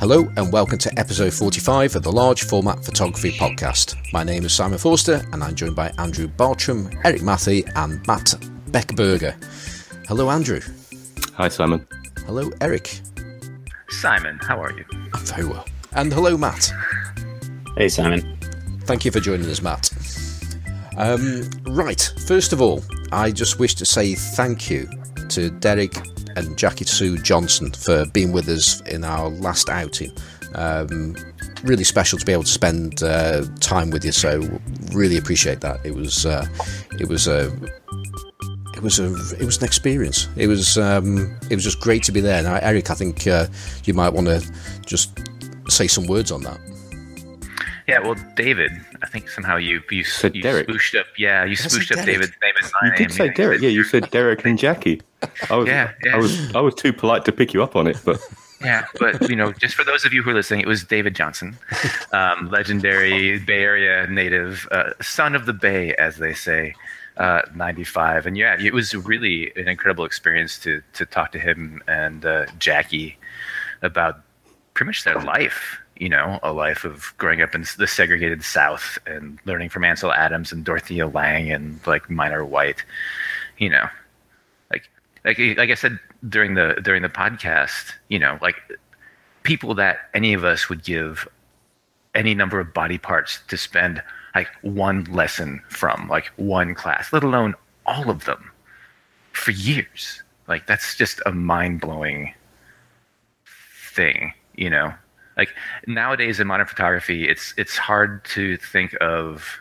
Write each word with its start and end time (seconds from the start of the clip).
Hello 0.00 0.30
and 0.36 0.52
welcome 0.52 0.78
to 0.78 0.96
episode 0.96 1.34
45 1.34 1.96
of 1.96 2.04
the 2.04 2.12
Large 2.12 2.44
Format 2.44 2.84
Photography 2.84 3.32
Podcast. 3.32 3.96
My 4.12 4.22
name 4.22 4.44
is 4.44 4.52
Simon 4.52 4.78
Forster 4.78 5.24
and 5.32 5.42
I'm 5.42 5.56
joined 5.56 5.74
by 5.74 5.92
Andrew 5.98 6.28
Bartram, 6.28 6.88
Eric 7.04 7.22
Matthey, 7.22 7.64
and 7.74 8.06
Matt 8.06 8.26
Beckberger. 8.70 9.34
Hello, 10.06 10.30
Andrew. 10.30 10.60
Hi, 11.34 11.48
Simon. 11.48 11.84
Hello, 12.26 12.48
Eric. 12.60 13.00
Simon, 13.88 14.38
how 14.40 14.62
are 14.62 14.70
you? 14.72 14.84
I'm 15.14 15.24
very 15.24 15.46
well. 15.46 15.66
And 15.90 16.12
hello, 16.12 16.36
Matt. 16.36 16.72
Hey, 17.76 17.88
Simon. 17.88 18.38
Thank 18.82 19.04
you 19.04 19.10
for 19.10 19.18
joining 19.18 19.50
us, 19.50 19.60
Matt. 19.62 19.90
Um, 20.96 21.50
right, 21.66 22.14
first 22.24 22.52
of 22.52 22.62
all, 22.62 22.84
I 23.10 23.32
just 23.32 23.58
wish 23.58 23.74
to 23.74 23.84
say 23.84 24.14
thank 24.14 24.70
you 24.70 24.88
to 25.30 25.50
Derek 25.50 25.96
and 26.38 26.56
Jackie 26.56 26.84
Sue 26.84 27.18
Johnson 27.18 27.72
for 27.72 28.06
being 28.06 28.32
with 28.32 28.48
us 28.48 28.80
in 28.82 29.04
our 29.04 29.28
last 29.28 29.68
outing. 29.68 30.12
Um, 30.54 31.16
really 31.64 31.84
special 31.84 32.18
to 32.18 32.24
be 32.24 32.32
able 32.32 32.44
to 32.44 32.50
spend 32.50 33.02
uh, 33.02 33.44
time 33.60 33.90
with 33.90 34.04
you. 34.04 34.12
So 34.12 34.40
really 34.92 35.16
appreciate 35.16 35.60
that. 35.60 35.84
It 35.84 35.94
was 35.94 36.24
uh, 36.24 36.46
it 36.98 37.08
was 37.08 37.26
a 37.26 37.52
it 38.74 38.82
was 38.82 38.98
a 38.98 39.06
it 39.36 39.44
was 39.44 39.58
an 39.58 39.64
experience. 39.64 40.28
It 40.36 40.46
was 40.46 40.78
um, 40.78 41.36
it 41.50 41.54
was 41.54 41.64
just 41.64 41.80
great 41.80 42.02
to 42.04 42.12
be 42.12 42.20
there. 42.20 42.42
Now, 42.42 42.58
Eric, 42.62 42.90
I 42.90 42.94
think 42.94 43.26
uh, 43.26 43.46
you 43.84 43.94
might 43.94 44.12
want 44.12 44.28
to 44.28 44.40
just 44.86 45.18
say 45.68 45.86
some 45.86 46.06
words 46.06 46.30
on 46.30 46.42
that. 46.42 46.60
Yeah, 47.88 48.00
well, 48.00 48.16
David, 48.36 48.72
I 49.02 49.06
think 49.06 49.30
somehow 49.30 49.56
you 49.56 49.80
you, 49.90 50.04
Said 50.04 50.36
you 50.36 50.42
Derek. 50.42 50.68
spooshed 50.68 50.98
up. 51.00 51.06
Yeah, 51.16 51.44
you 51.44 51.56
Did 51.56 51.70
say 51.70 51.78
spooshed 51.78 51.90
up 51.92 52.04
Derek? 52.04 52.06
David's 52.06 52.32
name 52.42 52.54
and 52.62 52.72
my 52.72 52.86
You 52.86 52.90
name. 52.90 52.98
did 53.08 53.12
say 53.12 53.28
Derek. 53.30 53.60
Yeah, 53.62 53.70
you 53.70 53.82
said 53.84 54.10
Derek 54.10 54.44
and 54.44 54.58
Jackie. 54.58 55.00
I 55.50 55.56
was, 55.56 55.66
Yeah, 55.68 55.92
yeah. 56.04 56.14
I 56.14 56.18
was, 56.18 56.54
I 56.54 56.60
was 56.60 56.74
too 56.74 56.92
polite 56.92 57.24
to 57.24 57.32
pick 57.32 57.54
you 57.54 57.62
up 57.62 57.74
on 57.76 57.86
it, 57.86 57.98
but 58.04 58.20
Yeah, 58.60 58.84
but 59.00 59.28
you 59.30 59.36
know, 59.36 59.52
just 59.52 59.74
for 59.74 59.84
those 59.84 60.04
of 60.04 60.12
you 60.12 60.22
who 60.22 60.30
are 60.30 60.34
listening, 60.34 60.60
it 60.60 60.66
was 60.68 60.84
David 60.84 61.14
Johnson, 61.14 61.56
um, 62.12 62.50
legendary 62.50 63.38
Bay 63.38 63.62
Area 63.62 64.06
native, 64.08 64.68
uh, 64.70 64.90
son 65.00 65.34
of 65.34 65.46
the 65.46 65.52
Bay, 65.52 65.94
as 65.94 66.16
they 66.18 66.34
say, 66.34 66.74
uh, 67.16 67.42
95. 67.54 68.26
And 68.26 68.36
yeah, 68.36 68.56
it 68.60 68.74
was 68.74 68.94
really 68.94 69.50
an 69.56 69.66
incredible 69.68 70.04
experience 70.04 70.58
to 70.60 70.82
to 70.92 71.06
talk 71.06 71.32
to 71.32 71.38
him 71.38 71.80
and 71.88 72.24
uh, 72.26 72.46
Jackie 72.58 73.16
about 73.82 74.20
pretty 74.74 74.88
much 74.88 75.04
their 75.04 75.20
life. 75.20 75.78
You 75.98 76.08
know, 76.08 76.38
a 76.42 76.52
life 76.52 76.84
of 76.84 77.12
growing 77.18 77.42
up 77.42 77.54
in 77.54 77.64
the 77.76 77.86
segregated 77.86 78.44
South 78.44 78.98
and 79.06 79.38
learning 79.44 79.68
from 79.68 79.84
Ansel 79.84 80.12
Adams 80.12 80.52
and 80.52 80.64
Dorothea 80.64 81.08
Lange 81.08 81.50
and 81.50 81.84
like 81.86 82.08
Minor 82.08 82.44
White. 82.44 82.84
You 83.58 83.70
know, 83.70 83.88
like 84.70 84.88
like 85.24 85.38
like 85.38 85.70
I 85.70 85.74
said 85.74 85.98
during 86.28 86.54
the 86.54 86.80
during 86.82 87.02
the 87.02 87.08
podcast, 87.08 87.92
you 88.08 88.18
know, 88.18 88.38
like 88.40 88.56
people 89.42 89.74
that 89.74 90.08
any 90.14 90.34
of 90.34 90.44
us 90.44 90.68
would 90.68 90.84
give 90.84 91.26
any 92.14 92.34
number 92.34 92.60
of 92.60 92.74
body 92.74 92.98
parts 92.98 93.40
to 93.48 93.56
spend 93.56 94.02
like 94.34 94.48
one 94.62 95.04
lesson 95.04 95.62
from, 95.68 96.08
like 96.08 96.26
one 96.36 96.74
class, 96.74 97.12
let 97.12 97.24
alone 97.24 97.54
all 97.86 98.10
of 98.10 98.24
them 98.24 98.50
for 99.32 99.52
years. 99.52 100.22
Like 100.46 100.66
that's 100.66 100.96
just 100.96 101.20
a 101.26 101.32
mind 101.32 101.80
blowing 101.80 102.34
thing, 103.94 104.32
you 104.54 104.70
know. 104.70 104.92
Like 105.38 105.54
nowadays 105.86 106.40
in 106.40 106.48
modern 106.48 106.66
photography, 106.66 107.28
it's 107.28 107.54
it's 107.56 107.78
hard 107.78 108.24
to 108.26 108.56
think 108.56 108.94
of 109.00 109.60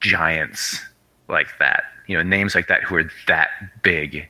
giants 0.00 0.84
like 1.28 1.48
that, 1.58 1.84
you 2.06 2.16
know, 2.16 2.22
names 2.22 2.54
like 2.54 2.68
that 2.68 2.82
who 2.82 2.96
are 2.96 3.10
that 3.26 3.48
big 3.82 4.28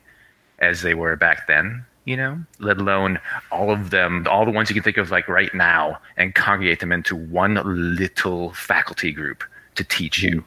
as 0.61 0.83
they 0.83 0.95
were 0.95 1.17
back 1.17 1.49
then, 1.49 1.85
you 2.05 2.17
know, 2.17 2.39
let 2.61 2.79
alone 2.79 3.19
all 3.51 3.71
of 3.71 3.91
them, 3.91 4.27
all 4.31 4.45
the 4.45 4.51
ones 4.51 4.71
you 4.71 4.75
can 4.75 4.83
think 4.83 4.97
of 4.97 5.11
like 5.11 5.29
right 5.29 5.53
now 5.53 5.99
and 6.17 6.35
congregate 6.35 6.81
them 6.81 6.93
into 6.93 7.17
one 7.17 7.61
little 7.97 8.53
faculty 8.55 9.11
group 9.13 9.43
to 9.75 9.83
teach 9.83 10.23
you. 10.23 10.45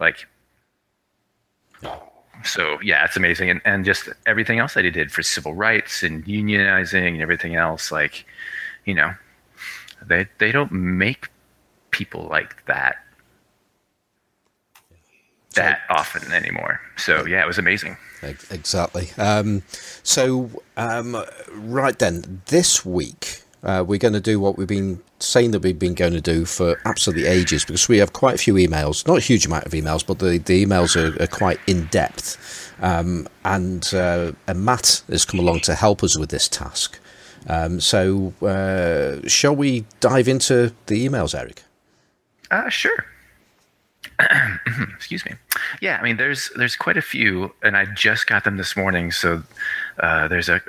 Like, 0.00 0.26
so 2.42 2.78
yeah, 2.82 3.04
it's 3.04 3.16
amazing. 3.16 3.48
And, 3.50 3.60
and 3.64 3.84
just 3.84 4.08
everything 4.26 4.58
else 4.58 4.74
that 4.74 4.84
he 4.84 4.90
did 4.90 5.12
for 5.12 5.22
civil 5.22 5.54
rights 5.54 6.02
and 6.02 6.24
unionizing 6.24 7.12
and 7.12 7.22
everything 7.22 7.54
else, 7.54 7.92
like, 7.92 8.26
you 8.84 8.94
know, 8.94 9.14
they, 10.06 10.26
they 10.38 10.52
don't 10.52 10.72
make 10.72 11.28
people 11.90 12.26
like 12.30 12.64
that 12.66 12.96
that 15.54 15.82
often 15.88 16.32
anymore. 16.32 16.80
So 16.96 17.26
yeah, 17.26 17.42
it 17.42 17.46
was 17.46 17.58
amazing. 17.58 17.96
Exactly. 18.50 19.10
Um, 19.18 19.62
so, 20.02 20.50
um, 20.76 21.22
right 21.52 21.98
then, 21.98 22.42
this 22.46 22.84
week 22.84 23.42
uh, 23.62 23.84
we're 23.86 23.98
going 23.98 24.14
to 24.14 24.20
do 24.20 24.40
what 24.40 24.56
we've 24.56 24.68
been 24.68 25.02
saying 25.18 25.52
that 25.52 25.60
we've 25.60 25.78
been 25.78 25.94
going 25.94 26.12
to 26.12 26.20
do 26.20 26.44
for 26.44 26.80
absolutely 26.84 27.26
ages 27.26 27.64
because 27.64 27.88
we 27.88 27.98
have 27.98 28.12
quite 28.12 28.34
a 28.34 28.38
few 28.38 28.54
emails, 28.54 29.06
not 29.06 29.18
a 29.18 29.20
huge 29.20 29.46
amount 29.46 29.64
of 29.64 29.72
emails, 29.72 30.06
but 30.06 30.18
the, 30.18 30.38
the 30.38 30.64
emails 30.64 30.96
are, 30.96 31.22
are 31.22 31.26
quite 31.26 31.58
in 31.66 31.86
depth. 31.86 32.72
Um, 32.80 33.28
and, 33.44 33.92
uh, 33.94 34.32
and 34.46 34.64
Matt 34.64 35.02
has 35.08 35.24
come 35.24 35.40
along 35.40 35.60
to 35.60 35.74
help 35.74 36.02
us 36.02 36.18
with 36.18 36.30
this 36.30 36.48
task. 36.48 36.98
Um, 37.48 37.80
so, 37.80 38.32
uh, 38.42 39.26
shall 39.28 39.54
we 39.54 39.84
dive 40.00 40.28
into 40.28 40.72
the 40.86 41.06
emails, 41.06 41.38
Eric? 41.38 41.62
Uh, 42.50 42.68
sure. 42.68 43.04
Excuse 44.94 45.24
me. 45.24 45.32
Yeah, 45.80 45.98
I 45.98 46.02
mean, 46.02 46.16
there's 46.16 46.50
there's 46.56 46.76
quite 46.76 46.96
a 46.96 47.02
few, 47.02 47.52
and 47.62 47.76
I 47.76 47.86
just 47.86 48.26
got 48.26 48.44
them 48.44 48.56
this 48.56 48.76
morning. 48.76 49.10
So 49.10 49.42
uh, 49.98 50.28
there's 50.28 50.48
a 50.48 50.60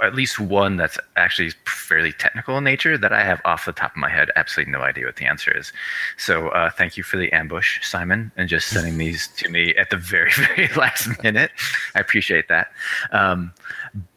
at 0.00 0.14
least 0.14 0.38
one 0.38 0.76
that's 0.76 0.98
actually 1.16 1.50
fairly 1.66 2.12
technical 2.12 2.56
in 2.56 2.64
nature 2.64 2.96
that 2.96 3.12
I 3.12 3.24
have 3.24 3.40
off 3.44 3.64
the 3.64 3.72
top 3.72 3.92
of 3.92 3.96
my 3.96 4.08
head 4.08 4.30
absolutely 4.36 4.72
no 4.72 4.80
idea 4.80 5.06
what 5.06 5.16
the 5.16 5.24
answer 5.26 5.56
is. 5.56 5.72
So 6.16 6.48
uh, 6.48 6.70
thank 6.70 6.96
you 6.96 7.02
for 7.02 7.16
the 7.16 7.32
ambush, 7.32 7.84
Simon, 7.84 8.30
and 8.36 8.48
just 8.48 8.68
sending 8.68 8.98
these 8.98 9.28
to 9.38 9.48
me 9.48 9.74
at 9.74 9.90
the 9.90 9.96
very 9.96 10.30
very 10.36 10.68
last 10.76 11.22
minute. 11.22 11.50
I 11.94 12.00
appreciate 12.00 12.48
that. 12.48 12.72
Um, 13.10 13.52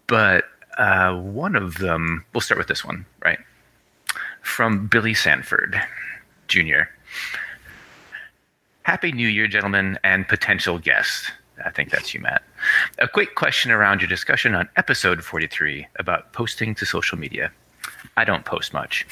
but 0.07 0.45
uh, 0.77 1.15
one 1.15 1.55
of 1.55 1.75
them, 1.77 2.25
we'll 2.33 2.41
start 2.41 2.57
with 2.57 2.67
this 2.67 2.83
one, 2.83 3.05
right? 3.23 3.39
From 4.41 4.87
Billy 4.87 5.13
Sanford 5.13 5.81
Jr. 6.47 6.83
Happy 8.83 9.11
New 9.11 9.27
Year, 9.27 9.47
gentlemen, 9.47 9.97
and 10.03 10.27
potential 10.27 10.77
guests. 10.77 11.31
I 11.63 11.71
think 11.71 11.89
that's 11.89 12.13
you, 12.13 12.19
Matt. 12.19 12.43
A 12.99 13.07
quick 13.07 13.35
question 13.35 13.71
around 13.71 14.01
your 14.01 14.09
discussion 14.09 14.53
on 14.53 14.69
episode 14.75 15.23
43 15.23 15.87
about 15.97 16.33
posting 16.33 16.75
to 16.75 16.85
social 16.85 17.17
media. 17.17 17.51
I 18.17 18.25
don't 18.25 18.45
post 18.45 18.73
much. 18.73 19.07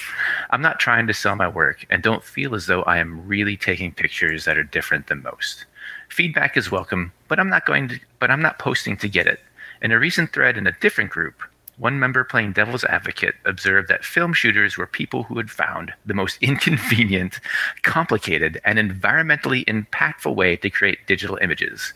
I'm 0.52 0.62
not 0.62 0.80
trying 0.80 1.08
to 1.08 1.14
sell 1.14 1.36
my 1.36 1.48
work 1.48 1.86
and 1.90 2.04
don't 2.04 2.24
feel 2.24 2.54
as 2.56 2.68
though 2.68 2.84
I 2.84 2.98
am 2.98 3.26
really 3.28 3.58
taking 3.58 3.92
pictures 3.92 4.46
that 4.46 4.58
are 4.58 4.64
different 4.64 5.08
than 5.08 5.24
most. 5.24 5.66
Feedback 6.10 6.58
is 6.58 6.72
welcome, 6.72 7.12
but 7.28 7.40
I'm 7.40 7.50
not 7.50 7.66
going 7.66 7.88
to 7.90 8.00
but 8.20 8.30
I'm 8.30 8.42
not 8.42 8.60
posting 8.60 8.98
to 8.98 9.10
get 9.10 9.28
it. 9.28 9.40
In 9.82 9.92
a 9.92 10.00
recent 10.00 10.32
thread 10.32 10.58
in 10.58 10.68
a 10.68 10.72
different 10.80 11.10
group, 11.10 11.42
one 11.84 12.00
member 12.00 12.24
playing 12.24 12.54
devil's 12.54 12.86
advocate 12.86 13.36
observed 13.44 13.90
that 13.90 14.06
film 14.06 14.32
shooters 14.32 14.78
were 14.78 14.88
people 14.88 15.24
who 15.24 15.36
had 15.36 15.52
found 15.52 15.92
the 16.06 16.14
most 16.14 16.38
inconvenient, 16.42 17.42
complicated, 17.82 18.62
and 18.64 18.80
environmentally 18.80 19.66
impactful 19.66 20.34
way 20.34 20.56
to 20.56 20.70
create 20.70 21.06
digital 21.08 21.38
images. 21.42 21.94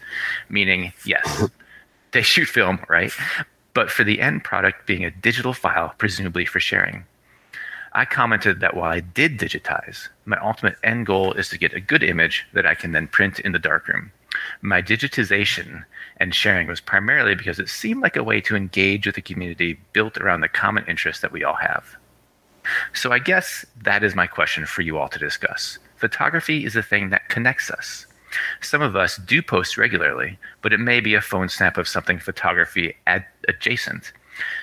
Meaning, 0.50 0.92
yes, 1.06 1.46
they 2.12 2.22
shoot 2.22 2.50
film, 2.50 2.80
right? 2.90 3.14
But 3.74 3.90
for 3.90 4.04
the 4.04 4.20
end 4.20 4.44
product 4.44 4.86
being 4.88 5.06
a 5.06 5.12
digital 5.12 5.54
file, 5.54 5.94
presumably 5.98 6.44
for 6.44 6.60
sharing. 6.60 7.06
I 7.94 8.04
commented 8.04 8.60
that 8.60 8.76
while 8.76 8.92
I 8.92 9.00
did 9.00 9.40
digitize, 9.40 10.10
my 10.26 10.38
ultimate 10.42 10.76
end 10.84 11.06
goal 11.06 11.32
is 11.32 11.48
to 11.48 11.58
get 11.58 11.74
a 11.74 11.80
good 11.80 12.04
image 12.04 12.46
that 12.52 12.66
I 12.66 12.76
can 12.76 12.92
then 12.92 13.08
print 13.08 13.40
in 13.40 13.54
the 13.54 13.60
darkroom. 13.60 14.12
My 14.62 14.82
digitization 14.82 15.86
and 16.18 16.34
sharing 16.34 16.68
was 16.68 16.82
primarily 16.82 17.36
because 17.36 17.60
it 17.60 17.70
seemed 17.70 18.02
like 18.02 18.16
a 18.16 18.24
way 18.24 18.42
to 18.42 18.56
engage 18.56 19.06
with 19.06 19.18
a 19.18 19.22
community 19.22 19.80
built 19.94 20.18
around 20.18 20.42
the 20.42 20.48
common 20.48 20.86
interests 20.88 21.22
that 21.22 21.32
we 21.32 21.44
all 21.44 21.56
have. 21.56 21.96
So 22.94 23.12
I 23.12 23.20
guess 23.20 23.66
that 23.84 24.04
is 24.04 24.16
my 24.16 24.28
question 24.28 24.66
for 24.66 24.82
you 24.82 24.98
all 24.98 25.08
to 25.10 25.20
discuss. 25.20 25.80
Photography 25.96 26.66
is 26.66 26.74
the 26.74 26.84
thing 26.84 27.10
that 27.10 27.30
connects 27.30 27.72
us. 27.72 28.06
Some 28.62 28.82
of 28.82 28.96
us 28.96 29.18
do 29.18 29.42
post 29.42 29.78
regularly, 29.78 30.38
but 30.62 30.74
it 30.74 30.80
may 30.80 31.00
be 31.00 31.16
a 31.16 31.22
phone 31.22 31.50
snap 31.50 31.78
of 31.78 31.88
something 31.88 32.20
photography 32.20 32.96
ad- 33.08 33.26
adjacent, 33.48 34.12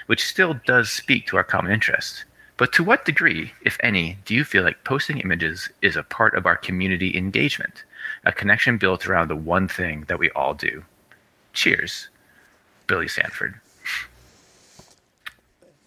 which 0.07 0.27
still 0.27 0.55
does 0.67 0.91
speak 0.91 1.27
to 1.27 1.37
our 1.37 1.45
common 1.45 1.73
interest. 1.73 2.25
But 2.57 2.73
to 2.75 2.85
what 2.85 3.05
degree, 3.05 3.53
if 3.63 3.77
any, 3.81 4.19
do 4.25 4.35
you 4.35 4.45
feel 4.45 4.63
like 4.63 4.85
posting 4.85 5.19
images 5.19 5.69
is 5.83 5.97
a 5.97 6.05
part 6.05 6.37
of 6.37 6.47
our 6.47 6.57
community 6.57 7.17
engagement, 7.17 7.85
a 8.27 8.33
connection 8.33 8.79
built 8.79 9.07
around 9.07 9.29
the 9.29 9.37
one 9.37 9.69
thing 9.69 10.05
that 10.09 10.19
we 10.19 10.31
all 10.31 10.55
do? 10.55 10.85
Cheers, 11.53 12.09
Billy 12.87 13.09
Sanford. 13.09 13.61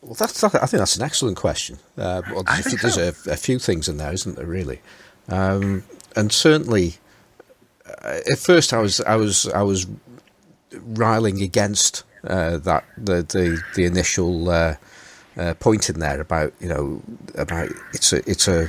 Well, 0.02 0.14
that's, 0.14 0.44
I 0.44 0.50
think 0.50 0.80
that's 0.80 0.96
an 0.96 1.04
excellent 1.04 1.38
question. 1.38 1.80
Uh, 1.98 2.22
well, 2.32 2.44
I 2.48 2.62
there's, 2.62 2.66
a, 2.66 2.70
think 2.70 2.82
there's 2.82 3.24
so. 3.24 3.32
a, 3.32 3.34
a 3.34 3.38
few 3.38 3.60
things 3.60 3.90
in 3.90 3.98
there, 3.98 4.14
isn't 4.14 4.36
there? 4.36 4.46
Really, 4.46 4.80
um, 5.28 5.84
and 6.16 6.32
certainly, 6.32 6.96
uh, 7.86 8.20
at 8.32 8.38
first 8.38 8.74
I 8.74 8.78
was 8.80 9.02
I 9.02 9.16
was 9.16 9.48
I 9.50 9.64
was 9.64 9.88
riling 10.72 11.42
against 11.42 12.04
uh, 12.24 12.58
that 12.58 12.86
the 12.98 13.24
the, 13.24 13.62
the 13.76 13.86
initial 13.86 14.50
uh, 14.50 14.76
uh, 15.36 15.56
point 15.56 15.90
in 15.90 16.00
there 16.00 16.22
about 16.22 16.54
you 16.60 16.70
know 16.70 17.02
about 17.36 17.70
it's 17.94 18.14
a 18.14 18.18
it's 18.30 18.48
a 18.48 18.68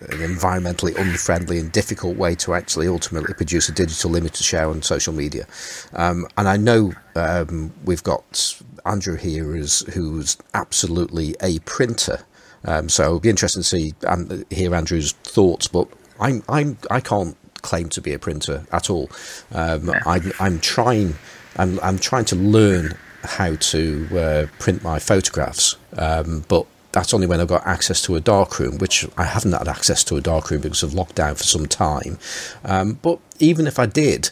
an 0.00 0.18
environmentally 0.18 0.94
unfriendly 0.96 1.58
and 1.58 1.72
difficult 1.72 2.16
way 2.16 2.34
to 2.34 2.54
actually 2.54 2.86
ultimately 2.86 3.32
produce 3.34 3.68
a 3.68 3.72
digital 3.72 4.14
image 4.14 4.34
to 4.34 4.42
share 4.42 4.68
on 4.68 4.82
social 4.82 5.12
media. 5.12 5.46
Um, 5.94 6.26
and 6.36 6.48
I 6.48 6.56
know 6.56 6.92
um, 7.14 7.72
we've 7.84 8.02
got 8.02 8.60
Andrew 8.84 9.16
here 9.16 9.56
is 9.56 9.80
who's 9.94 10.36
absolutely 10.54 11.34
a 11.42 11.58
printer. 11.60 12.20
Um, 12.64 12.88
so 12.88 13.04
it'll 13.04 13.20
be 13.20 13.30
interesting 13.30 13.62
to 13.62 13.68
see 13.68 13.92
and 14.02 14.44
hear 14.50 14.74
Andrew's 14.74 15.12
thoughts. 15.12 15.68
But 15.68 15.88
I'm 16.20 16.42
I'm 16.48 16.78
I 16.90 17.00
can't 17.00 17.36
claim 17.62 17.88
to 17.90 18.00
be 18.00 18.12
a 18.12 18.18
printer 18.18 18.66
at 18.72 18.90
all. 18.90 19.10
Um, 19.52 19.90
I'm 20.04 20.32
I'm 20.38 20.60
trying 20.60 21.14
I'm 21.56 21.80
I'm 21.80 21.98
trying 21.98 22.24
to 22.26 22.36
learn 22.36 22.96
how 23.22 23.56
to 23.56 24.08
uh, 24.18 24.46
print 24.58 24.82
my 24.84 24.98
photographs, 24.98 25.76
um, 25.96 26.44
but 26.48 26.66
that's 26.96 27.12
only 27.12 27.26
when 27.26 27.42
I've 27.42 27.48
got 27.48 27.66
access 27.66 28.00
to 28.02 28.16
a 28.16 28.20
darkroom, 28.20 28.78
which 28.78 29.06
I 29.18 29.24
haven't 29.24 29.52
had 29.52 29.68
access 29.68 30.02
to 30.04 30.16
a 30.16 30.22
darkroom 30.22 30.62
because 30.62 30.82
of 30.82 30.92
lockdown 30.92 31.36
for 31.36 31.44
some 31.44 31.66
time. 31.66 32.18
Um, 32.64 32.94
but 33.02 33.18
even 33.38 33.66
if 33.66 33.78
I 33.78 33.84
did, 33.84 34.30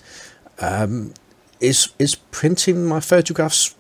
um, 0.60 1.12
is 1.60 1.90
is 1.98 2.14
printing 2.14 2.86
my 2.86 3.00
photographs 3.00 3.74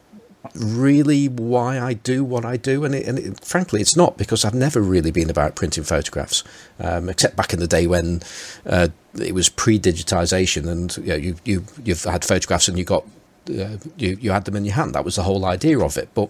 really 0.54 1.28
why 1.28 1.80
I 1.80 1.94
do 1.94 2.22
what 2.24 2.44
I 2.44 2.58
do? 2.58 2.84
And, 2.84 2.94
it, 2.94 3.06
and 3.08 3.18
it, 3.18 3.40
frankly, 3.40 3.80
it's 3.80 3.96
not 3.96 4.18
because 4.18 4.44
I've 4.44 4.52
never 4.52 4.82
really 4.82 5.10
been 5.10 5.30
about 5.30 5.56
printing 5.56 5.84
photographs, 5.84 6.44
um, 6.78 7.08
except 7.08 7.36
back 7.36 7.54
in 7.54 7.60
the 7.60 7.66
day 7.66 7.86
when 7.86 8.20
uh, 8.66 8.88
it 9.18 9.32
was 9.32 9.48
pre-digitization, 9.48 10.68
and 10.68 10.94
you, 10.98 11.04
know, 11.04 11.16
you 11.16 11.36
you 11.46 11.64
you've 11.82 12.04
had 12.04 12.22
photographs 12.22 12.68
and 12.68 12.76
you 12.76 12.84
got 12.84 13.04
uh, 13.48 13.78
you 13.96 14.18
you 14.20 14.30
had 14.30 14.44
them 14.44 14.56
in 14.56 14.66
your 14.66 14.74
hand. 14.74 14.94
That 14.94 15.06
was 15.06 15.16
the 15.16 15.22
whole 15.22 15.46
idea 15.46 15.80
of 15.80 15.96
it, 15.96 16.10
but 16.12 16.28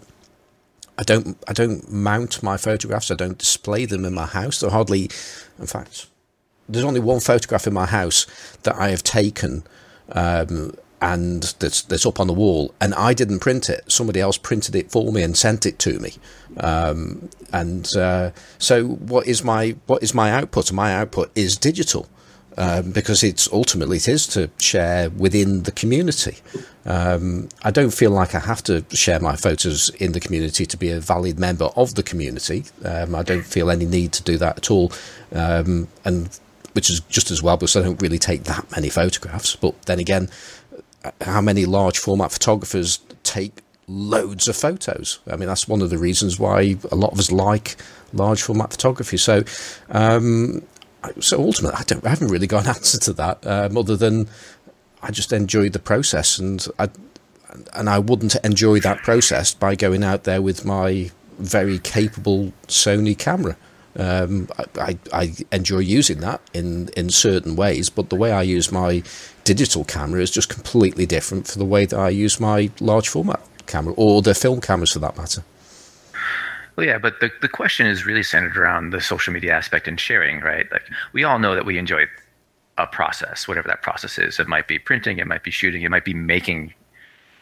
I 0.99 1.03
don't 1.03 1.37
I 1.49 1.53
don't 1.53 1.91
mount 1.91 2.43
my 2.43 2.57
photographs. 2.57 3.11
I 3.11 3.15
don't 3.15 3.39
display 3.39 3.85
them 3.85 4.05
in 4.05 4.15
my 4.15 4.27
house. 4.27 4.61
There 4.61 4.71
hardly, 4.71 5.11
in 5.59 5.67
fact, 5.67 6.07
there's 6.69 6.85
only 6.85 7.01
one 7.01 7.21
photograph 7.21 7.67
in 7.67 7.75
my 7.75 7.87
house 7.87 8.27
that 8.63 8.77
I 8.77 8.91
have 8.91 9.03
taken, 9.03 9.65
um, 10.13 10.75
and 11.03 11.43
that's 11.59 11.83
that's 11.83 12.07
up 12.07 12.21
on 12.21 12.29
the 12.29 12.33
wall. 12.33 12.75
And 12.81 12.95
I 12.95 13.13
didn't 13.13 13.41
print 13.41 13.69
it. 13.69 13.91
Somebody 13.91 14.21
else 14.21 14.39
printed 14.39 14.77
it 14.77 14.91
for 14.91 15.13
me 15.13 15.23
and 15.23 15.37
sent 15.37 15.67
it 15.67 15.79
to 15.81 15.99
me. 15.99 16.15
Um, 16.59 17.29
and 17.53 17.89
uh, 17.97 18.31
so, 18.59 18.85
what 18.87 19.27
is 19.27 19.43
my 19.43 19.75
what 19.87 20.03
is 20.03 20.15
my 20.15 20.31
output? 20.31 20.71
My 20.73 20.95
output 20.95 21.31
is 21.35 21.57
digital 21.57 22.09
um, 22.57 22.93
because 22.93 23.23
it's 23.23 23.49
ultimately 23.53 23.97
it 23.97 24.09
is 24.09 24.27
to 24.29 24.51
share 24.59 25.11
within 25.11 25.65
the 25.65 25.73
community. 25.73 26.39
Um, 26.87 27.49
I 27.63 27.71
don't 27.71 27.93
feel 27.93 28.11
like 28.11 28.35
I 28.35 28.41
have 28.41 28.63
to 28.65 28.85
share 28.91 29.21
my 29.21 29.37
photos 29.37 29.89
in 29.91 30.13
the 30.13 30.21
community 30.21 30.67
to 30.67 30.77
be 30.77 30.91
a 30.91 31.01
valid 31.01 31.39
member 31.39 31.67
of 31.77 31.95
the 31.95 32.03
community. 32.03 32.65
Um, 32.85 33.15
I 33.15 33.23
don't 33.23 33.45
feel 33.45 33.71
any 33.71 33.87
need 33.87 34.13
to 34.13 34.23
do 34.23 34.37
that 34.39 34.59
at 34.59 34.71
all, 34.71 34.93
um, 35.33 35.89
and 36.05 36.39
which 36.73 36.91
is 36.91 37.01
just 37.01 37.31
as 37.31 37.43
well 37.43 37.57
because 37.57 37.77
I 37.77 37.83
don't 37.83 38.01
really 38.01 38.19
take 38.19 38.45
that 38.45 38.71
many 38.71 38.89
photographs. 38.89 39.57
But 39.57 39.81
then 39.83 39.99
again, 39.99 40.29
how 41.21 41.41
many 41.41 41.67
large 41.67 41.99
format 41.99 42.33
photographers 42.33 43.01
take 43.23 43.61
loads 43.87 44.49
of 44.49 44.57
photos? 44.57 45.19
I 45.31 45.37
mean, 45.37 45.49
that's 45.49 45.69
one 45.69 45.83
of 45.83 45.91
the 45.91 45.99
reasons 45.99 46.39
why 46.39 46.77
a 46.91 46.97
lot 46.97 47.13
of 47.13 47.19
us 47.19 47.33
like 47.33 47.77
large 48.13 48.43
format 48.43 48.71
photography. 48.73 49.17
So, 49.17 49.45
um, 49.91 50.63
so 51.21 51.41
ultimately, 51.41 51.77
I 51.79 51.85
don't, 51.85 52.05
I 52.05 52.11
haven't 52.11 52.29
really 52.29 52.47
got 52.47 52.65
an 52.65 52.69
answer 52.77 52.99
to 52.99 53.13
that, 53.15 53.47
um, 53.47 53.77
other 53.77 53.97
than 53.97 54.29
I 55.03 55.11
just 55.11 55.33
enjoyed 55.33 55.73
the 55.73 55.79
process, 55.79 56.39
and 56.39 56.67
I 56.79 56.89
and 57.73 57.89
I 57.89 57.99
wouldn't 57.99 58.35
enjoy 58.37 58.81
that 58.81 58.99
process 58.99 59.55
by 59.55 59.75
going 59.77 60.03
out 60.03 60.25
there 60.25 60.43
with 60.43 60.65
my 60.65 61.11
very 61.39 61.79
capable 61.79 62.53
Sony 62.67 63.17
camera. 63.17 63.57
Um, 63.97 64.49
I, 64.77 64.99
I 65.13 65.33
enjoy 65.53 65.79
using 65.79 66.19
that 66.21 66.41
in, 66.53 66.89
in 66.97 67.11
certain 67.11 67.55
ways, 67.55 67.91
but 67.91 68.11
the 68.11 68.17
way 68.17 68.33
I 68.33 68.43
use 68.43 68.73
my 68.73 69.05
digital 69.45 69.85
camera 69.85 70.21
is 70.21 70.33
just 70.33 70.49
completely 70.49 71.07
different 71.07 71.47
from 71.47 71.61
the 71.61 71.67
way 71.67 71.87
that 71.87 71.99
I 71.99 72.09
use 72.09 72.41
my 72.41 72.71
large 72.81 73.09
format 73.09 73.41
camera 73.67 73.95
or 73.97 74.21
the 74.21 74.35
film 74.35 74.61
cameras 74.61 74.93
for 74.93 74.99
that 74.99 75.17
matter. 75.17 75.45
Well, 76.77 76.87
yeah, 76.87 76.99
but 76.99 77.21
the, 77.21 77.31
the 77.41 77.49
question 77.49 77.87
is 77.87 78.05
really 78.05 78.23
centered 78.23 78.57
around 78.57 78.91
the 78.91 79.01
social 79.01 79.33
media 79.33 79.53
aspect 79.53 79.87
and 79.87 79.99
sharing, 79.99 80.41
right? 80.41 80.71
Like 80.73 80.91
we 81.13 81.23
all 81.25 81.39
know 81.39 81.55
that 81.55 81.67
we 81.67 81.79
enjoy 81.79 82.07
a 82.79 82.87
process, 82.87 83.47
whatever 83.47 83.69
that 83.69 83.83
process 83.83 84.19
is. 84.19 84.41
It 84.41 84.49
might 84.49 84.67
be 84.67 84.79
printing, 84.79 85.19
it 85.19 85.27
might 85.27 85.45
be 85.45 85.51
shooting, 85.51 85.83
it 85.83 85.91
might 85.91 86.05
be 86.05 86.15
making 86.15 86.75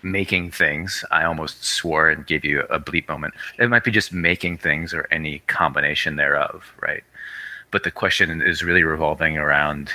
making 0.04 0.50
things. 0.50 1.04
I 1.12 1.22
almost 1.24 1.64
swore 1.64 2.10
and 2.10 2.26
gave 2.26 2.44
you 2.44 2.62
a 2.62 2.80
bleep 2.80 3.08
moment. 3.08 3.34
It 3.58 3.70
might 3.70 3.84
be 3.84 3.92
just 3.92 4.12
making 4.12 4.58
things 4.58 4.92
or 4.92 5.06
any 5.12 5.38
combination 5.46 6.16
thereof, 6.16 6.74
right? 6.80 7.04
But 7.70 7.84
the 7.84 7.92
question 7.92 8.42
is 8.42 8.64
really 8.64 8.82
revolving 8.82 9.36
around 9.38 9.92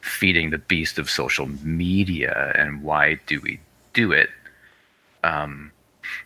feeding 0.00 0.48
the 0.48 0.58
beast 0.58 0.98
of 0.98 1.10
social 1.10 1.46
media 1.62 2.52
and 2.56 2.82
why 2.82 3.20
do 3.26 3.38
we 3.42 3.60
do 3.92 4.12
it? 4.12 4.30
Um, 5.22 5.72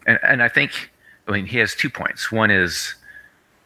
and, 0.06 0.20
and 0.22 0.42
I 0.42 0.48
think 0.48 0.91
I 1.28 1.32
mean, 1.32 1.46
he 1.46 1.58
has 1.58 1.74
two 1.74 1.90
points. 1.90 2.32
One 2.32 2.50
is 2.50 2.94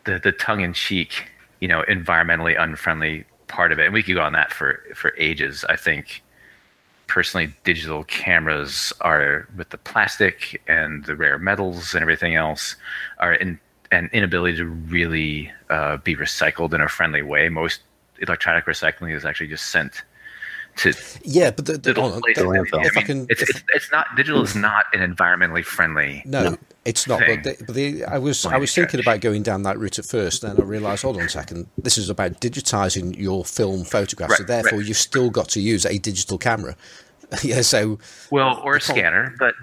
the 0.04 0.18
the 0.18 0.32
tongue 0.32 0.60
in 0.60 0.72
cheek, 0.72 1.30
you 1.60 1.68
know, 1.68 1.82
environmentally 1.88 2.60
unfriendly 2.60 3.24
part 3.48 3.72
of 3.72 3.78
it, 3.78 3.86
and 3.86 3.94
we 3.94 4.02
could 4.02 4.14
go 4.14 4.22
on 4.22 4.32
that 4.32 4.52
for 4.52 4.82
for 4.94 5.14
ages. 5.16 5.64
I 5.68 5.76
think 5.76 6.22
personally, 7.06 7.54
digital 7.64 8.04
cameras 8.04 8.92
are 9.00 9.48
with 9.56 9.70
the 9.70 9.78
plastic 9.78 10.60
and 10.66 11.04
the 11.04 11.16
rare 11.16 11.38
metals 11.38 11.94
and 11.94 12.02
everything 12.02 12.34
else 12.34 12.76
are 13.18 13.34
in 13.34 13.58
an 13.92 14.10
inability 14.12 14.56
to 14.56 14.64
really 14.64 15.52
uh, 15.70 15.96
be 15.98 16.16
recycled 16.16 16.74
in 16.74 16.80
a 16.80 16.88
friendly 16.88 17.22
way. 17.22 17.48
Most 17.48 17.80
electronic 18.20 18.64
recycling 18.64 19.14
is 19.14 19.24
actually 19.24 19.48
just 19.48 19.66
sent 19.66 20.02
to 20.76 20.94
yeah, 21.22 21.50
but 21.50 21.66
the, 21.66 21.78
the, 21.78 21.90
little 21.90 22.12
on, 22.12 22.20
places. 22.20 22.42
the- 22.42 22.48
I 22.48 22.52
mean, 22.52 22.86
if 22.86 22.96
I 22.96 23.02
can, 23.02 23.26
it's, 23.28 23.42
if- 23.42 23.50
it's, 23.50 23.62
it's 23.74 23.92
not 23.92 24.06
digital 24.16 24.42
is 24.42 24.54
not 24.54 24.86
an 24.92 25.00
environmentally 25.00 25.64
friendly. 25.64 26.22
No, 26.24 26.56
it's 26.84 27.06
not. 27.06 27.20
But, 27.20 27.42
the, 27.42 27.64
but 27.66 27.74
the, 27.74 28.04
I 28.04 28.18
was 28.18 28.44
By 28.44 28.54
I 28.54 28.58
was 28.58 28.74
thinking 28.74 29.00
about 29.00 29.20
going 29.20 29.42
down 29.42 29.62
that 29.64 29.78
route 29.78 29.98
at 29.98 30.04
first. 30.04 30.42
Then 30.42 30.56
I 30.58 30.62
realised, 30.62 31.02
hold 31.02 31.16
on 31.16 31.24
a 31.24 31.28
second, 31.28 31.68
this 31.78 31.98
is 31.98 32.08
about 32.08 32.40
digitising 32.40 33.18
your 33.18 33.44
film 33.44 33.84
photographs. 33.84 34.36
so 34.38 34.44
therefore, 34.44 34.78
right. 34.78 34.86
you've 34.86 34.96
still 34.96 35.30
got 35.30 35.48
to 35.50 35.60
use 35.60 35.84
a 35.84 35.98
digital 35.98 36.38
camera. 36.38 36.76
yeah. 37.42 37.62
So 37.62 37.98
Well, 38.30 38.60
or 38.62 38.76
a 38.76 38.80
scanner, 38.80 39.34
but 39.38 39.54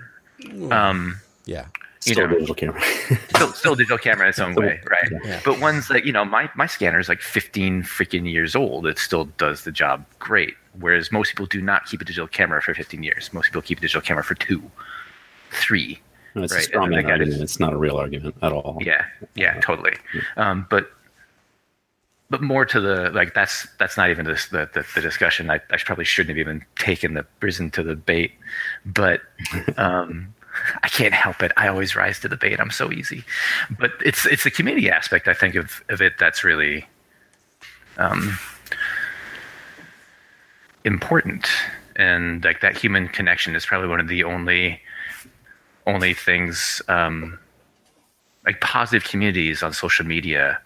um, 0.71 1.21
yeah. 1.45 1.67
you 2.05 2.13
Still 2.13 2.27
know, 2.27 2.35
a 2.35 2.39
digital 2.39 2.55
camera. 2.55 2.81
still, 3.35 3.53
still 3.53 3.75
digital 3.75 3.97
camera 3.97 4.25
in 4.25 4.29
its 4.29 4.39
own 4.39 4.55
way, 4.55 4.81
right? 4.89 5.21
Yeah. 5.23 5.39
But 5.45 5.61
ones 5.61 5.87
that 5.87 6.05
you 6.05 6.11
know, 6.11 6.25
my 6.25 6.49
my 6.55 6.65
scanner 6.65 6.99
is 6.99 7.07
like 7.07 7.21
15 7.21 7.83
freaking 7.83 8.29
years 8.29 8.55
old. 8.55 8.85
It 8.85 8.99
still 8.99 9.25
does 9.37 9.63
the 9.63 9.71
job 9.71 10.05
great. 10.19 10.55
Whereas 10.79 11.11
most 11.11 11.29
people 11.29 11.45
do 11.45 11.61
not 11.61 11.85
keep 11.85 12.01
a 12.01 12.05
digital 12.05 12.27
camera 12.27 12.61
for 12.61 12.73
15 12.73 13.03
years. 13.03 13.31
Most 13.31 13.47
people 13.47 13.61
keep 13.61 13.77
a 13.77 13.81
digital 13.81 14.01
camera 14.01 14.23
for 14.23 14.35
two, 14.35 14.61
three. 15.51 15.99
No, 16.35 16.43
it's 16.43 16.53
Right, 16.53 16.73
a 16.73 16.87
man 16.87 17.05
argument. 17.05 17.41
It's 17.41 17.59
not 17.59 17.73
a 17.73 17.77
real 17.77 17.97
argument 17.97 18.35
at 18.41 18.51
all. 18.51 18.79
Yeah, 18.81 19.05
yeah, 19.35 19.59
totally. 19.59 19.93
Um, 20.35 20.65
but 20.69 20.91
but 22.29 22.41
more 22.41 22.65
to 22.65 22.81
the 22.81 23.11
like 23.11 23.35
that's 23.35 23.67
that's 23.77 23.97
not 23.97 24.09
even 24.09 24.25
this, 24.25 24.47
the, 24.47 24.67
the 24.73 24.83
the 24.95 25.01
discussion. 25.01 25.51
I, 25.51 25.55
I 25.69 25.77
probably 25.77 26.05
shouldn't 26.05 26.35
have 26.35 26.39
even 26.39 26.65
taken 26.77 27.13
the 27.13 27.25
risen 27.39 27.69
to 27.71 27.83
the 27.83 27.95
bait, 27.95 28.31
but 28.83 29.21
um, 29.77 30.33
I 30.81 30.87
can't 30.87 31.13
help 31.13 31.43
it. 31.43 31.51
I 31.57 31.67
always 31.67 31.95
rise 31.95 32.19
to 32.21 32.27
the 32.27 32.37
bait. 32.37 32.59
I'm 32.59 32.71
so 32.71 32.91
easy. 32.91 33.23
But 33.79 33.91
it's 34.03 34.25
it's 34.25 34.43
the 34.43 34.51
community 34.51 34.89
aspect 34.89 35.27
I 35.27 35.35
think 35.35 35.53
of 35.53 35.83
of 35.89 36.01
it 36.01 36.13
that's 36.17 36.43
really 36.43 36.87
um, 37.97 38.39
important, 40.85 41.47
and 41.95 42.43
like 42.43 42.61
that 42.61 42.77
human 42.77 43.07
connection 43.07 43.55
is 43.55 43.65
probably 43.65 43.87
one 43.87 43.99
of 43.99 44.07
the 44.07 44.23
only 44.23 44.81
only 45.85 46.13
things 46.13 46.81
um, 46.87 47.37
like 48.45 48.61
positive 48.61 49.07
communities 49.07 49.63
on 49.63 49.73
social 49.73 50.05
media 50.05 50.59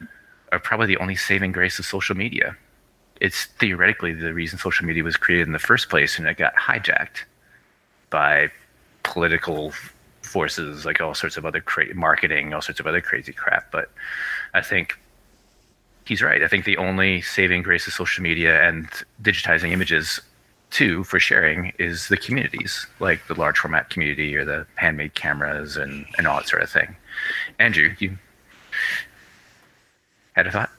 are 0.51 0.59
probably 0.59 0.87
the 0.87 0.97
only 0.97 1.15
saving 1.15 1.51
grace 1.51 1.79
of 1.79 1.85
social 1.85 2.15
media. 2.15 2.55
It's 3.19 3.45
theoretically 3.59 4.13
the 4.13 4.33
reason 4.33 4.59
social 4.59 4.85
media 4.85 5.03
was 5.03 5.17
created 5.17 5.47
in 5.47 5.53
the 5.53 5.59
first 5.59 5.89
place, 5.89 6.17
and 6.17 6.27
it 6.27 6.37
got 6.37 6.55
hijacked 6.55 7.23
by 8.09 8.51
political 9.03 9.73
forces, 10.21 10.85
like 10.85 11.01
all 11.01 11.13
sorts 11.13 11.37
of 11.37 11.45
other 11.45 11.61
cra- 11.61 11.95
marketing, 11.95 12.53
all 12.53 12.61
sorts 12.61 12.79
of 12.79 12.87
other 12.87 13.01
crazy 13.01 13.33
crap. 13.33 13.71
But 13.71 13.89
I 14.53 14.61
think 14.61 14.99
he's 16.07 16.21
right. 16.21 16.41
I 16.41 16.47
think 16.47 16.65
the 16.65 16.77
only 16.77 17.21
saving 17.21 17.63
grace 17.63 17.85
of 17.85 17.93
social 17.93 18.23
media 18.23 18.67
and 18.67 18.87
digitizing 19.21 19.71
images 19.71 20.21
too 20.69 21.03
for 21.03 21.19
sharing 21.19 21.73
is 21.79 22.07
the 22.07 22.17
communities, 22.17 22.87
like 22.99 23.25
the 23.27 23.35
large 23.35 23.57
format 23.57 23.89
community 23.89 24.35
or 24.35 24.45
the 24.45 24.65
handmade 24.75 25.15
cameras 25.15 25.77
and, 25.77 26.05
and 26.17 26.27
all 26.27 26.37
that 26.37 26.47
sort 26.47 26.63
of 26.63 26.69
thing. 26.69 26.95
Andrew, 27.59 27.93
you 27.99 28.17
had 30.35 30.47
a 30.47 30.51
thought? 30.51 30.69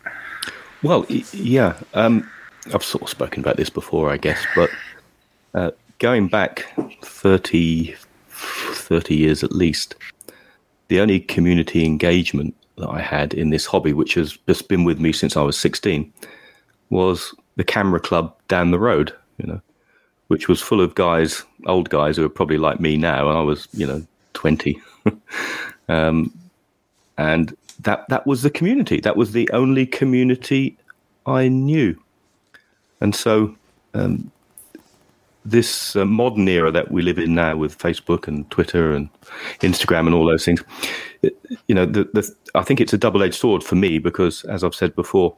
Well, 0.82 1.04
yeah, 1.08 1.78
um, 1.94 2.28
I've 2.72 2.84
sort 2.84 3.02
of 3.02 3.08
spoken 3.08 3.40
about 3.40 3.56
this 3.56 3.70
before, 3.70 4.10
I 4.10 4.16
guess, 4.16 4.44
but 4.54 4.70
uh, 5.54 5.70
going 5.98 6.28
back 6.28 6.66
30, 7.02 7.94
30 8.28 9.14
years 9.14 9.42
at 9.42 9.52
least, 9.52 9.94
the 10.88 11.00
only 11.00 11.20
community 11.20 11.84
engagement 11.84 12.54
that 12.78 12.88
I 12.88 13.00
had 13.00 13.34
in 13.34 13.50
this 13.50 13.66
hobby, 13.66 13.92
which 13.92 14.14
has 14.14 14.36
just 14.48 14.68
been 14.68 14.84
with 14.84 15.00
me 15.00 15.12
since 15.12 15.36
I 15.36 15.42
was 15.42 15.58
16, 15.58 16.12
was 16.90 17.34
the 17.56 17.64
camera 17.64 18.00
club 18.00 18.34
down 18.48 18.70
the 18.70 18.78
road, 18.78 19.12
you 19.38 19.46
know, 19.46 19.60
which 20.28 20.48
was 20.48 20.60
full 20.60 20.80
of 20.80 20.94
guys, 20.94 21.44
old 21.66 21.90
guys 21.90 22.16
who 22.16 22.24
are 22.24 22.30
probably 22.30 22.58
like 22.58 22.80
me 22.80 22.96
now, 22.96 23.28
and 23.28 23.38
I 23.38 23.42
was, 23.42 23.68
you 23.72 23.86
know, 23.86 24.06
20. 24.34 24.80
um, 25.88 26.32
and 27.16 27.56
that 27.80 28.08
that 28.08 28.26
was 28.26 28.42
the 28.42 28.50
community. 28.50 29.00
That 29.00 29.16
was 29.16 29.32
the 29.32 29.48
only 29.52 29.86
community 29.86 30.76
I 31.26 31.48
knew. 31.48 32.00
And 33.00 33.14
so 33.14 33.56
um, 33.94 34.30
this 35.50 35.96
uh, 35.96 36.04
modern 36.04 36.48
era 36.48 36.70
that 36.70 36.90
we 36.90 37.02
live 37.02 37.18
in 37.18 37.34
now 37.34 37.56
with 37.56 37.78
Facebook 37.78 38.28
and 38.28 38.48
Twitter 38.50 38.92
and 38.92 39.08
Instagram 39.60 40.06
and 40.06 40.14
all 40.14 40.26
those 40.26 40.44
things, 40.44 40.62
you 41.66 41.74
know, 41.74 41.86
the, 41.86 42.04
the, 42.12 42.34
I 42.54 42.62
think 42.62 42.80
it's 42.80 42.92
a 42.92 42.98
double-edged 42.98 43.34
sword 43.34 43.64
for 43.64 43.74
me 43.74 43.98
because, 43.98 44.44
as 44.44 44.62
I've 44.62 44.74
said 44.74 44.94
before, 44.94 45.36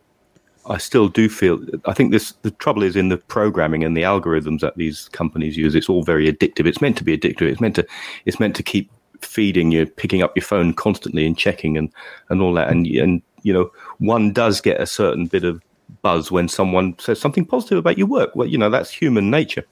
I 0.66 0.78
still 0.78 1.08
do 1.08 1.28
feel. 1.28 1.64
I 1.86 1.94
think 1.94 2.12
this 2.12 2.32
the 2.42 2.50
trouble 2.50 2.82
is 2.82 2.94
in 2.94 3.08
the 3.08 3.16
programming 3.16 3.82
and 3.82 3.96
the 3.96 4.02
algorithms 4.02 4.60
that 4.60 4.76
these 4.76 5.08
companies 5.08 5.56
use. 5.56 5.74
It's 5.74 5.88
all 5.88 6.02
very 6.02 6.30
addictive. 6.30 6.66
It's 6.66 6.82
meant 6.82 6.98
to 6.98 7.04
be 7.04 7.16
addictive. 7.16 7.42
It's 7.50 7.60
meant 7.60 7.76
to. 7.76 7.86
It's 8.26 8.38
meant 8.38 8.54
to 8.56 8.62
keep 8.62 8.90
feeding 9.22 9.72
you, 9.72 9.86
picking 9.86 10.22
up 10.22 10.36
your 10.36 10.44
phone 10.44 10.74
constantly 10.74 11.26
and 11.26 11.36
checking 11.36 11.78
and 11.78 11.90
and 12.28 12.42
all 12.42 12.52
that. 12.54 12.68
And 12.68 12.86
and 12.86 13.22
you 13.42 13.54
know, 13.54 13.70
one 13.98 14.32
does 14.32 14.60
get 14.60 14.80
a 14.80 14.86
certain 14.86 15.26
bit 15.26 15.44
of 15.44 15.62
buzz 16.02 16.30
when 16.30 16.46
someone 16.46 16.94
says 16.98 17.18
something 17.18 17.46
positive 17.46 17.78
about 17.78 17.98
your 17.98 18.06
work. 18.06 18.36
Well, 18.36 18.46
you 18.46 18.58
know, 18.58 18.70
that's 18.70 18.90
human 18.90 19.30
nature. 19.30 19.64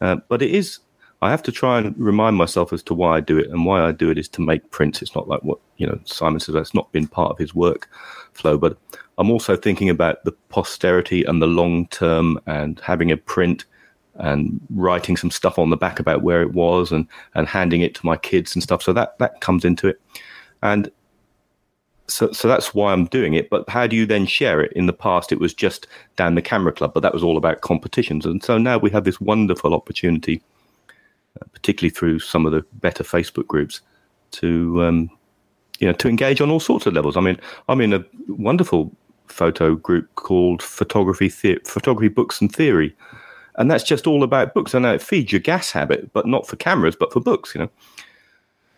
Uh, 0.00 0.16
but 0.28 0.42
it 0.42 0.50
is. 0.50 0.80
I 1.20 1.30
have 1.30 1.42
to 1.44 1.52
try 1.52 1.78
and 1.78 1.98
remind 1.98 2.36
myself 2.36 2.72
as 2.72 2.82
to 2.84 2.94
why 2.94 3.16
I 3.16 3.20
do 3.20 3.38
it, 3.38 3.50
and 3.50 3.66
why 3.66 3.82
I 3.82 3.92
do 3.92 4.10
it 4.10 4.18
is 4.18 4.28
to 4.30 4.40
make 4.40 4.70
prints. 4.70 5.02
It's 5.02 5.14
not 5.14 5.28
like 5.28 5.42
what 5.42 5.58
you 5.76 5.86
know 5.86 5.98
Simon 6.04 6.40
says. 6.40 6.54
That's 6.54 6.74
not 6.74 6.92
been 6.92 7.08
part 7.08 7.32
of 7.32 7.38
his 7.38 7.54
work 7.54 7.88
flow, 8.32 8.56
but 8.56 8.78
I'm 9.18 9.30
also 9.30 9.56
thinking 9.56 9.88
about 9.90 10.24
the 10.24 10.32
posterity 10.48 11.24
and 11.24 11.42
the 11.42 11.46
long 11.46 11.88
term, 11.88 12.38
and 12.46 12.80
having 12.80 13.10
a 13.10 13.16
print 13.16 13.64
and 14.14 14.60
writing 14.70 15.16
some 15.16 15.30
stuff 15.30 15.58
on 15.58 15.70
the 15.70 15.76
back 15.76 16.00
about 16.00 16.22
where 16.22 16.42
it 16.42 16.52
was, 16.52 16.92
and 16.92 17.06
and 17.34 17.48
handing 17.48 17.80
it 17.80 17.94
to 17.96 18.06
my 18.06 18.16
kids 18.16 18.54
and 18.54 18.62
stuff. 18.62 18.82
So 18.82 18.92
that 18.92 19.18
that 19.18 19.40
comes 19.40 19.64
into 19.64 19.88
it, 19.88 20.00
and 20.62 20.90
so 22.08 22.32
so 22.32 22.48
that's 22.48 22.74
why 22.74 22.92
I'm 22.92 23.04
doing 23.06 23.34
it. 23.34 23.50
But 23.50 23.68
how 23.68 23.86
do 23.86 23.94
you 23.94 24.06
then 24.06 24.26
share 24.26 24.60
it? 24.60 24.72
In 24.72 24.86
the 24.86 24.92
past, 24.92 25.30
it 25.30 25.38
was 25.38 25.54
just 25.54 25.86
down 26.16 26.34
the 26.34 26.42
camera 26.42 26.72
club, 26.72 26.94
but 26.94 27.00
that 27.00 27.12
was 27.12 27.22
all 27.22 27.36
about 27.36 27.60
competitions. 27.60 28.26
And 28.26 28.42
so 28.42 28.58
now 28.58 28.78
we 28.78 28.90
have 28.90 29.04
this 29.04 29.20
wonderful 29.20 29.74
opportunity, 29.74 30.42
uh, 31.40 31.44
particularly 31.52 31.90
through 31.90 32.18
some 32.20 32.46
of 32.46 32.52
the 32.52 32.64
better 32.74 33.04
Facebook 33.04 33.46
groups, 33.46 33.80
to 34.32 34.82
um, 34.82 35.10
you 35.78 35.86
know 35.86 35.92
to 35.94 36.08
engage 36.08 36.40
on 36.40 36.50
all 36.50 36.60
sorts 36.60 36.86
of 36.86 36.94
levels. 36.94 37.16
I 37.16 37.20
mean, 37.20 37.38
I'm 37.68 37.80
in 37.80 37.92
a 37.92 38.04
wonderful 38.28 38.90
photo 39.26 39.74
group 39.76 40.12
called 40.14 40.62
Photography 40.62 41.28
the- 41.28 41.60
Photography 41.64 42.08
Books 42.08 42.40
and 42.40 42.50
Theory, 42.50 42.96
and 43.56 43.70
that's 43.70 43.84
just 43.84 44.06
all 44.06 44.22
about 44.22 44.54
books. 44.54 44.74
I 44.74 44.78
know 44.78 44.94
it 44.94 45.02
feeds 45.02 45.30
your 45.30 45.40
gas 45.40 45.70
habit, 45.70 46.12
but 46.14 46.26
not 46.26 46.46
for 46.48 46.56
cameras, 46.56 46.96
but 46.98 47.12
for 47.12 47.20
books. 47.20 47.54
You 47.54 47.62
know. 47.62 47.70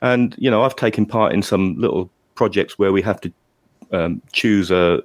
And 0.03 0.35
you 0.39 0.51
know, 0.51 0.63
I've 0.63 0.77
taken 0.77 1.07
part 1.07 1.33
in 1.33 1.43
some 1.43 1.77
little 1.79 2.11
projects 2.41 2.79
where 2.79 2.91
we 2.91 3.03
have 3.03 3.21
to 3.21 3.31
um, 3.93 4.23
choose 4.33 4.71
a, 4.71 5.03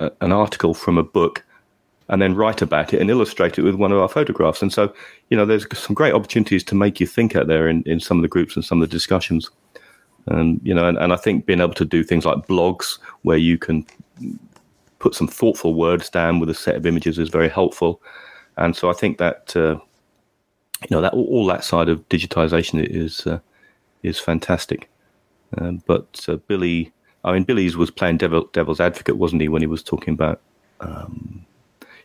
a, 0.00 0.10
an 0.20 0.32
article 0.32 0.74
from 0.74 0.98
a 0.98 1.04
book 1.04 1.44
and 2.08 2.20
then 2.20 2.34
write 2.34 2.62
about 2.62 2.92
it 2.92 3.00
and 3.00 3.10
illustrate 3.10 3.56
it 3.58 3.62
with 3.62 3.76
one 3.76 3.92
of 3.92 3.98
our 4.00 4.08
photographs. 4.08 4.60
And 4.60 4.72
so, 4.72 4.92
you 5.30 5.36
know, 5.36 5.46
there's 5.46 5.66
some 5.78 5.94
great 5.94 6.14
opportunities 6.14 6.64
to 6.64 6.74
make 6.74 6.98
you 6.98 7.06
think 7.06 7.36
out 7.36 7.46
there 7.46 7.68
in, 7.68 7.84
in 7.84 8.00
some 8.00 8.18
of 8.18 8.22
the 8.22 8.34
groups 8.34 8.56
and 8.56 8.64
some 8.64 8.82
of 8.82 8.88
the 8.88 8.92
discussions. 8.92 9.48
And, 10.26 10.60
you 10.64 10.74
know, 10.74 10.88
and, 10.88 10.98
and 10.98 11.12
I 11.12 11.16
think 11.16 11.46
being 11.46 11.60
able 11.60 11.74
to 11.74 11.84
do 11.84 12.02
things 12.02 12.24
like 12.24 12.48
blogs 12.48 12.98
where 13.22 13.38
you 13.38 13.56
can 13.56 13.86
put 14.98 15.14
some 15.14 15.28
thoughtful 15.28 15.74
words 15.74 16.10
down 16.10 16.40
with 16.40 16.50
a 16.50 16.54
set 16.54 16.74
of 16.74 16.86
images 16.86 17.20
is 17.20 17.28
very 17.28 17.48
helpful. 17.48 18.02
And 18.56 18.74
so 18.74 18.90
I 18.90 18.94
think 18.94 19.18
that, 19.18 19.54
uh, 19.54 19.78
you 20.82 20.90
know, 20.90 21.00
that 21.02 21.14
all 21.14 21.46
that 21.46 21.62
side 21.62 21.88
of 21.88 22.08
digitization 22.08 22.84
is, 22.84 23.26
uh, 23.28 23.38
is 24.02 24.18
fantastic. 24.18 24.90
Um, 25.58 25.82
but 25.86 26.24
uh, 26.28 26.36
Billy, 26.36 26.92
I 27.24 27.32
mean, 27.32 27.44
Billy's 27.44 27.76
was 27.76 27.90
playing 27.90 28.18
devil, 28.18 28.48
devil's 28.52 28.80
advocate, 28.80 29.16
wasn't 29.16 29.42
he, 29.42 29.48
when 29.48 29.62
he 29.62 29.66
was 29.66 29.82
talking 29.82 30.14
about, 30.14 30.40
um, 30.80 31.44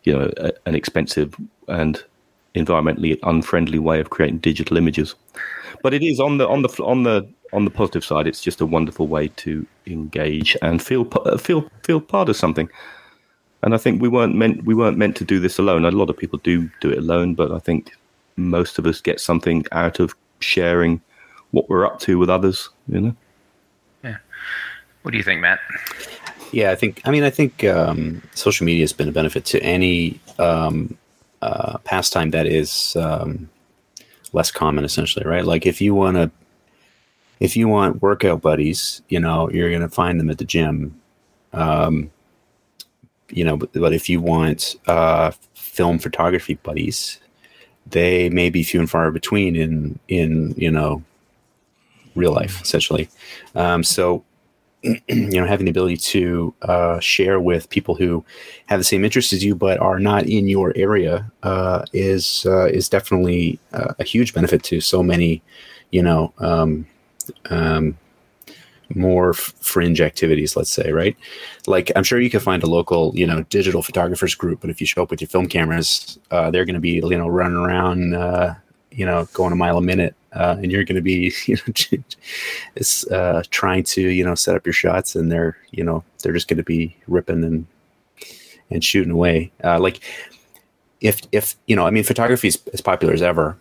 you 0.03 0.13
know, 0.13 0.31
a, 0.37 0.51
an 0.65 0.75
expensive 0.75 1.35
and 1.67 2.03
environmentally 2.55 3.17
unfriendly 3.23 3.79
way 3.79 3.99
of 3.99 4.09
creating 4.09 4.39
digital 4.39 4.77
images. 4.77 5.15
But 5.81 5.93
it 5.93 6.03
is 6.03 6.19
on 6.19 6.37
the 6.37 6.47
on 6.47 6.61
the 6.61 6.69
on 6.83 7.03
the 7.03 7.27
on 7.53 7.65
the 7.65 7.71
positive 7.71 8.03
side. 8.03 8.27
It's 8.27 8.41
just 8.41 8.61
a 8.61 8.65
wonderful 8.65 9.07
way 9.07 9.29
to 9.29 9.65
engage 9.87 10.57
and 10.61 10.81
feel 10.81 11.07
uh, 11.25 11.37
feel 11.37 11.69
feel 11.83 12.01
part 12.01 12.29
of 12.29 12.35
something. 12.35 12.69
And 13.61 13.73
I 13.73 13.77
think 13.77 14.01
we 14.01 14.07
weren't 14.07 14.35
meant 14.35 14.63
we 14.65 14.75
weren't 14.75 14.97
meant 14.97 15.15
to 15.17 15.25
do 15.25 15.39
this 15.39 15.59
alone. 15.59 15.85
A 15.85 15.91
lot 15.91 16.09
of 16.09 16.17
people 16.17 16.39
do 16.39 16.69
do 16.81 16.89
it 16.89 16.97
alone, 16.97 17.35
but 17.35 17.51
I 17.51 17.59
think 17.59 17.91
most 18.35 18.79
of 18.79 18.85
us 18.85 19.01
get 19.01 19.19
something 19.19 19.65
out 19.71 19.99
of 19.99 20.15
sharing 20.39 21.01
what 21.51 21.69
we're 21.69 21.85
up 21.85 21.99
to 22.01 22.17
with 22.17 22.29
others. 22.29 22.69
You 22.87 23.01
know. 23.01 23.15
What 25.01 25.11
do 25.11 25.17
you 25.17 25.23
think, 25.23 25.41
Matt? 25.41 25.59
Yeah, 26.51 26.71
I 26.71 26.75
think. 26.75 27.01
I 27.05 27.11
mean, 27.11 27.23
I 27.23 27.29
think 27.29 27.63
um, 27.63 28.21
social 28.33 28.65
media 28.65 28.83
has 28.83 28.93
been 28.93 29.07
a 29.07 29.11
benefit 29.11 29.45
to 29.45 29.61
any 29.61 30.19
um, 30.39 30.97
uh, 31.41 31.77
pastime 31.79 32.31
that 32.31 32.47
is 32.47 32.95
um, 32.95 33.49
less 34.33 34.51
common, 34.51 34.83
essentially, 34.83 35.25
right? 35.25 35.45
Like 35.45 35.65
if 35.65 35.79
you 35.79 35.93
want 35.93 36.17
to, 36.17 36.31
if 37.39 37.55
you 37.55 37.67
want 37.67 38.01
workout 38.01 38.41
buddies, 38.41 39.01
you 39.09 39.19
know, 39.19 39.49
you're 39.49 39.69
going 39.69 39.81
to 39.81 39.89
find 39.89 40.19
them 40.19 40.29
at 40.29 40.37
the 40.37 40.45
gym. 40.45 40.99
Um, 41.53 42.11
you 43.29 43.43
know, 43.43 43.57
but, 43.57 43.71
but 43.73 43.93
if 43.93 44.09
you 44.09 44.19
want 44.19 44.75
uh, 44.87 45.31
film 45.53 45.99
photography 45.99 46.55
buddies, 46.55 47.19
they 47.85 48.29
may 48.29 48.49
be 48.49 48.63
few 48.63 48.79
and 48.79 48.89
far 48.89 49.11
between 49.11 49.55
in 49.55 49.99
in 50.07 50.53
you 50.57 50.71
know 50.71 51.03
real 52.15 52.33
life, 52.33 52.61
essentially. 52.61 53.07
Um, 53.55 53.83
so 53.83 54.23
you 54.83 55.41
know 55.41 55.45
having 55.45 55.65
the 55.65 55.71
ability 55.71 55.97
to 55.97 56.53
uh, 56.61 56.99
share 56.99 57.39
with 57.39 57.69
people 57.69 57.95
who 57.95 58.23
have 58.67 58.79
the 58.79 58.83
same 58.83 59.03
interests 59.03 59.33
as 59.33 59.43
you 59.43 59.53
but 59.53 59.77
are 59.79 59.99
not 59.99 60.25
in 60.25 60.47
your 60.47 60.71
area 60.75 61.29
uh, 61.43 61.85
is 61.91 62.45
uh, 62.45 62.65
is 62.67 62.87
definitely 62.87 63.59
uh, 63.73 63.93
a 63.99 64.03
huge 64.03 64.33
benefit 64.33 64.63
to 64.63 64.79
so 64.79 65.03
many 65.03 65.41
you 65.91 66.01
know 66.01 66.31
um, 66.39 66.87
um, 67.49 67.97
more 68.95 69.31
f- 69.31 69.53
fringe 69.59 69.99
activities 69.99 70.55
let's 70.55 70.71
say 70.71 70.91
right? 70.91 71.17
Like 71.67 71.91
i'm 71.97 72.03
sure 72.03 72.19
you 72.21 72.29
can 72.29 72.39
find 72.39 72.63
a 72.63 72.67
local 72.67 73.11
you 73.15 73.27
know 73.27 73.43
digital 73.43 73.83
photographers 73.83 74.33
group 74.33 74.61
but 74.61 74.69
if 74.69 74.79
you 74.79 74.87
show 74.87 75.03
up 75.03 75.11
with 75.11 75.19
your 75.19 75.27
film 75.27 75.47
cameras 75.47 76.17
uh, 76.31 76.51
they're 76.51 76.65
going 76.65 76.75
to 76.75 76.79
be 76.79 77.01
you 77.03 77.17
know 77.17 77.27
running 77.27 77.57
around 77.57 78.13
uh, 78.15 78.55
you 78.91 79.05
know 79.05 79.27
going 79.33 79.51
a 79.51 79.57
mile 79.57 79.77
a 79.77 79.81
minute 79.81 80.15
uh, 80.33 80.57
and 80.61 80.71
you're 80.71 80.83
going 80.83 80.95
to 80.95 81.01
be 81.01 81.33
you 81.45 81.55
know 81.55 82.03
it's 82.75 83.07
uh, 83.07 83.43
trying 83.49 83.83
to 83.83 84.01
you 84.01 84.23
know 84.23 84.35
set 84.35 84.55
up 84.55 84.65
your 84.65 84.73
shots 84.73 85.15
and 85.15 85.31
they're 85.31 85.57
you 85.71 85.83
know 85.83 86.03
they're 86.21 86.33
just 86.33 86.47
going 86.47 86.57
to 86.57 86.63
be 86.63 86.95
ripping 87.07 87.43
and 87.43 87.65
and 88.71 88.83
shooting 88.83 89.11
away. 89.11 89.51
Uh, 89.63 89.79
like 89.79 90.01
if 91.01 91.21
if 91.31 91.55
you 91.65 91.77
know 91.77 91.87
i 91.87 91.89
mean 91.89 92.03
photography 92.03 92.49
is 92.49 92.61
as 92.73 92.81
popular 92.81 93.13
as 93.13 93.21
ever 93.21 93.57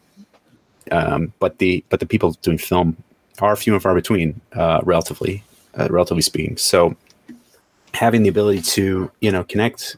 um, 0.90 1.32
but 1.38 1.58
the 1.58 1.84
but 1.88 2.00
the 2.00 2.06
people 2.06 2.32
doing 2.42 2.58
film 2.58 2.96
are 3.40 3.54
few 3.54 3.74
and 3.74 3.82
far 3.82 3.94
between 3.94 4.40
uh, 4.54 4.80
relatively 4.82 5.44
uh, 5.78 5.86
relatively 5.90 6.22
speaking. 6.22 6.56
So 6.56 6.96
having 7.94 8.22
the 8.22 8.28
ability 8.28 8.62
to 8.62 9.10
you 9.20 9.30
know 9.30 9.44
connect 9.44 9.96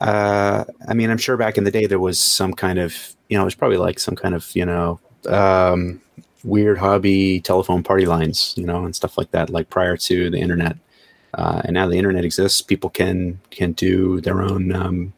uh, 0.00 0.64
I 0.88 0.94
mean, 0.94 1.10
I'm 1.10 1.18
sure 1.18 1.36
back 1.36 1.56
in 1.56 1.64
the 1.64 1.70
day 1.70 1.86
there 1.86 1.98
was 1.98 2.20
some 2.20 2.52
kind 2.52 2.78
of, 2.78 3.16
you 3.28 3.36
know, 3.36 3.42
it 3.42 3.46
was 3.46 3.54
probably 3.54 3.78
like 3.78 3.98
some 3.98 4.14
kind 4.14 4.34
of, 4.34 4.54
you 4.54 4.64
know, 4.64 5.00
um, 5.28 6.00
weird 6.44 6.78
hobby 6.78 7.40
telephone 7.40 7.82
party 7.82 8.06
lines, 8.06 8.54
you 8.56 8.64
know, 8.64 8.84
and 8.84 8.94
stuff 8.94 9.18
like 9.18 9.30
that, 9.32 9.50
like 9.50 9.68
prior 9.70 9.96
to 9.96 10.30
the 10.30 10.38
internet. 10.38 10.76
Uh, 11.34 11.60
and 11.64 11.74
now 11.74 11.86
the 11.86 11.96
internet 11.96 12.24
exists, 12.24 12.62
people 12.62 12.88
can 12.88 13.38
can 13.50 13.72
do 13.72 14.20
their 14.20 14.40
own, 14.40 14.72
um, 14.74 15.12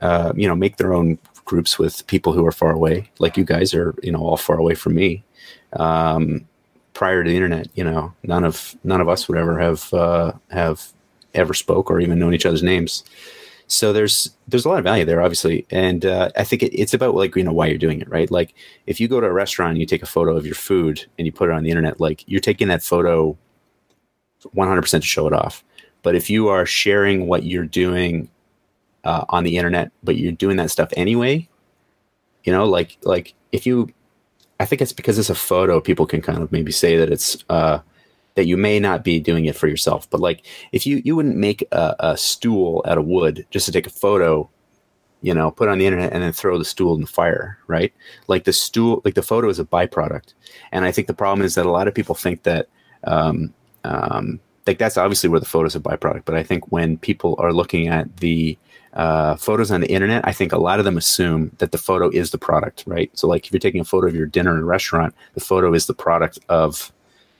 uh, 0.00 0.32
you 0.36 0.48
know, 0.48 0.56
make 0.56 0.76
their 0.76 0.94
own 0.94 1.18
groups 1.44 1.78
with 1.78 2.06
people 2.06 2.32
who 2.32 2.46
are 2.46 2.52
far 2.52 2.72
away, 2.72 3.10
like 3.18 3.36
you 3.36 3.44
guys 3.44 3.74
are, 3.74 3.94
you 4.02 4.12
know, 4.12 4.20
all 4.20 4.36
far 4.36 4.58
away 4.58 4.74
from 4.74 4.94
me. 4.94 5.22
Um, 5.74 6.46
prior 6.94 7.24
to 7.24 7.28
the 7.28 7.36
internet, 7.36 7.68
you 7.74 7.84
know, 7.84 8.14
none 8.22 8.44
of 8.44 8.76
none 8.84 9.00
of 9.00 9.08
us 9.08 9.28
would 9.28 9.38
ever 9.38 9.58
have 9.58 9.92
uh, 9.92 10.32
have 10.50 10.92
ever 11.34 11.54
spoke 11.54 11.90
or 11.90 12.00
even 12.00 12.18
known 12.18 12.34
each 12.34 12.46
other's 12.46 12.62
names 12.62 13.04
so 13.72 13.92
there's 13.92 14.36
there's 14.48 14.64
a 14.64 14.68
lot 14.68 14.78
of 14.78 14.84
value 14.84 15.04
there 15.04 15.22
obviously 15.22 15.66
and 15.70 16.04
uh, 16.04 16.30
i 16.36 16.44
think 16.44 16.62
it, 16.62 16.74
it's 16.78 16.92
about 16.92 17.14
like 17.14 17.34
you 17.34 17.42
know 17.42 17.52
why 17.52 17.66
you're 17.66 17.78
doing 17.78 18.00
it 18.00 18.08
right 18.08 18.30
like 18.30 18.54
if 18.86 19.00
you 19.00 19.08
go 19.08 19.20
to 19.20 19.26
a 19.26 19.32
restaurant 19.32 19.70
and 19.70 19.78
you 19.78 19.86
take 19.86 20.02
a 20.02 20.06
photo 20.06 20.36
of 20.36 20.44
your 20.44 20.54
food 20.54 21.06
and 21.18 21.26
you 21.26 21.32
put 21.32 21.48
it 21.48 21.52
on 21.52 21.62
the 21.62 21.70
internet 21.70 21.98
like 22.00 22.22
you're 22.26 22.40
taking 22.40 22.68
that 22.68 22.82
photo 22.82 23.36
100% 24.54 24.90
to 24.90 25.00
show 25.00 25.26
it 25.26 25.32
off 25.32 25.64
but 26.02 26.14
if 26.14 26.28
you 26.28 26.48
are 26.48 26.66
sharing 26.66 27.28
what 27.28 27.44
you're 27.44 27.64
doing 27.64 28.28
uh, 29.04 29.24
on 29.30 29.44
the 29.44 29.56
internet 29.56 29.90
but 30.02 30.16
you're 30.16 30.32
doing 30.32 30.56
that 30.56 30.70
stuff 30.70 30.90
anyway 30.96 31.48
you 32.44 32.52
know 32.52 32.64
like 32.66 32.98
like 33.02 33.34
if 33.52 33.66
you 33.66 33.92
I 34.60 34.64
think 34.64 34.80
it's 34.80 34.92
because 34.92 35.18
it's 35.18 35.28
a 35.28 35.34
photo. 35.34 35.80
People 35.80 36.06
can 36.06 36.22
kind 36.22 36.40
of 36.40 36.52
maybe 36.52 36.70
say 36.70 36.96
that 36.96 37.10
it's 37.10 37.44
uh, 37.48 37.80
that 38.34 38.46
you 38.46 38.56
may 38.56 38.80
not 38.80 39.04
be 39.04 39.20
doing 39.20 39.44
it 39.44 39.56
for 39.56 39.66
yourself. 39.66 40.08
But 40.10 40.20
like, 40.20 40.44
if 40.72 40.86
you 40.86 41.02
you 41.04 41.16
wouldn't 41.16 41.36
make 41.36 41.66
a, 41.72 41.96
a 42.00 42.16
stool 42.16 42.84
out 42.86 42.98
of 42.98 43.06
wood 43.06 43.46
just 43.50 43.66
to 43.66 43.72
take 43.72 43.86
a 43.86 43.90
photo, 43.90 44.48
you 45.20 45.34
know, 45.34 45.50
put 45.50 45.68
on 45.68 45.78
the 45.78 45.86
internet 45.86 46.12
and 46.12 46.22
then 46.22 46.32
throw 46.32 46.58
the 46.58 46.64
stool 46.64 46.94
in 46.94 47.00
the 47.02 47.06
fire, 47.06 47.58
right? 47.66 47.92
Like 48.28 48.44
the 48.44 48.52
stool, 48.52 49.02
like 49.04 49.14
the 49.14 49.22
photo 49.22 49.48
is 49.48 49.58
a 49.58 49.64
byproduct. 49.64 50.34
And 50.72 50.84
I 50.84 50.92
think 50.92 51.06
the 51.06 51.14
problem 51.14 51.44
is 51.44 51.54
that 51.54 51.66
a 51.66 51.70
lot 51.70 51.88
of 51.88 51.94
people 51.94 52.14
think 52.14 52.42
that. 52.44 52.68
Um, 53.04 53.52
um, 53.84 54.38
like 54.66 54.78
that's 54.78 54.96
obviously 54.96 55.28
where 55.28 55.40
the 55.40 55.46
photos 55.46 55.74
are 55.74 55.80
byproduct. 55.80 56.22
But 56.24 56.36
I 56.36 56.42
think 56.42 56.70
when 56.70 56.98
people 56.98 57.34
are 57.38 57.52
looking 57.52 57.88
at 57.88 58.18
the 58.18 58.56
uh, 58.94 59.36
photos 59.36 59.70
on 59.70 59.80
the 59.80 59.90
internet, 59.90 60.26
I 60.26 60.32
think 60.32 60.52
a 60.52 60.58
lot 60.58 60.78
of 60.78 60.84
them 60.84 60.96
assume 60.96 61.50
that 61.58 61.72
the 61.72 61.78
photo 61.78 62.10
is 62.10 62.30
the 62.30 62.38
product, 62.38 62.84
right? 62.86 63.10
So, 63.16 63.26
like 63.26 63.46
if 63.46 63.52
you're 63.52 63.60
taking 63.60 63.80
a 63.80 63.84
photo 63.84 64.06
of 64.06 64.14
your 64.14 64.26
dinner 64.26 64.54
in 64.54 64.62
a 64.62 64.64
restaurant, 64.64 65.14
the 65.34 65.40
photo 65.40 65.72
is 65.72 65.86
the 65.86 65.94
product 65.94 66.38
of 66.48 66.92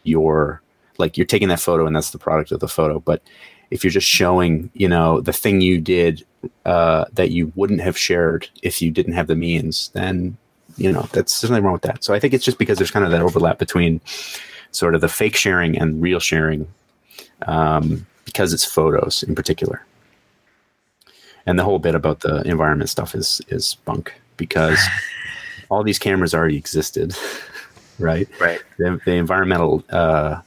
your, 0.04 0.62
like 1.02 1.16
you're 1.16 1.26
taking 1.26 1.48
that 1.48 1.60
photo 1.60 1.86
and 1.86 1.94
that's 1.94 2.10
the 2.10 2.18
product 2.18 2.52
of 2.52 2.60
the 2.60 2.68
photo. 2.68 3.00
But 3.00 3.22
if 3.70 3.84
you're 3.84 3.90
just 3.90 4.06
showing, 4.06 4.70
you 4.74 4.88
know, 4.88 5.20
the 5.20 5.32
thing 5.32 5.60
you 5.60 5.80
did 5.80 6.24
uh, 6.64 7.04
that 7.12 7.30
you 7.30 7.52
wouldn't 7.54 7.80
have 7.80 7.98
shared 7.98 8.48
if 8.62 8.80
you 8.80 8.90
didn't 8.90 9.14
have 9.14 9.26
the 9.26 9.36
means, 9.36 9.90
then, 9.94 10.36
you 10.76 10.90
know, 10.90 11.08
that's 11.12 11.40
there's 11.40 11.50
nothing 11.50 11.64
wrong 11.64 11.74
with 11.74 11.82
that. 11.82 12.02
So 12.02 12.14
I 12.14 12.20
think 12.20 12.32
it's 12.34 12.44
just 12.44 12.58
because 12.58 12.78
there's 12.78 12.90
kind 12.90 13.04
of 13.04 13.10
that 13.10 13.20
overlap 13.20 13.58
between 13.58 14.00
sort 14.70 14.94
of 14.94 15.00
the 15.00 15.08
fake 15.08 15.36
sharing 15.36 15.78
and 15.78 16.00
real 16.00 16.20
sharing 16.20 16.66
um, 17.46 18.06
because 18.24 18.54
it's 18.54 18.64
photos 18.64 19.22
in 19.22 19.34
particular 19.34 19.84
and 21.46 21.58
the 21.58 21.64
whole 21.64 21.78
bit 21.78 21.94
about 21.94 22.20
the 22.20 22.42
environment 22.42 22.90
stuff 22.90 23.14
is 23.14 23.40
is 23.48 23.74
bunk 23.84 24.14
because 24.36 24.78
all 25.70 25.82
these 25.82 25.98
cameras 25.98 26.34
already 26.34 26.56
existed, 26.56 27.16
right? 27.98 28.28
Right. 28.40 28.60
The, 28.78 29.00
the 29.04 29.12
environmental 29.12 29.82
uh, 29.90 30.40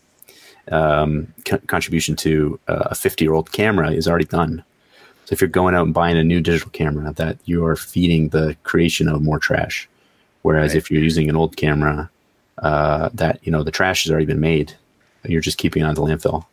um, 0.72 1.34
co- 1.46 1.58
contribution 1.68 2.16
to 2.18 2.60
uh, 2.68 2.88
a 2.92 2.96
50 2.96 3.24
year 3.26 3.34
old 3.34 3.52
camera 3.52 3.92
is 3.92 4.08
already 4.08 4.26
done. 4.26 4.64
So 5.26 5.34
if 5.34 5.42
you're 5.42 5.48
going 5.50 5.74
out 5.76 5.86
and 5.86 5.94
buying 5.94 6.18
a 6.18 6.24
new 6.24 6.40
digital 6.42 6.70
camera, 6.72 7.12
that 7.14 7.38
you 7.46 7.66
are 7.66 7.76
feeding 7.76 8.30
the 8.30 8.56
creation 8.64 9.08
of 9.08 9.22
more 9.22 9.40
trash. 9.40 9.88
Whereas 10.44 10.72
Right. 10.72 10.78
if 10.78 10.92
you're 10.92 11.02
using 11.02 11.30
an 11.30 11.36
old 11.36 11.58
camera, 11.58 12.10
uh, 12.60 13.10
that 13.14 13.40
you 13.44 13.52
know 13.52 13.64
the 13.64 13.72
trash 13.72 14.04
has 14.04 14.12
already 14.12 14.26
been 14.28 14.40
made, 14.40 14.74
you're 15.26 15.42
just 15.42 15.58
keeping 15.58 15.82
it 15.82 15.86
on 15.86 15.96
the 15.96 16.02
landfill 16.02 16.46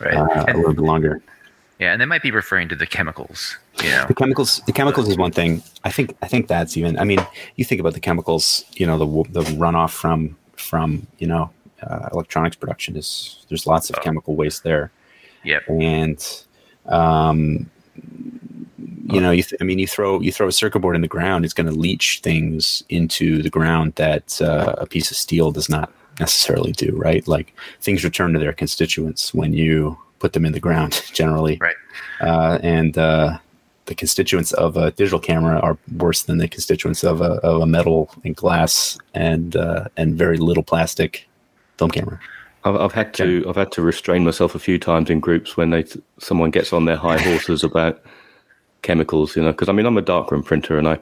Right. 0.00 0.14
uh, 0.14 0.44
a 0.48 0.56
little 0.56 0.74
bit 0.74 0.82
longer. 0.84 1.22
yeah, 1.78 1.92
and 1.92 2.00
they 2.00 2.04
might 2.06 2.22
be 2.22 2.30
referring 2.30 2.68
to 2.68 2.74
the 2.76 2.86
chemicals. 2.86 3.56
You 3.82 3.90
know. 3.90 4.04
the 4.08 4.14
chemicals 4.14 4.60
the 4.66 4.72
chemicals 4.72 5.08
is 5.08 5.16
one 5.16 5.30
thing 5.32 5.62
i 5.84 5.90
think 5.90 6.14
i 6.20 6.26
think 6.28 6.48
that's 6.48 6.76
even 6.76 6.98
i 6.98 7.04
mean 7.04 7.24
you 7.56 7.64
think 7.64 7.80
about 7.80 7.94
the 7.94 8.00
chemicals 8.00 8.62
you 8.74 8.84
know 8.86 8.98
the 8.98 9.06
the 9.32 9.42
runoff 9.52 9.90
from 9.90 10.36
from 10.56 11.06
you 11.18 11.26
know 11.26 11.48
uh, 11.82 12.08
electronics 12.12 12.56
production 12.56 12.96
is 12.96 13.44
there's 13.48 13.66
lots 13.66 13.90
of 13.90 13.96
Oh. 13.98 14.02
chemical 14.02 14.34
waste 14.36 14.62
there 14.64 14.90
Yep. 15.44 15.62
and 15.70 16.44
um 16.86 17.70
you 19.06 19.20
know 19.20 19.30
you 19.30 19.42
th- 19.42 19.60
i 19.60 19.64
mean 19.64 19.78
you 19.78 19.86
throw 19.86 20.20
you 20.20 20.32
throw 20.32 20.46
a 20.48 20.52
circuit 20.52 20.80
board 20.80 20.94
in 20.96 21.02
the 21.02 21.08
ground 21.08 21.44
it's 21.44 21.54
going 21.54 21.66
to 21.66 21.72
leach 21.72 22.20
things 22.22 22.82
into 22.88 23.42
the 23.42 23.50
ground 23.50 23.92
that 23.96 24.40
uh, 24.40 24.74
a 24.78 24.86
piece 24.86 25.10
of 25.10 25.16
steel 25.16 25.50
does 25.50 25.68
not 25.68 25.92
necessarily 26.18 26.72
do 26.72 26.94
right 26.96 27.26
like 27.26 27.54
things 27.80 28.04
return 28.04 28.32
to 28.32 28.38
their 28.38 28.52
constituents 28.52 29.34
when 29.34 29.52
you 29.52 29.96
put 30.18 30.32
them 30.32 30.44
in 30.44 30.52
the 30.52 30.60
ground 30.60 31.02
generally 31.12 31.58
Right. 31.60 31.76
uh, 32.20 32.58
and 32.62 32.96
uh, 32.98 33.38
the 33.86 33.94
constituents 33.94 34.52
of 34.52 34.76
a 34.76 34.92
digital 34.92 35.18
camera 35.18 35.58
are 35.60 35.76
worse 35.96 36.22
than 36.22 36.38
the 36.38 36.46
constituents 36.48 37.02
of 37.02 37.20
a, 37.20 37.32
of 37.42 37.62
a 37.62 37.66
metal 37.66 38.10
and 38.24 38.36
glass 38.36 38.96
and 39.14 39.56
uh, 39.56 39.86
and 39.96 40.14
very 40.16 40.36
little 40.38 40.62
plastic 40.62 41.26
film 41.80 41.90
camera. 41.90 42.20
I've, 42.64 42.76
I've 42.76 42.92
had 42.92 43.14
to 43.14 43.44
I've 43.48 43.56
had 43.56 43.72
to 43.72 43.82
restrain 43.82 44.24
myself 44.24 44.54
a 44.54 44.58
few 44.58 44.78
times 44.78 45.10
in 45.10 45.20
groups 45.20 45.56
when 45.56 45.70
they 45.70 45.84
someone 46.18 46.50
gets 46.50 46.72
on 46.72 46.84
their 46.84 46.96
high 46.96 47.18
horses 47.28 47.64
about 47.64 48.02
chemicals, 48.82 49.36
you 49.36 49.42
know, 49.42 49.52
because 49.52 49.68
I 49.68 49.72
mean 49.72 49.86
I'm 49.86 49.98
a 49.98 50.02
darkroom 50.02 50.42
printer 50.42 50.78
and 50.78 50.88
I 50.88 50.98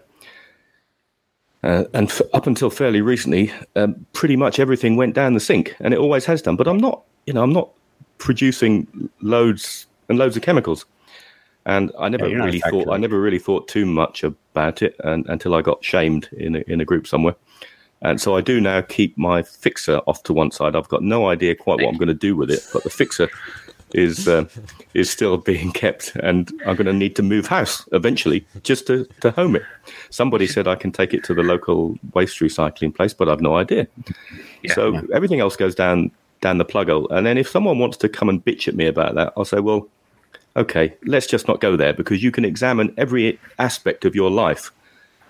uh, 1.64 1.84
and 1.92 2.08
f- 2.08 2.22
up 2.32 2.46
until 2.46 2.70
fairly 2.70 3.00
recently, 3.00 3.52
um, 3.74 4.06
pretty 4.12 4.36
much 4.36 4.60
everything 4.60 4.96
went 4.96 5.14
down 5.14 5.34
the 5.34 5.40
sink, 5.40 5.74
and 5.80 5.92
it 5.92 5.98
always 5.98 6.24
has 6.24 6.40
done. 6.40 6.54
But 6.54 6.68
I'm 6.68 6.78
not, 6.78 7.02
you 7.26 7.32
know, 7.32 7.42
I'm 7.42 7.52
not 7.52 7.70
producing 8.18 9.10
loads 9.22 9.86
and 10.08 10.18
loads 10.18 10.36
of 10.36 10.42
chemicals, 10.42 10.86
and 11.66 11.90
I 11.98 12.08
never 12.08 12.26
Yeah, 12.26 12.30
you're 12.30 12.38
not 12.38 12.44
a 12.44 12.46
really 12.46 12.60
thought 12.60 12.94
I 12.94 12.96
never 12.96 13.20
really 13.20 13.40
thought 13.40 13.66
too 13.66 13.86
much 13.86 14.22
about 14.22 14.82
it, 14.82 14.94
and, 15.02 15.26
until 15.28 15.56
I 15.56 15.62
got 15.62 15.84
shamed 15.84 16.28
in 16.32 16.54
a, 16.54 16.60
in 16.68 16.80
a 16.80 16.84
group 16.84 17.08
somewhere. 17.08 17.34
And 18.02 18.20
so 18.20 18.36
I 18.36 18.40
do 18.40 18.60
now 18.60 18.80
keep 18.80 19.16
my 19.18 19.42
fixer 19.42 19.98
off 20.06 20.22
to 20.24 20.32
one 20.32 20.50
side. 20.50 20.76
I've 20.76 20.88
got 20.88 21.02
no 21.02 21.28
idea 21.28 21.54
quite 21.54 21.80
what 21.80 21.88
I'm 21.88 21.98
going 21.98 22.08
to 22.08 22.14
do 22.14 22.36
with 22.36 22.50
it, 22.50 22.64
but 22.72 22.84
the 22.84 22.90
fixer 22.90 23.28
is 23.94 24.28
uh, 24.28 24.44
is 24.94 25.10
still 25.10 25.36
being 25.50 25.72
kept, 25.72 26.14
and 26.16 26.52
I'm 26.66 26.76
going 26.76 26.86
to 26.86 26.92
need 26.92 27.16
to 27.16 27.22
move 27.22 27.46
house 27.46 27.88
eventually 27.92 28.46
just 28.62 28.86
to, 28.86 29.06
to 29.20 29.30
home 29.32 29.56
it. 29.56 29.62
Somebody 30.10 30.46
said 30.46 30.68
I 30.68 30.76
can 30.76 30.92
take 30.92 31.12
it 31.12 31.24
to 31.24 31.34
the 31.34 31.42
local 31.42 31.98
waste 32.14 32.38
recycling 32.38 32.94
place, 32.94 33.12
but 33.12 33.28
I've 33.28 33.40
no 33.40 33.56
idea. 33.56 33.88
Yeah. 34.62 34.74
so 34.74 34.92
Yeah. 34.92 35.02
everything 35.12 35.40
else 35.40 35.56
goes 35.56 35.74
down 35.74 36.10
down 36.40 36.58
the 36.58 36.64
plug 36.64 36.88
hole. 36.88 37.08
And 37.10 37.26
then 37.26 37.36
if 37.36 37.48
someone 37.48 37.78
wants 37.78 37.96
to 37.98 38.08
come 38.08 38.28
and 38.28 38.44
bitch 38.44 38.68
at 38.68 38.76
me 38.76 38.86
about 38.86 39.16
that, 39.16 39.32
I'll 39.36 39.44
say, 39.44 39.58
well, 39.58 39.88
okay, 40.56 40.94
let's 41.04 41.26
just 41.26 41.48
not 41.48 41.60
go 41.60 41.76
there 41.76 41.92
because 41.92 42.22
you 42.22 42.30
can 42.30 42.44
examine 42.44 42.94
every 42.96 43.40
aspect 43.58 44.04
of 44.04 44.14
your 44.14 44.30
life 44.30 44.70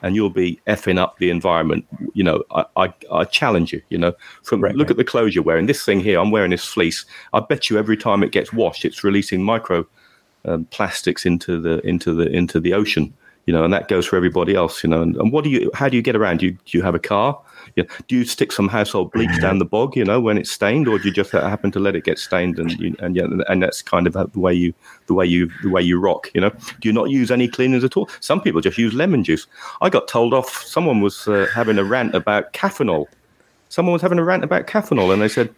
and 0.02 0.14
you'll 0.14 0.30
be 0.30 0.60
effing 0.66 0.98
up 0.98 1.18
the 1.18 1.30
environment. 1.30 1.86
You 2.14 2.24
know, 2.24 2.44
I, 2.50 2.64
I, 2.76 2.94
I 3.12 3.24
challenge 3.24 3.72
you, 3.72 3.82
you 3.88 3.98
know, 3.98 4.14
from 4.42 4.60
Right, 4.60 4.74
look 4.74 4.86
right. 4.86 4.92
at 4.92 4.96
the 4.96 5.04
clothes 5.04 5.34
you're 5.34 5.44
wearing. 5.44 5.66
This 5.66 5.84
thing 5.84 6.00
here, 6.00 6.18
I'm 6.20 6.30
wearing 6.30 6.50
this 6.50 6.64
fleece. 6.64 7.04
I 7.32 7.40
bet 7.40 7.70
you 7.70 7.78
every 7.78 7.96
time 7.96 8.22
it 8.22 8.32
gets 8.32 8.52
washed, 8.52 8.84
it's 8.84 9.04
releasing 9.04 9.42
micro 9.42 9.86
um, 10.44 10.64
plastics 10.66 11.26
into 11.26 11.60
the 11.60 11.80
into 11.86 12.14
the 12.14 12.28
into 12.28 12.60
the 12.60 12.74
ocean. 12.74 13.12
You 13.48 13.54
know, 13.54 13.64
and 13.64 13.72
that 13.72 13.88
goes 13.88 14.04
for 14.04 14.16
everybody 14.16 14.54
else. 14.54 14.84
You 14.84 14.90
know, 14.90 15.00
and, 15.00 15.16
and 15.16 15.32
what 15.32 15.42
do 15.42 15.48
you? 15.48 15.70
How 15.72 15.88
do 15.88 15.96
you 15.96 16.02
get 16.02 16.14
around? 16.14 16.40
Do 16.40 16.46
you, 16.48 16.52
do 16.52 16.76
you 16.76 16.82
have 16.82 16.94
a 16.94 16.98
car? 16.98 17.40
You 17.76 17.82
know, 17.82 17.88
do 18.06 18.16
you 18.16 18.26
stick 18.26 18.52
some 18.52 18.68
household 18.68 19.10
bleach 19.10 19.40
down 19.40 19.58
the 19.58 19.64
bog? 19.64 19.96
You 19.96 20.04
know, 20.04 20.20
when 20.20 20.36
it's 20.36 20.50
stained, 20.50 20.86
or 20.86 20.98
do 20.98 21.08
you 21.08 21.14
just 21.14 21.32
happen 21.32 21.70
to 21.70 21.80
let 21.80 21.96
it 21.96 22.04
get 22.04 22.18
stained? 22.18 22.58
And 22.58 22.70
you, 22.72 22.94
and 22.98 23.16
yeah, 23.16 23.24
and 23.48 23.62
that's 23.62 23.80
kind 23.80 24.06
of 24.06 24.12
the 24.12 24.38
way 24.38 24.52
you 24.52 24.74
the 25.06 25.14
way 25.14 25.24
you 25.24 25.50
the 25.62 25.70
way 25.70 25.80
you 25.80 25.98
rock. 25.98 26.30
You 26.34 26.42
know, 26.42 26.50
do 26.50 26.88
you 26.90 26.92
not 26.92 27.08
use 27.08 27.30
any 27.30 27.48
cleaners 27.48 27.84
at 27.84 27.96
all? 27.96 28.10
Some 28.20 28.42
people 28.42 28.60
just 28.60 28.76
use 28.76 28.92
lemon 28.92 29.24
juice. 29.24 29.46
I 29.80 29.88
got 29.88 30.08
told 30.08 30.34
off. 30.34 30.50
Someone 30.66 31.00
was 31.00 31.26
uh, 31.26 31.46
having 31.54 31.78
a 31.78 31.84
rant 31.84 32.14
about 32.14 32.52
caffenol. 32.52 33.06
Someone 33.70 33.94
was 33.94 34.02
having 34.02 34.18
a 34.18 34.24
rant 34.24 34.44
about 34.44 34.66
caffenol, 34.66 35.10
and 35.10 35.22
they 35.22 35.28
said, 35.28 35.48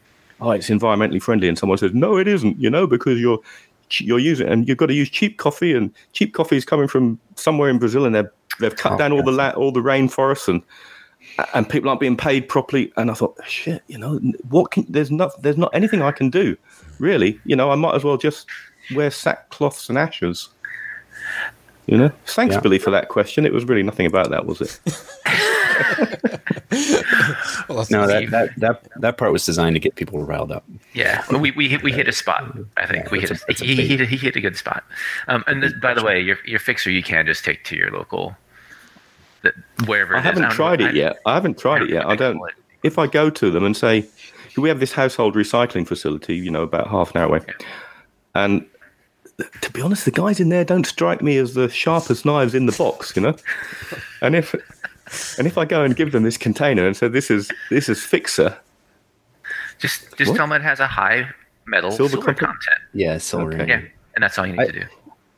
"Oh, 0.41 0.53
it's 0.53 0.71
environmentally 0.71 1.21
friendly," 1.21 1.49
and 1.49 1.59
someone 1.59 1.79
says, 1.79 1.93
"No, 1.93 2.19
it 2.19 2.29
isn't." 2.29 2.57
You 2.57 2.71
know, 2.71 2.87
because 2.87 3.19
you're 3.19 3.41
you're 3.99 4.19
using 4.19 4.47
and 4.49 4.69
you've 4.69 4.79
got 4.79 4.87
to 4.87 4.95
use 4.95 5.09
cheap 5.09 5.39
coffee, 5.39 5.75
and 5.75 5.91
cheap 6.13 6.35
coffee 6.35 6.57
is 6.57 6.65
coming 6.65 6.87
from 6.89 7.19
somewhere 7.37 7.71
in 7.71 7.79
Brazil, 7.79 8.05
and 8.05 8.15
they've 8.15 8.29
they've 8.61 8.77
cut 8.77 8.93
Oh, 8.93 8.99
down 8.99 9.13
all 9.13 9.23
the 9.23 9.33
la- 9.33 9.51
all 9.53 9.73
the 9.73 9.81
rainforests, 9.81 10.49
and 10.49 10.63
and 11.55 11.69
people 11.69 11.89
aren't 11.89 12.01
being 12.01 12.17
paid 12.17 12.49
properly. 12.49 12.93
And 12.97 13.11
I 13.11 13.15
thought, 13.15 13.37
shit, 13.47 13.83
you 13.89 13.97
know, 13.99 14.19
what 14.49 14.71
can 14.73 14.85
there's 14.89 15.11
not 15.11 15.41
there's 15.43 15.57
not 15.57 15.71
anything 15.75 16.03
I 16.03 16.13
can 16.13 16.29
do, 16.31 16.57
really. 16.99 17.41
You 17.45 17.57
know, 17.57 17.71
I 17.71 17.75
might 17.77 17.95
as 17.95 18.05
well 18.05 18.17
just 18.19 18.47
wear 18.95 19.11
sackcloths 19.11 19.89
and 19.89 19.97
ashes. 19.99 20.49
You 21.87 21.97
know, 21.99 22.11
thanks, 22.27 22.55
Yeah. 22.55 22.61
Billy, 22.61 22.79
for 22.79 22.91
that 22.91 23.09
question. 23.09 23.45
It 23.47 23.53
was 23.53 23.65
really 23.65 23.83
nothing 23.83 24.07
about 24.07 24.31
that, 24.31 24.47
was 24.47 24.61
it? 24.61 24.79
Well, 27.71 27.87
No, 27.91 28.07
that, 28.07 28.31
that 28.31 28.57
that 28.59 28.89
that 29.01 29.17
part 29.17 29.33
was 29.33 29.47
designed 29.47 29.75
to 29.77 29.81
get 29.81 29.95
people 29.95 30.23
riled 30.25 30.53
up. 30.53 30.65
Yeah, 30.93 31.25
well, 31.31 31.41
we 31.41 31.51
we 31.53 31.69
hit, 31.69 31.83
we 31.83 31.93
hit 31.93 32.09
a 32.09 32.13
spot. 32.13 32.45
I 32.77 32.87
think 32.87 33.05
Yeah, 33.05 33.11
we 33.11 33.21
hit 33.21 33.31
a, 33.31 33.35
a- 33.35 33.39
that's 33.49 33.61
a 33.61 33.65
he, 33.65 33.77
big- 33.77 33.87
he, 33.87 33.97
hit, 33.97 34.09
he 34.09 34.17
hit 34.17 34.37
a 34.37 34.41
good 34.41 34.57
spot. 34.57 34.85
Um, 35.29 35.45
and 35.47 35.63
this, 35.63 35.73
by 35.81 35.95
the 35.95 36.05
way, 36.05 36.21
your 36.21 36.39
your 36.45 36.59
fixer 36.59 36.91
you 36.91 37.03
can 37.03 37.27
just 37.27 37.45
take 37.45 37.65
to 37.65 37.77
your 37.77 37.91
local, 37.91 38.37
the, 39.43 39.53
wherever. 39.87 40.17
I 40.17 40.21
haven't 40.21 40.43
don't 40.43 40.53
tried 40.53 40.81
what 40.81 40.91
it 40.91 40.97
yet. 40.97 41.19
I 41.27 41.35
haven't 41.35 41.59
tried 41.59 41.83
it 41.83 41.91
yet. 41.91 42.07
I 42.07 42.17
don't. 42.17 42.41
If 42.83 42.99
I 42.99 43.07
go 43.07 43.31
to 43.31 43.51
them 43.51 43.65
and 43.65 43.77
say, 43.77 44.07
we 44.57 44.69
have 44.69 44.81
this 44.81 44.93
household 44.93 45.35
recycling 45.35 45.87
facility, 45.87 46.35
you 46.37 46.51
know, 46.51 46.63
about 46.63 46.89
half 46.89 47.15
an 47.15 47.21
hour 47.21 47.27
away, 47.27 47.41
and 48.35 48.65
to 49.63 49.71
be 49.73 49.81
honest, 49.81 50.05
the 50.05 50.11
guys 50.11 50.41
in 50.41 50.49
there 50.51 50.65
don't 50.65 50.87
strike 50.87 51.23
me 51.23 51.37
as 51.39 51.55
the 51.55 51.69
sharpest 51.71 52.25
knives 52.27 52.55
in 52.55 52.67
the 52.67 52.73
box, 52.73 53.15
you 53.17 53.23
know. 53.23 53.35
And 54.23 54.35
if 54.37 54.55
and 55.39 55.47
if 55.47 55.59
I 55.59 55.65
go 55.65 55.83
and 55.85 55.95
give 55.97 56.13
them 56.13 56.23
this 56.23 56.37
container 56.37 56.87
and 56.87 56.97
say 56.97 57.09
this 57.09 57.31
is 57.31 57.51
this 57.71 57.89
is 57.89 58.03
fixer, 58.03 58.57
Just 59.79 60.17
just 60.17 60.31
What? 60.31 60.37
tell 60.37 60.47
them 60.47 60.61
it 60.61 60.63
has 60.65 60.81
a 60.81 60.87
high 60.87 61.29
metal 61.67 61.91
Silver 61.91 62.11
silver, 62.13 62.27
content? 62.27 62.47
content. 62.49 62.81
Yeah, 62.93 63.19
silver. 63.19 63.53
Okay. 63.55 63.67
Yeah, 63.69 63.81
and 64.15 64.23
that's 64.23 64.39
all 64.39 64.47
you 64.47 64.53
need 64.53 64.61
I- 64.61 64.67
to 64.67 64.73
do. 64.81 64.85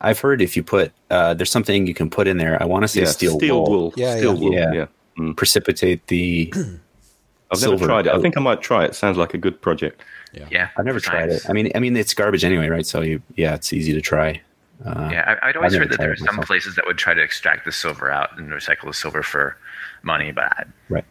I've 0.05 0.19
heard 0.19 0.43
if 0.43 0.57
you 0.57 0.65
put 0.65 0.91
uh, 1.11 1.33
there's 1.35 1.51
something 1.51 1.87
you 1.87 1.95
can 1.95 2.11
put 2.11 2.27
in 2.27 2.37
there. 2.37 2.61
I 2.61 2.67
want 2.67 2.83
to 2.83 2.89
say 2.89 3.01
yeah, 3.03 3.07
steel, 3.07 3.39
wool, 3.39 3.95
Yeah, 3.97 4.17
steel 4.17 4.35
yeah. 4.35 4.41
wool, 4.41 4.53
Yeah. 4.53 4.73
yeah. 4.73 4.87
Mm. 5.19 5.37
precipitate 5.37 6.07
the. 6.09 6.53
I've 7.53 7.59
Silver. 7.59 7.77
never 7.77 7.87
tried 7.87 8.07
it. 8.09 8.15
I 8.15 8.21
think 8.21 8.37
I 8.37 8.41
might 8.41 8.63
try 8.63 8.85
it. 8.85 8.95
Sounds 8.97 9.17
like 9.19 9.35
a 9.35 9.39
good 9.39 9.61
project. 9.61 10.03
Yeah, 10.33 10.49
yeah 10.51 10.69
I've 10.77 10.87
never 10.87 10.99
tried 10.99 11.29
science. 11.29 11.45
it. 11.45 11.51
I 11.51 11.53
mean, 11.53 11.71
I 11.75 11.79
mean 11.81 11.95
it's 11.97 12.15
garbage 12.15 12.45
anyway, 12.45 12.69
right? 12.69 12.85
So 12.87 13.03
you, 13.03 13.21
yeah, 13.37 13.55
it's 13.55 13.73
easy 13.75 13.93
to 13.93 14.01
try. 14.01 14.41
Uh, 14.85 15.09
Yeah, 15.13 15.39
I, 15.43 15.49
I'd 15.49 15.57
always 15.57 15.73
never 15.73 15.85
heard 15.85 15.93
that 15.93 15.99
there 16.01 16.09
were 16.11 16.17
some 16.17 16.27
myself. 16.27 16.47
places 16.47 16.75
that 16.77 16.87
would 16.87 16.99
try 16.99 17.15
to 17.15 17.23
extract 17.23 17.65
the 17.65 17.73
silver 17.73 18.11
out 18.11 18.39
and 18.39 18.49
recycle 18.51 18.87
the 18.87 18.95
silver 18.95 19.23
for 19.23 19.57
money, 20.03 20.33
but 20.33 20.45
I, 20.45 20.65
Right. 20.89 21.05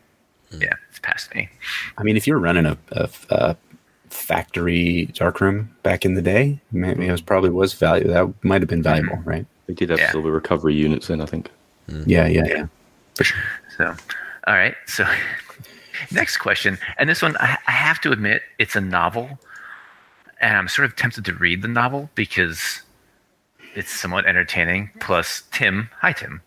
Yeah, 0.51 0.73
it's 0.89 0.99
past 0.99 1.33
me. 1.33 1.49
I 1.97 2.03
mean, 2.03 2.17
if 2.17 2.27
you're 2.27 2.37
running 2.39 2.65
a, 2.65 2.77
a, 2.91 3.09
a 3.29 3.57
factory 4.09 5.05
darkroom 5.13 5.73
back 5.83 6.03
in 6.03 6.13
the 6.15 6.21
day, 6.21 6.59
maybe 6.71 7.07
it 7.07 7.11
was 7.11 7.21
probably 7.21 7.49
was 7.49 7.73
value. 7.73 8.07
That 8.07 8.33
might 8.43 8.61
have 8.61 8.67
been 8.69 8.83
valuable, 8.83 9.15
mm-hmm. 9.15 9.29
right? 9.29 9.45
They 9.67 9.73
did 9.73 9.89
have 9.89 9.99
Yeah. 9.99 10.11
silver 10.11 10.29
recovery 10.31 10.75
units 10.75 11.09
in, 11.09 11.21
I 11.21 11.25
think. 11.25 11.49
Mm-hmm. 11.89 12.09
Yeah, 12.09 12.27
yeah, 12.27 12.45
yeah. 12.47 12.65
For 13.15 13.23
sure. 13.23 13.41
So, 13.77 13.95
all 14.47 14.53
right. 14.55 14.75
So, 14.87 15.05
next 16.11 16.37
question, 16.37 16.77
and 16.97 17.09
this 17.09 17.21
one 17.21 17.37
I, 17.39 17.57
I 17.67 17.71
have 17.71 18.01
to 18.01 18.11
admit 18.11 18.41
it's 18.59 18.75
a 18.75 18.81
novel, 18.81 19.39
and 20.41 20.57
I'm 20.57 20.67
sort 20.67 20.85
of 20.85 20.95
tempted 20.97 21.23
to 21.25 21.33
read 21.33 21.61
the 21.61 21.67
novel 21.69 22.09
because 22.15 22.81
it's 23.75 23.91
somewhat 23.91 24.25
entertaining. 24.25 24.89
Plus, 24.99 25.43
Tim, 25.51 25.89
hi 25.99 26.13
Tim, 26.13 26.41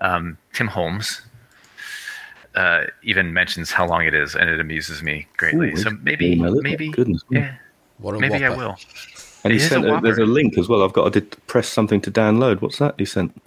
um, 0.00 0.38
Tim 0.52 0.68
Holmes. 0.68 1.22
Uh, 2.56 2.84
even 3.04 3.32
mentions 3.32 3.70
how 3.70 3.86
long 3.86 4.04
it 4.04 4.14
is, 4.14 4.34
and 4.34 4.50
it 4.50 4.58
amuses 4.58 5.02
me 5.02 5.26
greatly. 5.36 5.70
Ooh, 5.70 5.76
so 5.76 5.90
maybe, 6.02 6.34
maybe, 6.34 6.88
Goodness 6.88 7.22
yeah, 7.30 7.54
What 7.98 8.16
a 8.16 8.18
maybe 8.18 8.44
I 8.44 8.50
will. 8.50 8.76
And 9.44 9.52
he 9.52 9.58
It 9.58 9.62
is 9.62 9.66
a 9.66 9.68
sent 9.68 9.86
a, 9.86 10.00
there's 10.02 10.18
a 10.18 10.26
link 10.26 10.58
as 10.58 10.68
well. 10.68 10.82
I've 10.82 10.92
got 10.92 11.12
to 11.12 11.20
did- 11.20 11.46
press 11.46 11.68
something 11.68 12.00
to 12.00 12.10
download. 12.10 12.60
What's 12.60 12.78
that 12.78 12.96
he 12.98 13.04
sent? 13.04 13.40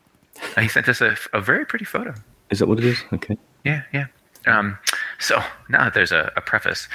He 0.58 0.70
sent 0.70 0.88
us 0.88 1.02
a, 1.02 1.18
a 1.34 1.42
very 1.42 1.66
pretty 1.66 1.86
photo. 1.86 2.14
Is 2.50 2.60
that 2.60 2.68
what 2.68 2.80
it 2.80 2.86
is? 2.86 3.04
Okay. 3.12 3.38
Yeah, 3.66 3.84
yeah. 3.94 4.06
Um, 4.48 4.78
so 5.20 5.42
now 5.70 5.84
that 5.86 5.94
there's 5.94 6.12
a, 6.12 6.32
a 6.36 6.42
preface, 6.42 6.88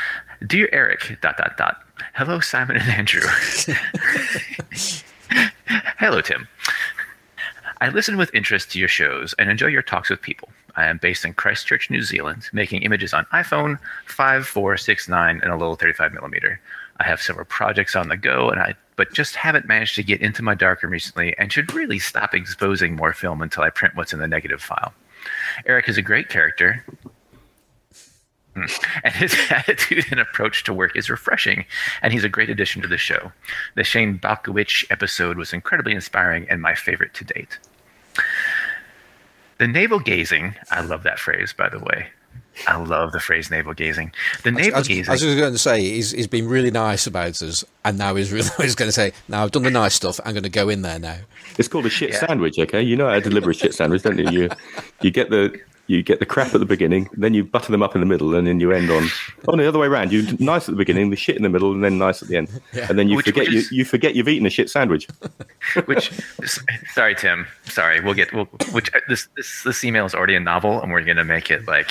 dear 0.46 0.68
Eric, 0.72 1.18
dot 1.20 1.36
dot 1.36 1.56
dot. 1.56 1.82
Hello, 2.14 2.40
Simon 2.40 2.76
and 2.76 2.90
Andrew. 2.90 3.22
Hello, 5.98 6.20
Tim. 6.20 6.48
I 7.80 7.90
listen 7.90 8.16
with 8.16 8.34
interest 8.34 8.72
to 8.72 8.78
your 8.78 8.88
shows 8.88 9.34
and 9.38 9.50
enjoy 9.50 9.66
your 9.66 9.82
talks 9.82 10.08
with 10.08 10.22
people. 10.22 10.48
I 10.76 10.86
am 10.86 10.98
based 10.98 11.24
in 11.24 11.34
Christchurch, 11.34 11.90
New 11.90 12.02
Zealand, 12.02 12.48
making 12.52 12.82
images 12.82 13.12
on 13.12 13.26
iPhone 13.26 13.78
5, 14.06 14.46
4, 14.46 14.76
6, 14.76 15.08
9, 15.08 15.40
and 15.42 15.52
a 15.52 15.56
little 15.56 15.74
35 15.74 16.14
millimeter. 16.14 16.60
I 16.98 17.04
have 17.04 17.20
several 17.20 17.44
projects 17.44 17.94
on 17.94 18.08
the 18.08 18.16
go, 18.16 18.48
and 18.48 18.60
I 18.60 18.74
but 18.96 19.12
just 19.12 19.36
haven't 19.36 19.68
managed 19.68 19.94
to 19.94 20.02
get 20.02 20.20
into 20.20 20.42
my 20.42 20.54
darkroom 20.54 20.92
recently, 20.92 21.36
and 21.38 21.52
should 21.52 21.72
really 21.72 21.98
stop 21.98 22.34
exposing 22.34 22.96
more 22.96 23.12
film 23.12 23.42
until 23.42 23.62
I 23.62 23.70
print 23.70 23.94
what's 23.94 24.12
in 24.12 24.18
the 24.18 24.26
negative 24.26 24.62
file. 24.62 24.92
Eric 25.66 25.88
is 25.88 25.98
a 25.98 26.02
great 26.02 26.28
character. 26.28 26.84
and 29.04 29.14
his 29.14 29.34
attitude 29.50 30.06
and 30.10 30.20
approach 30.20 30.64
to 30.64 30.72
work 30.74 30.96
is 30.96 31.10
refreshing, 31.10 31.64
and 32.02 32.12
he's 32.12 32.24
a 32.24 32.28
great 32.28 32.50
addition 32.50 32.82
to 32.82 32.88
the 32.88 32.98
show. 32.98 33.32
The 33.74 33.84
Shane 33.84 34.18
Balkowitsch 34.18 34.84
episode 34.90 35.36
was 35.36 35.52
incredibly 35.52 35.92
inspiring 35.92 36.46
and 36.48 36.60
my 36.62 36.74
favorite 36.74 37.14
to 37.14 37.24
date. 37.24 37.58
The 39.58 39.66
navel 39.66 39.98
gazing, 39.98 40.54
I 40.70 40.82
love 40.82 41.02
that 41.02 41.18
phrase, 41.18 41.52
by 41.52 41.68
the 41.68 41.80
way. 41.80 42.08
I 42.66 42.76
love 42.76 43.12
the 43.12 43.20
phrase 43.20 43.50
navel 43.52 43.72
gazing. 43.72 44.12
The 44.42 44.50
I, 44.50 44.52
navel 44.52 44.78
was- 44.80 45.08
I 45.08 45.12
was 45.12 45.20
just 45.20 45.38
going 45.38 45.52
to 45.52 45.58
say 45.58 45.80
he's, 45.80 46.10
he's 46.10 46.26
been 46.26 46.48
really 46.48 46.70
nice 46.72 47.06
about 47.06 47.40
us, 47.42 47.64
and 47.84 47.96
now 47.98 48.14
he's 48.16 48.32
really 48.32 48.48
he's 48.58 48.74
going 48.74 48.88
to 48.88 48.92
say, 48.92 49.12
"Now 49.28 49.44
I've 49.44 49.52
done 49.52 49.62
the 49.62 49.70
nice 49.70 49.94
stuff. 49.94 50.18
I'm 50.24 50.32
going 50.32 50.42
to 50.42 50.48
go 50.48 50.68
in 50.68 50.82
there 50.82 50.98
now." 50.98 51.18
It's 51.56 51.68
called 51.68 51.86
a 51.86 51.90
shit 51.90 52.10
Yeah. 52.10 52.26
sandwich, 52.26 52.58
okay? 52.58 52.82
You 52.82 52.96
know 52.96 53.08
how 53.08 53.14
to 53.14 53.20
deliver 53.20 53.50
a 53.50 53.54
shit 53.54 53.74
sandwich, 53.74 54.02
don't 54.02 54.18
you? 54.18 54.28
You 54.30 54.48
you 55.02 55.10
get 55.12 55.30
the 55.30 55.60
you 55.88 56.02
get 56.02 56.20
the 56.20 56.26
crap 56.26 56.54
at 56.54 56.60
the 56.60 56.66
beginning, 56.66 57.08
then 57.14 57.34
you 57.34 57.42
butter 57.42 57.72
them 57.72 57.82
up 57.82 57.94
in 57.96 58.00
the 58.00 58.06
middle, 58.06 58.34
and 58.34 58.46
then 58.46 58.60
you 58.60 58.70
end 58.70 58.90
on 58.90 59.08
oh 59.48 59.54
no, 59.54 59.62
the 59.62 59.68
other 59.68 59.78
way 59.80 59.88
around. 59.88 60.12
You 60.12 60.22
nice 60.38 60.68
at 60.68 60.72
the 60.72 60.78
beginning, 60.78 61.10
the 61.10 61.16
shit 61.16 61.36
in 61.36 61.42
the 61.42 61.48
middle, 61.48 61.72
and 61.72 61.82
then 61.82 61.98
nice 61.98 62.22
at 62.22 62.28
the 62.28 62.36
end, 62.36 62.48
and 62.74 62.98
then 62.98 63.08
you 63.08 63.16
Which- 63.16 63.26
forget 63.26 63.46
which 63.46 63.52
you, 63.52 63.58
is- 63.58 63.72
you 63.72 63.84
forget 63.84 64.14
you've 64.14 64.28
eaten 64.28 64.46
a 64.46 64.50
shit 64.50 64.70
sandwich. 64.70 65.08
which 65.86 66.12
sorry 66.92 67.14
tim. 67.14 67.46
Sorry. 67.64 68.00
We'll 68.00 68.14
get 68.14 68.32
we'll, 68.32 68.44
which 68.72 68.94
uh, 68.94 69.00
this 69.08 69.28
this 69.36 69.62
this 69.64 69.84
email 69.84 70.06
is 70.06 70.14
already 70.14 70.34
a 70.36 70.40
novel 70.40 70.80
and 70.80 70.92
we're 70.92 71.02
going 71.02 71.16
to 71.16 71.24
make 71.24 71.50
it 71.50 71.66
like 71.66 71.90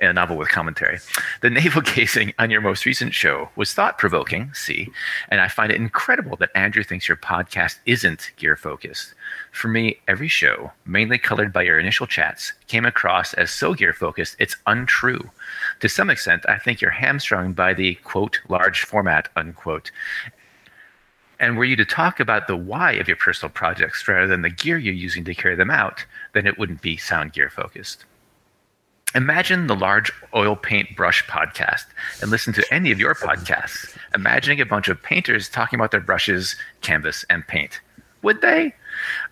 a 0.00 0.12
novel 0.12 0.36
with 0.36 0.48
commentary. 0.48 0.98
The 1.40 1.50
navel 1.50 1.82
gazing 1.94 2.32
on 2.38 2.50
your 2.50 2.60
most 2.60 2.84
recent 2.86 3.14
show 3.14 3.48
was 3.56 3.72
thought 3.74 3.98
provoking 3.98 4.50
see 4.54 4.88
and 5.28 5.40
i 5.40 5.48
find 5.48 5.70
it 5.72 5.76
incredible 5.76 6.36
that 6.36 6.50
andrew 6.54 6.82
thinks 6.82 7.08
your 7.08 7.16
podcast 7.16 7.78
isn't 7.86 8.30
gear 8.36 8.56
focused 8.56 9.14
for 9.58 9.68
me 9.68 9.98
every 10.06 10.28
show 10.28 10.72
mainly 10.86 11.18
colored 11.18 11.52
by 11.52 11.62
your 11.62 11.78
initial 11.78 12.06
chats 12.06 12.52
came 12.68 12.84
across 12.86 13.34
as 13.34 13.50
so 13.50 13.74
gear 13.74 13.92
focused 13.92 14.36
it's 14.38 14.56
untrue 14.66 15.30
to 15.80 15.88
some 15.88 16.08
extent 16.10 16.42
i 16.48 16.56
think 16.56 16.80
you're 16.80 16.90
hamstrung 16.90 17.52
by 17.52 17.74
the 17.74 17.94
quote 17.96 18.40
large 18.48 18.82
format 18.82 19.28
unquote 19.36 19.90
and 21.40 21.56
were 21.56 21.64
you 21.64 21.76
to 21.76 21.84
talk 21.84 22.18
about 22.18 22.46
the 22.46 22.56
why 22.56 22.92
of 22.92 23.06
your 23.06 23.16
personal 23.16 23.52
projects 23.52 24.06
rather 24.08 24.26
than 24.26 24.42
the 24.42 24.50
gear 24.50 24.76
you're 24.76 24.94
using 24.94 25.24
to 25.24 25.34
carry 25.34 25.54
them 25.54 25.70
out, 25.70 26.04
then 26.32 26.46
it 26.46 26.58
wouldn't 26.58 26.82
be 26.82 26.96
sound 26.96 27.32
gear 27.32 27.48
focused. 27.48 28.04
Imagine 29.14 29.66
the 29.66 29.76
large 29.76 30.12
oil 30.34 30.54
paint 30.54 30.94
brush 30.96 31.24
podcast 31.26 31.86
and 32.20 32.30
listen 32.30 32.52
to 32.52 32.74
any 32.74 32.90
of 32.90 32.98
your 33.00 33.14
podcasts, 33.14 33.96
imagining 34.14 34.60
a 34.60 34.66
bunch 34.66 34.88
of 34.88 35.02
painters 35.02 35.48
talking 35.48 35.78
about 35.78 35.92
their 35.92 36.00
brushes, 36.00 36.56
canvas, 36.82 37.24
and 37.30 37.46
paint. 37.46 37.80
Would 38.22 38.40
they? 38.40 38.74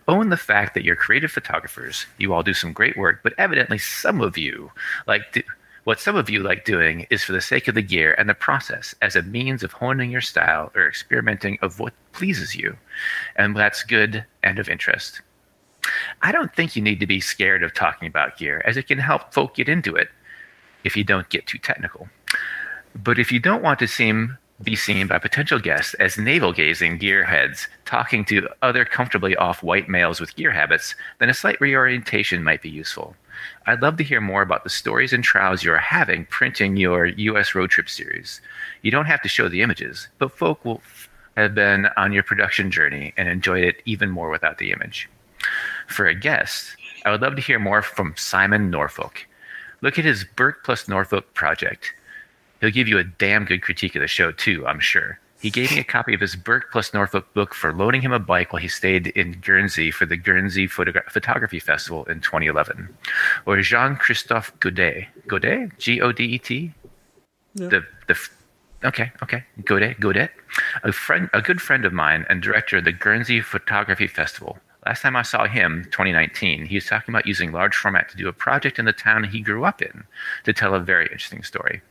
Own 0.09 0.29
the 0.29 0.37
fact 0.37 0.75
that 0.75 0.85
you're 0.85 0.97
creative 0.97 1.33
photographers. 1.33 2.07
You 2.19 2.33
all 2.33 2.43
do 2.43 2.55
some 2.55 2.73
great 2.73 2.97
work, 2.97 3.21
but 3.23 3.35
evidently 3.39 3.79
some 3.79 4.21
of 4.21 4.39
you 4.39 4.71
like 5.07 5.45
what 5.87 6.01
some 6.01 6.17
of 6.17 6.29
you 6.29 6.41
like 6.41 6.65
doing 6.65 7.07
is 7.11 7.23
for 7.23 7.31
the 7.31 7.41
sake 7.41 7.69
of 7.69 7.77
the 7.77 7.83
gear 7.83 8.13
and 8.19 8.29
the 8.29 8.35
process 8.35 8.93
as 9.03 9.15
a 9.15 9.23
means 9.23 9.63
of 9.63 9.71
honing 9.71 10.11
your 10.11 10.21
style 10.21 10.73
or 10.75 10.89
experimenting 10.89 11.59
of 11.63 11.79
what 11.79 11.93
pleases 12.11 12.57
you. 12.57 12.77
And 13.37 13.55
that's 13.55 13.85
good 13.85 14.25
and 14.43 14.59
of 14.59 14.69
interest. 14.69 15.21
I 16.23 16.33
don't 16.33 16.53
think 16.53 16.75
you 16.75 16.83
need 16.83 16.99
to 16.99 17.07
be 17.07 17.21
scared 17.21 17.63
of 17.63 17.73
talking 17.73 18.09
about 18.09 18.37
gear, 18.37 18.63
as 18.65 18.77
it 18.77 18.89
can 18.89 18.99
help 18.99 19.33
folk 19.33 19.55
get 19.55 19.69
into 19.69 19.95
it 19.95 20.09
if 20.83 20.97
you 20.97 21.05
don't 21.05 21.29
get 21.29 21.47
too 21.47 21.59
technical. 21.59 22.09
But 22.97 23.21
if 23.21 23.31
you 23.31 23.39
don't 23.39 23.63
want 23.63 23.79
to 23.79 23.87
seem 23.87 24.39
be 24.63 24.75
seen 24.75 25.07
by 25.07 25.19
potential 25.19 25.59
guests 25.59 25.95
as 25.95 26.17
navel 26.17 26.53
gazing 26.53 26.99
gearheads 26.99 27.67
talking 27.85 28.25
to 28.25 28.49
other 28.63 28.85
comfortably 28.85 29.37
off 29.37 29.63
white 29.63 29.89
males 29.89 30.21
with 30.21 30.35
gear 30.35 30.51
habits, 30.51 30.95
then 31.19 31.29
a 31.29 31.35
slight 31.35 31.61
reorientation 31.61 32.43
might 32.43 32.63
be 32.63 32.71
useful. 32.71 33.15
I'd 33.67 33.83
love 33.83 33.99
to 33.99 34.05
hear 34.05 34.21
more 34.21 34.43
about 34.43 34.65
the 34.65 34.71
stories 34.71 35.13
and 35.13 35.23
trials 35.23 35.63
you 35.63 35.73
are 35.73 35.79
having 35.79 36.25
printing 36.27 36.77
your 36.77 37.07
US 37.07 37.55
road 37.55 37.71
trip 37.71 37.89
series. 37.89 38.41
You 38.83 38.91
don't 38.91 39.07
have 39.07 39.21
to 39.23 39.29
show 39.29 39.49
the 39.49 39.61
images, 39.61 40.09
but 40.19 40.33
folk 40.33 40.65
will 40.65 40.81
have 41.37 41.55
been 41.55 41.89
on 41.99 42.13
your 42.13 42.23
production 42.23 42.71
journey 42.71 43.13
and 43.17 43.29
enjoyed 43.29 43.63
it 43.65 43.83
even 43.85 44.11
more 44.11 44.31
without 44.31 44.57
the 44.57 44.73
image. 44.73 45.09
For 45.87 46.07
a 46.07 46.15
guest, 46.15 46.77
I 47.05 47.11
would 47.11 47.21
love 47.21 47.37
to 47.37 47.43
hear 47.43 47.59
more 47.59 47.83
from 47.83 48.15
Simon 48.17 48.71
Norfolk. 48.71 49.27
Look 49.83 49.99
at 49.99 50.07
his 50.07 50.25
Burke 50.25 50.65
plus 50.65 50.89
Norfolk 50.89 51.35
project. 51.35 51.93
He'll 52.61 52.71
give 52.71 52.89
you 52.89 52.99
a 52.99 53.05
damn 53.05 53.45
good 53.45 53.63
critique 53.63 53.95
of 53.95 54.01
the 54.01 54.09
show, 54.09 54.33
too, 54.33 54.67
I'm 54.67 54.81
sure. 54.81 55.19
He 55.41 55.51
gave 55.51 55.71
me 55.71 55.79
a 55.79 55.85
copy 55.85 56.15
of 56.15 56.21
his 56.21 56.35
Burke 56.35 56.73
plus 56.73 56.95
Norfolk 56.95 57.33
book 57.35 57.55
for 57.55 57.73
loaning 57.73 58.01
him 58.01 58.13
a 58.13 58.19
bike 58.19 58.53
while 58.53 58.63
he 58.63 58.69
stayed 58.69 59.09
in 59.09 59.33
Guernsey 59.33 59.91
for 59.91 60.07
the 60.07 60.17
Guernsey 60.17 60.67
Photogra- 60.67 61.09
Photography 61.11 61.61
Festival 61.61 62.05
in 62.07 62.21
2011. 62.21 62.89
Or 63.45 63.61
Jean 63.61 63.97
Christophe 63.97 64.53
Godet. 64.61 65.07
Godet? 65.29 65.79
G 65.79 66.01
O 66.01 66.11
D 66.11 66.25
E 66.25 66.39
T? 66.39 66.73
The, 67.69 67.85
the, 68.07 68.15
f- 68.15 68.35
okay, 68.85 69.13
okay. 69.23 69.45
Godet, 69.63 70.01
Godet. 70.01 70.31
A 70.85 70.93
friend, 70.93 71.29
a 71.35 71.43
good 71.43 71.61
friend 71.61 71.85
of 71.85 71.93
mine 71.93 72.25
and 72.31 72.43
director 72.43 72.79
of 72.79 72.85
the 72.85 72.93
Guernsey 72.93 73.43
Photography 73.43 74.07
Festival. 74.07 74.59
Last 74.87 75.03
time 75.03 75.17
I 75.17 75.23
saw 75.23 75.47
him, 75.47 75.85
2019, 75.91 76.65
he 76.67 76.77
was 76.77 76.87
talking 76.87 77.13
about 77.15 77.27
using 77.27 77.53
large 77.53 77.77
format 77.77 78.09
to 78.09 78.17
do 78.17 78.29
a 78.29 78.33
project 78.33 78.79
in 78.79 78.85
the 78.87 78.93
town 78.93 79.25
he 79.25 79.41
grew 79.41 79.65
up 79.65 79.83
in 79.83 80.05
to 80.45 80.53
tell 80.55 80.75
a 80.75 80.81
very 80.81 81.05
interesting 81.07 81.43
story. 81.43 81.83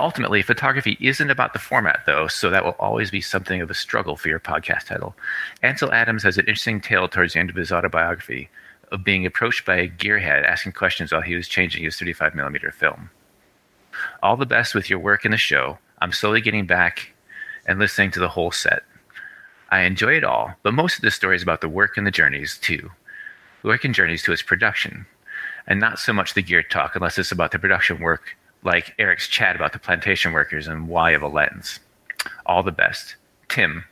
Ultimately, 0.00 0.42
photography 0.42 0.96
isn't 1.00 1.30
about 1.30 1.52
the 1.52 1.58
format, 1.58 2.02
though, 2.04 2.26
so 2.26 2.50
that 2.50 2.64
will 2.64 2.76
always 2.78 3.10
be 3.10 3.20
something 3.20 3.60
of 3.60 3.70
a 3.70 3.74
struggle 3.74 4.16
for 4.16 4.28
your 4.28 4.40
podcast 4.40 4.86
title. 4.86 5.14
Ansel 5.62 5.92
Adams 5.92 6.24
has 6.24 6.36
an 6.36 6.46
interesting 6.46 6.80
tale 6.80 7.08
towards 7.08 7.34
the 7.34 7.40
end 7.40 7.50
of 7.50 7.56
his 7.56 7.70
autobiography 7.70 8.48
of 8.90 9.04
being 9.04 9.24
approached 9.24 9.64
by 9.64 9.76
a 9.76 9.88
gearhead 9.88 10.44
asking 10.44 10.72
questions 10.72 11.12
while 11.12 11.20
he 11.20 11.36
was 11.36 11.48
changing 11.48 11.84
his 11.84 11.96
35mm 11.96 12.72
film. 12.72 13.10
All 14.22 14.36
the 14.36 14.46
best 14.46 14.74
with 14.74 14.90
your 14.90 14.98
work 14.98 15.24
in 15.24 15.30
the 15.30 15.36
show. 15.36 15.78
I'm 16.00 16.12
slowly 16.12 16.40
getting 16.40 16.66
back 16.66 17.14
and 17.66 17.78
listening 17.78 18.10
to 18.12 18.20
the 18.20 18.28
whole 18.28 18.50
set. 18.50 18.82
I 19.70 19.82
enjoy 19.82 20.16
it 20.16 20.24
all, 20.24 20.54
but 20.62 20.74
most 20.74 20.96
of 20.96 21.02
the 21.02 21.10
story 21.10 21.36
is 21.36 21.42
about 21.42 21.60
the 21.60 21.68
work 21.68 21.96
and 21.96 22.06
the 22.06 22.10
journeys, 22.10 22.58
too. 22.58 22.90
The 23.62 23.68
work 23.68 23.84
and 23.84 23.94
journeys 23.94 24.22
to 24.24 24.32
its 24.32 24.42
production, 24.42 25.06
and 25.66 25.80
not 25.80 25.98
so 25.98 26.12
much 26.12 26.34
the 26.34 26.42
gear 26.42 26.62
talk 26.62 26.96
unless 26.96 27.18
it's 27.18 27.32
about 27.32 27.52
the 27.52 27.58
production 27.58 28.00
work 28.00 28.36
like 28.64 28.94
Eric's 28.98 29.28
chat 29.28 29.54
about 29.54 29.72
the 29.72 29.78
plantation 29.78 30.32
workers 30.32 30.66
and 30.66 30.88
why 30.88 31.10
of 31.12 31.22
a 31.22 31.28
lens. 31.28 31.80
All 32.46 32.62
the 32.62 32.72
best. 32.72 33.16
Tim. 33.48 33.84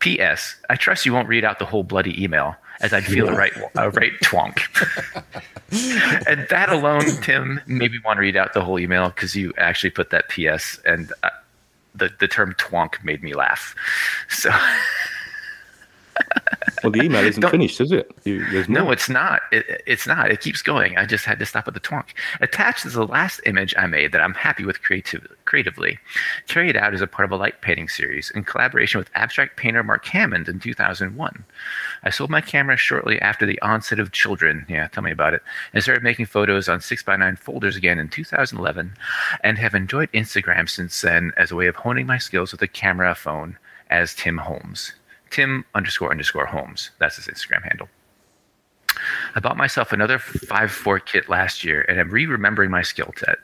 P.S. 0.00 0.56
I 0.68 0.74
trust 0.74 1.06
you 1.06 1.12
won't 1.12 1.28
read 1.28 1.44
out 1.44 1.60
the 1.60 1.64
whole 1.64 1.84
bloody 1.84 2.20
email, 2.20 2.56
as 2.80 2.92
I'd 2.92 3.04
feel 3.04 3.28
a 3.28 3.32
right, 3.36 3.52
a 3.76 3.88
right 3.90 4.12
twonk. 4.24 4.58
and 6.26 6.44
that 6.48 6.70
alone, 6.70 7.04
Tim, 7.22 7.60
made 7.68 7.92
me 7.92 7.98
want 8.04 8.16
to 8.16 8.20
read 8.20 8.36
out 8.36 8.52
the 8.52 8.64
whole 8.64 8.80
email 8.80 9.10
because 9.10 9.36
you 9.36 9.52
actually 9.58 9.90
put 9.90 10.10
that 10.10 10.28
P.S. 10.28 10.80
and 10.84 11.12
uh, 11.22 11.30
the, 11.94 12.10
the 12.18 12.26
term 12.26 12.52
twonk 12.54 13.02
made 13.04 13.22
me 13.22 13.32
laugh. 13.34 13.76
So. 14.28 14.50
Well, 16.82 16.90
the 16.90 17.02
email 17.02 17.24
isn't 17.24 17.48
finished, 17.48 17.80
is 17.80 17.92
it? 17.92 18.10
You, 18.24 18.44
No, 18.68 18.90
it's 18.90 19.08
not. 19.08 19.42
It, 19.52 19.82
it's 19.86 20.06
not. 20.06 20.30
It 20.30 20.40
keeps 20.40 20.62
going. 20.62 20.96
I 20.98 21.06
just 21.06 21.24
had 21.24 21.38
to 21.38 21.46
stop 21.46 21.68
at 21.68 21.74
the 21.74 21.80
twonk. 21.80 22.06
Attached 22.40 22.84
is 22.84 22.94
the 22.94 23.06
last 23.06 23.40
image 23.46 23.72
I 23.78 23.86
made 23.86 24.10
that 24.12 24.20
I'm 24.20 24.34
happy 24.34 24.64
with 24.64 24.82
creativ- 24.82 25.26
creatively. 25.44 25.98
Carried 26.48 26.76
out 26.76 26.92
as 26.92 27.00
a 27.00 27.06
part 27.06 27.24
of 27.24 27.32
a 27.32 27.36
light 27.36 27.60
painting 27.60 27.88
series 27.88 28.30
in 28.30 28.42
collaboration 28.42 28.98
with 28.98 29.10
abstract 29.14 29.56
painter 29.56 29.84
Mark 29.84 30.04
Hammond 30.06 30.48
in 30.48 30.58
2001. 30.58 31.44
I 32.02 32.10
sold 32.10 32.30
my 32.30 32.40
camera 32.40 32.76
shortly 32.76 33.20
after 33.20 33.46
the 33.46 33.60
onset 33.62 34.00
of 34.00 34.10
children. 34.12 34.66
Yeah, 34.68 34.88
tell 34.88 35.04
me 35.04 35.12
about 35.12 35.34
it. 35.34 35.42
And 35.72 35.82
started 35.82 36.02
making 36.02 36.26
photos 36.26 36.68
on 36.68 36.80
6x9 36.80 37.38
folders 37.38 37.76
again 37.76 37.98
in 37.98 38.08
2011 38.08 38.94
and 39.44 39.58
have 39.58 39.74
enjoyed 39.74 40.10
Instagram 40.12 40.68
since 40.68 41.00
then 41.00 41.32
as 41.36 41.52
a 41.52 41.56
way 41.56 41.68
of 41.68 41.76
honing 41.76 42.06
my 42.06 42.18
skills 42.18 42.50
with 42.50 42.62
a 42.62 42.68
camera 42.68 43.14
phone 43.14 43.56
as 43.88 44.14
Tim 44.14 44.38
Holmes. 44.38 44.94
Tim 45.32 45.64
underscore 45.74 46.10
underscore 46.10 46.46
Holmes. 46.46 46.90
That's 46.98 47.16
his 47.16 47.26
Instagram 47.26 47.62
handle. 47.62 47.88
I 49.34 49.40
bought 49.40 49.56
myself 49.56 49.92
another 49.92 50.18
5.4 50.18 51.04
kit 51.04 51.28
last 51.28 51.64
year 51.64 51.84
and 51.88 51.98
I'm 51.98 52.10
re 52.10 52.26
remembering 52.26 52.70
my 52.70 52.82
skill 52.82 53.12
set. 53.16 53.38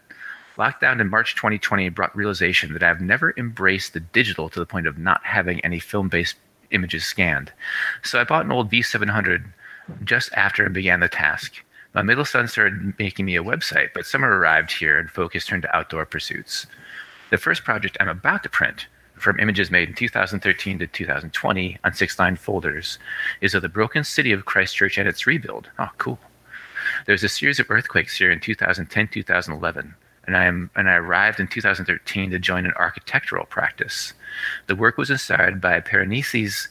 Lockdown 0.59 1.01
in 1.01 1.09
March 1.09 1.35
2020 1.35 1.89
brought 1.89 2.15
realization 2.15 2.73
that 2.73 2.83
I 2.83 2.89
have 2.89 3.01
never 3.01 3.33
embraced 3.37 3.95
the 3.95 4.01
digital 4.01 4.49
to 4.51 4.61
the 4.61 4.67
point 4.67 4.87
of 4.87 4.99
not 4.99 5.25
having 5.25 5.61
any 5.61 5.79
film 5.79 6.09
based 6.09 6.37
images 6.71 7.05
scanned. 7.05 7.53
So 8.03 8.21
I 8.21 8.25
bought 8.25 8.45
an 8.45 8.53
old 8.53 8.71
V700 8.71 9.45
just 10.05 10.33
after 10.35 10.65
and 10.65 10.75
began 10.75 11.01
the 11.01 11.09
task. 11.09 11.65
My 11.95 12.03
middle 12.03 12.25
son 12.25 12.49
started 12.49 12.95
making 12.99 13.25
me 13.25 13.37
a 13.37 13.43
website, 13.43 13.89
but 13.95 14.05
summer 14.05 14.39
arrived 14.39 14.73
here 14.73 14.99
and 14.99 15.11
focus 15.11 15.47
turned 15.47 15.63
to 15.63 15.75
outdoor 15.75 16.05
pursuits. 16.05 16.67
The 17.31 17.39
first 17.39 17.65
project 17.65 17.97
I'm 17.99 18.09
about 18.09 18.43
to 18.43 18.49
print, 18.49 18.87
from 19.21 19.39
images 19.41 19.71
made 19.71 19.89
in 19.89 19.95
2013 19.95 20.79
to 20.79 20.87
2020 20.87 21.79
on 21.85 21.93
6.9 21.93 22.39
folders, 22.39 22.99
is 23.41 23.55
of 23.55 23.63
the 23.63 23.69
broken 23.69 24.05
city 24.05 24.33
of 24.33 24.45
Christchurch 24.45 24.99
and 24.99 25.09
its 25.09 25.27
rebuild. 25.27 25.71
Oh, 25.79 25.91
cool. 25.99 26.19
There 27.07 27.13
was 27.13 27.25
a 27.25 27.29
series 27.29 27.61
of 27.61 27.71
earthquakes 27.71 28.17
here 28.17 28.31
in 28.31 28.41
2010 28.41 29.09
2011, 29.09 29.95
and 30.27 30.37
I, 30.37 30.45
am, 30.45 30.71
and 30.77 30.89
I 30.89 30.95
arrived 30.95 31.41
in 31.41 31.49
2013 31.49 32.31
to 32.31 32.39
join 32.39 32.67
an 32.67 32.73
architectural 32.77 33.47
practice. 33.47 34.13
The 34.67 34.77
work 34.77 34.97
was 34.97 35.11
inspired 35.11 35.61
by 35.61 35.81
Piranesi's 35.81 36.69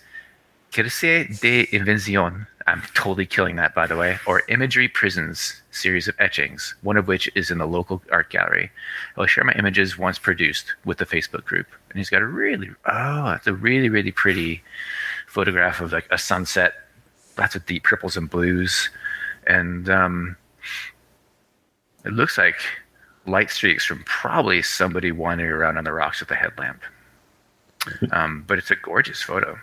Circe 0.71 1.39
de 1.39 1.67
Invención. 1.67 2.47
I'm 2.67 2.81
totally 2.93 3.25
killing 3.25 3.55
that, 3.55 3.73
by 3.73 3.87
the 3.87 3.95
way. 3.95 4.19
Or 4.27 4.43
Imagery 4.49 4.89
Prisons 4.89 5.61
series 5.71 6.07
of 6.07 6.15
etchings, 6.19 6.75
one 6.81 6.97
of 6.97 7.07
which 7.07 7.31
is 7.33 7.49
in 7.49 7.59
the 7.59 7.65
local 7.65 8.01
art 8.11 8.29
gallery. 8.29 8.69
I 9.15 9.19
will 9.19 9.27
share 9.27 9.45
my 9.45 9.53
images 9.53 9.97
once 9.97 10.19
produced 10.19 10.75
with 10.83 10.97
the 10.97 11.05
Facebook 11.05 11.45
group. 11.45 11.67
And 11.89 11.97
he's 11.97 12.09
got 12.09 12.21
a 12.21 12.27
really, 12.27 12.69
oh, 12.85 13.31
it's 13.31 13.47
a 13.47 13.53
really, 13.53 13.87
really 13.87 14.11
pretty 14.11 14.61
photograph 15.27 15.79
of 15.79 15.93
like 15.93 16.07
a 16.11 16.17
sunset, 16.17 16.73
lots 17.37 17.55
of 17.55 17.65
deep 17.65 17.83
purples 17.83 18.17
and 18.17 18.29
blues. 18.29 18.89
And 19.45 19.89
um, 19.89 20.35
it 22.03 22.11
looks 22.11 22.37
like 22.37 22.59
light 23.25 23.49
streaks 23.49 23.85
from 23.85 24.03
probably 24.03 24.61
somebody 24.61 25.11
wandering 25.13 25.51
around 25.51 25.77
on 25.77 25.85
the 25.85 25.93
rocks 25.93 26.19
with 26.19 26.31
a 26.31 26.35
headlamp. 26.35 26.81
Um, 28.11 28.43
but 28.45 28.57
it's 28.57 28.71
a 28.71 28.75
gorgeous 28.75 29.21
photo. 29.21 29.57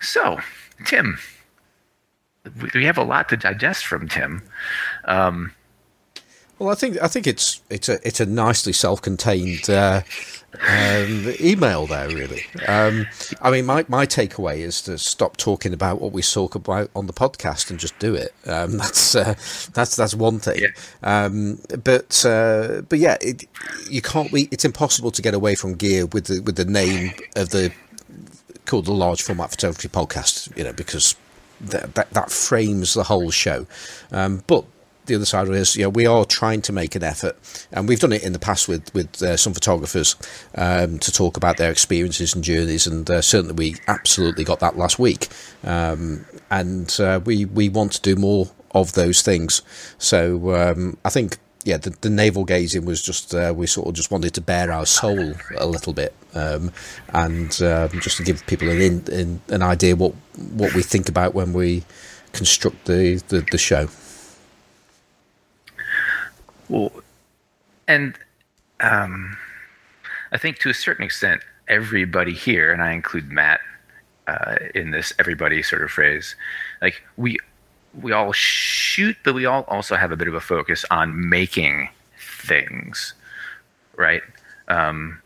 So, 0.00 0.38
Tim, 0.86 1.18
we 2.74 2.84
have 2.84 2.98
a 2.98 3.04
lot 3.04 3.28
to 3.28 3.36
digest 3.36 3.86
from 3.86 4.08
Tim. 4.08 4.42
Um, 5.04 5.52
Well, 6.58 6.70
I 6.70 6.74
think 6.74 7.00
I 7.02 7.08
think 7.08 7.26
it's 7.26 7.62
it's 7.70 7.88
a 7.88 7.98
it's 8.06 8.20
a 8.20 8.26
nicely 8.26 8.72
self-contained 8.74 9.70
uh, 9.70 10.02
um, 10.68 11.32
email 11.40 11.86
there. 11.86 12.08
Really, 12.08 12.42
um, 12.68 13.06
I 13.40 13.50
mean, 13.50 13.64
my, 13.64 13.86
my 13.88 14.04
takeaway 14.04 14.58
is 14.58 14.82
to 14.82 14.98
stop 14.98 15.38
talking 15.38 15.72
about 15.72 16.02
what 16.02 16.12
we 16.12 16.20
talk 16.20 16.54
about 16.54 16.90
on 16.94 17.06
the 17.06 17.14
podcast 17.14 17.70
and 17.70 17.78
just 17.80 17.98
do 17.98 18.14
it. 18.14 18.34
Um, 18.46 18.76
that's 18.78 19.14
uh, 19.14 19.34
that's 19.72 19.96
that's 19.96 20.14
one 20.14 20.38
thing. 20.38 20.60
Yeah. 20.60 20.72
Um, 21.02 21.60
but 21.82 22.24
uh, 22.26 22.82
but 22.88 22.98
yeah, 22.98 23.16
it, 23.22 23.44
you 23.88 24.02
can't. 24.02 24.30
We, 24.30 24.48
it's 24.50 24.66
impossible 24.66 25.10
to 25.12 25.22
get 25.22 25.32
away 25.32 25.54
from 25.54 25.74
gear 25.76 26.04
with 26.06 26.26
the 26.26 26.40
with 26.40 26.56
the 26.56 26.66
name 26.66 27.12
of 27.36 27.50
the 27.50 27.72
called 28.70 28.86
the 28.86 28.92
large 28.92 29.22
format 29.22 29.50
photography 29.50 29.88
podcast. 29.88 30.56
You 30.56 30.64
know, 30.64 30.72
because 30.72 31.16
that 31.60 31.94
that, 31.94 32.10
that 32.10 32.30
frames 32.30 32.94
the 32.94 33.04
whole 33.04 33.30
show. 33.30 33.66
Um, 34.12 34.42
but 34.46 34.64
the 35.06 35.16
other 35.16 35.24
side 35.24 35.48
of 35.48 35.54
it 35.54 35.58
is, 35.58 35.76
you 35.76 35.82
know, 35.82 35.88
we 35.88 36.06
are 36.06 36.24
trying 36.24 36.62
to 36.62 36.72
make 36.72 36.94
an 36.94 37.02
effort, 37.02 37.36
and 37.72 37.88
we've 37.88 38.00
done 38.00 38.12
it 38.12 38.22
in 38.22 38.32
the 38.32 38.38
past 38.38 38.68
with 38.68 38.92
with 38.94 39.22
uh, 39.22 39.36
some 39.36 39.52
photographers 39.52 40.16
um, 40.54 40.98
to 41.00 41.12
talk 41.12 41.36
about 41.36 41.56
their 41.56 41.70
experiences 41.70 42.34
and 42.34 42.44
journeys, 42.44 42.86
and 42.86 43.10
uh, 43.10 43.20
certainly 43.20 43.54
we 43.54 43.76
absolutely 43.88 44.44
got 44.44 44.60
that 44.60 44.76
last 44.76 44.98
week, 44.98 45.28
um, 45.64 46.24
and 46.50 46.96
uh, 47.00 47.20
we 47.24 47.44
we 47.44 47.68
want 47.68 47.92
to 47.92 48.00
do 48.00 48.14
more 48.14 48.50
of 48.72 48.92
those 48.92 49.22
things. 49.22 49.62
So 49.98 50.54
um, 50.54 50.96
I 51.04 51.10
think. 51.10 51.38
Yeah, 51.64 51.76
the, 51.76 51.90
the 51.90 52.08
navel 52.08 52.44
gazing 52.44 52.86
was 52.86 53.02
just 53.02 53.34
uh, 53.34 53.52
we 53.54 53.66
sort 53.66 53.88
of 53.88 53.94
just 53.94 54.10
wanted 54.10 54.32
to 54.34 54.40
bare 54.40 54.72
our 54.72 54.86
soul 54.86 55.34
a 55.56 55.66
little 55.66 55.92
bit, 55.92 56.14
um, 56.34 56.72
and 57.12 57.60
um, 57.62 57.90
just 58.00 58.16
to 58.16 58.22
give 58.22 58.46
people 58.46 58.70
an 58.70 58.80
in, 58.80 59.04
in, 59.12 59.40
an 59.48 59.62
idea 59.62 59.94
what 59.94 60.14
what 60.54 60.74
we 60.74 60.82
think 60.82 61.08
about 61.08 61.34
when 61.34 61.52
we 61.52 61.84
construct 62.32 62.86
the, 62.86 63.22
the, 63.28 63.46
the 63.50 63.58
show. 63.58 63.88
Well, 66.68 66.92
and 67.88 68.14
um, 68.78 69.36
I 70.32 70.38
think 70.38 70.58
to 70.60 70.70
a 70.70 70.74
certain 70.74 71.04
extent, 71.04 71.42
everybody 71.68 72.32
here, 72.32 72.72
and 72.72 72.82
I 72.82 72.92
include 72.92 73.30
Matt 73.30 73.60
uh, 74.26 74.56
in 74.74 74.92
this 74.92 75.12
everybody 75.18 75.62
sort 75.62 75.82
of 75.82 75.90
phrase, 75.90 76.36
like 76.80 77.02
we 77.16 77.38
we 78.00 78.12
all 78.12 78.32
shoot, 78.32 79.16
but 79.24 79.34
we 79.34 79.46
all 79.46 79.64
also 79.68 79.96
have 79.96 80.12
a 80.12 80.16
bit 80.16 80.28
of 80.28 80.34
a 80.34 80.40
focus 80.40 80.84
on 80.90 81.28
making 81.28 81.88
things, 82.18 83.14
right? 83.96 84.22
Um, 84.68 85.20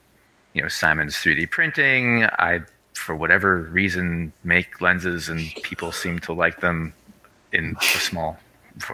you 0.54 0.62
know, 0.62 0.68
Simon's 0.68 1.16
3D 1.16 1.50
printing. 1.50 2.24
I, 2.24 2.60
for 2.94 3.14
whatever 3.14 3.62
reason, 3.62 4.32
make 4.44 4.80
lenses, 4.80 5.28
and 5.28 5.46
people 5.62 5.92
seem 5.92 6.18
to 6.20 6.32
like 6.32 6.60
them 6.60 6.94
in 7.52 7.76
a 7.80 7.98
small 7.98 8.38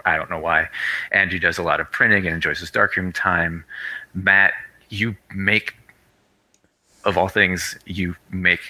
I 0.04 0.16
don't 0.16 0.30
know 0.30 0.38
why. 0.38 0.68
Andrew 1.12 1.38
does 1.38 1.58
a 1.58 1.62
lot 1.62 1.80
of 1.80 1.90
printing 1.90 2.26
and 2.26 2.34
enjoys 2.34 2.60
his 2.60 2.70
darkroom 2.70 3.12
time. 3.12 3.64
Matt, 4.14 4.52
you 4.88 5.16
make, 5.34 5.74
of 7.04 7.16
all 7.16 7.28
things, 7.28 7.78
you 7.86 8.14
make 8.30 8.60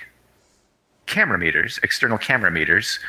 camera 1.07 1.39
meters, 1.39 1.81
external 1.83 2.19
camera 2.19 2.51
meters, 2.51 3.01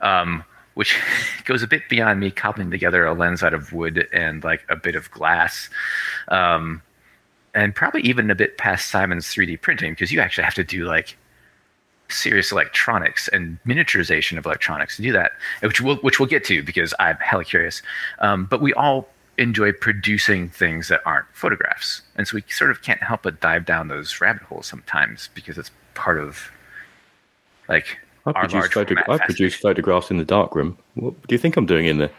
um, 0.00 0.44
which 0.80 0.98
goes 1.44 1.62
a 1.62 1.66
bit 1.66 1.82
beyond 1.90 2.20
me 2.20 2.30
cobbling 2.30 2.70
together 2.70 3.04
a 3.04 3.12
lens 3.12 3.42
out 3.42 3.52
of 3.52 3.74
wood 3.74 4.08
and 4.14 4.42
like 4.42 4.64
a 4.70 4.76
bit 4.76 4.94
of 4.94 5.10
glass. 5.10 5.68
Um, 6.28 6.80
and 7.54 7.74
probably 7.74 8.00
even 8.00 8.30
a 8.30 8.34
bit 8.34 8.56
past 8.56 8.88
Simon's 8.88 9.26
3D 9.26 9.60
printing 9.60 9.92
because 9.92 10.10
you 10.10 10.20
actually 10.20 10.44
have 10.44 10.54
to 10.54 10.64
do 10.64 10.86
like 10.86 11.18
serious 12.08 12.50
electronics 12.50 13.28
and 13.28 13.58
miniaturization 13.66 14.38
of 14.38 14.46
electronics 14.46 14.96
to 14.96 15.02
do 15.02 15.12
that, 15.12 15.32
which 15.60 15.82
we'll 15.82 15.96
which 15.96 16.18
we'll 16.18 16.30
get 16.30 16.44
to 16.44 16.62
because 16.62 16.94
I'm 16.98 17.16
hella 17.16 17.44
curious. 17.44 17.82
Um, 18.20 18.46
but 18.46 18.62
we 18.62 18.72
all 18.72 19.06
enjoy 19.36 19.72
producing 19.72 20.48
things 20.48 20.88
that 20.88 21.02
aren't 21.04 21.26
photographs, 21.34 22.00
and 22.16 22.26
so 22.26 22.36
we 22.36 22.44
sort 22.48 22.70
of 22.70 22.80
can't 22.80 23.02
help 23.02 23.24
but 23.24 23.42
dive 23.42 23.66
down 23.66 23.88
those 23.88 24.18
rabbit 24.18 24.44
holes 24.44 24.66
sometimes 24.66 25.28
because 25.34 25.58
it's 25.58 25.72
part 25.92 26.18
of 26.18 26.50
like 27.68 27.98
I 28.26 28.32
produce, 28.32 28.54
large 28.54 28.72
photo- 28.72 28.94
format 28.94 29.20
I 29.20 29.24
produce 29.24 29.54
photographs 29.54 30.10
in 30.10 30.18
the 30.18 30.24
darkroom. 30.24 30.76
What 30.94 31.14
do 31.26 31.34
you 31.34 31.38
think 31.38 31.56
I'm 31.56 31.66
doing 31.66 31.86
in 31.86 31.98
there? 31.98 32.10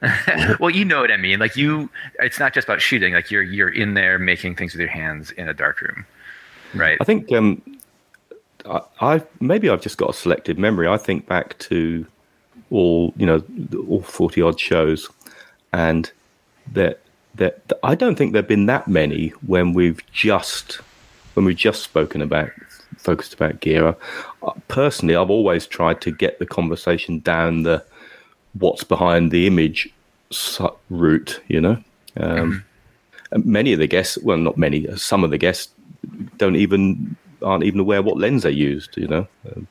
well, 0.60 0.70
you 0.70 0.84
know 0.84 1.00
what 1.00 1.10
I 1.10 1.16
mean. 1.16 1.40
Like 1.40 1.56
you, 1.56 1.90
it's 2.20 2.38
not 2.38 2.54
just 2.54 2.68
about 2.68 2.80
shooting. 2.80 3.14
Like 3.14 3.30
you're 3.30 3.42
you're 3.42 3.68
in 3.68 3.94
there 3.94 4.18
making 4.18 4.54
things 4.54 4.72
with 4.72 4.80
your 4.80 4.88
hands 4.88 5.32
in 5.32 5.48
a 5.48 5.54
dark 5.54 5.80
room, 5.80 6.06
right? 6.74 6.96
I 7.00 7.04
think 7.04 7.32
um, 7.32 7.60
I, 8.64 8.80
I 9.00 9.22
maybe 9.40 9.68
I've 9.68 9.82
just 9.82 9.98
got 9.98 10.10
a 10.10 10.12
selective 10.12 10.56
memory. 10.56 10.86
I 10.86 10.98
think 10.98 11.26
back 11.26 11.58
to 11.60 12.06
all 12.70 13.12
you 13.16 13.26
know, 13.26 13.42
all 13.88 14.02
forty 14.02 14.40
odd 14.40 14.60
shows, 14.60 15.08
and 15.72 16.10
that 16.72 17.00
that 17.34 17.60
I 17.82 17.96
don't 17.96 18.16
think 18.16 18.32
there've 18.32 18.46
been 18.46 18.66
that 18.66 18.86
many 18.86 19.28
when 19.46 19.72
we've 19.72 20.00
just 20.12 20.74
when 21.34 21.44
we've 21.44 21.56
just 21.56 21.82
spoken 21.82 22.22
about 22.22 22.50
focused 22.98 23.34
about 23.34 23.60
gear. 23.60 23.96
Uh, 24.42 24.52
Personally, 24.68 25.16
I've 25.16 25.30
always 25.30 25.66
tried 25.66 26.00
to 26.02 26.10
get 26.10 26.38
the 26.38 26.46
conversation 26.46 27.20
down 27.20 27.62
the 27.62 27.84
what's 28.54 28.84
behind 28.84 29.30
the 29.30 29.46
image 29.46 29.88
route. 30.90 31.40
You 31.48 31.60
know, 31.60 31.82
um, 32.16 32.64
and 33.30 33.44
many 33.46 33.72
of 33.72 33.78
the 33.78 33.86
guests, 33.86 34.18
well, 34.18 34.38
not 34.38 34.58
many, 34.58 34.86
some 34.96 35.24
of 35.24 35.30
the 35.30 35.38
guests 35.38 35.72
don't 36.36 36.56
even 36.56 37.16
aren't 37.42 37.64
even 37.64 37.80
aware 37.80 38.02
what 38.02 38.18
lens 38.18 38.42
they 38.42 38.50
used. 38.50 38.96
You 38.96 39.08
know, 39.08 39.28
um, 39.50 39.66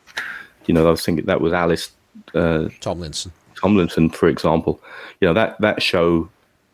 you 0.65 0.73
know, 0.73 0.87
I 0.87 0.91
was 0.91 1.05
thinking 1.05 1.25
that 1.25 1.41
was 1.41 1.53
Alys 1.53 1.91
uh, 2.33 2.69
Tomlinson. 2.79 3.31
Tomlinson, 3.55 4.09
for 4.09 4.27
example. 4.27 4.81
You 5.21 5.27
know 5.27 5.33
that 5.33 5.59
that 5.61 5.81
show 5.81 6.29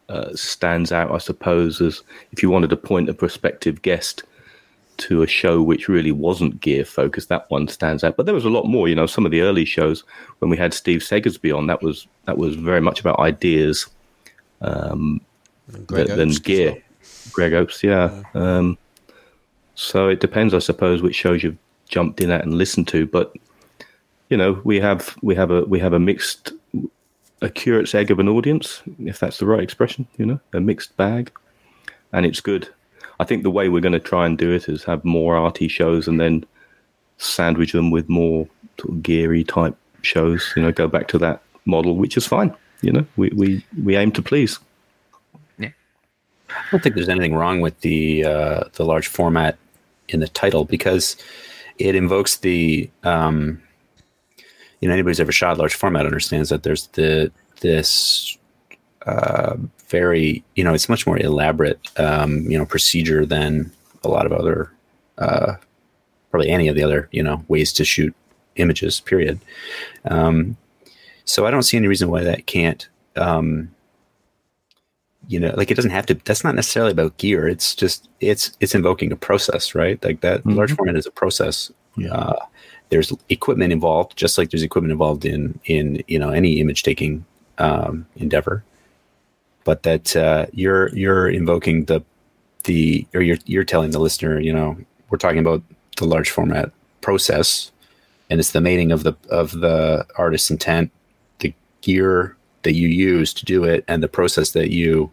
uh, 0.10 0.34
stands 0.36 0.92
out, 0.92 1.12
I 1.12 1.18
suppose, 1.18 1.82
as 1.82 2.02
if 2.32 2.44
you 2.44 2.50
wanted 2.50 2.70
to 2.72 2.78
point 2.78 3.10
a 3.10 3.14
prospective 3.14 3.82
guest 3.82 4.24
to 5.04 5.22
a 5.22 5.28
show 5.28 5.62
which 5.62 5.88
really 5.88 6.12
wasn't 6.12 6.60
gear 6.62 6.86
focused. 6.86 7.30
That 7.30 7.50
one 7.50 7.68
stands 7.68 8.04
out. 8.04 8.18
But 8.18 8.26
there 8.26 8.36
was 8.36 8.46
a 8.46 8.50
lot 8.50 8.66
more. 8.66 8.88
You 8.88 8.96
know, 8.96 9.06
some 9.06 9.26
of 9.26 9.32
the 9.32 9.42
early 9.42 9.66
shows 9.66 10.04
when 10.40 10.50
we 10.50 10.58
had 10.58 10.74
Steve 10.74 11.02
Segersby 11.02 11.56
on, 11.56 11.68
that 11.68 11.82
was 11.82 12.08
that 12.26 12.38
was 12.38 12.56
very 12.56 12.82
much 12.82 13.00
about 13.00 13.20
ideas 13.20 13.88
um, 14.62 15.22
Greg 15.86 16.08
than, 16.08 16.30
gear. 16.30 16.82
Greg 17.32 17.54
Oates, 17.54 17.84
yeah. 17.84 18.24
Um, 18.34 18.78
so 19.76 20.08
it 20.08 20.20
depends, 20.20 20.54
I 20.54 20.60
suppose, 20.60 21.02
which 21.02 21.16
shows 21.16 21.44
you've 21.44 21.58
jumped 21.88 22.22
in 22.22 22.32
at 22.32 22.44
and 22.44 22.54
listened 22.56 22.88
to. 22.90 23.06
But 23.06 23.34
you 24.30 24.38
know, 24.38 24.62
we 24.64 24.80
have 24.80 25.16
we 25.22 25.36
have 25.36 25.52
a 25.52 25.64
we 25.66 25.80
have 25.80 25.94
a 25.94 26.00
mixed 26.00 26.54
a 27.42 27.50
curate's 27.50 27.94
egg 27.94 28.10
of 28.10 28.20
an 28.20 28.30
audience, 28.30 28.82
if 29.00 29.20
that's 29.20 29.38
the 29.38 29.46
right 29.46 29.62
expression. 29.62 30.08
You 30.18 30.26
know, 30.26 30.40
a 30.54 30.60
mixed 30.60 30.96
bag, 30.98 31.32
and 32.12 32.26
it's 32.26 32.42
good. 32.42 32.70
I 33.20 33.26
think 33.26 33.44
the 33.44 33.52
way 33.52 33.70
we're 33.70 33.82
going 33.82 33.94
to 33.94 34.00
try 34.00 34.26
and 34.26 34.38
do 34.38 34.52
it 34.52 34.68
is 34.68 34.84
have 34.84 35.04
more 35.06 35.36
arty 35.36 35.68
shows 35.68 36.08
and 36.08 36.20
then 36.20 36.46
sandwich 37.18 37.72
them 37.72 37.92
with 37.92 38.10
more 38.10 38.48
sort 38.80 38.96
of 38.96 39.04
geary 39.04 39.44
type 39.44 39.76
shows. 40.02 40.52
You 40.56 40.64
know, 40.64 40.72
go 40.72 40.88
back 40.88 41.08
to 41.10 41.18
that 41.20 41.42
model, 41.66 41.96
which 41.96 42.18
is 42.18 42.26
fine. 42.26 42.56
You 42.82 42.92
know, 42.92 43.06
we 43.16 43.30
we 43.30 43.66
we 43.84 43.96
aim 43.96 44.12
to 44.14 44.22
please. 44.22 44.60
Yeah, 45.58 45.70
I 46.50 46.64
don't 46.72 46.84
think 46.84 46.96
there's 46.96 47.10
anything 47.10 47.36
wrong 47.36 47.62
with 47.62 47.80
the 47.82 48.26
uh, 48.26 48.64
the 48.74 48.84
large 48.84 49.08
format 49.08 49.58
in 50.10 50.20
the 50.20 50.28
title 50.28 50.66
because 50.66 51.16
it 51.78 51.96
invokes 51.96 52.38
the 52.38 52.90
um, 53.04 53.62
you 54.82 54.88
know 54.88 54.94
anybody 54.94 55.12
who's 55.12 55.20
ever 55.20 55.32
shot 55.32 55.58
large 55.58 55.76
format 55.76 56.06
understands 56.06 56.50
that 56.50 56.64
there's 56.64 56.88
the 56.88 57.32
this 57.62 58.38
uh, 59.06 59.56
very 59.94 60.44
you 60.56 60.64
know 60.64 60.74
it's 60.74 60.90
much 60.90 61.06
more 61.06 61.20
elaborate 61.20 61.80
um, 62.00 62.32
you 62.50 62.58
know 62.58 62.66
procedure 62.66 63.26
than 63.28 63.72
a 64.04 64.10
lot 64.10 64.26
of 64.26 64.34
other 64.34 64.72
uh, 65.20 65.54
probably 66.32 66.50
any 66.50 66.68
of 66.68 66.76
the 66.76 66.84
other 66.84 67.08
you 67.12 67.22
know 67.22 67.46
ways 67.48 67.72
to 67.72 67.86
shoot 67.86 68.14
images 68.56 69.00
period. 69.02 69.40
Um, 70.06 70.58
so 71.26 71.46
I 71.46 71.52
don't 71.52 71.64
see 71.70 71.78
any 71.78 71.88
reason 71.88 72.10
why 72.10 72.24
that 72.24 72.48
can't 72.48 72.88
um, 73.16 73.70
you 75.28 75.40
know 75.40 75.54
like 75.56 75.70
it 75.70 75.76
doesn't 75.76 75.92
have 75.98 76.08
to 76.08 76.16
that's 76.26 76.44
not 76.44 76.56
necessarily 76.56 76.92
about 76.92 77.18
gear. 77.18 77.48
It's 77.48 77.76
just 77.76 78.10
it's 78.20 78.58
it's 78.60 78.74
invoking 78.76 79.12
a 79.12 79.16
process 79.28 79.76
right? 79.76 80.04
Like 80.04 80.22
that 80.22 80.44
Mhm. 80.44 80.56
large 80.56 80.74
format 80.76 80.96
is 80.98 81.06
a 81.06 81.12
process. 81.12 81.72
Uh, 82.12 82.34
there's 82.90 83.14
equipment 83.30 83.72
involved 83.72 84.18
just 84.18 84.38
like 84.40 84.50
there's 84.50 84.64
equipment 84.64 84.92
involved 84.92 85.24
in 85.26 85.60
in 85.66 86.04
you 86.08 86.18
know 86.18 86.32
any 86.32 86.60
image 86.60 86.82
taking 86.82 87.24
um, 87.60 88.06
endeavor 88.16 88.64
but 89.64 89.84
that 89.84 90.16
uh, 90.16 90.46
you're 90.52 90.90
you're 90.96 91.30
invoking 91.30 91.86
the 91.86 92.02
the 92.64 93.06
or 93.14 93.22
you're 93.22 93.38
you're 93.46 93.64
telling 93.64 93.92
the 93.92 94.00
listener 94.00 94.40
you 94.40 94.54
know 94.54 94.78
we're 95.10 95.18
talking 95.18 95.40
about 95.40 95.62
the 95.98 96.06
large 96.06 96.30
format 96.30 96.72
process 97.02 97.72
and 98.30 98.40
it's 98.40 98.52
the 98.52 98.62
mating 98.62 98.92
of 98.92 99.04
the 99.04 99.14
of 99.30 99.52
the 99.60 100.06
artist's 100.18 100.50
intent 100.50 100.92
the 101.40 101.54
gear 101.82 102.36
that 102.64 102.74
you 102.74 102.88
use 102.88 103.34
to 103.34 103.46
do 103.46 103.64
it 103.64 103.84
and 103.88 104.02
the 104.02 104.08
process 104.08 104.52
that 104.52 104.72
you 104.72 105.12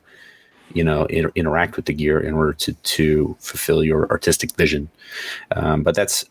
you 0.75 0.85
know 0.85 1.05
inter- 1.07 1.33
interact 1.35 1.77
with 1.77 1.87
the 1.87 1.93
gear 1.93 2.21
in 2.21 2.35
order 2.35 2.53
to 2.53 2.73
to 2.73 3.37
fulfill 3.41 3.83
your 3.85 4.11
artistic 4.11 4.55
vision. 4.57 4.89
Um, 5.55 5.83
but 5.83 5.95
that's 5.95 6.25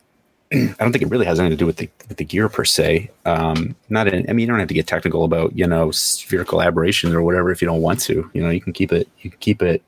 I 0.52 0.76
don't 0.80 0.92
think 0.92 1.04
it 1.04 1.10
really 1.10 1.28
has 1.28 1.40
anything 1.40 1.58
to 1.58 1.62
do 1.62 1.68
with 1.68 1.78
the 1.78 1.90
with 2.08 2.18
the 2.18 2.26
gear 2.26 2.50
per 2.50 2.66
se. 2.66 3.12
Um, 3.26 3.76
not 3.90 4.08
in, 4.08 4.28
I 4.28 4.34
mean, 4.34 4.40
you 4.40 4.48
don't 4.48 4.58
have 4.58 4.68
to 4.70 4.74
get 4.74 4.88
technical 4.88 5.24
about 5.24 5.56
you 5.56 5.68
know 5.68 5.92
spherical 5.92 6.62
aberrations 6.62 7.14
or 7.14 7.22
whatever 7.22 7.52
if 7.52 7.62
you 7.62 7.68
don't 7.68 7.82
want 7.82 8.00
to. 8.02 8.30
You 8.34 8.42
know, 8.42 8.50
you 8.50 8.60
can 8.62 8.74
keep 8.74 8.92
it. 8.92 9.08
You 9.20 9.30
can 9.30 9.40
keep 9.40 9.62
it. 9.62 9.84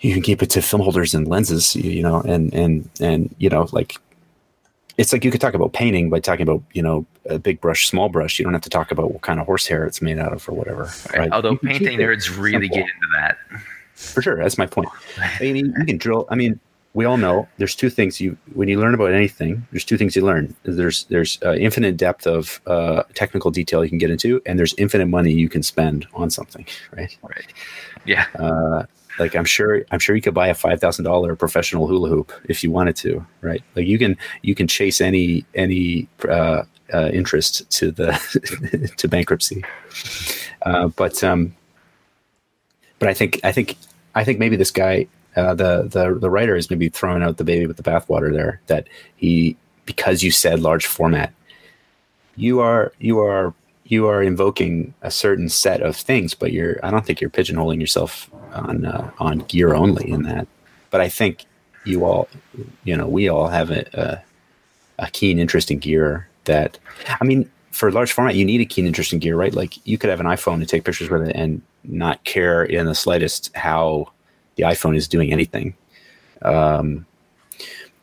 You 0.00 0.14
can 0.14 0.22
keep 0.22 0.42
it 0.42 0.50
to 0.50 0.62
film 0.62 0.80
holders 0.82 1.12
and 1.12 1.28
lenses. 1.28 1.76
You, 1.76 1.90
you 1.90 2.02
know, 2.02 2.22
and 2.22 2.52
and 2.54 2.88
and 2.98 3.34
you 3.38 3.50
know, 3.50 3.68
like 3.72 3.96
it's 4.96 5.12
like 5.12 5.22
you 5.22 5.30
could 5.30 5.40
talk 5.40 5.52
about 5.54 5.74
painting 5.74 6.08
by 6.08 6.20
talking 6.20 6.42
about 6.42 6.62
you 6.72 6.82
know 6.82 7.04
a 7.28 7.38
big 7.38 7.60
brush, 7.60 7.88
small 7.88 8.08
brush. 8.08 8.38
You 8.38 8.44
don't 8.44 8.54
have 8.54 8.62
to 8.62 8.70
talk 8.70 8.90
about 8.90 9.12
what 9.12 9.20
kind 9.20 9.38
of 9.38 9.44
horsehair 9.44 9.84
it's 9.84 10.00
made 10.00 10.18
out 10.18 10.32
of 10.32 10.48
or 10.48 10.52
whatever. 10.52 10.90
Right? 11.14 11.30
Although 11.30 11.52
You 11.52 11.58
can 11.58 11.68
keep 11.72 11.88
painting 11.88 11.98
nerds 11.98 12.38
really 12.38 12.68
simple. 12.68 12.76
get 12.78 12.86
into 12.86 13.08
that. 13.18 13.36
For 13.96 14.22
sure, 14.22 14.36
that's 14.36 14.56
my 14.56 14.66
point. 14.66 14.88
I 15.18 15.52
mean, 15.52 15.74
you 15.78 15.84
can 15.84 15.98
drill. 15.98 16.26
I 16.30 16.36
mean, 16.36 16.58
we 16.98 17.04
all 17.04 17.16
know 17.16 17.46
there's 17.58 17.76
two 17.76 17.90
things 17.90 18.20
you 18.20 18.36
when 18.54 18.66
you 18.66 18.80
learn 18.80 18.92
about 18.92 19.12
anything. 19.12 19.64
There's 19.70 19.84
two 19.84 19.96
things 19.96 20.16
you 20.16 20.22
learn. 20.26 20.56
There's 20.64 21.04
there's 21.04 21.38
uh, 21.44 21.54
infinite 21.54 21.96
depth 21.96 22.26
of 22.26 22.60
uh, 22.66 23.04
technical 23.14 23.52
detail 23.52 23.84
you 23.84 23.88
can 23.88 23.98
get 23.98 24.10
into, 24.10 24.42
and 24.46 24.58
there's 24.58 24.74
infinite 24.78 25.06
money 25.06 25.30
you 25.30 25.48
can 25.48 25.62
spend 25.62 26.08
on 26.12 26.28
something. 26.28 26.66
Right? 26.96 27.16
Right. 27.22 27.52
Yeah. 28.04 28.26
Uh, 28.36 28.82
like 29.20 29.36
I'm 29.36 29.44
sure 29.44 29.84
I'm 29.92 30.00
sure 30.00 30.16
you 30.16 30.22
could 30.22 30.34
buy 30.34 30.48
a 30.48 30.54
five 30.54 30.80
thousand 30.80 31.04
dollar 31.04 31.36
professional 31.36 31.86
hula 31.86 32.08
hoop 32.08 32.32
if 32.48 32.64
you 32.64 32.72
wanted 32.72 32.96
to. 32.96 33.24
Right? 33.42 33.62
Like 33.76 33.86
you 33.86 33.96
can 33.96 34.16
you 34.42 34.56
can 34.56 34.66
chase 34.66 35.00
any 35.00 35.44
any 35.54 36.08
uh, 36.28 36.64
uh, 36.92 37.10
interest 37.12 37.70
to 37.78 37.92
the 37.92 38.10
to 38.96 39.06
bankruptcy. 39.06 39.64
Uh, 40.62 40.88
but 40.88 41.22
um, 41.22 41.54
but 42.98 43.08
I 43.08 43.14
think 43.14 43.38
I 43.44 43.52
think 43.52 43.76
I 44.16 44.24
think 44.24 44.40
maybe 44.40 44.56
this 44.56 44.72
guy, 44.72 45.06
uh, 45.36 45.54
the 45.54 45.82
the 45.82 46.18
the 46.18 46.30
writer, 46.30 46.56
is 46.56 46.70
maybe 46.70 46.88
throwing 46.88 47.22
out 47.22 47.36
the 47.36 47.44
baby 47.44 47.66
with 47.66 47.76
the 47.76 47.82
bathwater 47.82 48.32
there. 48.32 48.60
That 48.66 48.88
he 49.16 49.56
because 49.84 50.22
you 50.22 50.30
said 50.30 50.60
large 50.60 50.86
format, 50.86 51.32
you 52.36 52.60
are 52.60 52.92
you 52.98 53.20
are 53.20 53.54
you 53.84 54.06
are 54.06 54.22
invoking 54.22 54.92
a 55.02 55.10
certain 55.10 55.48
set 55.48 55.82
of 55.82 55.96
things, 55.96 56.34
but 56.34 56.52
you're 56.52 56.78
I 56.82 56.90
don't 56.90 57.06
think 57.06 57.20
you're 57.20 57.30
pigeonholing 57.30 57.80
yourself 57.80 58.30
on 58.52 58.84
uh, 58.84 59.10
on 59.18 59.38
gear 59.40 59.74
only 59.74 60.10
in 60.10 60.22
that. 60.24 60.46
But 60.90 61.00
I 61.00 61.08
think 61.08 61.44
you 61.84 62.04
all, 62.04 62.28
you 62.84 62.96
know, 62.96 63.06
we 63.06 63.28
all 63.28 63.48
have 63.48 63.70
a, 63.70 63.84
a 63.94 64.22
a 64.98 65.10
keen 65.10 65.38
interest 65.38 65.70
in 65.70 65.78
gear 65.78 66.28
that 66.44 66.78
I 67.20 67.24
mean 67.24 67.50
for 67.70 67.92
large 67.92 68.12
format 68.12 68.34
you 68.34 68.44
need 68.44 68.60
a 68.60 68.64
keen 68.64 68.86
interest 68.86 69.12
in 69.12 69.18
gear 69.18 69.36
right 69.36 69.54
like 69.54 69.86
you 69.86 69.96
could 69.96 70.10
have 70.10 70.20
an 70.20 70.26
iphone 70.26 70.54
and 70.54 70.68
take 70.68 70.84
pictures 70.84 71.08
with 71.08 71.22
it 71.22 71.36
and 71.36 71.62
not 71.84 72.22
care 72.24 72.64
in 72.64 72.86
the 72.86 72.94
slightest 72.94 73.54
how 73.54 74.10
the 74.58 74.64
iphone 74.64 74.94
is 74.96 75.08
doing 75.08 75.32
anything 75.32 75.74
um, 76.42 77.06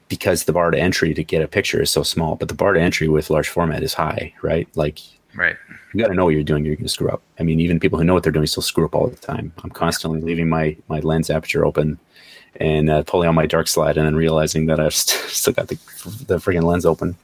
because 0.09 0.43
the 0.45 0.53
bar 0.53 0.71
to 0.71 0.77
entry 0.79 1.13
to 1.13 1.23
get 1.23 1.41
a 1.41 1.47
picture 1.47 1.81
is 1.81 1.91
so 1.91 2.01
small 2.03 2.35
but 2.35 2.47
the 2.47 2.53
bar 2.55 2.73
to 2.73 2.81
entry 2.81 3.07
with 3.07 3.29
large 3.29 3.49
format 3.49 3.83
is 3.83 3.93
high 3.93 4.33
right 4.41 4.67
like 4.75 4.99
Right. 5.37 5.57
you 5.93 5.99
got 6.01 6.07
to 6.07 6.13
know 6.13 6.23
what 6.23 6.33
you're 6.33 6.43
doing 6.43 6.63
you're 6.63 6.75
going 6.77 6.85
to 6.85 6.89
screw 6.97 7.09
up 7.09 7.21
i 7.39 7.43
mean 7.43 7.59
even 7.59 7.77
people 7.79 7.99
who 7.99 8.05
know 8.05 8.13
what 8.13 8.23
they're 8.23 8.31
doing 8.31 8.47
still 8.47 8.63
screw 8.63 8.85
up 8.85 8.95
all 8.95 9.07
the 9.07 9.17
time 9.17 9.51
i'm 9.63 9.69
constantly 9.69 10.21
leaving 10.21 10.47
my 10.47 10.77
my 10.87 10.99
lens 11.01 11.29
aperture 11.29 11.65
open 11.65 11.99
and 12.61 12.89
uh, 12.89 13.03
pulling 13.03 13.27
on 13.27 13.35
my 13.35 13.45
dark 13.45 13.67
slide 13.67 13.97
and 13.97 14.05
then 14.07 14.15
realizing 14.15 14.65
that 14.67 14.79
i've 14.79 14.93
st- 15.03 15.29
still 15.29 15.51
got 15.53 15.67
the 15.67 15.75
the 16.27 16.37
freaking 16.37 16.63
lens 16.63 16.85
open 16.85 17.17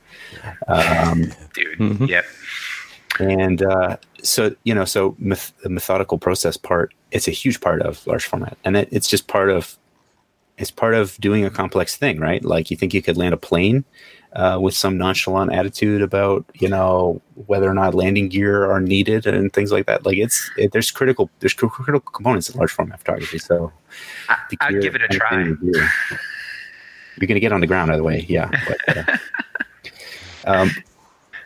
um, 0.67 1.21
Dude. 1.53 1.77
Mhm. 1.79 2.07
Yep. 2.09 2.25
and 3.21 3.61
uh, 3.63 3.95
so 4.23 4.53
you 4.65 4.75
know 4.75 4.83
so 4.83 5.15
meth- 5.17 5.53
the 5.63 5.69
methodical 5.69 6.17
process 6.17 6.57
part 6.57 6.93
it's 7.11 7.27
a 7.27 7.31
huge 7.31 7.61
part 7.61 7.81
of 7.81 8.05
large 8.07 8.25
format 8.25 8.57
and 8.63 8.75
it, 8.75 8.87
it's 8.91 9.07
just 9.07 9.27
part 9.27 9.49
of 9.49 9.77
it's 10.57 10.71
part 10.71 10.93
of 10.93 11.17
doing 11.19 11.45
a 11.45 11.49
complex 11.49 11.95
thing 11.95 12.19
right 12.19 12.43
like 12.43 12.71
you 12.71 12.77
think 12.77 12.93
you 12.93 13.01
could 13.01 13.17
land 13.17 13.33
a 13.33 13.37
plane 13.37 13.83
uh, 14.33 14.57
with 14.61 14.73
some 14.73 14.97
nonchalant 14.97 15.51
attitude 15.51 16.01
about 16.01 16.45
you 16.53 16.69
know 16.69 17.21
whether 17.47 17.69
or 17.69 17.73
not 17.73 17.93
landing 17.93 18.29
gear 18.29 18.69
are 18.71 18.79
needed 18.79 19.27
and 19.27 19.51
things 19.51 19.71
like 19.71 19.85
that 19.85 20.05
like 20.05 20.17
it's 20.17 20.49
it, 20.57 20.71
there's 20.71 20.89
critical 20.89 21.29
there's 21.39 21.53
cr- 21.53 21.67
critical 21.67 22.11
components 22.11 22.49
in 22.49 22.57
large 22.57 22.71
format 22.71 22.99
photography 22.99 23.37
so 23.37 23.71
I, 24.29 24.37
I'd 24.61 24.81
give 24.81 24.95
it 24.95 25.01
a 25.01 25.07
try. 25.07 25.27
understanding 25.29 25.71
the 25.71 25.79
gear. 25.79 25.89
You're 27.17 27.27
going 27.27 27.35
to 27.35 27.41
get 27.41 27.51
on 27.51 27.61
the 27.61 27.67
ground 27.67 27.91
either 27.91 28.03
way, 28.03 28.25
yeah. 28.27 28.49
But, 28.67 28.97
uh, 28.97 29.17
um, 30.45 30.71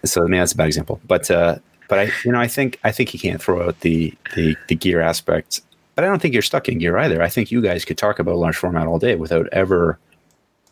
so 0.04 0.24
I 0.24 0.28
mean 0.28 0.40
that's 0.40 0.54
a 0.54 0.58
bad 0.58 0.68
example, 0.68 1.02
but 1.06 1.30
uh, 1.32 1.58
but 1.88 2.00
I 2.00 2.12
you 2.24 2.32
know 2.32 2.40
I 2.40 2.48
think 2.48 2.80
I 2.84 2.92
think 2.92 3.14
you 3.14 3.20
can't 3.20 3.42
throw 3.42 3.68
out 3.68 3.80
the 3.82 4.14
the 4.36 4.56
the 4.68 4.76
gear 4.76 5.02
aspect, 5.02 5.62
but 5.96 6.04
I 6.04 6.08
don't 6.08 6.22
think 6.22 6.34
you're 6.34 6.42
stuck 6.44 6.68
in 6.70 6.78
gear 6.80 6.98
either. 6.98 7.22
I 7.22 7.30
think 7.30 7.52
you 7.52 7.62
guys 7.62 7.86
could 7.86 7.98
talk 7.98 8.20
about 8.20 8.36
large 8.38 8.56
format 8.58 8.88
all 8.88 9.00
day 9.00 9.16
without 9.16 9.48
ever 9.52 9.98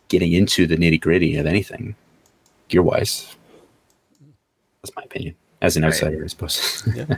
getting 0.10 0.34
into 0.34 0.68
the 0.68 0.76
nitty 0.78 1.00
gritty 1.02 1.36
of 1.38 1.46
anything 1.46 1.96
gear 2.68 2.82
wise. 2.84 3.36
That's 4.84 4.96
my 4.96 5.04
opinion 5.04 5.36
as 5.62 5.78
an 5.78 5.84
Right. 5.84 5.90
outsider, 5.94 6.24
I 6.24 6.28
suppose. 6.28 6.84
Right, 6.88 7.18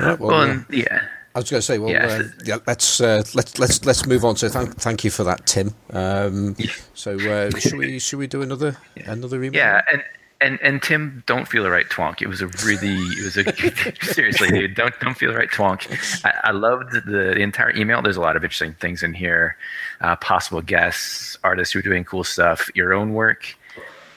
well, 0.00 0.16
Well, 0.18 0.30
uh, 0.34 0.46
and- 0.48 0.66
yeah. 0.70 1.02
I 1.36 1.40
was 1.40 1.50
going 1.50 1.58
to 1.58 1.62
say, 1.66 1.78
well, 1.78 1.90
Yeah. 1.90 2.06
uh, 2.06 2.22
yeah, 2.44 2.58
let's 2.64 3.00
uh, 3.00 3.24
let's 3.34 3.58
let's 3.58 3.84
let's 3.84 4.06
move 4.06 4.24
on. 4.24 4.36
So 4.36 4.48
thank 4.48 4.76
thank 4.76 5.02
you 5.02 5.10
for 5.10 5.24
that, 5.24 5.44
Tim. 5.46 5.74
Um, 5.92 6.54
so 6.94 7.18
uh, 7.18 7.50
should 7.58 7.74
we 7.74 7.98
should 7.98 8.20
we 8.20 8.28
do 8.28 8.42
another 8.42 8.76
another 9.06 9.42
email? 9.42 9.58
Yeah, 9.60 9.82
and 9.92 10.00
and 10.40 10.58
and 10.62 10.82
Tim, 10.82 11.22
don't 11.26 11.48
feel 11.48 11.62
the 11.62 11.70
right 11.70 11.88
twonk. 11.88 12.20
It 12.20 12.28
was 12.28 12.40
a 12.40 12.48
really, 12.64 12.94
it 12.94 13.24
was 13.24 13.36
a 13.36 14.04
seriously, 14.12 14.48
dude. 14.50 14.74
Don't 14.74 14.98
don't 15.00 15.16
feel 15.16 15.32
the 15.32 15.38
right 15.38 15.48
twonk. 15.48 15.88
I, 16.24 16.48
I 16.48 16.50
loved 16.50 16.92
the, 16.92 17.00
the 17.00 17.32
entire 17.38 17.74
email. 17.76 18.02
There's 18.02 18.16
a 18.16 18.20
lot 18.20 18.36
of 18.36 18.44
interesting 18.44 18.74
things 18.74 19.02
in 19.02 19.14
here. 19.14 19.56
Uh, 20.00 20.16
possible 20.16 20.60
guests, 20.60 21.38
artists 21.44 21.72
who 21.72 21.78
are 21.78 21.82
doing 21.82 22.04
cool 22.04 22.24
stuff, 22.24 22.68
your 22.74 22.92
own 22.92 23.14
work, 23.14 23.56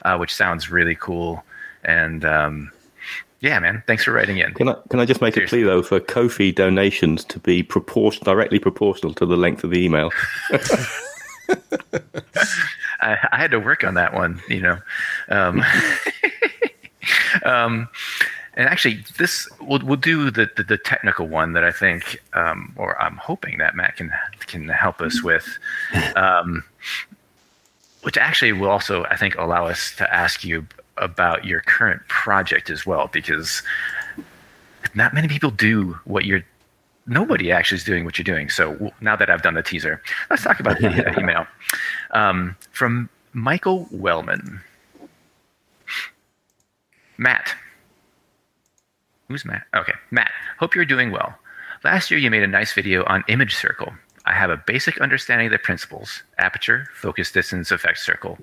uh, 0.02 0.16
which 0.16 0.34
sounds 0.34 0.70
really 0.70 0.94
cool. 0.94 1.42
And 1.84 2.24
um, 2.24 2.72
yeah, 3.40 3.58
man, 3.60 3.82
thanks 3.86 4.04
for 4.04 4.12
writing 4.12 4.38
in. 4.38 4.52
Can 4.54 4.68
I 4.68 4.74
can 4.90 5.00
I 5.00 5.04
just 5.04 5.20
make 5.20 5.34
a 5.34 5.36
Seriously. 5.36 5.60
plea 5.60 5.68
though 5.68 5.82
for 5.82 6.00
Kofi 6.00 6.54
donations 6.54 7.24
to 7.26 7.38
be 7.38 7.62
proportion 7.62 8.24
directly 8.24 8.58
proportional 8.58 9.14
to 9.14 9.26
the 9.26 9.36
length 9.36 9.62
of 9.64 9.70
the 9.70 9.84
email? 9.84 10.10
I, 13.00 13.16
I, 13.32 13.36
had 13.38 13.50
to 13.52 13.60
work 13.60 13.84
on 13.84 13.94
that 13.94 14.14
one, 14.14 14.40
you 14.48 14.60
know. 14.60 14.78
Um, 15.28 15.62
um, 17.44 17.88
and 18.54 18.68
actually, 18.68 19.04
this 19.16 19.48
we'll, 19.60 19.80
we'll 19.84 19.96
do 19.96 20.30
the, 20.30 20.50
the, 20.56 20.64
the 20.64 20.78
technical 20.78 21.28
one 21.28 21.52
that 21.52 21.64
I 21.64 21.70
think, 21.70 22.20
um, 22.34 22.72
or 22.76 23.00
I'm 23.00 23.16
hoping 23.16 23.58
that 23.58 23.76
Matt 23.76 23.96
can 23.96 24.12
can 24.46 24.68
help 24.68 25.00
us 25.00 25.22
with, 25.22 25.58
um, 26.16 26.64
which 28.02 28.16
actually 28.16 28.52
will 28.52 28.70
also 28.70 29.04
I 29.04 29.16
think 29.16 29.36
allow 29.36 29.66
us 29.66 29.94
to 29.96 30.12
ask 30.12 30.44
you 30.44 30.66
about 30.96 31.44
your 31.44 31.60
current 31.60 32.02
project 32.08 32.68
as 32.68 32.84
well, 32.84 33.08
because 33.12 33.62
not 34.94 35.14
many 35.14 35.28
people 35.28 35.50
do 35.50 35.98
what 36.04 36.24
you're 36.24 36.42
nobody 37.08 37.50
actually 37.50 37.76
is 37.76 37.84
doing 37.84 38.04
what 38.04 38.18
you're 38.18 38.24
doing. 38.24 38.48
So 38.48 38.92
now 39.00 39.16
that 39.16 39.30
I've 39.30 39.42
done 39.42 39.54
the 39.54 39.62
teaser, 39.62 40.02
let's 40.30 40.42
talk 40.42 40.60
about 40.60 40.78
the 40.80 41.14
email 41.18 41.46
um, 42.12 42.56
from 42.72 43.08
Michael 43.32 43.88
Wellman. 43.90 44.60
Matt. 47.16 47.54
Who's 49.28 49.44
Matt? 49.44 49.64
Okay, 49.74 49.92
Matt. 50.10 50.30
Hope 50.58 50.74
you're 50.74 50.84
doing 50.84 51.10
well. 51.10 51.34
Last 51.84 52.10
year, 52.10 52.18
you 52.18 52.30
made 52.30 52.42
a 52.42 52.48
nice 52.48 52.72
video 52.72 53.04
on 53.04 53.24
image 53.28 53.56
circle. 53.56 53.92
I 54.28 54.34
have 54.34 54.50
a 54.50 54.58
basic 54.58 55.00
understanding 55.00 55.46
of 55.46 55.52
the 55.52 55.58
principles 55.58 56.22
aperture, 56.36 56.86
focus 56.92 57.32
distance, 57.32 57.70
effect 57.70 57.98
circle. 57.98 58.38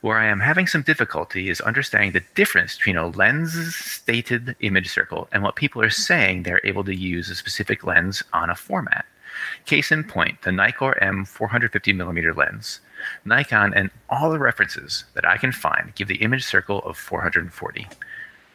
Where 0.00 0.18
I 0.18 0.26
am 0.26 0.40
having 0.40 0.66
some 0.66 0.82
difficulty 0.82 1.48
is 1.48 1.60
understanding 1.60 2.10
the 2.10 2.24
difference 2.34 2.76
between 2.76 2.96
a 2.96 3.06
lens 3.06 3.76
stated 3.76 4.56
image 4.58 4.90
circle 4.90 5.28
and 5.30 5.44
what 5.44 5.54
people 5.54 5.80
are 5.80 5.90
saying 5.90 6.42
they're 6.42 6.60
able 6.64 6.82
to 6.82 6.94
use 6.94 7.30
a 7.30 7.36
specific 7.36 7.84
lens 7.84 8.24
on 8.32 8.50
a 8.50 8.56
format. 8.56 9.04
Case 9.64 9.92
in 9.92 10.02
point, 10.02 10.42
the 10.42 10.50
Nikkor 10.50 11.00
M 11.00 11.24
450mm 11.24 12.36
lens. 12.36 12.80
Nikon 13.24 13.72
and 13.74 13.90
all 14.10 14.28
the 14.28 14.40
references 14.40 15.04
that 15.14 15.24
I 15.24 15.36
can 15.36 15.52
find 15.52 15.94
give 15.94 16.08
the 16.08 16.22
image 16.22 16.44
circle 16.44 16.80
of 16.80 16.98
440. 16.98 17.86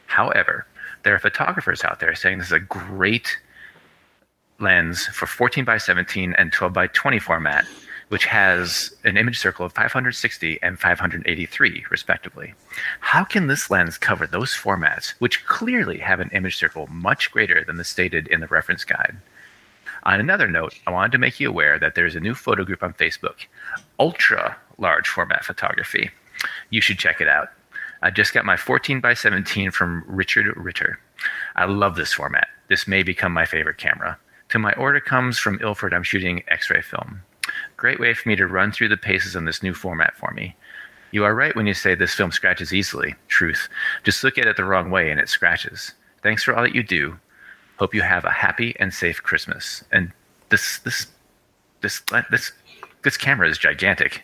However, 0.07 0.67
there 1.03 1.15
are 1.15 1.19
photographers 1.19 1.85
out 1.85 2.01
there 2.01 2.13
saying 2.13 2.39
this 2.39 2.47
is 2.47 2.51
a 2.51 2.59
great 2.59 3.37
lens 4.59 5.05
for 5.07 5.25
14 5.25 5.65
by 5.65 5.77
17 5.77 6.33
and 6.37 6.51
12 6.51 6.73
by 6.73 6.87
20 6.87 7.19
format, 7.19 7.65
which 8.09 8.25
has 8.25 8.95
an 9.03 9.17
image 9.17 9.37
circle 9.37 9.65
of 9.65 9.73
560 9.73 10.59
and 10.61 10.79
583, 10.79 11.85
respectively. 11.89 12.53
How 12.99 13.23
can 13.23 13.47
this 13.47 13.69
lens 13.69 13.97
cover 13.97 14.25
those 14.25 14.53
formats, 14.53 15.13
which 15.19 15.45
clearly 15.45 15.97
have 15.99 16.19
an 16.19 16.29
image 16.31 16.57
circle 16.57 16.87
much 16.87 17.31
greater 17.31 17.63
than 17.63 17.77
the 17.77 17.83
stated 17.83 18.27
in 18.27 18.39
the 18.39 18.47
reference 18.47 18.83
guide? 18.83 19.17
On 20.03 20.19
another 20.19 20.47
note, 20.47 20.73
I 20.87 20.91
wanted 20.91 21.11
to 21.13 21.17
make 21.17 21.39
you 21.39 21.49
aware 21.49 21.77
that 21.79 21.95
there's 21.95 22.15
a 22.15 22.21
new 22.21 22.33
photo 22.33 22.63
group 22.63 22.81
on 22.81 22.93
Facebook, 22.93 23.45
Ultra 23.99 24.55
Large 24.77 25.07
Format 25.07 25.43
Photography. 25.43 26.11
You 26.69 26.81
should 26.81 26.99
check 26.99 27.19
it 27.19 27.27
out. 27.27 27.49
I 28.01 28.09
just 28.11 28.33
got 28.33 28.45
my 28.45 28.55
14 28.55 29.01
by 29.01 29.15
17 29.15 29.71
from 29.71 30.03
Richard 30.07 30.55
Ritter. 30.55 30.99
I 31.55 31.65
love 31.65 31.95
this 31.95 32.13
format. 32.13 32.47
This 32.69 32.87
may 32.87 33.03
become 33.03 33.33
my 33.33 33.45
favorite 33.45 33.77
camera. 33.77 34.17
Till 34.49 34.61
my 34.61 34.73
order 34.73 34.99
comes 34.99 35.37
from 35.37 35.59
Ilford, 35.61 35.93
I'm 35.93 36.03
shooting 36.03 36.43
x 36.47 36.69
ray 36.69 36.81
film. 36.81 37.21
Great 37.75 37.99
way 37.99 38.13
for 38.13 38.27
me 38.29 38.35
to 38.35 38.47
run 38.47 38.71
through 38.71 38.89
the 38.89 38.97
paces 38.97 39.35
on 39.35 39.45
this 39.45 39.63
new 39.63 39.73
format 39.73 40.15
for 40.15 40.31
me. 40.31 40.55
You 41.11 41.23
are 41.23 41.35
right 41.35 41.55
when 41.55 41.67
you 41.67 41.73
say 41.73 41.95
this 41.95 42.13
film 42.13 42.31
scratches 42.31 42.73
easily. 42.73 43.15
Truth. 43.27 43.69
Just 44.03 44.23
look 44.23 44.37
at 44.37 44.45
it 44.45 44.57
the 44.57 44.65
wrong 44.65 44.91
way 44.91 45.09
and 45.09 45.19
it 45.19 45.29
scratches. 45.29 45.93
Thanks 46.21 46.43
for 46.43 46.55
all 46.55 46.63
that 46.63 46.75
you 46.75 46.83
do. 46.83 47.17
Hope 47.77 47.93
you 47.93 48.01
have 48.01 48.25
a 48.25 48.31
happy 48.31 48.75
and 48.79 48.93
safe 48.93 49.21
Christmas. 49.23 49.83
And 49.91 50.11
this 50.49 50.79
this 50.79 51.07
this 51.81 52.01
this 52.29 52.51
this 53.03 53.17
camera 53.17 53.49
is 53.49 53.57
gigantic. 53.57 54.23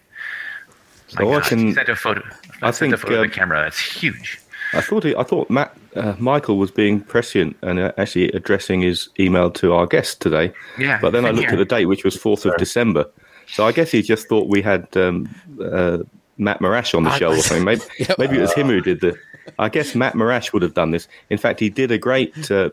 So 1.07 1.33
I 1.33 1.41
can. 1.41 1.73
Sent 1.73 1.89
a 1.89 1.95
photo. 1.95 2.23
I 2.61 2.71
think 2.71 2.93
a 2.93 2.97
photo 2.97 3.19
um, 3.19 3.23
of 3.23 3.29
the 3.29 3.35
camera. 3.35 3.61
That's 3.61 3.79
huge. 3.79 4.39
I 4.73 4.81
thought 4.81 5.03
he, 5.03 5.15
I 5.15 5.23
thought 5.23 5.49
Matt 5.49 5.75
uh, 5.95 6.15
Michael 6.19 6.57
was 6.57 6.71
being 6.71 6.99
prescient 7.01 7.55
and 7.61 7.79
uh, 7.79 7.91
actually 7.97 8.31
addressing 8.31 8.81
his 8.81 9.09
email 9.19 9.51
to 9.51 9.73
our 9.73 9.85
guest 9.85 10.21
today. 10.21 10.53
Yeah. 10.77 10.99
But 11.01 11.11
then 11.11 11.25
I 11.25 11.29
looked 11.29 11.49
here. 11.49 11.51
at 11.51 11.57
the 11.57 11.65
date, 11.65 11.85
which 11.85 12.03
was 12.03 12.15
fourth 12.15 12.45
of 12.45 12.57
December. 12.57 13.09
So 13.47 13.65
I 13.65 13.71
guess 13.71 13.91
he 13.91 14.01
just 14.01 14.27
thought 14.27 14.47
we 14.47 14.61
had 14.61 14.87
um, 14.97 15.33
uh, 15.61 15.99
Matt 16.37 16.59
Marrash 16.59 16.95
on 16.95 17.03
the 17.03 17.15
show 17.17 17.31
or 17.31 17.37
something. 17.37 17.65
Maybe, 17.65 17.81
yep. 17.99 18.17
maybe 18.17 18.37
it 18.37 18.41
was 18.41 18.53
him 18.53 18.67
who 18.67 18.81
did 18.81 19.01
the. 19.01 19.17
I 19.59 19.69
guess 19.69 19.93
Matt 19.93 20.13
Marrash 20.13 20.53
would 20.53 20.61
have 20.61 20.73
done 20.73 20.91
this. 20.91 21.07
In 21.29 21.37
fact, 21.37 21.59
he 21.59 21.69
did 21.69 21.91
a 21.91 21.97
great. 21.97 22.49
Uh, 22.49 22.69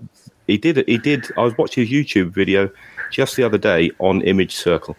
he 0.46 0.56
did. 0.56 0.86
He 0.88 0.98
did. 0.98 1.26
I 1.36 1.42
was 1.42 1.56
watching 1.58 1.86
his 1.86 1.92
YouTube 1.92 2.30
video 2.30 2.70
just 3.10 3.36
the 3.36 3.42
other 3.42 3.58
day 3.58 3.90
on 3.98 4.22
Image 4.22 4.54
Circle. 4.54 4.96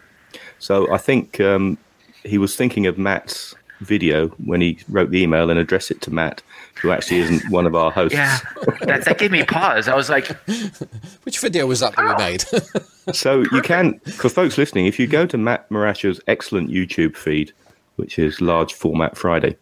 So 0.58 0.92
I 0.92 0.98
think 0.98 1.40
um, 1.40 1.78
he 2.24 2.38
was 2.38 2.54
thinking 2.54 2.86
of 2.86 2.98
Matt's 2.98 3.54
video 3.80 4.28
when 4.44 4.60
he 4.60 4.78
wrote 4.88 5.10
the 5.10 5.22
email 5.22 5.50
and 5.50 5.58
addressed 5.58 5.90
it 5.90 6.00
to 6.02 6.10
Matt, 6.10 6.42
who 6.80 6.90
actually 6.90 7.18
isn't 7.18 7.50
one 7.50 7.66
of 7.66 7.74
our 7.74 7.90
hosts. 7.90 8.16
Yeah, 8.16 8.38
that, 8.82 9.04
that 9.04 9.18
gave 9.18 9.30
me 9.30 9.44
pause. 9.44 9.88
I 9.88 9.94
was 9.94 10.08
like, 10.08 10.26
which 11.22 11.38
video 11.38 11.66
was 11.66 11.80
that 11.80 11.94
that 11.96 12.18
we 12.18 12.24
made? 12.24 12.44
so 13.14 13.44
you 13.52 13.62
can, 13.62 13.98
for 14.00 14.28
folks 14.28 14.58
listening, 14.58 14.86
if 14.86 14.98
you 14.98 15.06
go 15.06 15.26
to 15.26 15.38
Matt 15.38 15.68
Marrash's 15.70 16.20
excellent 16.26 16.70
YouTube 16.70 17.16
feed, 17.16 17.52
which 17.96 18.18
is 18.18 18.40
Large 18.40 18.72
Format 18.74 19.16
Friday, 19.16 19.56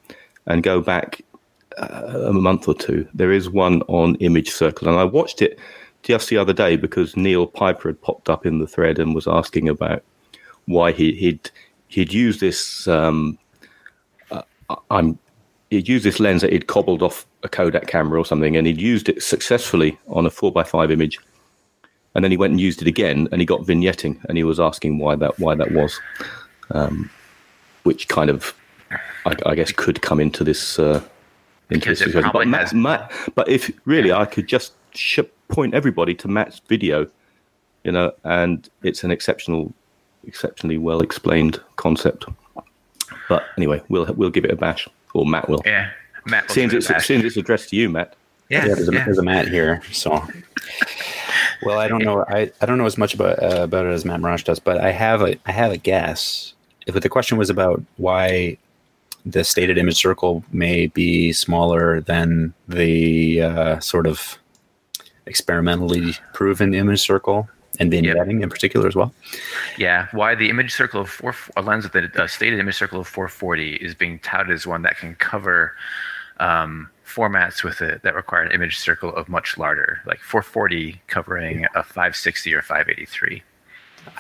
and 0.47 0.63
go 0.63 0.81
back 0.81 1.21
uh, 1.79 2.27
a 2.27 2.33
month 2.33 2.69
or 2.69 2.75
two, 2.75 3.07
there 3.13 3.33
is 3.33 3.51
one 3.51 3.83
on 3.83 4.15
Image 4.17 4.51
Circle, 4.51 4.89
and 4.89 4.99
I 4.99 5.05
watched 5.05 5.43
it 5.43 5.59
just 6.03 6.31
the 6.31 6.39
other 6.39 6.55
day 6.55 6.77
because 6.77 7.17
Neil 7.17 7.47
Piper 7.47 7.89
had 7.89 8.01
popped 8.01 8.31
up 8.31 8.47
in 8.47 8.59
the 8.59 8.67
thread 8.67 8.99
and 8.99 9.15
was 9.15 9.29
asking 9.29 9.69
about 9.69 10.03
why 10.65 10.93
he, 10.93 11.13
he'd 11.13 11.51
he'd 11.89 12.13
used 12.13 12.41
this 12.41 12.89
um, 12.89 13.37
I'm 14.91 15.19
he'd 15.71 15.89
used 15.89 16.05
this 16.05 16.21
lens 16.21 16.43
that 16.43 16.53
he'd 16.53 16.67
cobbled 16.67 17.03
off 17.03 17.27
a 17.43 17.49
Kodak 17.49 17.87
camera 17.87 18.21
or 18.21 18.25
something, 18.25 18.57
and 18.57 18.67
he'd 18.67 18.81
used 18.81 19.09
it 19.09 19.23
successfully 19.23 19.97
on 20.09 20.27
a 20.27 20.31
four 20.31 20.53
by 20.53 20.65
five 20.65 20.91
image. 20.91 21.19
And 22.15 22.25
then 22.25 22.33
he 22.33 22.37
went 22.37 22.51
and 22.51 22.61
used 22.61 22.83
it 22.83 22.89
again, 22.89 23.29
and 23.31 23.41
he 23.41 23.47
got 23.47 23.61
vignetting, 23.61 24.23
and 24.29 24.37
he 24.37 24.45
was 24.45 24.59
asking 24.59 24.99
why 24.99 25.15
that 25.17 25.39
why 25.39 25.55
that 25.55 25.71
was, 25.73 25.99
um, 26.73 27.09
which 27.85 28.09
kind 28.09 28.29
of, 28.29 28.53
I, 29.25 29.37
I, 29.47 29.55
guess, 29.55 29.71
could 29.71 30.03
come 30.03 30.19
into 30.19 30.43
this. 30.43 30.79
Uh, 30.79 31.03
into 31.71 31.95
this 31.95 32.03
but, 32.33 32.49
Matt, 32.49 32.75
Matt, 32.75 33.13
but 33.37 33.49
if 33.49 33.71
really. 33.85 34.13
I 34.13 34.25
could 34.25 34.49
just 34.49 34.73
sh- 34.93 35.21
point 35.47 35.73
everybody 35.73 36.17
to 36.17 36.27
Matt's 36.27 36.61
video, 36.67 37.09
you 37.85 37.93
know, 37.93 38.13
and 38.25 38.69
it's 38.83 39.05
an 39.05 39.13
exceptional, 39.13 39.73
exceptionally 40.27 40.79
well 40.79 41.01
explained 41.01 41.61
concept. 41.77 42.25
But 43.29 43.45
anyway, 43.57 43.81
we'll 43.89 44.13
we'll 44.15 44.31
give 44.31 44.45
it 44.45 44.51
a 44.51 44.57
bash, 44.57 44.89
or 45.15 45.27
Matt 45.27 45.49
will. 45.49 45.63
Yeah, 45.65 45.91
Matt. 46.27 46.49
Will 46.49 46.55
seeing 46.55 46.71
it's, 46.73 46.89
seeing 47.05 47.25
it's 47.25 47.37
addressed 47.37 47.71
to 47.71 47.77
you, 47.77 47.89
Matt. 47.89 48.17
Yeah, 48.49 48.67
yeah, 48.67 48.75
there's, 48.75 48.89
a, 48.89 48.93
yeah. 48.93 49.05
there's 49.05 49.19
a 49.19 49.23
Matt 49.23 49.49
here. 49.49 49.81
So, 49.93 50.27
well, 51.63 51.79
I 51.79 51.87
don't 51.87 52.03
know. 52.03 52.25
I, 52.29 52.51
I 52.61 52.67
don't 52.67 52.79
know 52.79 52.87
as 52.87 52.99
much 52.99 53.15
about 53.15 53.43
uh, 53.43 53.63
about 53.63 53.87
it 53.87 53.91
as 53.91 54.05
Matt 54.05 54.21
Marrash 54.21 54.45
does, 54.45 54.59
but 54.59 54.79
I 54.79 54.91
have 54.91 55.23
a 55.23 55.39
I 55.47 55.53
have 55.53 55.73
a 55.73 55.77
guess. 55.77 56.55
If 56.87 56.95
the 56.95 57.09
question 57.09 57.39
was 57.39 57.51
about 57.51 57.83
why 57.97 58.57
the 59.25 59.45
stated 59.45 59.79
image 59.79 59.97
circle 59.97 60.43
may 60.51 60.87
be 60.87 61.33
smaller 61.33 62.01
than 62.01 62.55
the 62.69 63.43
uh, 63.43 63.79
sort 63.81 64.07
of 64.07 64.39
experimentally 65.27 66.15
proven 66.33 66.75
image 66.75 67.01
circle, 67.01 67.49
and 67.81 67.93
then 67.93 68.05
yep. 68.05 68.29
in 68.29 68.49
particular 68.49 68.87
as 68.87 68.95
well. 68.95 69.13
Yeah, 69.79 70.07
why 70.13 70.35
the 70.35 70.51
image 70.51 70.73
circle 70.73 71.01
of 71.01 71.11
four, 71.11 71.35
a 71.57 71.63
lens 71.63 71.85
with 71.85 72.13
the 72.13 72.27
stated 72.29 72.61
image 72.61 72.77
circle 72.77 73.01
of 73.01 73.09
440 73.09 73.77
is 73.77 73.95
being 73.95 74.19
touted 74.21 74.53
as 74.53 74.67
one 74.67 74.83
that 74.83 74.99
can 74.99 75.15
cover 75.17 75.75
um, 76.39 76.91
formats 77.07 77.65
with 77.65 77.81
it 77.81 78.03
that 78.03 78.15
require 78.15 78.43
an 78.43 78.53
image 78.53 78.79
circle 78.79 79.15
of 79.17 79.29
much 79.29 79.57
larger, 79.57 80.03
like 80.07 80.21
440 80.21 81.01
covering 81.07 81.65
a 81.75 81.83
560 81.83 82.55
or 82.55 82.63
583. 82.63 83.43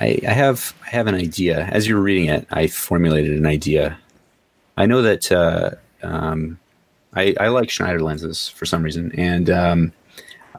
I, 0.00 0.18
I 0.26 0.32
have 0.32 0.74
I 0.86 0.90
have 0.90 1.06
an 1.06 1.14
idea. 1.14 1.64
As 1.66 1.86
you 1.86 1.96
were 1.96 2.02
reading 2.02 2.26
it, 2.26 2.46
I 2.50 2.66
formulated 2.66 3.38
an 3.38 3.46
idea. 3.46 3.98
I 4.76 4.86
know 4.86 5.02
that 5.02 5.30
uh, 5.30 5.72
um, 6.02 6.58
I, 7.14 7.34
I 7.38 7.48
like 7.48 7.70
Schneider 7.70 8.00
lenses 8.00 8.48
for 8.48 8.64
some 8.64 8.82
reason, 8.82 9.12
and 9.18 9.50
um, 9.50 9.92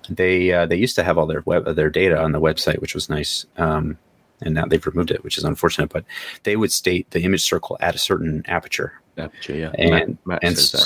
they 0.10 0.52
uh, 0.52 0.66
they 0.66 0.76
used 0.76 0.96
to 0.96 1.04
have 1.04 1.18
all 1.18 1.26
their 1.26 1.42
web 1.46 1.66
their 1.76 1.90
data 1.90 2.22
on 2.22 2.32
the 2.32 2.42
website, 2.42 2.80
which 2.80 2.94
was 2.94 3.10
nice. 3.10 3.46
Um, 3.58 3.98
and 4.42 4.56
now 4.56 4.66
they've 4.66 4.86
removed 4.86 5.12
it, 5.12 5.24
which 5.24 5.38
is 5.38 5.44
unfortunate. 5.44 5.90
But 5.90 6.04
they 6.44 6.56
would 6.56 6.72
state 6.72 7.10
the 7.12 7.22
image 7.22 7.44
circle 7.44 7.78
at 7.80 7.96
a 7.96 8.00
certain 8.00 8.44
aperture. 8.48 8.94
Aperture, 9.18 9.56
yeah. 9.56 9.72
And, 9.78 9.92
Matt, 9.92 10.26
Matt 10.26 10.40
and 10.44 10.58
so, 10.58 10.80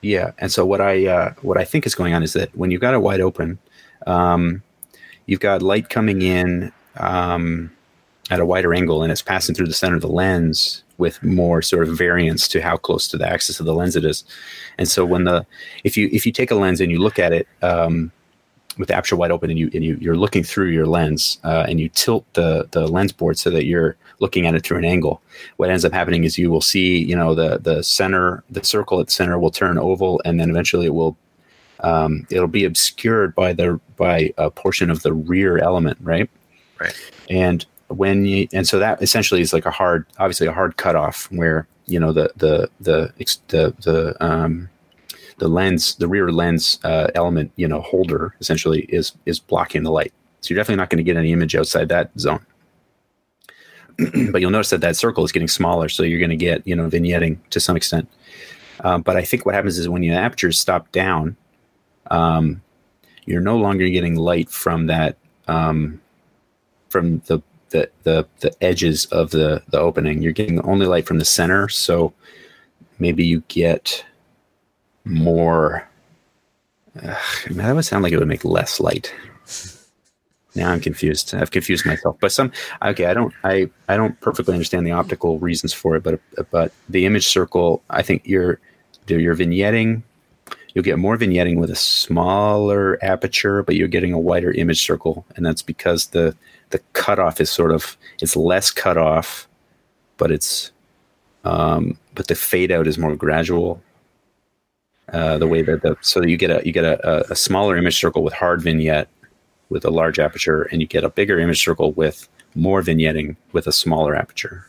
yeah, 0.00 0.32
and 0.38 0.50
so 0.50 0.64
what 0.64 0.80
I 0.80 1.06
uh, 1.06 1.34
what 1.42 1.58
I 1.58 1.64
think 1.64 1.86
is 1.86 1.94
going 1.94 2.14
on 2.14 2.22
is 2.22 2.32
that 2.32 2.54
when 2.56 2.70
you've 2.70 2.80
got 2.80 2.94
it 2.94 2.98
wide 2.98 3.20
open, 3.20 3.58
um, 4.06 4.62
you've 5.26 5.40
got 5.40 5.62
light 5.62 5.88
coming 5.90 6.22
in 6.22 6.72
um, 6.96 7.70
at 8.30 8.40
a 8.40 8.46
wider 8.46 8.74
angle, 8.74 9.02
and 9.02 9.12
it's 9.12 9.22
passing 9.22 9.54
through 9.54 9.66
the 9.66 9.74
center 9.74 9.96
of 9.96 10.02
the 10.02 10.08
lens 10.08 10.82
with 10.98 11.22
more 11.22 11.62
sort 11.62 11.88
of 11.88 11.96
variance 11.96 12.46
to 12.48 12.60
how 12.60 12.76
close 12.76 13.08
to 13.08 13.18
the 13.18 13.28
axis 13.28 13.60
of 13.60 13.66
the 13.66 13.74
lens 13.74 13.96
it 13.96 14.04
is. 14.04 14.24
And 14.78 14.88
so 14.88 15.04
when 15.04 15.24
the 15.24 15.46
if 15.84 15.96
you 15.96 16.08
if 16.12 16.26
you 16.26 16.32
take 16.32 16.50
a 16.50 16.54
lens 16.54 16.80
and 16.80 16.90
you 16.90 16.98
look 16.98 17.18
at 17.18 17.32
it 17.32 17.46
um, 17.62 18.12
with 18.78 18.88
the 18.88 18.94
aperture 18.94 19.16
wide 19.16 19.30
open 19.30 19.50
and 19.50 19.58
you 19.58 19.70
and 19.74 19.84
you 19.84 19.96
you're 20.00 20.16
looking 20.16 20.42
through 20.42 20.68
your 20.68 20.86
lens 20.86 21.38
uh, 21.44 21.64
and 21.68 21.80
you 21.80 21.88
tilt 21.90 22.24
the 22.34 22.66
the 22.72 22.86
lens 22.86 23.12
board 23.12 23.38
so 23.38 23.50
that 23.50 23.64
you're 23.66 23.96
looking 24.20 24.46
at 24.46 24.54
it 24.54 24.62
through 24.64 24.78
an 24.78 24.84
angle 24.84 25.20
what 25.56 25.68
ends 25.70 25.84
up 25.84 25.92
happening 25.92 26.24
is 26.24 26.38
you 26.38 26.50
will 26.50 26.60
see 26.60 26.98
you 26.98 27.14
know 27.16 27.34
the 27.34 27.58
the 27.58 27.82
center 27.82 28.42
the 28.50 28.64
circle 28.64 29.00
at 29.00 29.06
the 29.06 29.12
center 29.12 29.38
will 29.38 29.50
turn 29.50 29.78
oval 29.78 30.20
and 30.24 30.38
then 30.40 30.48
eventually 30.50 30.86
it 30.86 30.94
will 30.94 31.16
um, 31.80 32.26
it'll 32.30 32.46
be 32.46 32.64
obscured 32.64 33.34
by 33.34 33.52
the 33.52 33.80
by 33.96 34.32
a 34.38 34.50
portion 34.50 34.90
of 34.90 35.02
the 35.02 35.12
rear 35.12 35.58
element 35.58 35.98
right 36.00 36.30
Right. 36.80 36.94
and 37.30 37.64
when 37.88 38.24
you 38.24 38.48
and 38.52 38.66
so 38.66 38.78
that 38.78 39.02
essentially 39.02 39.40
is 39.40 39.52
like 39.52 39.66
a 39.66 39.70
hard 39.70 40.06
obviously 40.18 40.46
a 40.46 40.52
hard 40.52 40.76
cutoff 40.76 41.30
where 41.30 41.66
you 41.86 42.00
know 42.00 42.12
the 42.12 42.32
the 42.36 42.70
the 42.80 43.12
the 43.48 43.74
the 43.82 44.16
um 44.24 44.68
the 45.42 45.48
lens 45.48 45.96
the 45.96 46.06
rear 46.06 46.30
lens 46.30 46.78
uh, 46.84 47.08
element 47.16 47.50
you 47.56 47.66
know 47.66 47.80
holder 47.80 48.36
essentially 48.40 48.82
is 48.82 49.10
is 49.26 49.40
blocking 49.40 49.82
the 49.82 49.90
light. 49.90 50.12
So 50.40 50.54
you're 50.54 50.60
definitely 50.60 50.76
not 50.76 50.88
going 50.88 50.98
to 50.98 51.04
get 51.04 51.16
any 51.16 51.32
image 51.32 51.56
outside 51.56 51.88
that 51.88 52.10
zone. 52.16 52.46
But 54.30 54.40
you'll 54.40 54.52
notice 54.52 54.70
that 54.70 54.80
that 54.82 54.96
circle 54.96 55.24
is 55.24 55.32
getting 55.32 55.48
smaller 55.48 55.88
so 55.88 56.04
you're 56.04 56.20
going 56.20 56.30
to 56.30 56.36
get 56.36 56.64
you 56.64 56.76
know 56.76 56.88
vignetting 56.88 57.38
to 57.50 57.58
some 57.58 57.76
extent. 57.76 58.08
Um, 58.84 59.02
but 59.02 59.16
i 59.16 59.22
think 59.22 59.44
what 59.44 59.54
happens 59.54 59.78
is 59.78 59.88
when 59.88 60.02
your 60.02 60.16
aperture 60.16 60.48
is 60.48 60.58
stopped 60.58 60.92
down 60.92 61.36
um, 62.10 62.62
you're 63.26 63.40
no 63.40 63.56
longer 63.56 63.88
getting 63.88 64.16
light 64.16 64.48
from 64.48 64.86
that 64.86 65.16
um, 65.48 66.00
from 66.88 67.18
the, 67.26 67.40
the 67.70 67.90
the 68.04 68.26
the 68.40 68.52
edges 68.62 69.06
of 69.06 69.30
the 69.30 69.62
the 69.68 69.78
opening. 69.78 70.22
You're 70.22 70.32
getting 70.32 70.60
only 70.62 70.86
light 70.86 71.06
from 71.06 71.18
the 71.18 71.24
center, 71.24 71.68
so 71.68 72.12
maybe 72.98 73.24
you 73.24 73.42
get 73.48 74.04
more. 75.04 75.88
That 76.94 77.74
would 77.74 77.84
sound 77.84 78.02
like 78.02 78.12
it 78.12 78.18
would 78.18 78.28
make 78.28 78.44
less 78.44 78.80
light. 78.80 79.12
Now 80.54 80.70
I'm 80.70 80.80
confused. 80.80 81.34
I've 81.34 81.50
confused 81.50 81.86
myself. 81.86 82.16
But 82.20 82.32
some 82.32 82.52
okay, 82.82 83.06
I 83.06 83.14
don't 83.14 83.32
I 83.44 83.70
I 83.88 83.96
don't 83.96 84.20
perfectly 84.20 84.54
understand 84.54 84.86
the 84.86 84.92
optical 84.92 85.38
reasons 85.38 85.72
for 85.72 85.96
it, 85.96 86.02
but 86.02 86.20
but 86.50 86.72
the 86.88 87.06
image 87.06 87.26
circle, 87.26 87.82
I 87.88 88.02
think 88.02 88.22
you're 88.26 88.60
you're 89.06 89.34
vignetting. 89.34 90.02
You'll 90.74 90.84
get 90.84 90.98
more 90.98 91.18
vignetting 91.18 91.58
with 91.58 91.70
a 91.70 91.76
smaller 91.76 92.98
aperture, 93.02 93.62
but 93.62 93.76
you're 93.76 93.88
getting 93.88 94.12
a 94.12 94.18
wider 94.18 94.52
image 94.52 94.84
circle, 94.84 95.24
and 95.36 95.44
that's 95.44 95.62
because 95.62 96.06
the 96.08 96.36
the 96.70 96.80
cutoff 96.92 97.40
is 97.40 97.50
sort 97.50 97.72
of 97.72 97.96
it's 98.20 98.36
less 98.36 98.70
cutoff, 98.70 99.48
but 100.18 100.30
it's 100.30 100.70
um, 101.44 101.98
but 102.14 102.28
the 102.28 102.34
fade 102.34 102.70
out 102.70 102.86
is 102.86 102.98
more 102.98 103.16
gradual. 103.16 103.82
Uh, 105.12 105.36
the 105.38 105.46
way 105.46 105.60
that 105.62 105.82
the 105.82 105.96
so 106.00 106.22
you 106.22 106.36
get 106.38 106.50
a 106.50 106.62
you 106.64 106.72
get 106.72 106.84
a, 106.84 107.30
a 107.30 107.36
smaller 107.36 107.76
image 107.76 107.98
circle 107.98 108.22
with 108.22 108.32
hard 108.32 108.62
vignette 108.62 109.08
with 109.68 109.84
a 109.84 109.90
large 109.90 110.18
aperture, 110.18 110.62
and 110.64 110.80
you 110.80 110.86
get 110.86 111.04
a 111.04 111.10
bigger 111.10 111.38
image 111.38 111.62
circle 111.62 111.92
with 111.92 112.28
more 112.54 112.82
vignetting 112.82 113.36
with 113.52 113.66
a 113.66 113.72
smaller 113.72 114.14
aperture. 114.14 114.66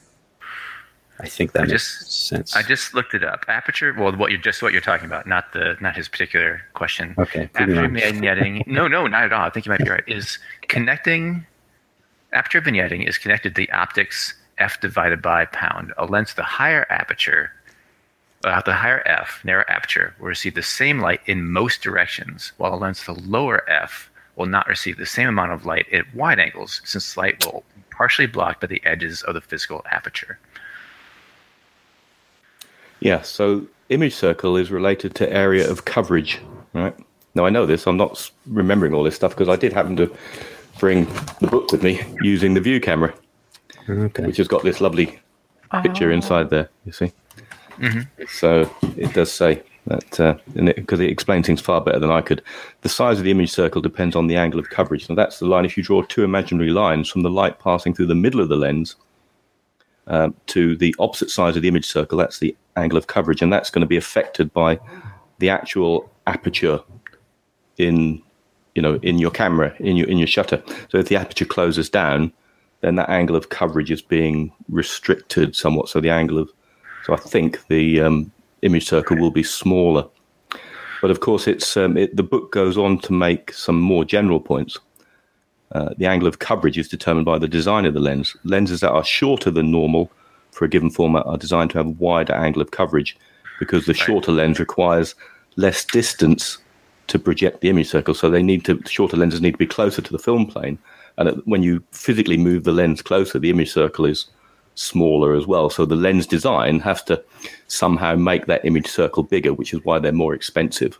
I 1.19 1.27
think 1.27 1.51
that 1.53 1.59
I 1.63 1.65
makes 1.65 1.71
just- 1.99 2.27
sense. 2.27 2.55
I 2.55 2.61
just 2.63 2.93
looked 2.93 3.13
it 3.13 3.23
up. 3.23 3.45
Aperture. 3.47 3.93
Well, 3.97 4.13
what 4.15 4.31
you're 4.31 4.41
just 4.41 4.61
what 4.61 4.73
you're 4.73 4.81
talking 4.81 5.05
about, 5.05 5.27
not 5.27 5.53
the 5.53 5.77
not 5.79 5.95
his 5.95 6.07
particular 6.09 6.61
question. 6.73 7.15
okay. 7.17 7.49
Aperture 7.55 7.87
vignetting. 7.87 8.65
no, 8.67 8.87
no, 8.87 9.07
not 9.07 9.23
at 9.23 9.31
all. 9.33 9.43
I 9.45 9.49
think 9.49 9.65
you 9.65 9.69
might 9.71 9.79
be 9.83 9.89
right. 9.89 10.03
Is 10.07 10.39
connecting 10.67 11.45
aperture 12.33 12.61
vignetting 12.61 13.07
is 13.07 13.17
connected 13.17 13.55
to 13.55 13.61
the 13.61 13.71
optics 13.71 14.33
f 14.57 14.81
divided 14.81 15.21
by 15.21 15.45
pound. 15.45 15.93
A 15.97 16.05
lens 16.05 16.31
with 16.31 16.39
a 16.39 16.47
higher 16.47 16.85
aperture, 16.89 17.51
uh, 18.43 18.61
the 18.61 18.73
higher 18.73 19.01
f, 19.07 19.41
narrow 19.43 19.63
aperture, 19.67 20.15
will 20.19 20.27
receive 20.27 20.55
the 20.55 20.63
same 20.63 20.99
light 20.99 21.21
in 21.25 21.49
most 21.49 21.81
directions, 21.81 22.51
while 22.57 22.73
a 22.73 22.75
lens 22.75 23.05
with 23.05 23.17
a 23.17 23.21
lower 23.21 23.69
f 23.69 24.09
will 24.35 24.45
not 24.45 24.67
receive 24.67 24.97
the 24.97 25.05
same 25.05 25.29
amount 25.29 25.51
of 25.51 25.65
light 25.65 25.85
at 25.93 26.13
wide 26.15 26.39
angles, 26.39 26.81
since 26.83 27.17
light 27.17 27.45
will 27.45 27.63
be 27.75 27.83
partially 27.91 28.27
blocked 28.27 28.61
by 28.61 28.67
the 28.67 28.81
edges 28.85 29.21
of 29.23 29.33
the 29.33 29.41
physical 29.41 29.85
aperture. 29.91 30.39
Yeah, 32.99 33.21
so 33.21 33.67
image 33.89 34.15
circle 34.15 34.55
is 34.57 34.71
related 34.71 35.13
to 35.15 35.31
area 35.31 35.69
of 35.69 35.85
coverage, 35.85 36.39
right? 36.73 36.95
Now 37.35 37.45
I 37.45 37.49
know 37.49 37.65
this. 37.65 37.85
I'm 37.85 37.97
not 37.97 38.31
remembering 38.47 38.93
all 38.93 39.03
this 39.03 39.15
stuff 39.15 39.31
because 39.31 39.49
I 39.49 39.55
did 39.55 39.73
happen 39.73 39.95
to 39.97 40.15
bring 40.79 41.05
the 41.39 41.47
book 41.47 41.71
with 41.71 41.83
me 41.83 42.01
using 42.21 42.53
the 42.53 42.61
view 42.61 42.79
camera, 42.79 43.13
Okay. 43.89 44.25
which 44.25 44.37
has 44.37 44.47
got 44.47 44.63
this 44.63 44.81
lovely 44.81 45.19
picture 45.81 46.11
inside 46.11 46.49
there. 46.49 46.69
You 46.85 46.91
see, 46.91 47.11
so 48.27 48.69
it 48.97 49.13
does 49.13 49.31
say 49.31 49.63
that 49.87 50.37
because 50.75 50.99
it, 50.99 51.09
explains 51.09 51.45
things 51.45 51.61
far 51.61 51.81
better 51.81 51.99
than 51.99 52.11
I 52.11 52.21
could. 52.21 52.41
The 52.81 52.89
size 52.89 53.17
of 53.17 53.25
the 53.25 53.31
image 53.31 53.51
circle 53.51 53.81
depends 53.81 54.15
on 54.15 54.27
the 54.27 54.35
angle 54.35 54.59
of 54.59 54.69
coverage. 54.69 55.09
Now 55.09 55.15
that's 55.15 55.39
the 55.39 55.45
line. 55.45 55.65
If 55.65 55.77
you 55.77 55.83
draw 55.83 56.03
two 56.03 56.23
imaginary 56.23 56.69
lines 56.69 57.09
from 57.09 57.21
the 57.21 57.29
light 57.29 57.59
passing 57.59 57.93
through 57.93 58.07
the 58.07 58.15
middle 58.15 58.39
of 58.39 58.49
the 58.49 58.55
lens 58.55 58.95
um, 60.07 60.35
to 60.47 60.75
the 60.77 60.95
opposite 60.99 61.29
side 61.29 61.55
of 61.55 61.61
the 61.61 61.67
image 61.67 61.85
circle, 61.85 62.17
that's 62.17 62.39
the 62.39 62.55
angle 62.75 62.97
of 62.97 63.07
coverage, 63.07 63.41
and 63.41 63.51
that's 63.51 63.69
going 63.69 63.81
to 63.81 63.87
be 63.87 63.97
affected 63.97 64.53
by 64.53 64.79
the 65.39 65.49
actual 65.49 66.09
aperture 66.27 66.79
in 67.77 68.21
you 68.75 68.81
know 68.81 68.95
in 69.01 69.17
your 69.19 69.31
camera 69.31 69.75
in 69.79 69.97
your 69.97 70.07
in 70.07 70.17
your 70.17 70.27
shutter. 70.27 70.63
So 70.89 70.97
if 70.99 71.09
the 71.09 71.17
aperture 71.17 71.45
closes 71.45 71.89
down, 71.89 72.31
then 72.81 72.95
that 72.95 73.09
angle 73.09 73.35
of 73.35 73.49
coverage 73.49 73.91
is 73.91 74.01
being 74.01 74.53
restricted 74.69 75.55
somewhat. 75.55 75.89
So 75.89 75.99
the 75.99 76.09
angle 76.09 76.37
of 76.37 76.51
so 77.05 77.13
I 77.13 77.17
think 77.17 77.65
the 77.67 78.01
um, 78.01 78.31
image 78.61 78.87
circle 78.87 79.17
will 79.17 79.31
be 79.31 79.43
smaller. 79.43 80.07
But 81.01 81.11
of 81.11 81.19
course, 81.19 81.47
it's 81.47 81.75
um, 81.75 81.97
it, 81.97 82.15
the 82.15 82.23
book 82.23 82.51
goes 82.51 82.77
on 82.77 82.97
to 82.99 83.13
make 83.13 83.53
some 83.53 83.79
more 83.79 84.05
general 84.05 84.39
points. 84.39 84.79
Uh, 85.73 85.89
the 85.97 86.05
angle 86.05 86.27
of 86.27 86.39
coverage 86.39 86.77
is 86.77 86.87
determined 86.87 87.25
by 87.25 87.37
the 87.37 87.47
design 87.47 87.85
of 87.85 87.93
the 87.93 87.99
lens. 87.99 88.37
Lenses 88.43 88.79
that 88.81 88.91
are 88.91 89.03
shorter 89.03 89.51
than 89.51 89.71
normal 89.71 90.09
for 90.51 90.65
a 90.65 90.69
given 90.69 90.89
format 90.89 91.25
are 91.25 91.37
designed 91.37 91.71
to 91.71 91.77
have 91.77 91.87
a 91.87 91.97
wider 91.99 92.33
angle 92.33 92.61
of 92.61 92.71
coverage 92.71 93.17
because 93.59 93.85
the 93.85 93.93
shorter 93.93 94.31
lens 94.31 94.59
requires 94.59 95.15
less 95.55 95.83
distance 95.83 96.57
to 97.07 97.19
project 97.19 97.61
the 97.61 97.69
image 97.69 97.89
circle. 97.89 98.13
So 98.13 98.29
they 98.29 98.43
need 98.43 98.63
to 98.65 98.79
shorter 98.87 99.17
lenses 99.17 99.41
need 99.41 99.53
to 99.53 99.57
be 99.57 99.67
closer 99.67 100.01
to 100.01 100.11
the 100.11 100.19
film 100.19 100.45
plane, 100.45 100.77
and 101.17 101.41
when 101.45 101.63
you 101.63 101.83
physically 101.91 102.37
move 102.37 102.63
the 102.63 102.71
lens 102.71 103.01
closer, 103.01 103.39
the 103.39 103.49
image 103.49 103.71
circle 103.73 104.05
is 104.05 104.27
smaller 104.75 105.35
as 105.35 105.45
well. 105.45 105.69
So 105.69 105.85
the 105.85 105.95
lens 105.95 106.27
design 106.27 106.79
has 106.79 107.03
to 107.03 107.23
somehow 107.67 108.15
make 108.15 108.45
that 108.47 108.65
image 108.65 108.87
circle 108.87 109.23
bigger, 109.23 109.53
which 109.53 109.73
is 109.73 109.83
why 109.83 109.99
they're 109.99 110.11
more 110.11 110.33
expensive. 110.33 110.99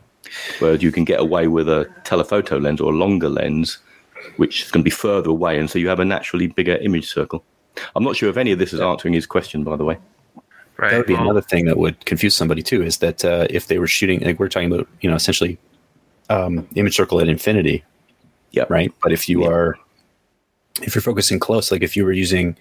Whereas 0.59 0.82
you 0.82 0.91
can 0.91 1.03
get 1.03 1.19
away 1.19 1.47
with 1.47 1.67
a 1.67 1.89
telephoto 2.03 2.57
lens 2.57 2.82
or 2.82 2.91
a 2.91 2.95
longer 2.95 3.30
lens, 3.30 3.80
which 4.38 4.63
is 4.63 4.71
going 4.71 4.82
to 4.82 4.86
be 4.86 4.89
further 4.89 5.30
away, 5.30 5.59
and 5.59 5.69
so 5.69 5.78
you 5.80 5.89
have 5.89 5.99
a 5.99 6.05
naturally 6.05 6.47
bigger 6.47 6.78
image 6.78 7.09
circle. 7.09 7.43
I'm 7.95 8.03
not 8.03 8.15
sure 8.15 8.30
if 8.30 8.38
any 8.38 8.51
of 8.51 8.59
this 8.59 8.74
is 8.74 8.80
answering 8.80 9.13
his 9.13 9.26
question, 9.26 9.63
by 9.63 9.76
the 9.76 9.84
way. 9.84 9.97
Right. 10.78 10.91
That 10.91 10.97
would 10.97 11.07
be 11.07 11.13
well, 11.13 11.24
another 11.24 11.41
thing 11.41 11.65
that 11.65 11.78
would 11.78 12.03
confuse 12.05 12.36
somebody 12.36 12.63
too. 12.63 12.82
Is 12.82 12.97
that 12.97 13.24
uh, 13.26 13.47
if 13.49 13.67
they 13.67 13.80
were 13.80 13.88
shooting, 13.88 14.21
like 14.21 14.39
we're 14.39 14.49
talking 14.49 14.71
about, 14.71 14.88
you 15.01 15.09
know, 15.09 15.15
essentially 15.15 15.57
um, 16.30 16.67
image 16.76 16.95
circle 16.95 17.19
at 17.19 17.28
infinity, 17.28 17.84
Yeah. 18.51 18.65
right? 18.69 18.91
But 19.01 19.11
if 19.11 19.28
you 19.30 19.43
Yeah. 19.43 19.49
are, 19.49 19.78
if 20.82 20.95
you're 20.95 21.01
focusing 21.01 21.39
close, 21.39 21.71
like 21.71 21.84
if 21.84 21.95
you 21.95 22.03
were 22.03 22.11
using 22.11 22.57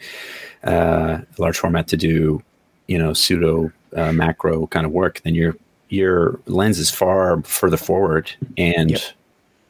uh, 0.64 1.20
large 1.38 1.58
format 1.58 1.88
to 1.88 1.96
do, 1.96 2.42
you 2.86 2.98
know, 2.98 3.12
pseudo 3.12 3.72
uh, 3.96 4.12
macro 4.12 4.66
kind 4.66 4.86
of 4.86 4.92
work, 4.92 5.20
then 5.22 5.34
your 5.34 5.56
your 5.88 6.40
lens 6.46 6.78
is 6.78 6.90
far 6.90 7.42
further 7.42 7.76
forward, 7.76 8.30
and 8.56 8.92
Yep. 8.92 9.00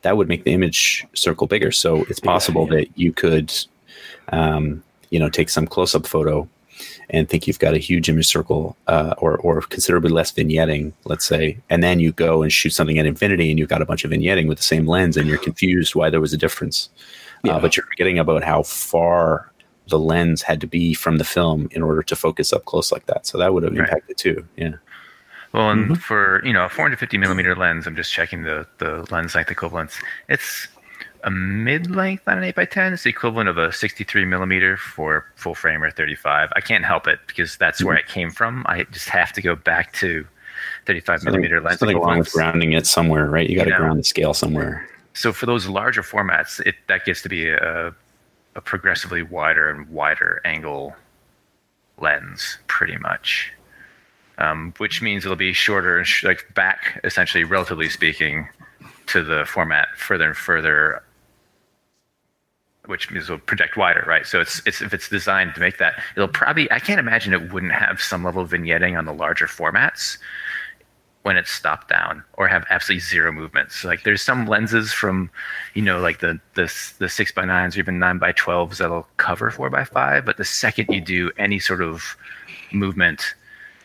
that 0.02 0.16
would 0.16 0.28
make 0.28 0.44
the 0.44 0.52
image 0.52 1.06
circle 1.14 1.46
bigger. 1.46 1.72
So 1.72 2.04
it's 2.08 2.20
possible 2.20 2.68
yeah. 2.70 2.78
that 2.78 2.98
you 2.98 3.12
could, 3.12 3.52
um, 4.28 4.82
you 5.10 5.18
know, 5.18 5.28
take 5.28 5.48
some 5.48 5.66
close 5.66 5.94
up 5.94 6.06
photo 6.06 6.48
and 7.10 7.28
think 7.28 7.46
you've 7.46 7.58
got 7.58 7.74
a 7.74 7.78
huge 7.78 8.08
image 8.08 8.26
circle 8.26 8.76
uh, 8.86 9.14
or, 9.18 9.36
or 9.38 9.60
considerably 9.62 10.10
less 10.10 10.32
vignetting, 10.32 10.92
let's 11.04 11.26
say, 11.26 11.58
and 11.70 11.82
then 11.82 12.00
you 12.00 12.12
go 12.12 12.42
and 12.42 12.52
shoot 12.52 12.70
something 12.70 12.98
at 12.98 13.06
infinity 13.06 13.50
and 13.50 13.58
you've 13.58 13.68
got 13.68 13.82
a 13.82 13.86
bunch 13.86 14.04
of 14.04 14.10
vignetting 14.10 14.48
with 14.48 14.58
the 14.58 14.64
same 14.64 14.86
lens 14.86 15.16
and 15.16 15.28
you're 15.28 15.38
confused 15.38 15.94
why 15.94 16.08
there 16.08 16.20
was 16.20 16.32
a 16.32 16.38
difference. 16.38 16.88
Yeah. 17.44 17.56
Uh, 17.56 17.60
but 17.60 17.76
you're 17.76 17.86
forgetting 17.86 18.18
about 18.18 18.42
how 18.44 18.62
far 18.62 19.50
the 19.88 19.98
lens 19.98 20.42
had 20.42 20.60
to 20.60 20.66
be 20.66 20.94
from 20.94 21.18
the 21.18 21.24
film 21.24 21.68
in 21.72 21.82
order 21.82 22.02
to 22.04 22.14
focus 22.16 22.52
up 22.52 22.64
close 22.66 22.92
like 22.92 23.06
that. 23.06 23.26
So 23.26 23.36
that 23.38 23.52
would 23.52 23.64
have 23.64 23.72
Right. 23.72 23.80
impacted 23.88 24.16
too. 24.16 24.46
Yeah. 24.56 24.74
Well, 25.52 25.70
and 25.70 25.84
Mm-hmm. 25.84 25.94
for 25.94 26.40
you 26.46 26.52
know 26.52 26.64
a 26.64 26.68
450 26.68 27.18
millimeter 27.18 27.54
lens, 27.56 27.86
I'm 27.86 27.96
just 27.96 28.12
checking 28.12 28.42
the 28.44 28.66
the 28.78 29.06
lens 29.10 29.34
length 29.34 29.50
equivalents. 29.50 29.98
It's 30.28 30.68
a 31.24 31.30
mid 31.30 31.94
length 31.94 32.26
on 32.26 32.38
an 32.38 32.44
8 32.44 32.54
by 32.56 32.64
10 32.64 32.92
It's 32.94 33.02
the 33.04 33.10
equivalent 33.10 33.48
of 33.48 33.56
a 33.58 33.72
63 33.72 34.24
millimeter 34.24 34.76
for 34.76 35.24
full 35.36 35.54
frame 35.54 35.82
or 35.82 35.90
35. 35.90 36.48
I 36.56 36.60
can't 36.60 36.84
help 36.84 37.06
it 37.06 37.18
because 37.26 37.56
that's 37.56 37.82
where 37.84 37.96
Mm-hmm. 37.96 38.08
it 38.08 38.12
came 38.12 38.30
from. 38.30 38.64
I 38.68 38.84
just 38.84 39.08
have 39.08 39.32
to 39.34 39.42
go 39.42 39.54
back 39.54 39.92
to 39.94 40.26
35 40.86 41.20
Something, 41.20 41.32
millimeter 41.32 41.60
lens 41.60 41.78
something 41.80 41.98
wrong 41.98 42.18
with 42.20 42.32
grounding 42.32 42.72
it 42.72 42.86
somewhere, 42.86 43.26
right? 43.28 43.48
You 43.48 43.56
got 43.56 43.64
to 43.64 43.70
Yeah. 43.70 43.76
ground 43.78 43.98
the 44.00 44.04
scale 44.04 44.32
somewhere. 44.34 44.88
So 45.14 45.32
for 45.32 45.46
those 45.46 45.68
larger 45.68 46.02
formats, 46.02 46.60
it 46.66 46.74
that 46.88 47.04
gets 47.04 47.22
to 47.22 47.28
be 47.28 47.48
a, 47.48 47.94
a 48.54 48.60
progressively 48.60 49.22
wider 49.22 49.68
and 49.68 49.88
wider 49.88 50.40
angle 50.44 50.94
lens, 51.98 52.58
pretty 52.66 52.96
much. 52.98 53.52
Um, 54.38 54.72
which 54.78 55.02
means 55.02 55.24
it'll 55.24 55.36
be 55.36 55.52
shorter, 55.52 56.04
like 56.24 56.52
back, 56.54 57.00
essentially, 57.04 57.44
relatively 57.44 57.88
speaking, 57.88 58.48
to 59.08 59.22
the 59.22 59.44
format 59.44 59.88
further 59.96 60.26
and 60.26 60.36
further 60.36 61.02
which 62.86 63.10
means 63.10 63.28
will 63.28 63.38
project 63.38 63.76
wider, 63.76 64.04
right? 64.06 64.26
So 64.26 64.40
it's 64.40 64.60
it's 64.66 64.82
if 64.82 64.92
it's 64.92 65.08
designed 65.08 65.54
to 65.54 65.60
make 65.60 65.78
that, 65.78 65.94
it'll 66.16 66.28
probably 66.28 66.70
I 66.72 66.80
can't 66.80 66.98
imagine 66.98 67.32
it 67.32 67.52
wouldn't 67.52 67.72
have 67.72 68.00
some 68.00 68.24
level 68.24 68.42
of 68.42 68.50
vignetting 68.50 68.98
on 68.98 69.04
the 69.04 69.12
larger 69.12 69.46
formats 69.46 70.18
when 71.22 71.36
it's 71.36 71.50
stopped 71.52 71.88
down 71.88 72.24
or 72.34 72.48
have 72.48 72.64
absolutely 72.68 73.00
zero 73.00 73.30
movements. 73.30 73.84
Like 73.84 74.02
there's 74.02 74.22
some 74.22 74.46
lenses 74.46 74.92
from, 74.92 75.30
you 75.74 75.82
know, 75.82 76.00
like 76.00 76.18
the 76.20 76.40
the 76.54 76.72
the 76.98 77.08
six 77.08 77.30
by 77.32 77.44
nines 77.44 77.76
or 77.76 77.80
even 77.80 77.98
nine 77.98 78.18
by 78.18 78.32
twelves 78.32 78.78
that'll 78.78 79.06
cover 79.18 79.50
four 79.50 79.70
by 79.70 79.84
five, 79.84 80.24
but 80.24 80.36
the 80.36 80.44
second 80.44 80.86
you 80.90 81.00
do 81.00 81.30
any 81.38 81.58
sort 81.60 81.80
of 81.82 82.16
movement 82.72 83.34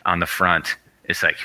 on 0.06 0.18
the 0.20 0.26
front, 0.26 0.76
it's 1.04 1.22
like 1.22 1.36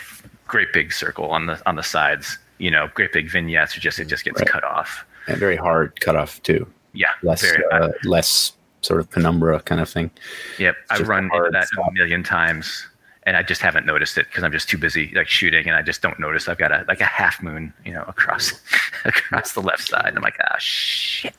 great 0.47 0.73
big 0.73 0.91
circle 0.93 1.29
on 1.31 1.45
the 1.45 1.61
on 1.67 1.75
the 1.75 1.83
sides. 1.83 2.37
You 2.57 2.71
know, 2.71 2.87
great 2.93 3.11
big 3.13 3.29
vignettes. 3.29 3.75
Or 3.77 3.79
just 3.79 3.99
it 3.99 4.05
just 4.05 4.23
gets 4.25 4.39
Right. 4.39 4.49
cut 4.49 4.63
off. 4.63 5.05
and 5.27 5.37
very 5.37 5.55
hard 5.57 5.99
cut 6.01 6.15
off 6.15 6.41
too. 6.43 6.65
Yeah, 6.93 7.09
Less 7.23 7.43
uh, 7.71 7.89
less 8.03 8.53
sort 8.81 8.99
of 8.99 9.09
penumbra 9.09 9.59
kind 9.61 9.79
of 9.81 9.89
thing. 9.89 10.11
Yep, 10.59 10.75
I've 10.91 11.07
run 11.07 11.25
into 11.33 11.49
that 11.51 11.67
a 11.87 11.91
million 11.91 12.21
times, 12.23 12.87
and 13.25 13.37
I 13.37 13.43
just 13.43 13.61
haven't 13.61 13.85
noticed 13.85 14.17
it 14.17 14.27
because 14.27 14.43
I'm 14.43 14.51
just 14.51 14.69
too 14.69 14.77
busy 14.77 15.11
like 15.15 15.27
shooting, 15.27 15.67
and 15.67 15.75
I 15.75 15.81
just 15.81 16.01
don't 16.01 16.19
notice. 16.19 16.47
I've 16.47 16.57
got 16.57 16.71
a 16.71 16.85
like 16.87 17.01
a 17.01 17.05
half 17.05 17.41
moon, 17.41 17.73
you 17.85 17.93
know, 17.93 18.03
across 18.07 18.51
across 19.05 19.53
the 19.53 19.61
left 19.61 19.87
side, 19.87 20.07
and 20.07 20.17
I'm 20.17 20.23
like, 20.23 20.37
ah, 20.49 20.55
shit. 20.59 21.35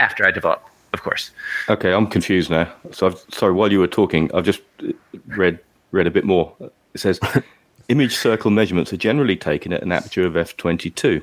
After 0.00 0.26
I 0.26 0.30
develop, 0.30 0.62
of 0.92 1.02
course. 1.02 1.30
Okay, 1.68 1.92
I'm 1.92 2.06
confused 2.06 2.50
now. 2.50 2.72
So, 2.92 3.06
I've, 3.08 3.24
sorry. 3.32 3.52
While 3.52 3.70
you 3.72 3.78
were 3.80 3.86
talking, 3.86 4.30
I've 4.34 4.44
just 4.44 4.60
uh, 4.86 4.92
read 5.26 5.58
read 5.92 6.06
a 6.06 6.10
bit 6.10 6.24
more. 6.24 6.54
It 6.60 7.00
says, 7.00 7.20
image 7.88 8.16
circle 8.16 8.50
measurements 8.50 8.92
are 8.92 8.96
generally 8.98 9.36
taken 9.36 9.72
at 9.72 9.82
an 9.82 9.92
aperture 9.92 10.24
of 10.26 10.34
f22. 10.34 11.22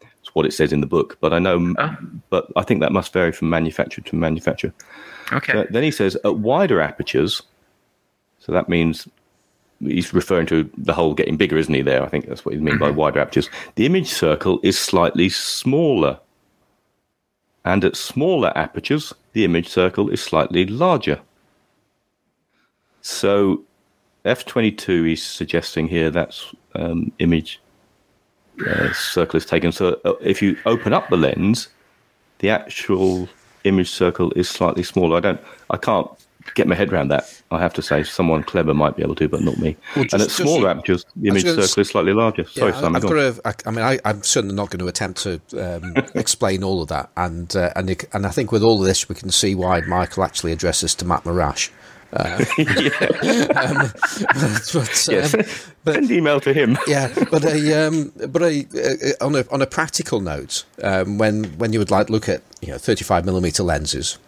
That's 0.00 0.34
what 0.34 0.46
it 0.46 0.52
says 0.54 0.72
in 0.72 0.80
the 0.80 0.86
book, 0.86 1.18
but 1.20 1.34
I 1.34 1.38
know, 1.38 1.74
Oh. 1.78 1.96
but 2.30 2.50
I 2.56 2.62
think 2.62 2.80
that 2.80 2.92
must 2.92 3.12
vary 3.12 3.30
from 3.32 3.50
manufacturer 3.50 4.02
to 4.04 4.16
manufacturer. 4.16 4.72
Okay. 5.32 5.52
So 5.52 5.66
then 5.70 5.82
he 5.82 5.90
says 5.90 6.16
at 6.24 6.36
wider 6.36 6.80
apertures. 6.80 7.42
So 8.38 8.52
that 8.52 8.68
means 8.68 9.06
he's 9.80 10.14
referring 10.14 10.46
to 10.46 10.70
the 10.76 10.92
hole 10.92 11.14
getting 11.14 11.36
bigger, 11.36 11.56
isn't 11.56 11.74
he? 11.74 11.82
There, 11.82 12.02
I 12.02 12.08
think 12.08 12.26
that's 12.26 12.44
what 12.44 12.54
he 12.54 12.60
means 12.60 12.78
by 12.78 12.90
wider 12.90 13.20
apertures. 13.20 13.50
The 13.74 13.86
image 13.86 14.08
circle 14.08 14.60
is 14.62 14.78
slightly 14.78 15.28
smaller, 15.28 16.18
and 17.64 17.84
at 17.84 17.96
smaller 17.96 18.52
apertures, 18.56 19.12
the 19.32 19.44
image 19.44 19.68
circle 19.68 20.08
is 20.10 20.22
slightly 20.22 20.66
larger. 20.66 21.20
So, 23.02 23.62
f22 24.24 25.08
he's 25.08 25.22
suggesting 25.22 25.88
here 25.88 26.10
that's 26.10 26.54
um, 26.74 27.12
image 27.18 27.60
uh, 28.66 28.92
circle 28.92 29.36
is 29.36 29.44
taken. 29.44 29.72
So, 29.72 30.00
uh, 30.04 30.14
if 30.20 30.40
you 30.40 30.56
open 30.64 30.92
up 30.92 31.08
the 31.10 31.16
lens, 31.16 31.68
the 32.38 32.50
actual 32.50 33.28
image 33.64 33.90
circle 33.90 34.30
is 34.32 34.48
slightly 34.48 34.82
smaller. 34.82 35.16
I 35.16 35.20
don't, 35.20 35.40
I 35.70 35.76
can't 35.76 36.08
get 36.54 36.66
my 36.68 36.74
head 36.74 36.92
around 36.92 37.08
that. 37.08 37.42
I 37.50 37.58
have 37.60 37.74
to 37.74 37.82
say, 37.82 38.02
someone 38.04 38.42
clever 38.42 38.74
might 38.74 38.96
be 38.96 39.02
able 39.02 39.14
to, 39.16 39.28
but 39.28 39.40
not 39.42 39.58
me. 39.58 39.76
Well, 39.96 40.02
and 40.02 40.10
just- 40.10 40.14
at 40.14 40.18
just- 40.28 40.36
smaller 40.36 40.68
apertures, 40.70 41.04
the 41.16 41.28
image 41.28 41.44
circle 41.44 41.80
is 41.80 41.88
slightly 41.88 42.12
larger. 42.12 42.44
Sorry, 42.44 42.72
Yeah, 42.72 42.80
Simon. 42.80 42.96
I've 42.96 43.02
got 43.02 43.08
to. 43.14 43.40
I, 43.44 43.54
I 43.66 43.70
mean, 43.70 43.84
I, 43.84 43.98
I'm 44.04 44.22
certainly 44.22 44.54
not 44.54 44.70
going 44.70 44.80
to 44.80 44.86
attempt 44.88 45.22
to 45.22 45.40
um, 45.58 45.94
explain 46.14 46.62
all 46.62 46.82
of 46.82 46.88
that, 46.88 47.10
and 47.16 47.54
uh, 47.56 47.70
and 47.76 47.90
it, 47.90 48.04
and 48.12 48.26
I 48.26 48.30
think 48.30 48.52
with 48.52 48.62
all 48.62 48.80
of 48.80 48.86
this, 48.86 49.08
we 49.08 49.14
can 49.14 49.30
see 49.30 49.54
why 49.54 49.80
Michael 49.82 50.24
actually 50.24 50.52
addresses 50.52 50.94
to 50.96 51.04
Matt 51.04 51.24
Marrash. 51.24 51.70
Uh, 52.12 52.44
um, 53.56 53.90
but, 54.72 55.06
Yes. 55.08 55.34
um, 55.34 55.42
but 55.84 55.94
Send 55.94 56.10
email 56.12 56.40
to 56.40 56.52
him. 56.52 56.78
yeah, 56.86 57.12
but 57.30 57.44
a 57.44 57.86
um, 57.86 58.12
but 58.28 58.42
a, 58.42 58.66
uh 59.20 59.24
on 59.26 59.34
a 59.34 59.44
on 59.50 59.60
a 59.62 59.66
practical 59.66 60.20
note, 60.20 60.64
um, 60.82 61.18
when 61.18 61.44
when 61.58 61.72
you 61.72 61.78
would 61.80 61.90
like 61.90 62.10
look 62.10 62.28
at 62.28 62.42
you 62.60 62.68
know 62.68 62.78
35 62.78 63.24
millimeter 63.24 63.62
lenses, 63.64 64.18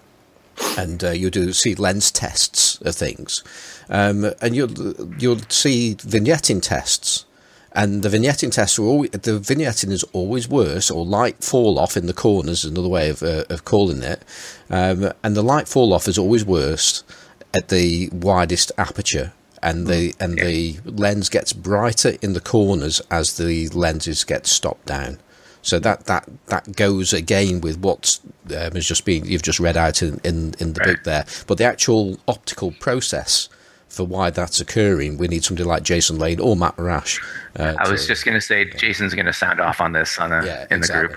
and 0.76 1.02
uh, 1.02 1.10
you 1.10 1.30
do 1.30 1.52
see 1.52 1.74
lens 1.74 2.10
tests 2.10 2.80
of 2.82 2.94
things, 2.94 3.42
um, 3.88 4.32
and 4.40 4.54
you'll 4.56 5.12
you'll 5.18 5.40
see 5.48 5.94
vignetting 5.96 6.62
tests. 6.62 7.24
And 7.72 8.02
the 8.02 8.08
vignetting 8.08 8.52
tests 8.52 8.78
are 8.78 8.84
always, 8.84 9.10
the 9.10 9.38
vignetting 9.38 9.90
is 9.90 10.02
always 10.14 10.48
worse, 10.48 10.90
or 10.90 11.04
light 11.04 11.44
fall 11.44 11.78
off 11.78 11.94
in 11.94 12.06
the 12.06 12.14
corners, 12.14 12.64
another 12.64 12.88
way 12.88 13.10
of, 13.10 13.22
uh, 13.22 13.44
of 13.50 13.66
calling 13.66 14.02
it. 14.02 14.22
Um, 14.70 15.12
and 15.22 15.36
the 15.36 15.42
light 15.42 15.68
fall 15.68 15.92
off 15.92 16.08
is 16.08 16.16
always 16.16 16.42
worst 16.42 17.04
at 17.52 17.68
the 17.68 18.08
widest 18.12 18.72
aperture, 18.78 19.34
and 19.62 19.86
the 19.86 20.14
and 20.18 20.38
the 20.38 20.78
lens 20.86 21.28
gets 21.28 21.52
brighter 21.52 22.16
in 22.22 22.32
the 22.32 22.40
corners 22.40 23.02
as 23.10 23.36
the 23.36 23.68
lenses 23.68 24.24
get 24.24 24.46
stopped 24.46 24.86
down. 24.86 25.18
So 25.66 25.80
that 25.80 26.04
that 26.06 26.28
that 26.46 26.76
goes 26.76 27.12
again 27.12 27.60
with 27.60 27.78
what 27.80 28.20
um, 28.56 28.72
has 28.72 28.86
just 28.86 29.04
been 29.04 29.24
you've 29.24 29.42
just 29.42 29.58
read 29.58 29.76
out 29.76 30.00
in 30.00 30.20
in, 30.22 30.54
in 30.60 30.74
the 30.74 30.80
Right. 30.80 30.94
book 30.94 31.02
there. 31.04 31.26
But 31.48 31.58
the 31.58 31.64
actual 31.64 32.18
optical 32.28 32.70
process 32.70 33.48
for 33.88 34.04
why 34.06 34.30
that's 34.30 34.60
occurring, 34.60 35.18
we 35.18 35.26
need 35.26 35.42
somebody 35.42 35.66
like 35.68 35.82
Jason 35.82 36.18
Lane 36.18 36.38
or 36.38 36.54
Matt 36.54 36.76
Marrash. 36.76 37.20
Uh, 37.58 37.74
I 37.78 37.90
was 37.90 38.02
to- 38.02 38.08
just 38.08 38.24
gonna 38.24 38.40
say 38.40 38.64
Jason's 38.64 39.12
gonna 39.14 39.32
sound 39.32 39.58
off 39.60 39.80
on 39.80 39.90
this 39.92 40.18
on 40.20 40.30
a, 40.32 40.44
Yeah, 40.46 40.66
in 40.70 40.82
the 40.82 40.86
group, 40.86 41.16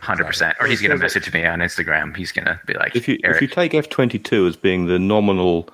hundred 0.00 0.26
percent. 0.26 0.56
Or 0.60 0.68
he's 0.68 0.80
gonna 0.80 0.96
message 0.96 1.32
me 1.32 1.44
on 1.44 1.58
Instagram. 1.58 2.16
He's 2.16 2.30
gonna 2.30 2.60
be 2.66 2.74
like, 2.74 2.94
If 2.94 3.08
you 3.08 3.18
Eric, 3.24 3.36
if 3.36 3.42
you 3.42 3.48
take 3.48 3.72
f22 3.72 4.48
as 4.48 4.54
being 4.56 4.86
the 4.86 5.00
nominal 5.00 5.68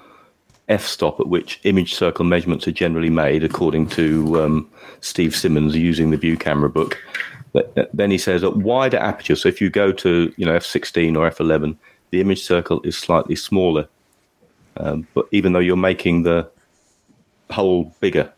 f-stop 0.69 1.21
at 1.21 1.29
which 1.29 1.61
image 1.65 1.95
circle 1.95 2.25
measurements 2.25 2.67
are 2.67 2.73
generally 2.73 3.11
made, 3.11 3.45
according 3.45 3.89
to 3.89 4.43
um, 4.43 4.71
Steve 5.01 5.37
Simmons 5.37 5.77
using 5.77 6.11
the 6.11 6.17
View 6.17 6.37
Camera 6.37 6.69
book, 6.71 6.99
but 7.36 7.36
then 7.93 8.11
he 8.11 8.19
says 8.19 8.45
at 8.45 8.57
wider 8.57 8.99
aperture. 8.99 9.37
So 9.37 9.49
if 9.49 9.61
you 9.61 9.71
go 9.71 9.93
to 9.93 10.33
you 10.37 10.47
know 10.47 10.57
f16 10.57 11.17
or 11.17 11.31
f11, 11.31 11.77
the 12.11 12.21
image 12.21 12.43
circle 12.43 12.81
is 12.83 12.97
slightly 12.97 13.37
smaller, 13.37 13.89
um, 14.77 15.07
but 15.15 15.27
even 15.33 15.53
though 15.53 15.61
you're 15.61 15.77
making 15.77 16.23
the 16.23 16.49
hole 17.51 17.95
bigger, 18.01 18.33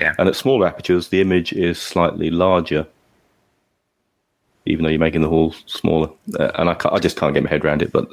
yeah, 0.00 0.14
and 0.18 0.28
at 0.28 0.36
smaller 0.36 0.66
apertures, 0.66 1.08
the 1.08 1.20
image 1.20 1.52
is 1.52 1.80
slightly 1.80 2.30
larger, 2.30 2.86
even 4.66 4.84
though 4.84 4.90
you're 4.90 5.00
making 5.00 5.22
the 5.22 5.28
hole 5.28 5.54
smaller. 5.66 6.10
Uh, 6.38 6.50
and 6.56 6.70
I, 6.70 6.76
I 6.90 6.98
just 6.98 7.16
can't 7.16 7.34
get 7.34 7.42
my 7.42 7.50
head 7.50 7.64
around 7.64 7.82
it. 7.82 7.92
But 7.92 8.08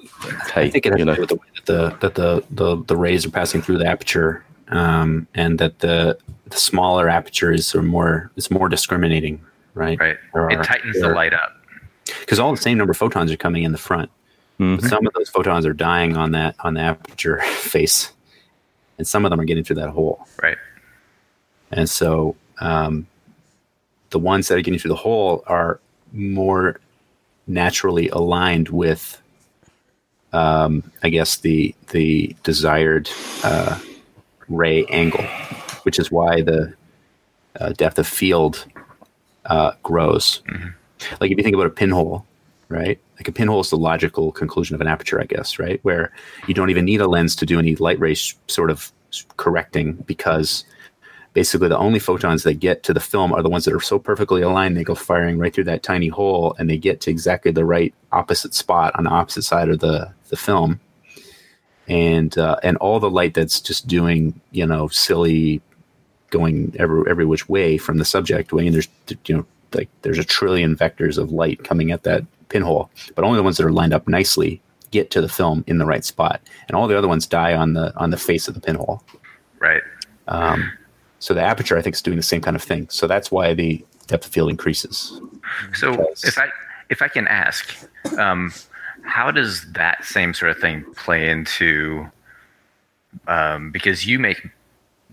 hey, 0.53 0.63
I 0.63 0.69
think 0.69 0.85
it 0.85 0.93
has 0.93 0.99
you 0.99 1.05
to 1.05 1.11
know, 1.11 1.15
do 1.15 1.21
with 1.21 1.29
the 1.29 1.35
way 1.35 1.47
that 1.55 1.65
the 1.65 1.97
that 1.99 2.15
the, 2.15 2.43
the, 2.51 2.83
the 2.83 2.97
rays 2.97 3.25
are 3.25 3.31
passing 3.31 3.61
through 3.61 3.77
the 3.77 3.87
aperture, 3.87 4.43
um, 4.69 5.27
and 5.35 5.59
that 5.59 5.79
the 5.79 6.17
the 6.49 6.57
smaller 6.57 7.09
aperture 7.09 7.51
is 7.51 7.67
sort 7.67 7.83
of 7.83 7.89
more 7.89 8.31
it's 8.35 8.51
more 8.51 8.69
discriminating, 8.69 9.41
right? 9.77 9.99
right. 9.99 10.17
There 10.33 10.49
It 10.49 10.63
tightens 10.63 10.99
the 10.99 11.09
light 11.09 11.33
up. 11.33 11.55
because 12.21 12.39
all 12.39 12.51
the 12.51 12.61
same 12.61 12.77
number 12.77 12.91
of 12.91 12.97
photons 12.97 13.31
are 13.31 13.37
coming 13.37 13.63
in 13.63 13.71
the 13.71 13.77
front. 13.77 14.09
Mhm. 14.59 14.81
But 14.81 14.89
some 14.89 15.05
of 15.05 15.13
those 15.13 15.29
photons 15.29 15.65
are 15.65 15.73
dying 15.73 16.17
on 16.17 16.31
that 16.31 16.55
on 16.61 16.73
the 16.73 16.81
aperture 16.81 17.39
face, 17.43 18.11
and 18.97 19.07
some 19.07 19.23
of 19.25 19.29
them 19.29 19.39
are 19.39 19.45
getting 19.45 19.63
through 19.63 19.75
that 19.77 19.89
hole. 19.89 20.25
Right. 20.41 20.57
And 21.71 21.87
so 21.89 22.35
um, 22.59 23.05
the 24.09 24.19
ones 24.19 24.47
that 24.47 24.57
are 24.57 24.61
getting 24.61 24.79
through 24.79 24.89
the 24.89 24.95
hole 24.95 25.43
are 25.47 25.79
more 26.13 26.79
naturally 27.45 28.09
aligned 28.09 28.69
with, 28.69 29.21
um, 30.33 30.83
I 31.03 31.09
guess, 31.09 31.37
the 31.37 31.75
the 31.89 32.35
desired 32.43 33.09
uh, 33.43 33.77
ray 34.49 34.85
angle, 34.85 35.23
which 35.83 35.99
is 35.99 36.09
why 36.11 36.41
the 36.41 36.73
uh, 37.59 37.73
depth 37.73 37.99
of 37.99 38.07
field 38.07 38.65
uh, 39.47 39.71
grows. 39.83 40.41
Like 41.19 41.31
if 41.31 41.37
you 41.37 41.43
think 41.43 41.55
about 41.55 41.67
a 41.67 41.71
pinhole, 41.71 42.25
right? 42.69 42.99
Like 43.17 43.27
a 43.27 43.31
pinhole 43.31 43.61
is 43.61 43.69
the 43.69 43.77
logical 43.77 44.31
conclusion 44.31 44.75
of 44.75 44.81
an 44.81 44.87
aperture, 44.87 45.21
I 45.21 45.25
guess, 45.25 45.59
right? 45.59 45.79
Where 45.83 46.11
you 46.47 46.53
don't 46.53 46.69
even 46.69 46.85
need 46.85 47.01
a 47.01 47.07
lens 47.07 47.35
to 47.37 47.45
do 47.45 47.59
any 47.59 47.75
light 47.75 47.99
ray 47.99 48.13
sh- 48.13 48.35
sort 48.47 48.69
of 48.69 48.91
correcting 49.37 49.93
because 50.05 50.65
basically 51.33 51.67
the 51.67 51.77
only 51.77 51.99
photons 51.99 52.43
that 52.43 52.55
get 52.55 52.83
to 52.83 52.93
the 52.93 52.99
film 52.99 53.31
are 53.31 53.43
the 53.43 53.49
ones 53.49 53.65
that 53.65 53.73
are 53.73 53.79
so 53.79 53.99
perfectly 53.99 54.41
aligned 54.41 54.75
they 54.75 54.83
go 54.83 54.95
firing 54.95 55.37
right 55.37 55.53
through 55.53 55.63
that 55.63 55.83
tiny 55.83 56.07
hole 56.07 56.55
and 56.57 56.69
they 56.69 56.77
get 56.77 56.99
to 56.99 57.11
exactly 57.11 57.51
the 57.51 57.63
right 57.63 57.93
opposite 58.11 58.53
spot 58.53 58.91
on 58.95 59.03
the 59.03 59.09
opposite 59.09 59.43
side 59.43 59.69
of 59.69 59.79
the 59.79 60.11
the 60.29 60.35
film 60.35 60.79
and 61.87 62.37
uh, 62.37 62.57
and 62.63 62.75
all 62.77 62.99
the 62.99 63.09
light 63.09 63.33
that's 63.33 63.61
just 63.61 63.87
doing 63.87 64.39
you 64.51 64.65
know 64.65 64.87
silly 64.87 65.61
going 66.29 66.75
every 66.77 67.03
every 67.09 67.25
which 67.25 67.47
way 67.49 67.77
from 67.77 67.97
the 67.97 68.05
subject 68.05 68.51
way 68.51 68.65
and 68.65 68.75
there's 68.75 68.87
you 69.25 69.35
know 69.35 69.45
like 69.73 69.89
there's 70.01 70.17
a 70.17 70.23
trillion 70.23 70.75
vectors 70.75 71.17
of 71.17 71.31
light 71.31 71.63
coming 71.63 71.91
at 71.91 72.03
that 72.03 72.23
pinhole 72.49 72.89
but 73.15 73.23
only 73.23 73.37
the 73.37 73.43
ones 73.43 73.57
that 73.57 73.65
are 73.65 73.71
lined 73.71 73.93
up 73.93 74.07
nicely 74.07 74.61
get 74.91 75.11
to 75.11 75.21
the 75.21 75.29
film 75.29 75.63
in 75.67 75.77
the 75.77 75.85
right 75.85 76.05
spot 76.05 76.41
and 76.67 76.75
all 76.75 76.87
the 76.87 76.97
other 76.97 77.07
ones 77.07 77.25
die 77.25 77.53
on 77.53 77.73
the 77.73 77.95
on 77.97 78.09
the 78.09 78.17
face 78.17 78.47
of 78.47 78.53
the 78.53 78.61
pinhole 78.61 79.03
Right. 79.59 79.81
um, 80.27 80.71
so 81.19 81.33
the 81.33 81.41
aperture, 81.41 81.77
I 81.77 81.81
think, 81.81 81.95
is 81.95 82.01
doing 82.01 82.17
the 82.17 82.23
same 82.23 82.41
kind 82.41 82.55
of 82.55 82.61
thing. 82.61 82.87
So 82.89 83.07
that's 83.07 83.31
why 83.31 83.53
the 83.53 83.83
depth 84.05 84.27
of 84.27 84.31
field 84.31 84.49
increases. 84.49 85.19
So 85.73 85.93
if 86.23 86.37
I 86.37 86.49
if 86.89 87.01
I 87.01 87.07
can 87.07 87.27
ask, 87.27 87.75
um, 88.17 88.53
how 89.01 89.31
does 89.31 89.65
that 89.73 90.05
same 90.05 90.33
sort 90.33 90.51
of 90.51 90.59
thing 90.59 90.85
play 90.95 91.29
into? 91.29 92.09
Um, 93.27 93.71
because 93.71 94.05
you 94.05 94.19
make 94.19 94.47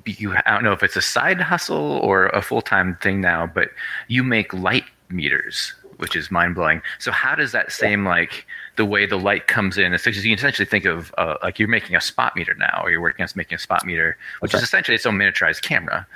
you 0.07 0.35
I 0.47 0.53
don't 0.53 0.65
know 0.65 0.73
if 0.73 0.83
it's 0.83 0.97
a 0.97 1.03
side 1.03 1.41
hustle 1.41 1.99
or 2.03 2.27
a 2.27 2.43
full 2.43 2.63
time 2.63 2.97
thing 3.01 3.21
now, 3.21 3.47
but 3.47 3.71
you 4.09 4.23
make 4.23 4.53
light 4.53 4.85
meters, 5.09 5.73
which 5.97 6.15
is 6.17 6.31
mind 6.31 6.55
blowing. 6.55 6.83
So 6.99 7.11
how 7.11 7.35
does 7.35 7.53
that 7.53 7.73
same 7.73 8.05
like 8.05 8.47
the 8.77 8.85
way 8.85 9.07
the 9.07 9.19
light 9.19 9.47
comes 9.47 9.79
in? 9.79 9.97
So 9.99 10.11
you 10.11 10.23
can 10.23 10.33
essentially 10.33 10.67
think 10.67 10.85
of 10.85 11.15
uh, 11.17 11.37
like 11.43 11.59
you're 11.59 11.69
making 11.69 11.97
a 11.97 12.01
spot 12.01 12.37
meter 12.37 12.55
now, 12.55 12.81
or 12.83 12.91
you're 12.91 13.01
working 13.01 13.23
on 13.23 13.29
making 13.35 13.57
a 13.57 13.59
spot 13.59 13.87
meter, 13.87 14.17
which 14.41 14.53
That's 14.53 14.63
is 14.63 14.69
essentially 14.69 14.95
its 14.97 15.07
own 15.07 15.17
miniaturized 15.17 15.63
camera, 15.63 16.07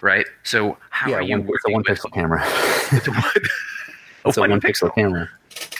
right? 0.00 0.26
So 0.44 0.76
how 0.90 1.12
are 1.12 1.22
you 1.22 1.38
one, 1.38 1.40
it's 1.40 1.48
a 1.48 1.50
working 1.50 1.72
one 1.72 1.84
with 1.86 1.98
pixel 1.98 2.12
camera. 2.12 2.42
it's 2.92 3.08
a 3.08 3.10
one, 3.10 3.22
it's 4.24 4.36
a 4.36 4.40
one 4.40 4.50
one 4.50 4.60
pixel 4.60 4.94
camera. 4.94 5.28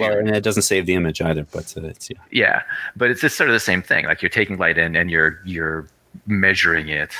Well, 0.00 0.18
and 0.18 0.28
it 0.28 0.42
doesn't 0.42 0.62
save 0.62 0.86
the 0.86 0.94
image 0.94 1.20
either, 1.20 1.44
but 1.44 1.74
uh, 1.76 1.86
it's 1.86 2.10
yeah. 2.10 2.16
Yeah, 2.30 2.62
but 2.96 3.10
it's 3.10 3.20
just 3.20 3.36
sort 3.36 3.48
of 3.48 3.54
the 3.54 3.60
same 3.60 3.82
thing. 3.82 4.06
Like 4.06 4.22
you're 4.22 4.28
taking 4.28 4.58
light 4.58 4.78
in 4.78 4.96
and 4.96 5.10
you're 5.10 5.40
you're 5.44 5.86
measuring 6.26 6.88
it. 6.88 7.12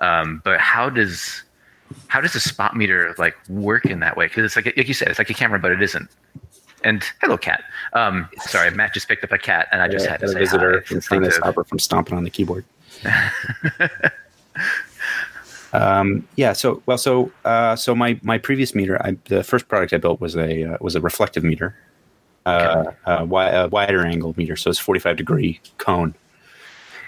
Um, 0.00 0.40
but 0.44 0.60
how 0.60 0.90
does 0.90 1.42
how 2.08 2.20
does 2.20 2.34
a 2.34 2.40
spot 2.40 2.76
meter 2.76 3.14
like 3.18 3.36
work 3.48 3.86
in 3.86 4.00
that 4.00 4.16
way? 4.16 4.26
Because 4.26 4.44
it's 4.44 4.56
like 4.56 4.66
like 4.76 4.88
you 4.88 4.94
said, 4.94 5.08
it's 5.08 5.18
like 5.18 5.30
a 5.30 5.34
camera, 5.34 5.58
but 5.58 5.72
it 5.72 5.82
isn't. 5.82 6.08
And 6.84 7.02
hello, 7.20 7.36
cat. 7.36 7.64
Um, 7.92 8.28
sorry, 8.38 8.70
Matt 8.70 8.94
just 8.94 9.08
picked 9.08 9.24
up 9.24 9.32
a 9.32 9.38
cat, 9.38 9.66
and 9.72 9.82
I 9.82 9.88
just 9.88 10.04
Yeah, 10.04 10.12
had 10.12 10.20
to 10.20 10.26
a 10.26 10.28
say 10.28 10.38
visitor 10.38 10.84
hi. 10.88 10.98
trying 11.00 11.22
to 11.22 11.30
stop 11.32 11.56
her 11.56 11.64
from 11.64 11.78
stomping 11.80 12.16
on 12.16 12.22
the 12.24 12.30
keyboard. 12.30 12.64
um, 15.72 16.26
yeah. 16.36 16.52
So 16.52 16.82
well, 16.86 16.98
so 16.98 17.30
uh, 17.44 17.76
so 17.76 17.94
my 17.94 18.18
my 18.22 18.38
previous 18.38 18.74
meter, 18.74 19.00
I, 19.04 19.16
the 19.24 19.42
first 19.42 19.68
product 19.68 19.92
I 19.92 19.98
built 19.98 20.20
was 20.20 20.36
a 20.36 20.74
uh, 20.74 20.78
was 20.80 20.94
a 20.94 21.00
reflective 21.00 21.44
meter, 21.44 21.74
uh, 22.46 22.84
a, 23.06 23.16
wi- 23.18 23.50
a 23.50 23.68
wider 23.68 24.04
angle 24.06 24.34
meter. 24.36 24.56
So 24.56 24.70
it's 24.70 24.78
forty 24.78 25.00
five 25.00 25.16
degree 25.16 25.60
cone. 25.78 26.14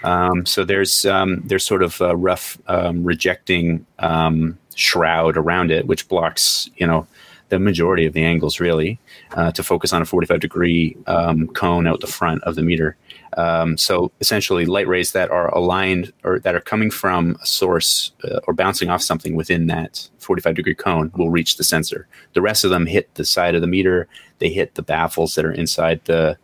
Um, 0.03 0.45
so 0.45 0.63
there's 0.63 1.05
um, 1.05 1.41
there's 1.45 1.65
sort 1.65 1.83
of 1.83 1.99
a 2.01 2.15
rough 2.15 2.57
um, 2.67 3.03
rejecting 3.03 3.85
um, 3.99 4.57
shroud 4.75 5.37
around 5.37 5.71
it, 5.71 5.87
which 5.87 6.07
blocks 6.07 6.69
you 6.77 6.87
know 6.87 7.07
the 7.51 7.59
majority 7.59 8.05
of 8.05 8.13
the 8.13 8.23
angles 8.23 8.61
really 8.61 8.97
uh, 9.33 9.51
to 9.51 9.61
focus 9.61 9.91
on 9.91 10.01
a 10.01 10.05
45 10.05 10.39
degree 10.39 10.95
um, 11.07 11.47
cone 11.49 11.85
out 11.85 11.99
the 11.99 12.07
front 12.07 12.41
of 12.43 12.55
the 12.55 12.61
meter. 12.61 12.95
Um, 13.37 13.77
so 13.77 14.11
essentially, 14.21 14.65
light 14.65 14.87
rays 14.87 15.11
that 15.11 15.29
are 15.29 15.53
aligned 15.53 16.13
or 16.23 16.39
that 16.39 16.55
are 16.55 16.61
coming 16.61 16.89
from 16.89 17.37
a 17.41 17.45
source 17.45 18.13
uh, 18.23 18.39
or 18.47 18.53
bouncing 18.53 18.89
off 18.89 19.01
something 19.01 19.35
within 19.35 19.67
that 19.67 20.09
45 20.19 20.55
degree 20.55 20.75
cone 20.75 21.11
will 21.15 21.29
reach 21.29 21.57
the 21.57 21.63
sensor. 21.63 22.07
The 22.33 22.41
rest 22.41 22.63
of 22.63 22.71
them 22.71 22.85
hit 22.85 23.13
the 23.15 23.25
side 23.25 23.53
of 23.53 23.61
the 23.61 23.67
meter. 23.67 24.07
They 24.39 24.49
hit 24.49 24.75
the 24.75 24.81
baffles 24.81 25.35
that 25.35 25.45
are 25.45 25.51
inside 25.51 26.01
the 26.05 26.37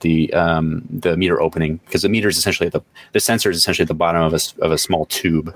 the 0.00 0.32
um, 0.32 0.86
the 0.90 1.16
meter 1.16 1.40
opening 1.40 1.78
because 1.86 2.02
the 2.02 2.08
meter 2.08 2.28
is 2.28 2.38
essentially 2.38 2.66
at 2.66 2.72
the 2.72 2.82
the 3.12 3.20
sensor 3.20 3.50
is 3.50 3.56
essentially 3.56 3.84
at 3.84 3.88
the 3.88 3.94
bottom 3.94 4.22
of 4.22 4.34
a 4.34 4.40
of 4.64 4.72
a 4.72 4.78
small 4.78 5.06
tube, 5.06 5.54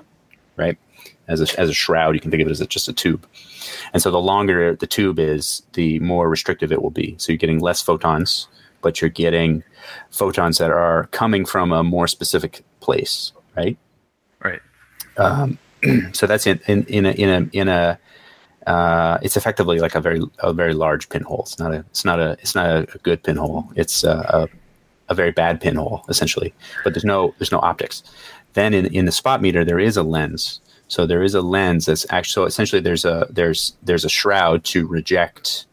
right? 0.57 0.79
As 1.27 1.41
a, 1.41 1.59
as 1.59 1.71
a 1.71 1.75
shroud, 1.75 2.15
you 2.15 2.21
can 2.21 2.31
think 2.31 2.43
of 2.43 2.49
it 2.49 2.51
as 2.51 2.61
a, 2.61 2.67
just 2.67 2.87
a 2.87 2.93
tube. 2.93 3.27
And 3.95 4.03
so 4.03 4.11
the 4.11 4.21
longer 4.21 4.77
the 4.77 4.87
tube 4.87 5.19
is, 5.19 5.63
the 5.73 5.99
more 6.01 6.29
restrictive 6.29 6.71
it 6.71 6.83
will 6.83 6.91
be. 6.91 7.15
So 7.19 7.33
you're 7.33 7.39
getting 7.39 7.61
less 7.61 7.81
photons, 7.81 8.47
but 8.83 9.01
you're 9.01 9.09
getting 9.09 9.65
photons 10.11 10.59
that 10.59 10.71
are 10.71 11.07
coming 11.13 11.47
from 11.47 11.73
a 11.73 11.83
more 11.83 12.07
specific 12.07 12.63
place, 12.81 13.33
right? 13.57 13.79
Right. 14.43 14.61
Um, 15.17 15.59
so 16.13 16.27
that's 16.27 16.47
in, 16.47 16.61
in, 16.67 16.85
in 16.85 17.07
a 17.07 17.11
in 17.13 17.29
a 17.31 17.49
in 17.53 17.69
a 17.69 17.99
uh, 18.67 19.19
it's 19.23 19.37
effectively 19.37 19.79
like 19.79 19.95
a 19.95 20.01
very 20.01 20.21
a 20.39 20.53
very 20.53 20.75
large 20.75 21.09
pinhole. 21.09 21.43
It's 21.43 21.59
not 21.59 21.73
a 21.73 21.79
it's 21.91 22.05
not 22.05 22.19
a 22.19 22.33
it's 22.41 22.55
not 22.55 22.95
a, 22.95 22.99
good 22.99 23.23
pinhole. 23.23 23.71
It's 23.77 24.05
a, 24.05 24.49
a 25.09 25.13
a 25.13 25.15
very 25.15 25.33
bad 25.33 25.61
pinhole 25.61 26.05
essentially. 26.09 26.55
But 26.83 26.95
there's 26.95 27.05
no 27.05 27.35
there's 27.39 27.53
no 27.53 27.61
optics. 27.61 28.03
Then 28.55 28.73
in 28.73 28.87
in 28.87 29.05
the 29.05 29.13
spot 29.13 29.43
meter 29.43 29.65
there 29.65 29.79
is 29.79 29.97
a 29.97 30.03
lens. 30.03 30.61
So 30.89 31.07
there 31.07 31.23
is 31.23 31.35
a 31.35 31.43
lens 31.43 31.87
that's 31.87 32.07
actually 32.11 32.33
so 32.33 32.45
essentially 32.45 32.81
there's 32.81 33.05
a 33.05 33.27
there's 33.31 33.75
there's 33.83 34.05
a 34.05 34.09
shroud 34.09 34.65
to 34.65 34.87
reject 34.87 35.67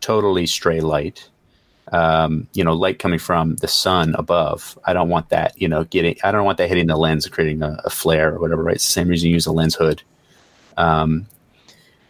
totally 0.00 0.46
stray 0.46 0.80
light. 0.80 1.28
Um, 1.90 2.48
you 2.54 2.64
know, 2.64 2.72
light 2.72 2.98
coming 2.98 3.18
from 3.18 3.56
the 3.56 3.68
sun 3.68 4.14
above. 4.16 4.78
I 4.86 4.94
don't 4.94 5.10
want 5.10 5.28
that, 5.28 5.60
you 5.60 5.68
know, 5.68 5.84
getting 5.84 6.16
I 6.24 6.32
don't 6.32 6.44
want 6.44 6.56
that 6.58 6.68
hitting 6.68 6.86
the 6.86 6.96
lens 6.96 7.28
creating 7.28 7.62
a, 7.62 7.78
a 7.84 7.90
flare 7.90 8.34
or 8.34 8.40
whatever, 8.40 8.62
right? 8.62 8.76
It's 8.76 8.86
the 8.86 8.92
same 8.92 9.08
reason 9.08 9.28
you 9.28 9.34
use 9.34 9.46
a 9.46 9.52
lens 9.52 9.74
hood. 9.74 10.02
Um, 10.78 11.26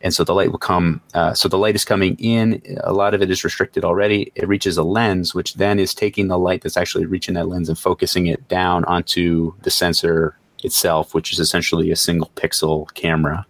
and 0.02 0.12
so 0.12 0.24
the 0.24 0.34
light 0.34 0.50
will 0.50 0.58
come. 0.58 1.00
Uh, 1.14 1.32
so 1.32 1.48
the 1.48 1.58
light 1.58 1.76
is 1.76 1.84
coming 1.84 2.16
in. 2.16 2.60
A 2.82 2.92
lot 2.92 3.14
of 3.14 3.22
it 3.22 3.30
is 3.30 3.44
restricted 3.44 3.84
already. 3.84 4.32
It 4.34 4.48
reaches 4.48 4.76
a 4.76 4.82
lens, 4.82 5.34
which 5.34 5.54
then 5.54 5.78
is 5.78 5.94
taking 5.94 6.26
the 6.26 6.38
light 6.38 6.62
that's 6.62 6.76
actually 6.76 7.06
reaching 7.06 7.34
that 7.34 7.48
lens 7.48 7.68
and 7.68 7.78
focusing 7.78 8.26
it 8.26 8.46
down 8.48 8.84
onto 8.86 9.54
the 9.62 9.70
sensor 9.70 10.36
itself, 10.64 11.14
which 11.14 11.32
is 11.32 11.38
essentially 11.38 11.90
a 11.92 11.96
single 11.96 12.30
pixel 12.34 12.92
camera, 12.94 13.46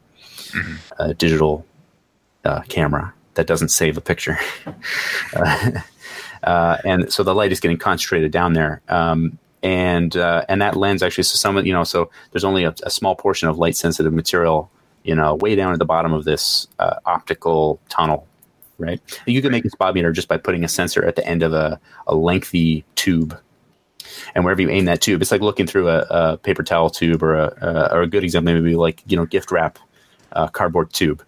a 0.99 1.15
digital 1.15 1.67
uh, 2.45 2.61
camera 2.69 3.15
that 3.35 3.47
doesn't 3.47 3.69
save 3.69 3.97
a 3.97 4.03
picture. 4.03 4.39
uh, 5.37 5.71
uh, 6.43 6.77
and 6.85 7.11
so 7.11 7.23
the 7.23 7.35
light 7.35 7.53
is 7.53 7.61
getting 7.61 7.79
concentrated 7.79 8.31
down 8.31 8.53
there. 8.53 8.83
Um, 8.89 9.39
and 9.63 10.17
uh, 10.17 10.45
and 10.49 10.61
that 10.61 10.77
lens 10.77 11.03
actually, 11.03 11.23
so 11.23 11.37
some 11.37 11.65
you 11.65 11.73
know, 11.73 11.85
so 11.85 12.11
there's 12.33 12.45
only 12.45 12.65
a, 12.65 12.75
a 12.83 12.91
small 12.91 13.15
portion 13.15 13.49
of 13.49 13.59
light 13.59 13.77
sensitive 13.77 14.13
material 14.13 14.71
you 15.05 15.15
know, 15.15 15.35
way 15.37 15.55
down 15.55 15.73
at 15.73 15.79
the 15.79 15.85
bottom 15.85 16.13
of 16.13 16.25
this 16.25 16.69
uh, 16.79 16.97
optical 17.05 17.81
tunnel, 17.89 18.27
right? 18.79 19.01
You 19.27 19.43
can 19.43 19.53
make 19.53 19.65
a 19.65 19.71
spot 19.71 19.95
meter 19.95 20.13
just 20.13 20.29
by 20.29 20.37
putting 20.37 20.65
a 20.65 20.69
sensor 20.69 21.05
at 21.05 21.17
the 21.17 21.27
end 21.27 21.43
of 21.43 21.53
a, 21.53 21.81
a 22.07 22.15
lengthy 22.15 22.85
tube. 22.95 23.39
And 24.35 24.45
wherever 24.45 24.61
you 24.61 24.69
aim 24.69 24.85
that 24.87 25.01
tube, 25.01 25.23
it's 25.23 25.31
like 25.31 25.41
looking 25.41 25.67
through 25.67 25.89
a, 25.89 26.07
a 26.11 26.37
paper 26.37 26.63
towel 26.63 26.91
tube 26.91 27.23
or 27.23 27.35
a, 27.35 27.57
a, 27.61 27.95
or 27.95 28.03
a 28.03 28.07
good 28.07 28.25
example, 28.25 28.53
maybe 28.53 28.75
like, 28.77 29.03
you 29.07 29.17
know, 29.17 29.25
gift 29.25 29.51
wrap 29.51 29.79
uh, 30.33 30.49
cardboard 30.49 30.93
tube. 30.93 31.25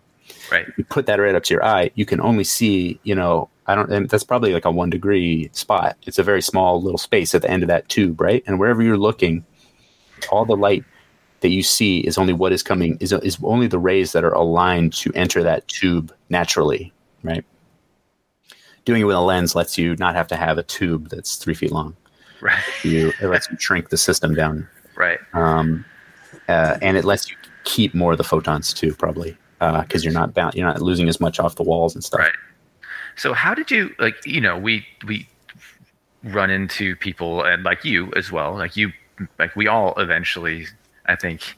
Right. 0.51 0.67
You 0.77 0.85
put 0.85 1.07
that 1.07 1.21
right 1.21 1.35
up 1.35 1.45
to 1.45 1.55
your 1.55 1.65
eye, 1.65 1.91
you 1.95 2.05
can 2.05 2.21
only 2.21 2.45
see, 2.45 3.01
you 3.03 3.15
know, 3.15 3.49
I 3.67 3.75
don't, 3.75 3.91
and 3.91 4.11
that's 4.11 4.25
probably 4.25 4.53
like 4.53 4.67
a 4.67 4.71
one 4.71 4.91
degree 4.91 5.49
spot. 5.53 5.97
It's 6.03 6.19
a 6.19 6.23
very 6.23 6.43
small 6.43 6.83
little 6.83 6.99
space 6.99 7.35
at 7.35 7.43
the 7.43 7.51
end 7.51 7.63
of 7.63 7.69
that 7.69 7.89
tube, 7.89 8.21
right? 8.21 8.43
And 8.47 8.59
wherever 8.59 8.83
you're 8.83 8.99
looking, 8.99 9.45
all 10.31 10.45
the 10.45 10.57
light 10.57 10.85
that 11.45 11.51
you 11.51 11.63
see 11.63 11.99
is 12.01 12.17
only 12.17 12.33
what 12.33 12.53
is 12.53 12.63
coming 12.63 12.97
is, 13.01 13.13
is 13.13 13.37
only 13.43 13.67
the 13.67 13.79
rays 13.79 14.13
that 14.13 14.25
are 14.25 14.33
aligned 14.33 14.95
to 14.95 15.13
enter 15.13 15.43
that 15.43 15.69
tube 15.69 16.11
naturally 16.31 16.91
right 17.23 17.45
doing 18.87 19.03
it 19.03 19.05
with 19.05 19.15
a 19.15 19.21
lens 19.21 19.55
lets 19.55 19.77
you 19.77 19.95
not 19.97 20.15
have 20.15 20.27
to 20.27 20.37
have 20.37 20.57
a 20.57 20.63
tube 20.63 21.11
that's 21.11 21.37
three 21.37 21.53
feet 21.55 21.71
long 21.71 21.95
Right. 22.41 22.63
you 22.83 23.13
it 23.21 23.27
lets 23.29 23.51
you 23.51 23.59
shrink 23.59 23.91
the 23.91 23.99
system 23.99 24.35
down 24.35 24.67
Right. 24.97 25.19
um, 25.35 25.85
uh, 26.49 26.79
and 26.81 26.97
it 26.97 27.05
lets 27.05 27.31
you 27.31 27.37
keep 27.65 27.95
more 27.95 28.13
of 28.13 28.19
the 28.19 28.25
photons 28.25 28.73
too 28.73 28.95
probably 28.95 29.37
because 29.61 30.03
you're 30.03 30.15
not 30.15 30.33
bound 30.33 30.55
you're 30.55 30.67
not 30.67 30.81
losing 30.81 31.09
as 31.11 31.21
much 31.21 31.39
off 31.39 31.57
the 31.57 31.63
walls 31.63 31.95
and 31.95 32.03
stuff 32.03 32.21
Right. 32.21 32.35
So 33.17 33.33
how 33.35 33.55
did 33.55 33.71
you 33.71 33.95
like? 34.01 34.17
You 34.27 34.41
know, 34.41 34.59
we 34.59 34.85
we 35.07 35.29
run 36.25 36.51
into 36.51 36.97
people 36.97 37.45
and 37.45 37.63
like 37.63 37.85
you 37.85 38.13
as 38.17 38.33
well. 38.33 38.55
Like 38.55 38.77
you, 38.77 38.91
like 39.39 39.55
we 39.55 39.69
all 39.69 39.95
eventually. 39.99 40.67
I 41.07 41.17
think. 41.17 41.57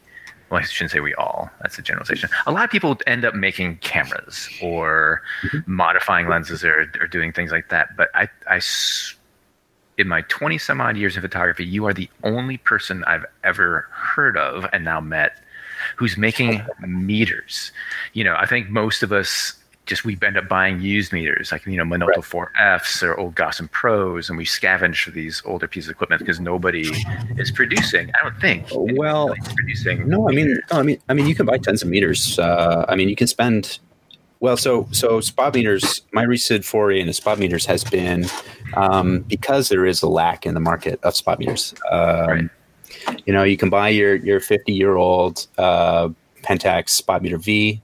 Well, 0.49 0.61
I 0.61 0.65
shouldn't 0.65 0.93
say 0.93 1.01
we 1.01 1.13
all. 1.15 1.51
That's 1.61 1.77
a 1.77 1.83
generalization. 1.83 2.31
A 2.47 2.53
lot 2.53 2.65
of 2.65 2.71
people 2.71 2.97
end 3.09 3.25
up 3.25 3.35
making 3.35 3.79
cameras 3.79 4.49
or 4.63 5.23
mm-hmm. 5.43 5.59
modifying 5.67 6.29
lenses 6.29 6.63
or, 6.63 6.89
or 7.01 7.09
doing 7.09 7.33
things 7.33 7.51
like 7.51 7.69
that. 7.71 7.97
But 7.97 8.11
I, 8.15 8.29
I, 8.49 8.61
in 9.99 10.07
my 10.07 10.21
20 10.23 10.57
some 10.59 10.81
odd 10.81 10.97
years 10.97 11.17
in 11.17 11.23
photography, 11.23 11.65
you 11.65 11.85
are 11.87 11.93
the 11.93 12.09
only 12.23 12.59
person 12.59 13.03
I've 13.09 13.25
ever 13.43 13.89
heard 13.91 14.37
of 14.37 14.67
and 14.73 14.85
now 14.85 15.01
met 15.01 15.41
who's 15.97 16.17
making 16.17 16.65
meters. 16.87 17.73
You 18.13 18.25
know, 18.25 18.37
I 18.37 18.47
think 18.47 18.69
most 18.71 19.03
of 19.03 19.13
us 19.13 19.55
just 19.87 20.05
we 20.05 20.19
end 20.23 20.37
up 20.37 20.49
buying 20.49 20.81
used 20.81 21.13
meters, 21.13 21.53
like 21.53 21.65
you 21.65 21.77
know 21.77 21.85
Minolta 21.85 22.33
Right. 22.33 22.51
4Fs 22.81 23.03
or 23.05 23.19
old 23.19 23.37
Gossen 23.37 23.71
Pros, 23.71 24.29
and 24.29 24.37
we 24.37 24.45
scavenge 24.45 25.05
for 25.05 25.13
these 25.13 25.41
older 25.45 25.69
pieces 25.69 25.89
of 25.89 25.95
equipment 25.95 26.19
because 26.21 26.41
nobody 26.41 26.91
is 27.39 27.51
producing. 27.53 28.11
I 28.11 28.25
don't 28.25 28.41
think. 28.41 28.67
Well, 28.73 29.31
anybody's 29.31 29.55
producing. 29.55 30.09
No, 30.09 30.29
I 30.29 30.33
mean, 30.33 30.61
no, 30.71 30.79
I 30.79 30.83
mean, 30.83 30.99
I 31.09 31.15
mean, 31.15 31.27
you 31.27 31.35
can 31.35 31.47
buy 31.47 31.59
tons 31.59 31.83
of 31.83 31.89
meters. 31.89 32.39
Uh, 32.39 32.85
I 32.89 32.97
mean, 32.97 33.09
you 33.09 33.17
can 33.17 33.29
spend. 33.29 33.79
Well, 34.41 34.57
so 34.57 34.89
so 34.91 35.21
spot 35.21 35.55
meters. 35.55 36.03
My 36.13 36.25
recent 36.25 36.65
foray 36.65 37.01
into 37.01 37.13
spot 37.13 37.39
meters 37.39 37.65
has 37.67 37.85
been 37.85 38.27
um, 38.75 39.21
because 39.21 39.69
there 39.69 39.87
is 39.87 40.03
a 40.03 40.09
lack 40.09 40.45
in 40.45 40.55
the 40.55 40.61
market 40.61 41.01
of 41.05 41.17
spot 41.17 41.39
meters. 41.39 41.75
Um, 41.91 42.27
Right. 42.27 42.51
You 43.25 43.33
know, 43.33 43.43
you 43.43 43.57
can 43.57 43.71
buy 43.71 43.91
your 43.91 44.17
your 44.17 44.41
fifty 44.41 44.73
year 44.73 44.97
old 44.97 45.47
uh, 45.59 46.09
Pentax 46.43 46.91
spot 46.91 47.23
meter 47.23 47.39
V. 47.39 47.81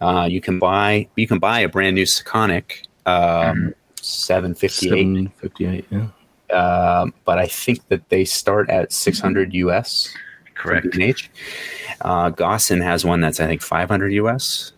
Uh, 0.00 0.28
you 0.30 0.40
can 0.40 0.58
buy 0.58 1.08
you 1.16 1.26
can 1.26 1.38
buy 1.38 1.60
a 1.60 1.68
brand 1.68 1.94
new 1.94 2.04
Sekonic 2.04 2.86
um, 3.06 3.74
seven 4.00 4.54
fifty 4.54 4.86
eight. 4.88 5.04
758, 5.40 5.84
yeah. 5.90 6.08
Um, 6.56 7.12
but 7.24 7.38
I 7.38 7.46
think 7.46 7.86
that 7.88 8.08
they 8.08 8.24
start 8.24 8.70
at 8.70 8.90
600 8.92 9.52
US. 9.54 10.14
correct. 10.54 10.92
B&H. 10.92 11.30
Uh, 12.00 12.30
Gossen 12.30 12.82
has 12.82 13.04
one 13.04 13.20
that's 13.20 13.38
I 13.40 13.46
think 13.46 13.60
500 13.62 14.12
US. 14.14 14.72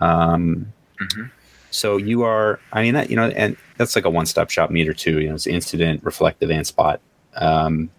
Um, 0.00 0.72
Mhm. 1.00 1.30
So 1.70 1.96
you 1.96 2.22
are, 2.22 2.60
I 2.72 2.82
mean, 2.82 2.94
that 2.94 3.10
you 3.10 3.16
know, 3.16 3.28
and 3.30 3.56
that's 3.78 3.96
like 3.96 4.04
a 4.04 4.10
one-stop 4.10 4.48
shop 4.50 4.70
meter 4.70 4.94
too. 4.94 5.20
You 5.20 5.30
know, 5.30 5.34
it's 5.34 5.46
incident, 5.46 6.04
reflective, 6.04 6.50
and 6.50 6.64
spot. 6.66 7.00
Um, 7.36 7.90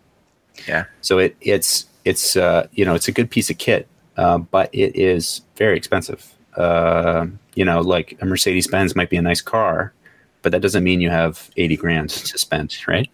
Yeah. 0.67 0.85
So 1.01 1.17
it 1.19 1.35
it's 1.41 1.87
it's 2.05 2.35
uh, 2.37 2.67
you 2.71 2.85
know 2.85 2.95
it's 2.95 3.07
a 3.09 3.11
good 3.11 3.29
piece 3.29 3.49
of 3.49 3.57
kit, 3.57 3.87
uh, 4.17 4.37
but 4.37 4.69
it 4.71 4.95
is 4.95 5.41
very 5.57 5.75
expensive. 5.77 6.25
Uh, 6.57 7.27
you 7.55 7.65
know, 7.65 7.81
like 7.81 8.17
a 8.21 8.25
Mercedes 8.25 8.67
Benz 8.67 8.95
might 8.95 9.09
be 9.09 9.17
a 9.17 9.21
nice 9.21 9.41
car, 9.41 9.93
but 10.41 10.51
that 10.51 10.61
doesn't 10.61 10.83
mean 10.83 11.01
you 11.01 11.09
have 11.09 11.49
80 11.57 11.77
grand 11.77 12.09
to 12.09 12.37
spend, 12.37 12.75
right? 12.87 13.09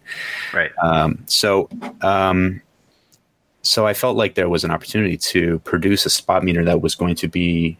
Right. 0.52 0.70
Um, 0.82 1.24
so, 1.26 1.68
um, 2.02 2.60
so 3.62 3.86
I 3.86 3.94
felt 3.94 4.16
like 4.16 4.34
there 4.34 4.48
was 4.48 4.64
an 4.64 4.70
opportunity 4.70 5.16
to 5.16 5.60
produce 5.60 6.04
a 6.04 6.10
spot 6.10 6.44
meter 6.44 6.64
that 6.64 6.82
was 6.82 6.94
going 6.94 7.14
to 7.16 7.28
be 7.28 7.76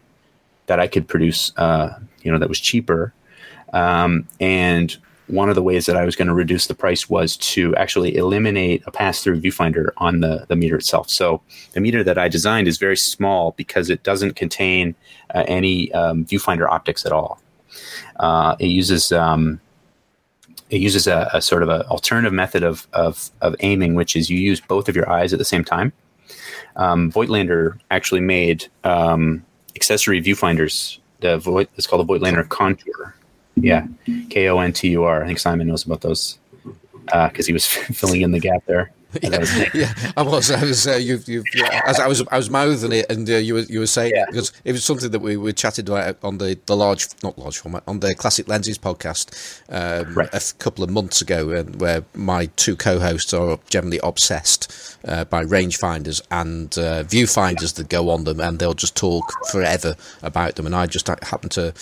that 0.65 0.79
I 0.79 0.87
could 0.87 1.07
produce, 1.07 1.51
uh, 1.57 1.99
you 2.21 2.31
know, 2.31 2.39
that 2.39 2.49
was 2.49 2.59
cheaper. 2.59 3.13
Um, 3.73 4.27
and 4.39 4.95
one 5.33 5.49
of 5.49 5.55
the 5.55 5.63
ways 5.63 5.85
that 5.87 5.97
I 5.97 6.05
was 6.05 6.15
going 6.15 6.27
to 6.27 6.33
reduce 6.33 6.67
the 6.67 6.75
price 6.75 7.09
was 7.09 7.37
to 7.37 7.75
actually 7.75 8.15
eliminate 8.15 8.83
a 8.85 8.91
pass-through 8.91 9.41
viewfinder 9.41 9.89
on 9.97 10.19
the, 10.19 10.45
the 10.47 10.55
meter 10.55 10.75
itself. 10.75 11.09
So 11.09 11.41
the 11.73 11.81
meter 11.81 12.03
that 12.03 12.17
I 12.17 12.27
designed 12.29 12.67
is 12.67 12.77
very 12.77 12.97
small 12.97 13.51
because 13.57 13.89
it 13.89 14.03
doesn't 14.03 14.35
contain 14.35 14.95
uh, 15.33 15.43
any 15.47 15.91
um, 15.93 16.25
viewfinder 16.25 16.69
optics 16.69 17.05
at 17.05 17.11
all. 17.11 17.41
Uh, 18.17 18.55
it 18.59 18.67
uses 18.67 19.11
um, 19.11 19.59
it 20.69 20.81
uses 20.81 21.07
a, 21.07 21.29
a 21.33 21.41
sort 21.41 21.61
of 21.63 21.69
an 21.69 21.81
alternative 21.83 22.33
method 22.33 22.63
of, 22.63 22.87
of, 22.93 23.29
of 23.41 23.55
aiming, 23.59 23.93
which 23.93 24.15
is 24.15 24.29
you 24.29 24.39
use 24.39 24.59
both 24.59 24.89
of 24.89 24.95
your 24.95 25.07
eyes 25.07 25.31
at 25.31 25.39
the 25.39 25.45
same 25.45 25.63
time. 25.63 25.93
Um, 26.75 27.11
Voigtlander 27.11 27.79
actually 27.91 28.21
made 28.21 28.65
um, 28.83 29.45
accessory 29.75 30.21
viewfinders. 30.21 30.97
The 31.19 31.37
Voigt, 31.37 31.69
it's 31.75 31.85
called 31.85 32.07
the 32.07 32.11
Voigtlander 32.11 32.47
Kontur. 32.47 33.13
Yeah, 33.55 33.87
K 34.29 34.49
O 34.49 34.59
N 34.59 34.73
T 34.73 34.89
U 34.89 35.03
R. 35.03 35.23
I 35.23 35.27
think 35.27 35.39
Simon 35.39 35.67
knows 35.67 35.85
about 35.85 36.01
those 36.01 36.39
because 37.05 37.45
uh, 37.45 37.47
he 37.47 37.53
was 37.53 37.65
filling 37.67 38.21
in 38.21 38.31
the 38.31 38.39
gap 38.39 38.65
there. 38.65 38.91
Yeah, 39.21 39.65
yeah, 39.73 39.93
I 40.17 40.23
was. 40.23 40.51
I 40.51 40.63
was. 40.63 40.87
Uh, 40.87 40.95
you, 40.95 41.19
you, 41.25 41.43
as 41.85 41.99
I 41.99 42.07
was, 42.07 42.23
I 42.31 42.37
was 42.37 42.49
mouthing 42.49 42.91
it, 42.91 43.05
and 43.09 43.29
uh, 43.29 43.35
you 43.35 43.53
were, 43.55 43.61
you 43.61 43.79
were 43.79 43.87
saying 43.87 44.13
yeah. 44.15 44.25
because 44.27 44.51
it 44.65 44.71
was 44.71 44.83
something 44.83 45.11
that 45.11 45.19
we 45.19 45.37
were 45.37 45.51
chatted 45.51 45.87
about 45.87 46.17
on 46.23 46.39
the, 46.39 46.57
the 46.65 46.75
large, 46.75 47.07
not 47.21 47.37
large 47.37 47.59
format, 47.59 47.83
on 47.87 47.99
the 47.99 48.15
Classic 48.15 48.47
Lenses 48.47 48.77
podcast 48.77 49.61
um, 49.69 50.13
right. 50.15 50.29
a 50.33 50.53
couple 50.59 50.83
of 50.83 50.89
months 50.89 51.21
ago, 51.21 51.51
and 51.51 51.79
where 51.79 52.03
my 52.13 52.47
two 52.55 52.75
co-hosts 52.75 53.33
are 53.33 53.59
generally 53.69 53.99
obsessed 54.03 54.97
uh, 55.05 55.25
by 55.25 55.43
rangefinders 55.43 56.21
and 56.31 56.77
uh, 56.77 57.03
viewfinders 57.03 57.75
that 57.75 57.89
go 57.89 58.09
on 58.09 58.23
them, 58.23 58.39
and 58.39 58.59
they'll 58.59 58.73
just 58.73 58.95
talk 58.95 59.31
forever 59.51 59.95
about 60.21 60.55
them. 60.55 60.65
And 60.65 60.75
I 60.75 60.87
just 60.87 61.07
happened 61.07 61.51
to 61.51 61.73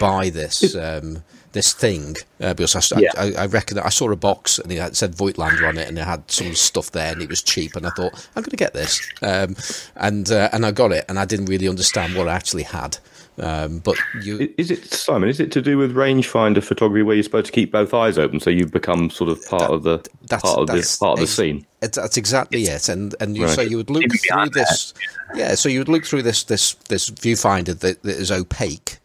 buy 0.00 0.30
this. 0.30 0.74
Um, 0.74 1.22
this 1.58 1.72
thing 1.72 2.14
uh, 2.40 2.54
because 2.54 2.92
I, 2.92 3.00
yeah. 3.00 3.10
I, 3.16 3.32
I, 3.32 3.46
reckon 3.46 3.80
I 3.80 3.88
saw 3.88 4.10
a 4.12 4.16
box 4.16 4.60
and 4.60 4.70
it 4.70 4.96
said 4.96 5.16
Voigtlander 5.16 5.68
on 5.68 5.76
it 5.76 5.88
and 5.88 5.98
it 5.98 6.04
had 6.04 6.30
some 6.30 6.54
stuff 6.54 6.92
there 6.92 7.12
and 7.12 7.20
it 7.20 7.28
was 7.28 7.42
cheap 7.42 7.74
and 7.74 7.84
I 7.84 7.90
thought 7.90 8.14
I'm 8.36 8.42
going 8.42 8.50
to 8.50 8.56
get 8.56 8.74
this 8.74 9.00
um, 9.22 9.56
and 9.96 10.30
uh, 10.30 10.50
and 10.52 10.64
I 10.64 10.70
got 10.70 10.92
it 10.92 11.04
and 11.08 11.18
I 11.18 11.24
didn't 11.24 11.46
really 11.46 11.66
understand 11.66 12.14
what 12.14 12.28
I 12.28 12.34
actually 12.34 12.62
had. 12.62 12.98
Um, 13.40 13.78
but 13.78 13.96
you 14.22 14.52
is 14.56 14.70
it 14.70 14.84
Simon? 14.92 15.28
Is 15.28 15.40
it 15.40 15.52
to 15.52 15.62
do 15.62 15.78
with 15.78 15.94
rangefinder 15.94 16.62
photography 16.62 17.02
where 17.02 17.14
you're 17.14 17.22
supposed 17.22 17.46
to 17.46 17.52
keep 17.52 17.72
both 17.72 17.94
eyes 17.94 18.18
open 18.18 18.40
so 18.40 18.50
you 18.50 18.66
become 18.66 19.10
sort 19.10 19.30
of 19.30 19.44
part 19.48 19.62
that, 19.62 19.70
of 19.70 19.82
the 19.84 19.98
part 20.28 20.58
of 20.58 20.66
the 20.66 20.96
part 21.00 21.18
of 21.18 21.20
the 21.20 21.26
scene? 21.26 21.66
that's 21.80 22.16
exactly 22.16 22.64
it. 22.64 22.88
And 22.88 23.14
and 23.20 23.36
you, 23.36 23.44
right. 23.44 23.54
so 23.54 23.62
you 23.62 23.76
would 23.76 23.90
look 23.90 24.04
through 24.28 24.50
this, 24.50 24.94
yeah. 25.34 25.54
So 25.54 25.68
you 25.68 25.78
would 25.78 25.88
look 25.88 26.04
through 26.04 26.22
this 26.22 26.44
this 26.44 26.74
this 26.88 27.10
viewfinder 27.10 27.78
that, 27.78 28.02
that 28.02 28.16
is 28.16 28.32
opaque, 28.32 28.98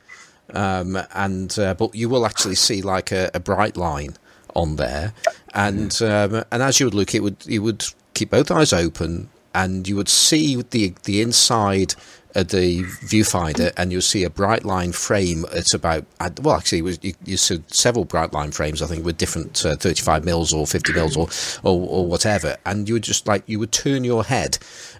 um, 0.53 0.97
and 1.13 1.57
uh, 1.59 1.73
but 1.73 1.93
you 1.95 2.09
will 2.09 2.25
actually 2.25 2.55
see 2.55 2.81
like 2.81 3.11
a, 3.11 3.29
a 3.33 3.39
bright 3.39 3.77
line 3.77 4.15
on 4.55 4.75
there, 4.75 5.13
and 5.53 6.01
um, 6.01 6.43
and 6.51 6.63
as 6.63 6.79
you 6.79 6.85
would 6.85 6.93
look, 6.93 7.13
it 7.13 7.21
would 7.21 7.37
you 7.45 7.61
would 7.61 7.85
keep 8.13 8.29
both 8.29 8.51
eyes 8.51 8.73
open, 8.73 9.29
and 9.53 9.87
you 9.87 9.95
would 9.95 10.09
see 10.09 10.61
the 10.61 10.93
the 11.03 11.21
inside 11.21 11.95
of 12.35 12.47
the 12.47 12.81
viewfinder, 12.83 13.71
and 13.77 13.91
you'll 13.91 14.01
see 14.01 14.23
a 14.23 14.29
bright 14.29 14.65
line 14.65 14.91
frame. 14.91 15.45
It's 15.51 15.73
about 15.73 16.05
well, 16.41 16.55
actually, 16.55 16.81
was, 16.81 16.99
you, 17.01 17.13
you 17.25 17.37
see 17.37 17.63
several 17.67 18.05
bright 18.05 18.33
line 18.33 18.51
frames. 18.51 18.81
I 18.81 18.87
think 18.87 19.05
with 19.05 19.17
different 19.17 19.65
uh, 19.65 19.75
thirty 19.75 20.01
five 20.01 20.25
mils 20.25 20.53
or 20.53 20.65
fifty 20.67 20.93
mils 20.93 21.17
or, 21.17 21.27
or 21.63 21.87
or 21.87 22.05
whatever, 22.05 22.57
and 22.65 22.87
you 22.87 22.95
would 22.95 23.03
just 23.03 23.27
like 23.27 23.43
you 23.47 23.59
would 23.59 23.71
turn 23.71 24.03
your 24.03 24.23
head, 24.23 24.57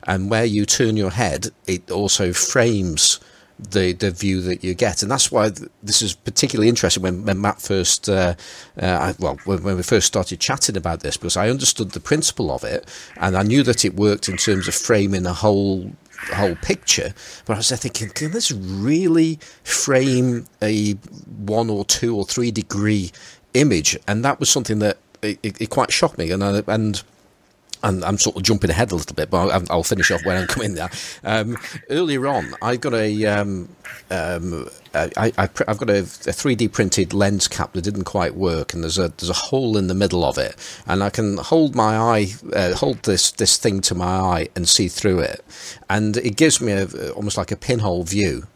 and 0.08 0.30
where 0.30 0.46
you 0.46 0.66
turn 0.66 0.98
your 0.98 1.12
head, 1.12 1.50
it 1.68 1.90
also 1.92 2.34
frames 2.34 3.20
the 3.60 3.94
the 3.94 4.12
view 4.12 4.42
that 4.42 4.64
you 4.64 4.74
get, 4.74 5.02
and 5.02 5.12
that's 5.12 5.32
why 5.32 5.50
th- 5.50 5.70
this 5.82 6.02
is 6.02 6.14
particularly 6.14 6.70
interesting 6.70 7.04
when, 7.04 7.24
when 7.26 7.40
Matt 7.40 7.62
first, 7.62 8.10
uh, 8.10 8.36
uh, 8.78 9.14
well, 9.20 9.38
when, 9.46 9.64
when, 9.64 9.78
we 9.78 9.84
first 9.84 10.08
started 10.08 10.40
chatting 10.40 10.76
about 10.76 11.02
this, 11.02 11.18
because 11.18 11.38
I 11.38 11.50
understood 11.50 11.92
the 11.92 12.00
principle 12.00 12.52
of 12.52 12.64
it, 12.64 12.88
and 13.18 13.38
I 13.38 13.44
knew 13.44 13.64
that 13.64 13.86
it 13.86 13.96
worked 13.96 14.28
in 14.28 14.38
terms 14.38 14.68
of 14.68 14.74
framing 14.74 15.26
a 15.26 15.34
whole 15.34 15.92
whole 16.34 16.56
picture. 16.56 17.14
But 17.46 17.54
I 17.54 17.58
was 17.58 17.72
thinking, 17.72 18.10
can 18.10 18.32
this 18.32 18.52
really 18.52 19.40
frame 19.64 20.48
a 20.62 20.94
one 20.94 21.70
or 21.70 21.86
two 21.86 22.16
or 22.16 22.26
three 22.26 22.52
degree 22.52 23.12
image? 23.54 23.98
And 24.08 24.24
that 24.26 24.40
was 24.40 24.50
something 24.50 24.80
that 24.80 24.98
it, 25.22 25.40
it, 25.44 25.62
it 25.62 25.70
quite 25.70 25.92
shocked 25.92 26.18
me, 26.18 26.32
and 26.32 26.44
I, 26.44 26.64
and 26.68 27.04
and 27.84 28.04
I'm 28.04 28.18
sort 28.18 28.38
of 28.38 28.44
jumping 28.44 28.70
ahead 28.70 28.92
a 28.92 28.96
little 28.96 29.16
bit, 29.16 29.30
but 29.30 29.50
I'll, 29.50 29.64
I'll 29.70 29.84
finish 29.84 30.10
off 30.10 30.26
when 30.26 30.38
I'm 30.38 30.48
coming 30.48 30.74
there. 30.76 30.90
Um, 31.24 31.58
earlier 31.90 32.28
on, 32.28 32.56
I 32.62 32.78
got 32.78 32.94
a, 32.94 33.26
um, 33.26 33.70
um, 34.10 34.70
I, 34.96 35.32
have 35.38 35.54
got 35.54 35.90
a, 35.90 36.00
a, 36.00 36.34
3D 36.34 36.72
printed 36.72 37.14
lens 37.14 37.48
cap 37.48 37.74
that 37.74 37.82
didn't 37.82 38.06
quite 38.06 38.36
work, 38.36 38.74
and 38.74 38.84
there's 38.84 38.98
a 38.98 39.10
there's 39.10 39.30
a 39.30 39.34
hole 39.34 39.78
in 39.78 39.88
the 39.88 39.94
middle 39.94 40.24
of 40.24 40.38
it, 40.38 40.56
and 40.88 41.04
I 41.04 41.10
can 41.10 41.38
hold 41.38 41.76
my 41.76 41.98
eye, 41.98 42.28
uh, 42.54 42.74
hold 42.74 43.04
this 43.04 43.32
this 43.32 43.58
thing 43.58 43.82
to 43.82 43.96
my 43.96 44.06
eye 44.06 44.50
and 44.56 44.68
see 44.68 44.88
through 44.88 45.20
it, 45.20 45.44
and 45.90 46.18
it 46.18 46.38
gives 46.38 46.62
me 46.62 46.72
a, 46.72 47.12
almost 47.12 47.38
like 47.38 47.52
a 47.52 47.58
pinhole 47.58 48.04
view. 48.04 48.48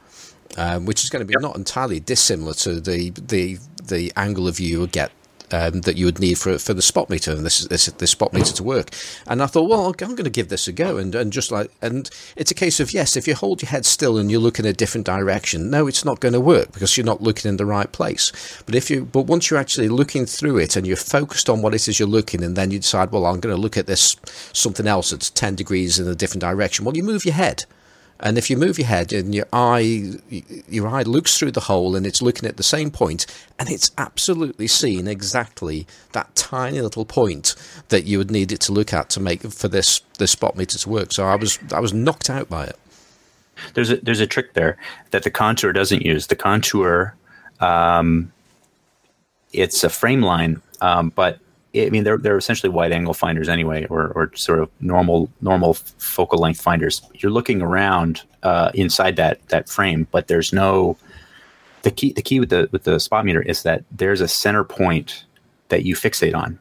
Um, 0.60 0.86
which 0.86 1.04
is 1.04 1.12
going 1.12 1.20
to 1.20 1.26
be 1.26 1.34
yep. 1.34 1.42
not 1.42 1.56
entirely 1.56 2.00
dissimilar 2.00 2.54
to 2.54 2.80
the 2.82 3.12
the 3.12 3.60
the 3.84 4.12
angle 4.16 4.48
of 4.48 4.58
view 4.58 4.68
you 4.68 4.80
would 4.80 4.92
get 4.92 5.12
um, 5.52 5.82
that 5.82 5.98
you 5.98 6.06
would 6.06 6.20
need 6.20 6.38
for 6.38 6.58
for 6.58 6.74
the 6.74 6.82
spot 6.82 7.10
meter 7.10 7.32
and 7.32 7.46
this 7.46 7.66
this 7.68 7.86
this 7.86 8.12
spot 8.12 8.34
meter 8.34 8.54
to 8.54 8.64
work. 8.64 8.90
And 9.28 9.42
I 9.42 9.46
thought, 9.46 9.70
well, 9.70 9.88
I'm 9.88 9.94
going 9.94 10.24
to 10.24 10.30
give 10.30 10.50
this 10.50 10.68
a 10.68 10.72
go, 10.72 10.98
and 10.98 11.14
and 11.16 11.32
just 11.32 11.52
like 11.52 11.72
and 11.82 12.10
it's 12.36 12.52
a 12.52 12.56
case 12.56 12.80
of 12.80 12.94
yes, 12.94 13.16
if 13.16 13.28
you 13.28 13.36
hold 13.36 13.62
your 13.62 13.70
head 13.70 13.86
still 13.86 14.18
and 14.18 14.32
you 14.32 14.40
look 14.40 14.60
in 14.60 14.66
a 14.66 14.74
different 14.74 15.06
direction, 15.06 15.70
no, 15.70 15.88
it's 15.88 16.06
not 16.06 16.20
going 16.20 16.34
to 16.34 16.40
work 16.40 16.72
because 16.72 16.98
you're 16.98 17.06
not 17.06 17.22
looking 17.22 17.50
in 17.50 17.58
the 17.58 17.66
right 17.66 17.92
place. 17.92 18.32
But 18.66 18.76
if 18.76 18.90
you 18.90 19.06
but 19.06 19.24
once 19.24 19.50
you're 19.50 19.60
actually 19.60 19.90
looking 19.90 20.26
through 20.26 20.58
it 20.58 20.76
and 20.76 20.86
you're 20.86 20.98
focused 20.98 21.50
on 21.50 21.62
what 21.62 21.74
it 21.74 21.88
is 21.88 22.00
you're 22.00 22.08
looking, 22.08 22.44
and 22.44 22.56
then 22.56 22.72
you 22.72 22.80
decide, 22.80 23.12
well, 23.12 23.26
I'm 23.26 23.40
going 23.40 23.56
to 23.56 23.62
look 23.62 23.78
at 23.78 23.88
this 23.88 24.16
something 24.54 24.88
else 24.88 25.12
that's 25.12 25.30
ten 25.30 25.56
degrees 25.56 26.00
in 26.00 26.08
a 26.08 26.16
different 26.16 26.42
direction. 26.42 26.86
Well, 26.86 26.98
you 26.98 27.04
move 27.04 27.26
your 27.26 27.34
head. 27.34 27.66
And 28.20 28.38
if 28.38 28.50
you 28.50 28.58
move 28.58 28.80
your 28.80 28.88
head 28.88 29.14
and 29.14 29.34
your 29.34 29.48
eye, 29.54 30.20
your 30.68 30.88
eye 30.88 31.04
looks 31.04 31.38
through 31.38 31.52
the 31.52 31.62
hole 31.62 31.96
and 31.96 32.06
it's 32.06 32.22
looking 32.22 32.50
at 32.50 32.58
the 32.58 32.64
same 32.64 32.90
point, 32.90 33.26
and 33.60 33.70
it's 33.70 33.92
absolutely 33.98 34.68
seeing 34.68 35.08
exactly 35.08 35.86
that 36.14 36.36
tiny 36.36 36.82
little 36.82 37.06
point 37.06 37.56
that 37.90 38.06
you 38.06 38.18
would 38.18 38.32
need 38.32 38.52
it 38.52 38.60
to 38.62 38.72
look 38.72 38.94
at 38.94 39.10
to 39.12 39.20
make 39.20 39.42
for 39.44 39.68
this 39.68 40.02
this 40.18 40.32
spot 40.32 40.58
meter 40.58 40.78
to 40.78 40.90
work. 40.90 41.12
So 41.14 41.26
I 41.26 41.36
was 41.36 41.60
I 41.72 41.80
was 41.80 41.94
knocked 41.94 42.30
out 42.30 42.50
by 42.50 42.66
it. 42.66 42.80
There's 43.74 43.92
a 43.92 43.98
there's 43.98 44.20
a 44.20 44.28
trick 44.28 44.54
there 44.54 44.78
that 45.12 45.24
the 45.24 45.32
Kontur 45.32 45.74
doesn't 45.74 46.04
use. 46.04 46.28
The 46.28 46.36
Kontur, 46.36 47.14
um, 47.60 48.32
it's 49.54 49.84
a 49.84 49.90
frame 49.90 50.22
line, 50.22 50.62
um, 50.82 51.12
but 51.16 51.40
I 51.76 51.90
mean, 51.90 52.04
they're 52.04 52.18
they're 52.18 52.38
essentially 52.38 52.70
wide 52.70 52.92
angle 52.92 53.14
finders 53.14 53.50
anyway, 53.50 53.86
or 53.90 54.12
or 54.14 54.32
sort 54.36 54.60
of 54.60 54.70
normal 54.80 55.30
normal 55.42 55.74
focal 55.74 56.40
length 56.40 56.62
finders. 56.62 57.02
You're 57.16 57.32
looking 57.32 57.62
around 57.62 58.22
uh, 58.44 58.72
inside 58.74 59.16
that 59.18 59.46
that 59.50 59.70
frame, 59.70 60.08
but 60.12 60.28
there's 60.28 60.54
no 60.54 60.98
the 61.84 61.92
key. 61.92 62.14
The 62.14 62.22
key 62.22 62.40
with 62.40 62.50
the 62.50 62.70
with 62.72 62.84
the 62.84 63.00
spot 63.00 63.26
meter 63.26 63.42
is 63.42 63.64
that 63.64 63.84
there's 63.92 64.22
a 64.22 64.28
center 64.28 64.64
point 64.64 65.26
that 65.70 65.84
you 65.84 65.96
fixate 65.96 66.36
on. 66.36 66.60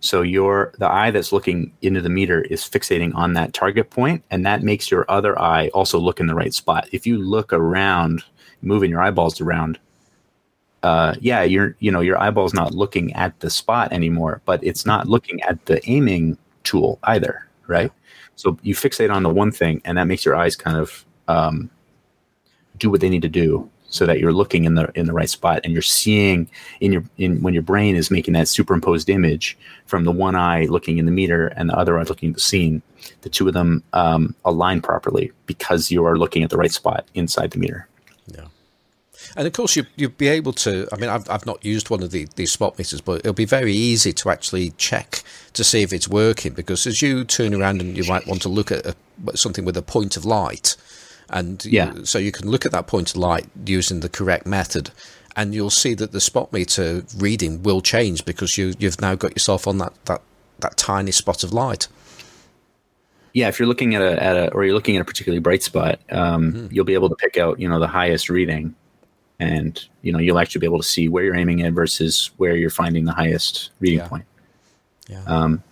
So 0.00 0.22
your 0.22 0.72
the 0.78 0.88
eye 0.88 1.10
that's 1.10 1.32
looking 1.32 1.72
into 1.82 2.00
the 2.00 2.08
meter 2.08 2.42
is 2.42 2.62
fixating 2.62 3.14
on 3.14 3.32
that 3.32 3.52
target 3.52 3.90
point, 3.90 4.22
and 4.30 4.46
that 4.46 4.62
makes 4.62 4.90
your 4.90 5.04
other 5.10 5.38
eye 5.38 5.68
also 5.68 5.98
look 5.98 6.20
in 6.20 6.26
the 6.26 6.34
right 6.34 6.54
spot. 6.54 6.88
If 6.92 7.06
you 7.06 7.18
look 7.18 7.52
around, 7.52 8.22
moving 8.62 8.90
your 8.90 9.02
eyeballs 9.02 9.40
around, 9.40 9.78
uh, 10.82 11.14
yeah, 11.20 11.42
your 11.42 11.76
you 11.80 11.90
know 11.90 12.00
your 12.00 12.18
eyeball's 12.18 12.54
not 12.54 12.72
looking 12.72 13.12
at 13.14 13.38
the 13.40 13.50
spot 13.50 13.92
anymore, 13.92 14.40
but 14.44 14.62
it's 14.62 14.86
not 14.86 15.08
looking 15.08 15.40
at 15.42 15.64
the 15.66 15.80
aiming 15.88 16.38
tool 16.62 16.98
either, 17.04 17.46
right? 17.66 17.90
So 18.36 18.58
you 18.62 18.74
fixate 18.74 19.12
on 19.12 19.22
the 19.24 19.28
one 19.28 19.50
thing, 19.50 19.82
and 19.84 19.98
that 19.98 20.04
makes 20.04 20.24
your 20.24 20.36
eyes 20.36 20.54
kind 20.54 20.76
of 20.76 21.04
um, 21.26 21.70
do 22.78 22.90
what 22.90 23.00
they 23.00 23.08
need 23.08 23.22
to 23.22 23.28
do, 23.28 23.68
so 23.88 24.06
that 24.06 24.20
you're 24.20 24.32
looking 24.32 24.64
in 24.64 24.76
the 24.76 24.90
in 24.94 25.06
the 25.06 25.12
right 25.12 25.28
spot, 25.28 25.60
and 25.64 25.72
you're 25.72 25.82
seeing 25.82 26.48
in 26.80 26.92
your 26.92 27.02
in 27.16 27.42
when 27.42 27.54
your 27.54 27.64
brain 27.64 27.96
is 27.96 28.10
making 28.10 28.34
that 28.34 28.46
superimposed 28.46 29.10
image 29.10 29.58
from 29.86 30.04
the 30.04 30.12
one 30.12 30.36
eye 30.36 30.66
looking 30.66 30.98
in 30.98 31.06
the 31.06 31.12
meter 31.12 31.48
and 31.48 31.68
the 31.68 31.76
other 31.76 31.98
eye 31.98 32.04
looking 32.04 32.28
at 32.28 32.36
the 32.36 32.40
scene, 32.40 32.82
the 33.22 33.28
two 33.28 33.48
of 33.48 33.54
them 33.54 33.82
um, 33.94 34.32
align 34.44 34.80
properly 34.80 35.32
because 35.46 35.90
you 35.90 36.04
are 36.04 36.16
looking 36.16 36.44
at 36.44 36.50
the 36.50 36.56
right 36.56 36.72
spot 36.72 37.04
inside 37.14 37.50
the 37.50 37.58
meter. 37.58 37.87
And 39.36 39.46
of 39.46 39.52
course, 39.52 39.76
you, 39.76 39.86
you'll 39.96 40.10
be 40.10 40.28
able 40.28 40.52
to. 40.54 40.88
I 40.92 40.96
mean, 40.96 41.10
I've, 41.10 41.28
I've 41.30 41.46
not 41.46 41.64
used 41.64 41.90
one 41.90 42.02
of 42.02 42.10
the, 42.10 42.26
these 42.36 42.52
spot 42.52 42.78
meters, 42.78 43.00
but 43.00 43.20
it'll 43.20 43.32
be 43.32 43.44
very 43.44 43.72
easy 43.72 44.12
to 44.14 44.30
actually 44.30 44.70
check 44.78 45.22
to 45.52 45.62
see 45.64 45.82
if 45.82 45.92
it's 45.92 46.08
working 46.08 46.52
because 46.52 46.86
as 46.86 47.02
you 47.02 47.24
turn 47.24 47.54
around 47.54 47.80
and 47.80 47.96
you 47.96 48.04
might 48.08 48.26
want 48.26 48.42
to 48.42 48.48
look 48.48 48.70
at 48.72 48.84
a, 48.86 48.94
something 49.36 49.64
with 49.64 49.76
a 49.76 49.82
point 49.82 50.16
of 50.16 50.24
light, 50.24 50.76
and 51.30 51.64
you- 51.64 51.72
Yeah. 51.72 51.94
so 52.04 52.18
you 52.18 52.32
can 52.32 52.48
look 52.50 52.64
at 52.66 52.72
that 52.72 52.86
point 52.86 53.10
of 53.10 53.16
light 53.16 53.46
using 53.66 54.00
the 54.00 54.08
correct 54.08 54.46
method, 54.46 54.90
and 55.36 55.54
you'll 55.54 55.70
see 55.70 55.94
that 55.94 56.12
the 56.12 56.20
spot 56.20 56.52
meter 56.52 57.04
reading 57.16 57.62
will 57.62 57.80
change 57.80 58.24
because 58.24 58.56
you 58.58 58.74
you've 58.78 59.00
now 59.00 59.14
got 59.14 59.32
yourself 59.32 59.66
on 59.68 59.78
that 59.78 59.92
that 60.06 60.22
that 60.60 60.76
tiny 60.76 61.12
spot 61.12 61.44
of 61.44 61.52
light. 61.52 61.86
Yeah, 63.34 63.48
if 63.48 63.58
you're 63.60 63.68
looking 63.68 63.94
at 63.94 64.02
a, 64.02 64.20
at 64.22 64.36
a 64.36 64.50
or 64.52 64.64
you're 64.64 64.74
looking 64.74 64.96
at 64.96 65.02
a 65.02 65.04
particularly 65.04 65.38
bright 65.40 65.62
spot, 65.62 66.00
um, 66.10 66.68
you'll 66.72 66.86
be 66.86 66.94
able 66.94 67.08
to 67.10 67.14
pick 67.14 67.36
out 67.36 67.60
you 67.60 67.68
know 67.68 67.78
the 67.78 67.86
highest 67.86 68.30
reading, 68.30 68.74
and 69.40 69.86
you 70.02 70.12
know 70.12 70.18
you'll 70.18 70.38
actually 70.38 70.58
be 70.60 70.66
able 70.66 70.78
to 70.78 70.86
see 70.86 71.08
where 71.08 71.24
you're 71.24 71.36
aiming 71.36 71.62
at 71.62 71.72
versus 71.72 72.30
where 72.38 72.56
you're 72.56 72.70
finding 72.70 73.04
the 73.04 73.12
highest 73.12 73.70
reading 73.80 73.98
Yeah. 74.00 74.08
point. 74.08 74.24
Yeah. 75.08 75.22
Um, 75.26 75.62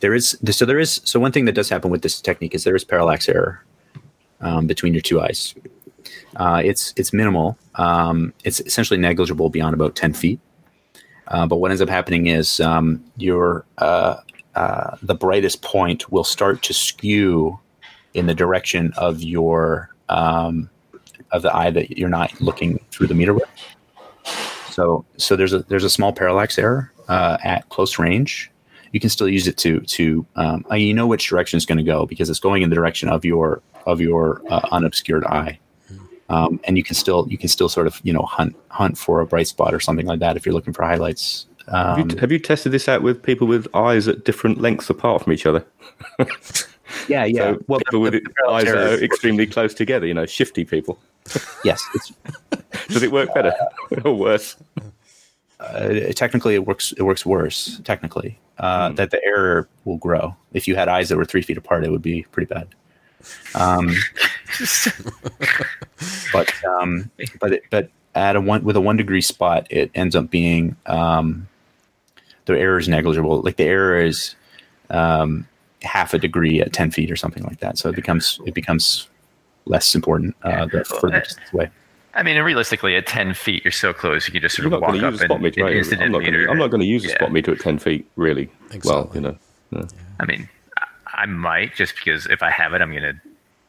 there 0.00 0.14
is 0.14 0.38
so 0.50 0.64
there 0.64 0.78
is 0.78 1.00
so 1.04 1.18
one 1.20 1.32
thing 1.32 1.44
that 1.46 1.52
does 1.52 1.68
happen 1.68 1.90
with 1.90 2.02
this 2.02 2.20
technique 2.20 2.54
is 2.54 2.64
there 2.64 2.76
is 2.76 2.84
parallax 2.84 3.28
error 3.28 3.62
um, 4.40 4.66
between 4.66 4.94
your 4.94 5.02
two 5.02 5.20
eyes. 5.20 5.54
Uh, 6.36 6.62
it's 6.64 6.92
it's 6.96 7.12
minimal. 7.12 7.58
Um, 7.74 8.32
it's 8.44 8.60
essentially 8.60 8.98
negligible 8.98 9.50
beyond 9.50 9.74
about 9.74 9.96
ten 9.96 10.12
feet. 10.12 10.40
Uh, 11.28 11.44
but 11.46 11.56
what 11.56 11.72
ends 11.72 11.82
up 11.82 11.88
happening 11.88 12.28
is 12.28 12.60
um, 12.60 13.02
your 13.16 13.64
uh, 13.78 14.16
uh, 14.54 14.96
the 15.02 15.14
brightest 15.14 15.62
point 15.62 16.10
will 16.12 16.24
start 16.24 16.62
to 16.62 16.72
skew 16.72 17.58
in 18.14 18.26
the 18.26 18.34
direction 18.34 18.92
of 18.96 19.22
your 19.22 19.90
um, 20.08 20.70
of 21.32 21.42
the 21.42 21.54
eye 21.54 21.70
that 21.70 21.98
you're 21.98 22.08
not 22.08 22.38
looking 22.40 22.78
through 22.90 23.06
the 23.06 23.14
meter 23.14 23.34
with. 23.34 23.48
So 24.70 25.04
so 25.16 25.36
there's 25.36 25.52
a 25.52 25.60
there's 25.60 25.84
a 25.84 25.90
small 25.90 26.12
parallax 26.12 26.58
error 26.58 26.92
uh, 27.08 27.38
at 27.42 27.68
close 27.70 27.98
range. 27.98 28.50
You 28.92 29.00
can 29.00 29.10
still 29.10 29.28
use 29.28 29.46
it 29.46 29.56
to 29.58 29.80
to 29.80 30.26
um, 30.36 30.64
uh, 30.70 30.74
you 30.74 30.92
know 30.94 31.06
which 31.06 31.28
direction 31.28 31.56
it's 31.56 31.66
going 31.66 31.78
to 31.78 31.84
go 31.84 32.06
because 32.06 32.30
it's 32.30 32.40
going 32.40 32.62
in 32.62 32.70
the 32.70 32.76
direction 32.76 33.08
of 33.08 33.24
your 33.24 33.62
of 33.86 34.00
your 34.00 34.42
uh, 34.50 34.60
unobscured 34.72 35.24
eye. 35.24 35.58
Um, 36.28 36.58
and 36.64 36.76
you 36.76 36.82
can 36.82 36.96
still 36.96 37.26
you 37.30 37.38
can 37.38 37.48
still 37.48 37.68
sort 37.68 37.86
of 37.86 38.00
you 38.02 38.12
know 38.12 38.22
hunt 38.22 38.56
hunt 38.68 38.98
for 38.98 39.20
a 39.20 39.26
bright 39.26 39.46
spot 39.46 39.72
or 39.72 39.80
something 39.80 40.06
like 40.06 40.20
that 40.20 40.36
if 40.36 40.44
you're 40.44 40.54
looking 40.54 40.72
for 40.72 40.82
highlights. 40.84 41.46
Have 41.68 41.98
Um, 41.98 42.10
you, 42.10 42.16
have 42.18 42.30
you 42.32 42.38
tested 42.38 42.72
this 42.72 42.88
out 42.88 43.02
with 43.02 43.22
people 43.22 43.46
with 43.46 43.66
eyes 43.74 44.06
at 44.08 44.24
different 44.24 44.60
lengths 44.60 44.88
apart 44.90 45.22
from 45.22 45.32
each 45.32 45.46
other? 45.46 45.64
yeah, 47.08 47.24
yeah. 47.24 47.54
So 47.54 47.58
well, 47.66 47.80
people 47.80 48.00
with 48.00 48.12
the- 48.14 48.20
the 48.20 48.50
eyes 48.50 48.64
that 48.64 48.76
are 48.76 49.02
extremely 49.04 49.46
close 49.46 49.74
together, 49.74 50.06
you 50.06 50.14
know, 50.14 50.26
shifty 50.26 50.64
people. 50.64 50.98
yes, 51.64 51.82
Does 52.88 53.02
it 53.02 53.10
work 53.12 53.34
better 53.34 53.52
or 54.04 54.14
worse? 54.14 54.56
uh, 55.58 55.88
technically 56.14 56.54
it 56.54 56.66
works 56.66 56.92
it 56.92 57.02
works 57.02 57.24
worse 57.24 57.80
technically 57.82 58.38
uh, 58.58 58.90
that 58.90 59.10
the 59.10 59.18
error 59.24 59.66
will 59.86 59.96
grow 59.96 60.36
if 60.52 60.68
you 60.68 60.76
had 60.76 60.86
eyes 60.86 61.08
that 61.08 61.16
were 61.16 61.24
three 61.24 61.40
feet 61.40 61.56
apart 61.56 61.82
it 61.82 61.90
would 61.90 62.02
be 62.02 62.24
pretty 62.30 62.46
bad 62.52 62.68
um, 63.54 63.88
but 66.32 66.52
um, 66.64 67.10
but 67.40 67.52
it, 67.54 67.62
but 67.70 67.88
at 68.14 68.36
a 68.36 68.40
one 68.40 68.62
with 68.64 68.76
a 68.76 68.80
one 68.80 68.98
degree 68.98 69.22
spot 69.22 69.66
it 69.70 69.90
ends 69.94 70.14
up 70.14 70.28
being 70.30 70.76
um, 70.86 71.48
the 72.44 72.52
error 72.58 72.78
is 72.78 72.86
negligible 72.88 73.40
like 73.40 73.56
the 73.56 73.64
error 73.64 73.98
is 73.98 74.34
um, 74.90 75.48
half 75.82 76.14
a 76.14 76.18
degree 76.18 76.60
at 76.60 76.72
10 76.72 76.90
feet 76.90 77.10
or 77.10 77.16
something 77.16 77.42
like 77.44 77.60
that 77.60 77.76
so 77.78 77.88
it 77.90 77.94
becomes 77.96 78.40
it 78.46 78.54
becomes 78.54 79.08
less 79.66 79.94
important 79.94 80.34
uh, 80.42 80.66
the 80.66 80.84
further 80.84 81.20
distance 81.20 81.52
away 81.52 81.70
I 82.18 82.22
mean, 82.22 82.40
realistically, 82.42 82.96
at 82.96 83.06
10 83.06 83.34
feet, 83.34 83.62
you're 83.62 83.70
so 83.72 83.92
close, 83.92 84.26
you 84.26 84.32
can 84.32 84.40
just 84.40 84.56
sort 84.56 84.64
You're 84.68 84.74
of 84.76 84.80
walk 84.80 84.94
up 85.02 85.12
a 85.12 85.18
spot 85.18 85.30
and, 85.32 85.42
meter. 85.42 85.62
right? 85.62 85.76
incident 85.76 86.00
I'm 86.04 86.12
not 86.12 86.22
meter. 86.22 86.46
going 86.70 86.80
to 86.80 86.86
use 86.86 87.04
a 87.04 87.08
Yeah. 87.08 87.14
spot 87.16 87.30
meter 87.30 87.52
at 87.52 87.60
10 87.60 87.78
feet, 87.78 88.08
really. 88.16 88.48
Well, 88.84 89.10
you 89.12 89.20
know. 89.20 89.36
yeah. 89.70 89.82
I 90.18 90.24
mean, 90.24 90.48
I- 90.78 90.86
I 91.12 91.26
might 91.26 91.74
just 91.74 91.94
because 91.94 92.24
if 92.28 92.42
I 92.42 92.50
have 92.50 92.72
it, 92.72 92.80
I'm 92.80 92.90
gonna. 92.90 93.20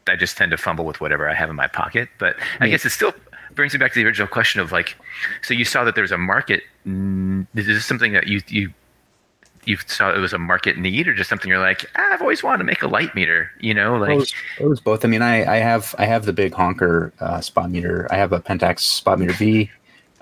I 0.07 0.15
just 0.15 0.37
tend 0.37 0.51
to 0.51 0.57
fumble 0.57 0.85
with 0.85 1.01
whatever 1.01 1.27
I 1.29 1.33
have 1.33 1.49
in 1.49 1.57
my 1.57 1.67
pocket. 1.67 2.07
But 2.19 2.37
I 2.61 2.69
guess 2.69 2.85
it 2.85 2.91
still 2.91 3.13
brings 3.53 3.73
me 3.73 3.79
back 3.79 3.91
to 3.91 3.99
the 3.99 4.05
original 4.05 4.29
question 4.29 4.61
of 4.61 4.71
like, 4.71 4.95
so 5.41 5.53
you 5.53 5.65
saw 5.65 5.83
that 5.83 5.95
there's 5.95 6.13
a 6.13 6.17
market. 6.17 6.63
mm, 6.87 7.45
Is 7.53 7.65
this 7.65 7.85
something 7.85 8.13
that 8.13 8.27
you 8.27 8.39
you 8.47 8.73
you 9.67 9.77
saw 9.85 10.13
it 10.13 10.19
was 10.19 10.33
a 10.33 10.37
market 10.37 10.77
need, 10.77 11.07
or 11.07 11.13
just 11.13 11.29
something 11.29 11.49
you're 11.49 11.59
like, 11.59 11.85
ah, 11.95 12.13
I've 12.13 12.21
always 12.21 12.41
wanted 12.41 12.59
to 12.59 12.63
make 12.63 12.81
a 12.81 12.87
light 12.87 13.13
meter, 13.13 13.51
you 13.59 13.73
know, 13.73 13.97
like. 13.97 14.11
It 14.11 14.15
was, 14.15 14.33
it 14.61 14.65
was 14.67 14.79
both. 14.79 15.03
I 15.03 15.07
mean, 15.07 15.21
I, 15.21 15.55
I 15.55 15.57
have 15.57 15.93
I 15.97 16.05
have 16.05 16.25
the 16.25 16.33
big 16.33 16.53
honker 16.53 17.11
uh, 17.19 17.41
spot 17.41 17.69
meter. 17.69 18.07
I 18.09 18.15
have 18.15 18.31
a 18.33 18.39
Pentax 18.39 18.79
spot 18.79 19.19
meter 19.19 19.33
V. 19.33 19.69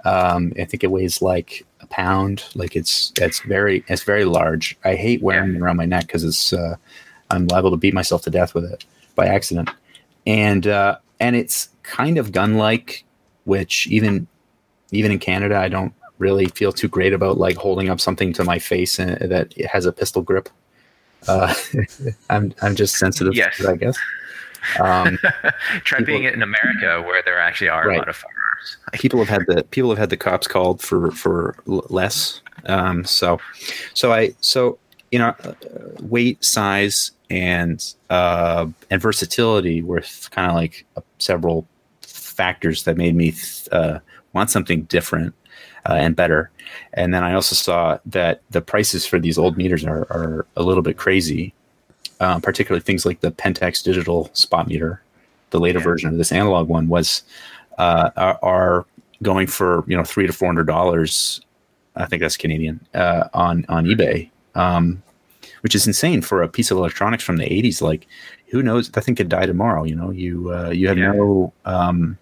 Um, 0.04 0.54
I 0.60 0.66
think 0.66 0.84
it 0.84 0.92
weighs 0.92 1.22
like 1.22 1.66
a 1.82 1.88
pound. 1.88 2.44
Like 2.56 2.76
it's 2.76 3.14
it's 3.20 3.40
very 3.42 3.84
it's 3.88 4.04
very 4.04 4.26
large. 4.26 4.78
I 4.84 4.96
hate 4.96 5.22
wearing 5.22 5.52
Yeah. 5.52 5.58
it 5.58 5.62
around 5.62 5.78
my 5.78 5.86
neck 5.86 6.08
because 6.08 6.24
it's 6.24 6.52
uh, 6.54 6.76
I'm 7.32 7.48
liable 7.48 7.72
to 7.72 7.78
beat 7.78 7.94
myself 7.94 8.22
to 8.24 8.30
death 8.30 8.54
with 8.54 8.66
it 8.66 8.86
by 9.16 9.28
accident. 9.28 9.70
And 10.28 10.68
uh, 10.68 10.98
and 11.20 11.36
it's 11.36 11.70
kind 11.84 12.18
of 12.18 12.32
gun 12.32 12.56
like, 12.58 13.04
which 13.46 13.88
even 13.88 14.28
even 14.92 15.12
in 15.12 15.20
Canada, 15.20 15.58
I 15.58 15.70
don't 15.70 15.94
really 16.18 16.46
feel 16.46 16.72
too 16.72 16.88
great 16.88 17.14
about 17.14 17.38
like 17.38 17.58
holding 17.58 17.90
up 17.90 18.00
something 18.00 18.32
to 18.34 18.44
my 18.44 18.60
face 18.60 19.00
and, 19.00 19.18
that 19.32 19.54
has 19.70 19.86
a 19.86 19.92
pistol 19.92 20.22
grip. 20.22 20.50
Uh, 21.28 21.54
I'm 22.30 22.54
I'm 22.62 22.76
just 22.76 22.96
sensitive, 22.96 23.36
Yes. 23.36 23.60
it, 23.60 23.68
I 23.68 23.76
guess. 23.76 23.98
Um, 24.80 25.18
Try 25.84 26.00
people- 26.00 26.06
being 26.06 26.24
it 26.24 26.34
in 26.34 26.42
America 26.42 27.02
where 27.06 27.22
there 27.24 27.40
actually 27.40 27.70
are 27.70 27.88
Right. 27.88 27.96
a 27.96 28.00
lot 28.00 28.10
of 28.10 28.16
firearms. 28.16 28.78
People 28.94 29.20
have 29.20 29.30
had 29.30 29.42
the 29.48 29.64
people 29.66 29.90
have 29.92 30.00
had 30.00 30.10
the 30.10 30.18
cops 30.18 30.48
called 30.48 30.82
for 30.82 31.12
for 31.12 31.56
less. 31.66 32.42
Um, 32.66 33.04
so, 33.06 33.40
so 33.94 34.12
I 34.12 34.34
so 34.42 34.80
you 35.12 35.20
know, 35.20 35.36
uh, 35.44 35.54
weight, 36.02 36.44
size, 36.44 37.12
and 37.30 37.94
uh, 38.10 38.66
and 38.90 39.02
versatility 39.02 39.82
were 39.84 40.02
kind 40.32 40.50
of 40.50 40.56
like 40.56 40.86
uh, 40.98 41.02
several 41.20 41.68
factors 42.02 42.84
that 42.86 42.98
made 42.98 43.16
me 43.16 43.34
uh, 43.72 44.00
want 44.34 44.50
something 44.50 44.84
different 44.84 45.36
uh, 45.90 45.94
and 45.94 46.16
better. 46.16 46.50
And 46.94 47.14
then 47.14 47.24
I 47.24 47.34
also 47.34 47.56
saw 47.56 48.00
that 48.08 48.42
the 48.50 48.62
prices 48.62 49.06
for 49.06 49.20
these 49.20 49.38
old 49.38 49.58
meters 49.58 49.84
are 49.86 50.02
are 50.10 50.46
a 50.56 50.64
little 50.64 50.84
bit 50.84 50.98
crazy, 50.98 51.54
um, 52.20 52.42
particularly 52.42 52.82
things 52.82 53.06
like 53.06 53.22
the 53.22 53.32
Pentax 53.32 53.84
digital 53.84 54.30
spot 54.34 54.68
meter. 54.68 55.02
The 55.52 55.60
later 55.60 55.80
Yeah. 55.80 55.86
version 55.86 56.10
of 56.10 56.18
this 56.18 56.32
analog 56.32 56.68
one 56.68 56.88
was 56.88 57.24
uh, 57.78 58.10
are, 58.18 58.40
are 58.42 58.86
going 59.22 59.48
for 59.48 59.84
you 59.88 59.96
know 59.96 60.04
three 60.04 60.28
to 60.28 60.34
four 60.34 60.48
hundred 60.48 60.68
dollars. 60.68 61.42
I 61.96 62.06
think 62.06 62.22
that's 62.22 62.36
Canadian 62.38 62.86
uh, 62.94 63.30
on 63.34 63.66
on 63.70 63.86
eBay, 63.86 64.30
um, 64.56 65.02
which 65.62 65.76
is 65.76 65.88
insane 65.88 66.22
for 66.22 66.42
a 66.44 66.48
piece 66.50 66.72
of 66.72 66.78
electronics 66.78 67.24
from 67.24 67.38
the 67.38 67.46
eighties. 67.52 67.82
Like, 67.82 68.08
who 68.48 68.62
knows? 68.62 68.90
That 68.92 69.04
thing 69.06 69.16
could 69.16 69.30
die 69.30 69.46
tomorrow. 69.46 69.84
You 69.84 69.96
know, 69.96 70.10
you 70.12 70.52
uh, 70.52 70.72
you 70.72 70.88
have 70.90 70.98
Yeah. 70.98 71.12
no 71.14 71.54
um, 71.64 72.18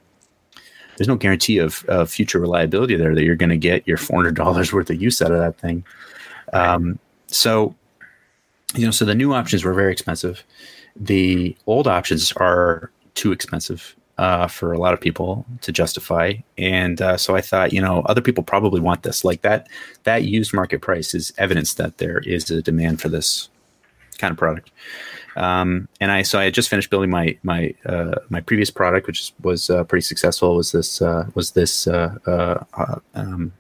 there's 0.98 1.08
no 1.08 1.16
guarantee 1.16 1.58
of, 1.58 1.84
of 1.86 2.10
future 2.10 2.40
reliability 2.40 2.96
there 2.96 3.16
that 3.16 3.24
you're 3.24 3.36
going 3.36 3.50
to 3.50 3.58
get 3.58 3.88
your 3.88 3.98
four 3.98 4.18
hundred 4.18 4.36
dollars 4.36 4.74
worth 4.74 4.90
of 4.90 5.02
use 5.02 5.22
out 5.22 5.32
of 5.32 5.40
that 5.40 5.58
thing. 5.58 5.84
Um, 6.54 7.00
so, 7.28 7.76
you 8.76 8.86
know, 8.86 8.92
so 8.92 9.06
the 9.06 9.16
new 9.16 9.34
options 9.34 9.64
were 9.64 9.74
very 9.74 9.92
expensive. 9.92 10.44
The 10.96 11.56
old 11.66 11.88
options 11.88 12.32
are 12.34 12.92
too 13.16 13.32
expensive 13.32 13.96
uh, 14.20 14.48
for 14.48 14.74
a 14.74 14.78
lot 14.78 14.94
of 14.94 15.02
people 15.02 15.44
to 15.62 15.72
justify, 15.72 16.34
and 16.58 17.02
uh, 17.02 17.18
so 17.18 17.36
I 17.36 17.42
thought, 17.42 17.74
you 17.74 17.82
know, 17.82 18.02
other 18.06 18.22
people 18.22 18.44
probably 18.44 18.80
want 18.80 19.02
this. 19.02 19.26
Like 19.26 19.42
that, 19.42 19.68
that 20.04 20.24
used 20.24 20.54
market 20.54 20.82
price 20.82 21.16
is 21.16 21.34
evidence 21.38 21.74
that 21.76 21.98
there 21.98 22.20
is 22.20 22.52
a 22.52 22.62
demand 22.62 23.02
for 23.02 23.10
this 23.10 23.50
kind 24.20 24.32
of 24.32 24.38
product. 24.38 24.70
Um, 25.36 25.88
and 26.00 26.12
I 26.12 26.22
so 26.22 26.40
I 26.40 26.46
had 26.46 26.54
just 26.54 26.70
finished 26.70 26.90
building 26.90 27.10
my 27.10 27.38
my 27.44 27.74
uh, 27.86 28.16
my 28.30 28.42
previous 28.42 28.70
product, 28.70 29.08
which 29.08 29.34
was 29.42 29.70
uh, 29.70 29.84
pretty 29.84 30.04
successful. 30.04 30.56
Was 30.56 30.72
this 30.72 31.02
uh, 31.02 31.28
was 31.34 31.52
this 31.52 31.88
uh, 31.88 32.16
uh, 32.28 32.64
uh, 32.74 33.00
um, 33.16 33.52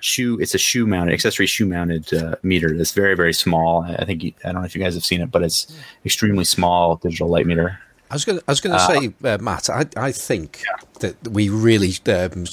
shoe? 0.00 0.38
It's 0.40 0.54
a 0.54 0.58
shoe 0.58 0.86
mounted 0.86 1.12
accessory 1.12 1.46
shoe 1.46 1.66
mounted 1.66 2.12
uh, 2.12 2.36
meter. 2.42 2.74
It's 2.74 2.92
very 2.92 3.14
very 3.14 3.34
small. 3.34 3.82
I 3.82 4.04
think 4.04 4.24
you, 4.24 4.32
I 4.44 4.52
don't 4.52 4.62
know 4.62 4.66
if 4.66 4.74
you 4.74 4.82
guys 4.82 4.94
have 4.94 5.04
seen 5.04 5.20
it, 5.20 5.30
but 5.30 5.42
it's 5.42 5.72
extremely 6.04 6.44
small 6.44 6.96
digital 6.96 7.28
light 7.28 7.46
meter. 7.46 7.78
I 8.10 8.14
was 8.14 8.24
going. 8.24 8.38
I 8.46 8.52
was 8.52 8.60
going 8.60 8.78
to 8.78 8.80
say, 8.80 9.28
uh, 9.28 9.38
Matt. 9.38 9.70
I, 9.70 9.86
I 9.96 10.12
think 10.12 10.62
that 11.00 11.16
we 11.28 11.48
really 11.48 11.94
um, 12.06 12.44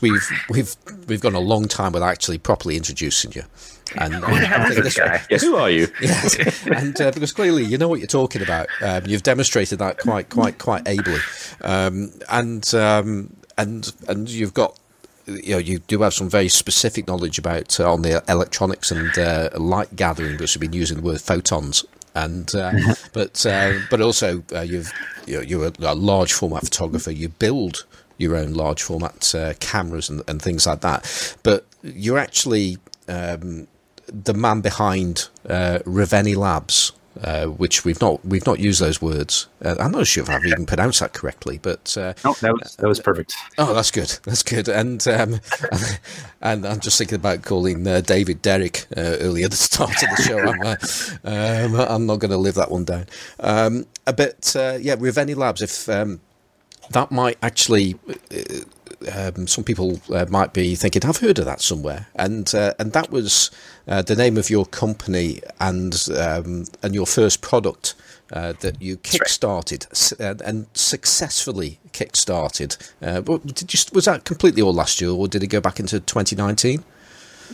we've 0.00 0.30
we've 0.48 0.76
we've 1.06 1.20
gone 1.20 1.34
a 1.34 1.40
long 1.40 1.66
time 1.66 1.92
without 1.92 2.08
actually 2.08 2.38
properly 2.38 2.76
introducing 2.76 3.32
you, 3.32 3.42
and, 3.96 4.14
and 4.14 4.24
I 4.24 4.68
think 4.68 4.84
this 4.84 4.98
guy? 4.98 5.22
Yes, 5.30 5.42
who 5.42 5.56
are 5.56 5.70
you? 5.70 5.88
Yes, 6.00 6.66
and 6.66 7.00
uh, 7.00 7.10
because 7.10 7.32
clearly 7.32 7.64
you 7.64 7.78
know 7.78 7.88
what 7.88 8.00
you're 8.00 8.06
talking 8.06 8.42
about. 8.42 8.68
Um, 8.80 9.04
you've 9.06 9.22
demonstrated 9.22 9.78
that 9.78 9.98
quite, 9.98 10.28
quite, 10.28 10.58
quite 10.58 10.86
ably, 10.86 11.18
um, 11.62 12.12
and 12.30 12.74
um, 12.74 13.36
and 13.56 13.92
and 14.08 14.28
you've 14.28 14.54
got. 14.54 14.78
You 15.24 15.52
know, 15.52 15.58
you 15.58 15.78
do 15.78 16.02
have 16.02 16.12
some 16.12 16.28
very 16.28 16.48
specific 16.48 17.06
knowledge 17.06 17.38
about 17.38 17.78
uh, 17.78 17.90
on 17.90 18.02
the 18.02 18.24
electronics 18.28 18.90
and 18.90 19.16
uh, 19.16 19.50
light 19.56 19.94
gathering, 19.94 20.32
because 20.32 20.52
you've 20.54 20.60
been 20.60 20.72
using 20.72 20.96
the 20.96 21.02
word 21.04 21.20
photons, 21.20 21.84
and 22.14 22.52
uh, 22.54 22.72
but 23.12 23.44
uh, 23.46 23.74
but 23.88 24.00
also 24.00 24.42
uh, 24.52 24.60
you've 24.60 24.92
you 25.26 25.36
know, 25.36 25.42
you're 25.42 25.72
a, 25.80 25.94
large 25.94 26.32
format 26.32 26.64
photographer. 26.64 27.10
You 27.12 27.28
build 27.28 27.86
your 28.18 28.36
own 28.36 28.54
large 28.54 28.82
format 28.82 29.34
uh, 29.34 29.54
cameras 29.60 30.08
and, 30.08 30.22
and 30.28 30.40
things 30.40 30.66
like 30.66 30.80
that, 30.80 31.36
but 31.42 31.66
you're 31.82 32.18
actually 32.18 32.78
um, 33.08 33.66
the 34.12 34.34
man 34.34 34.60
behind 34.60 35.28
uh, 35.48 35.78
Reveni 35.84 36.36
Labs, 36.36 36.92
uh, 37.22 37.46
which 37.46 37.84
we've 37.84 38.00
not 38.00 38.24
we've 38.24 38.46
not 38.46 38.58
used 38.58 38.80
those 38.80 39.00
words. 39.00 39.46
Uh, 39.64 39.76
I'm 39.78 39.92
not 39.92 40.06
sure 40.06 40.22
if 40.22 40.30
I've 40.30 40.44
even 40.44 40.66
pronounced 40.66 41.00
that 41.00 41.12
correctly, 41.12 41.58
but 41.60 41.96
uh, 41.96 42.14
no, 42.24 42.34
that 42.40 42.52
was 42.52 42.76
that 42.76 42.88
was 42.88 43.00
perfect. 43.00 43.34
Oh, 43.58 43.74
that's 43.74 43.90
good. 43.90 44.18
That's 44.24 44.42
good. 44.42 44.68
And 44.68 45.06
um, 45.08 45.40
and 46.40 46.66
I'm 46.66 46.80
just 46.80 46.98
thinking 46.98 47.16
about 47.16 47.42
calling 47.42 47.86
uh, 47.86 48.00
David 48.00 48.42
Derrick 48.42 48.86
uh, 48.96 49.16
earlier 49.20 49.46
at 49.46 49.50
the 49.50 49.56
start 49.56 50.02
of 50.02 50.08
the 50.16 50.22
show. 50.22 50.38
I'm, 51.24 51.74
um, 51.74 51.80
I'm 51.80 52.06
not 52.06 52.18
going 52.18 52.30
to 52.30 52.38
live 52.38 52.54
that 52.54 52.70
one 52.70 52.84
down. 52.84 53.06
Um, 53.40 53.86
but 54.04 54.54
uh, 54.56 54.78
yeah, 54.80 54.96
Reveni 54.96 55.36
Labs. 55.36 55.62
If 55.62 55.88
um, 55.88 56.20
that 56.90 57.10
might 57.10 57.38
actually 57.42 57.96
um, 59.08 59.46
some 59.46 59.64
people 59.64 60.00
uh, 60.12 60.26
might 60.28 60.52
be 60.52 60.74
thinking, 60.74 61.04
I've 61.04 61.18
heard 61.18 61.38
of 61.38 61.44
that 61.44 61.60
somewhere, 61.60 62.08
and 62.14 62.52
uh, 62.54 62.74
and 62.78 62.92
that 62.92 63.10
was 63.10 63.50
uh, 63.88 64.02
the 64.02 64.16
name 64.16 64.36
of 64.36 64.50
your 64.50 64.66
company 64.66 65.40
and 65.60 65.94
um, 66.16 66.66
and 66.82 66.94
your 66.94 67.06
first 67.06 67.40
product 67.40 67.94
uh, 68.32 68.54
that 68.60 68.80
you 68.80 68.96
kickstarted 68.98 70.20
right. 70.20 70.40
And 70.42 70.66
successfully 70.74 71.78
kickstarted. 71.92 72.76
Uh, 73.02 73.20
did 73.44 73.74
you, 73.74 73.80
was 73.92 74.06
that 74.06 74.24
completely 74.24 74.62
all 74.62 74.74
last 74.74 75.00
year, 75.00 75.10
or 75.10 75.28
did 75.28 75.42
it 75.42 75.48
go 75.48 75.60
back 75.60 75.80
into 75.80 76.00
2019? 76.00 76.84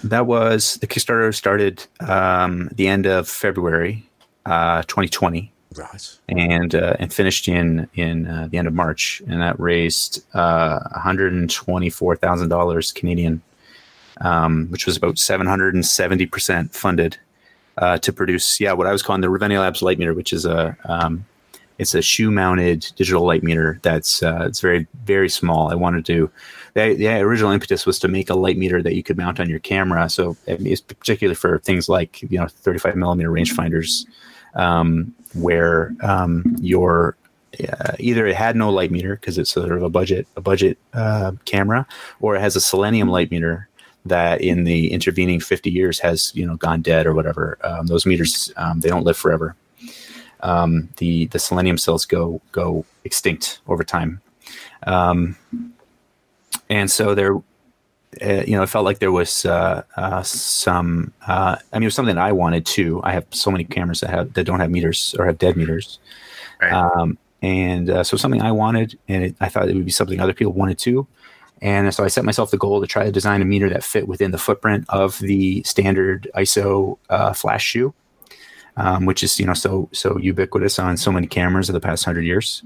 That 0.05 0.27
was 0.27 0.77
the 0.77 0.87
Kickstarter 0.87 1.35
started 1.35 1.87
um, 2.01 2.69
the 2.73 2.87
end 2.87 3.07
of 3.07 3.29
February 3.29 4.09
2020 4.47 5.53
right? 5.79 6.19
And 6.29 6.75
uh, 6.75 6.97
and 6.99 7.13
finished 7.13 7.49
in 7.49 7.89
in 7.95 8.27
uh, 8.27 8.49
the 8.51 8.59
end 8.59 8.69
of 8.69 8.75
March, 8.75 9.23
and 9.27 9.41
that 9.41 9.59
raised 9.59 10.25
uh, 10.35 10.81
one 10.93 11.01
hundred 11.01 11.33
and 11.33 11.51
twenty 11.51 11.91
four 11.91 12.17
thousand 12.17 12.49
dollars 12.49 12.93
Canadian, 12.93 13.43
um, 14.21 14.67
which 14.69 14.87
was 14.87 14.97
about 14.97 15.19
seven 15.19 15.47
hundred 15.47 15.75
and 15.75 15.87
seventy 15.87 16.27
percent 16.27 16.75
funded 16.75 17.17
uh, 17.79 17.99
to 17.99 18.13
produce. 18.13 18.61
Yeah, 18.61 18.73
what 18.73 18.87
I 18.87 18.93
was 18.93 19.03
calling 19.03 19.21
the 19.21 19.29
Reveni 19.29 19.59
Labs 19.59 19.83
light 19.83 19.99
meter, 19.99 20.15
which 20.15 20.33
is 20.33 20.45
a 20.45 20.77
um, 20.85 21.25
it's 21.79 21.95
a 21.95 22.03
shoe 22.03 22.31
mounted 22.31 22.87
digital 22.97 23.25
light 23.25 23.43
meter 23.43 23.79
that's 23.83 24.23
uh, 24.23 24.45
it's 24.47 24.61
very 24.61 24.87
very 25.05 25.29
small. 25.29 25.71
I 25.71 25.75
wanted 25.75 26.05
to. 26.07 26.31
The, 26.75 26.95
the 26.95 27.09
original 27.21 27.51
impetus 27.51 27.87
was 27.87 27.99
to 28.01 28.09
make 28.09 28.31
a 28.31 28.35
light 28.35 28.59
meter 28.59 28.83
that 28.83 28.95
you 28.95 29.03
could 29.03 29.17
mount 29.17 29.41
on 29.41 29.49
your 29.49 29.59
camera. 29.59 30.09
So 30.09 30.37
it's 30.47 30.81
particularly 30.81 31.35
for 31.35 31.59
things 31.61 31.89
like 31.89 32.23
you 32.23 32.39
know 32.39 32.47
35 32.47 32.95
millimeter 32.95 33.31
rangefinders 33.31 34.05
um, 34.55 35.15
where 35.35 35.95
um, 36.03 36.57
your 36.61 37.17
uh, 37.69 37.93
either 37.99 38.27
it 38.27 38.37
had 38.37 38.57
no 38.57 38.71
light 38.71 38.91
meter 38.91 39.17
because 39.17 39.39
it's 39.39 39.51
sort 39.51 39.73
of 39.73 39.83
a 39.83 39.91
budget 39.91 40.27
a 40.37 40.41
budget 40.41 40.79
uh, 40.95 41.33
camera, 41.45 41.87
or 42.21 42.37
it 42.37 42.41
has 42.41 42.57
a 42.57 42.61
selenium 42.61 43.09
light 43.09 43.31
meter 43.31 43.69
that 44.05 44.41
in 44.41 44.65
the 44.65 44.93
intervening 44.93 45.41
50 45.41 45.71
years 45.71 45.99
has 45.99 46.33
you 46.35 46.47
know 46.47 46.57
gone 46.57 46.83
dead 46.83 47.07
or 47.07 47.15
whatever. 47.15 47.59
Um, 47.63 47.87
those 47.87 48.07
meters 48.07 48.53
um, 48.57 48.81
they 48.81 48.89
don't 48.89 49.05
live 49.05 49.17
forever. 49.17 49.57
Um, 50.41 50.89
the 50.99 51.27
the 51.27 51.39
selenium 51.39 51.79
cells 51.79 52.05
go 52.05 52.41
go 52.53 52.85
extinct 53.05 53.61
over 53.67 53.83
time, 53.83 54.21
um, 54.87 55.37
and 56.71 56.91
so 56.91 57.15
there 57.15 57.37
uh, 58.23 58.45
you 58.47 58.57
know, 58.57 58.63
it 58.63 58.69
felt 58.69 58.85
like 58.85 58.99
there 58.99 59.13
was 59.13 59.45
uh, 59.45 59.83
uh, 59.97 60.23
some. 60.23 61.13
Uh, 61.27 61.57
I 61.73 61.77
mean, 61.77 61.85
it 61.85 61.87
was 61.87 61.95
something 61.95 62.19
I 62.19 62.33
wanted 62.33 62.67
too. 62.67 63.01
I 63.05 63.13
have 63.13 63.27
so 63.31 63.51
many 63.51 63.65
cameras 63.65 64.01
that 64.01 64.11
have 64.11 64.35
that 64.35 64.45
don't 64.45 64.61
have 64.61 64.71
meters 64.71 65.15
or 65.19 65.27
have 65.27 65.39
dead 65.39 65.57
meters, 65.57 65.99
right. 66.61 66.73
um, 66.73 67.19
and 67.43 67.91
uh, 67.91 68.05
so 68.05 68.17
something 68.17 68.43
I 68.43 68.53
wanted, 68.53 68.99
and 69.09 69.25
it, 69.25 69.37
I 69.41 69.49
thought 69.49 69.69
it 69.69 69.75
would 69.75 69.85
be 69.85 69.91
something 69.91 70.21
other 70.21 70.33
people 70.33 70.53
wanted 70.53 70.79
too. 70.79 71.07
And 71.61 71.93
so 71.93 72.05
I 72.05 72.09
set 72.09 72.25
myself 72.25 72.51
the 72.51 72.59
goal 72.59 72.81
to 72.81 72.87
try 72.87 73.05
to 73.05 73.11
design 73.11 73.43
a 73.43 73.45
meter 73.45 73.69
that 73.69 73.83
fit 73.83 74.07
within 74.07 74.31
the 74.31 74.39
footprint 74.39 74.85
of 74.89 75.19
the 75.19 75.63
standard 75.65 76.31
ISO 76.37 76.99
uh, 77.11 77.33
flash 77.33 77.65
shoe, 77.65 77.93
um, 78.77 79.07
which 79.07 79.23
is 79.23 79.39
you 79.41 79.47
know 79.47 79.55
so 79.55 79.89
so 79.93 80.19
ubiquitous 80.19 80.79
on 80.79 80.97
so 80.97 81.13
many 81.13 81.27
cameras 81.27 81.69
of 81.69 81.73
the 81.73 81.81
past 81.81 82.05
hundred 82.05 82.25
years. 82.25 82.63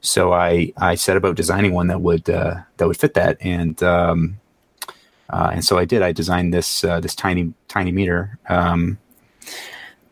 So 0.00 0.32
I 0.32 0.72
I 0.76 0.94
set 0.94 1.16
about 1.16 1.36
designing 1.36 1.72
one 1.72 1.88
that 1.88 2.00
would 2.00 2.24
that 2.24 2.66
would 2.80 2.96
fit 2.96 3.14
that, 3.14 3.38
and 3.40 3.82
um, 3.82 4.38
uh, 5.30 5.50
and 5.52 5.64
so 5.64 5.78
I 5.78 5.84
did. 5.84 6.02
I 6.02 6.12
designed 6.12 6.54
this 6.54 6.84
uh, 6.84 7.00
this 7.00 7.14
tiny 7.14 7.52
tiny 7.68 7.92
meter, 7.92 8.38
um, 8.48 8.98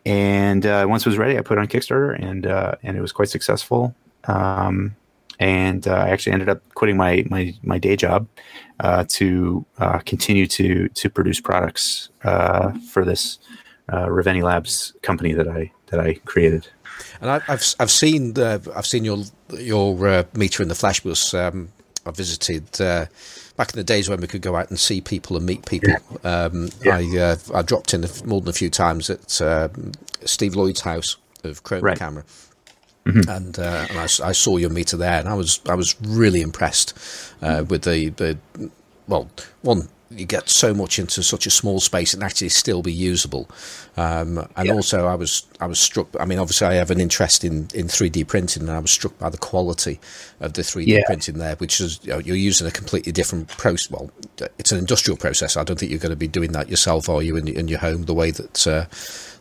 and 0.05 0.65
uh, 0.65 0.85
once 0.87 1.05
it 1.05 1.09
was 1.09 1.17
ready, 1.17 1.37
I 1.37 1.41
put 1.41 1.57
it 1.57 1.61
on 1.61 1.67
Kickstarter, 1.67 2.21
and 2.21 2.45
uh, 2.45 2.75
and 2.83 2.95
it 2.95 3.01
was 3.01 3.11
quite 3.11 3.29
successful. 3.29 3.95
Um, 4.25 4.95
and 5.39 5.87
uh, 5.87 5.93
I 5.93 6.09
actually 6.09 6.33
ended 6.33 6.49
up 6.49 6.61
quitting 6.75 6.97
my 6.97 7.25
my, 7.29 7.53
my 7.63 7.79
day 7.79 7.95
job 7.95 8.27
uh, 8.79 9.05
to 9.09 9.65
continue 10.05 10.45
to 10.47 10.87
to 10.89 11.09
produce 11.09 11.39
products 11.39 12.09
for 12.21 13.03
this 13.03 13.39
Reveni 13.89 14.43
Labs 14.43 14.93
company 15.01 15.33
that 15.33 15.47
I 15.47 15.71
that 15.87 15.99
I 15.99 16.15
created. 16.25 16.67
And 17.21 17.29
I, 17.29 17.39
have 17.39 17.63
I've 17.79 17.91
seen 17.91 18.33
the 18.33 18.71
I've 18.75 18.85
seen 18.85 19.03
your 19.03 19.23
your 19.57 20.25
meter 20.35 20.61
in 20.61 20.69
the 20.69 20.75
Flashbus. 20.75 21.33
Um, 21.33 21.69
I 22.05 22.11
visited 22.11 23.09
back 23.57 23.73
in 23.73 23.77
the 23.77 23.83
days 23.83 24.07
when 24.07 24.21
we 24.21 24.27
could 24.27 24.41
go 24.41 24.55
out 24.55 24.69
and 24.69 24.79
see 24.79 25.01
people 25.01 25.35
and 25.35 25.45
meet 25.45 25.65
people. 25.65 25.93
Yeah. 26.23 26.45
Um, 26.45 26.69
yeah. 26.83 26.97
I 26.97 27.17
uh, 27.17 27.35
I 27.53 27.61
dropped 27.63 27.93
in 27.93 28.05
more 28.25 28.39
than 28.39 28.49
a 28.49 28.53
few 28.53 28.69
times 28.69 29.09
at 29.09 29.41
uh, 29.41 29.67
Steve 30.23 30.55
Lloyd's 30.55 30.81
house 30.81 31.17
of 31.43 31.63
Chroma 31.63 31.81
right. 31.81 31.99
Camera. 31.99 32.23
Mm-hmm. 33.05 33.29
And, 33.29 33.57
uh, 33.57 33.87
and 33.89 33.99
I, 33.99 34.03
I, 34.03 34.33
saw 34.33 34.57
your 34.57 34.69
meter 34.69 34.97
there, 34.97 35.17
and 35.17 35.29
I 35.29 35.33
was 35.33 35.61
I 35.69 35.75
was 35.75 35.95
really 36.01 36.41
impressed 36.41 36.93
uh, 37.41 37.63
with 37.67 37.83
the, 37.83 38.09
the 38.09 38.37
well 39.07 39.29
one 39.61 39.87
you 40.09 40.25
get 40.25 40.49
so 40.49 40.73
much 40.73 40.99
into 40.99 41.23
such 41.23 41.45
a 41.45 41.49
small 41.49 41.79
space 41.79 42.13
and 42.13 42.23
actually 42.23 42.49
still 42.49 42.81
be 42.81 42.91
usable. 42.91 43.49
Um, 43.97 44.47
and 44.55 44.67
yeah. 44.67 44.73
also, 44.73 45.07
I 45.07 45.15
was 45.15 45.47
I 45.59 45.65
was 45.65 45.79
struck. 45.79 46.07
I 46.19 46.25
mean, 46.25 46.37
obviously, 46.37 46.67
I 46.67 46.73
have 46.75 46.91
an 46.91 47.01
interest 47.01 47.43
in 47.43 47.67
in 47.73 47.87
three 47.87 48.09
D 48.09 48.23
printing, 48.23 48.63
and 48.63 48.71
I 48.71 48.79
was 48.79 48.91
struck 48.91 49.17
by 49.17 49.29
the 49.29 49.37
quality 49.37 49.99
of 50.39 50.53
the 50.53 50.63
three 50.63 50.85
D 50.85 50.93
yeah. 50.93 51.03
printing 51.05 51.39
there, 51.39 51.55
which 51.55 51.81
is 51.81 51.99
you 52.03 52.11
know, 52.11 52.19
you're 52.19 52.35
using 52.35 52.67
a 52.67 52.71
completely 52.71 53.11
different 53.11 53.47
process. 53.49 53.89
Well, 53.89 54.11
it's 54.59 54.71
an 54.71 54.77
industrial 54.77 55.17
process. 55.17 55.57
I 55.57 55.63
don't 55.63 55.79
think 55.79 55.91
you're 55.91 55.99
going 55.99 56.11
to 56.11 56.15
be 56.15 56.27
doing 56.27 56.51
that 56.51 56.69
yourself, 56.69 57.09
are 57.09 57.23
you, 57.23 57.35
in, 57.37 57.47
in 57.47 57.67
your 57.67 57.79
home? 57.79 58.03
The 58.03 58.13
way 58.13 58.31
that 58.31 58.67
uh, 58.67 58.85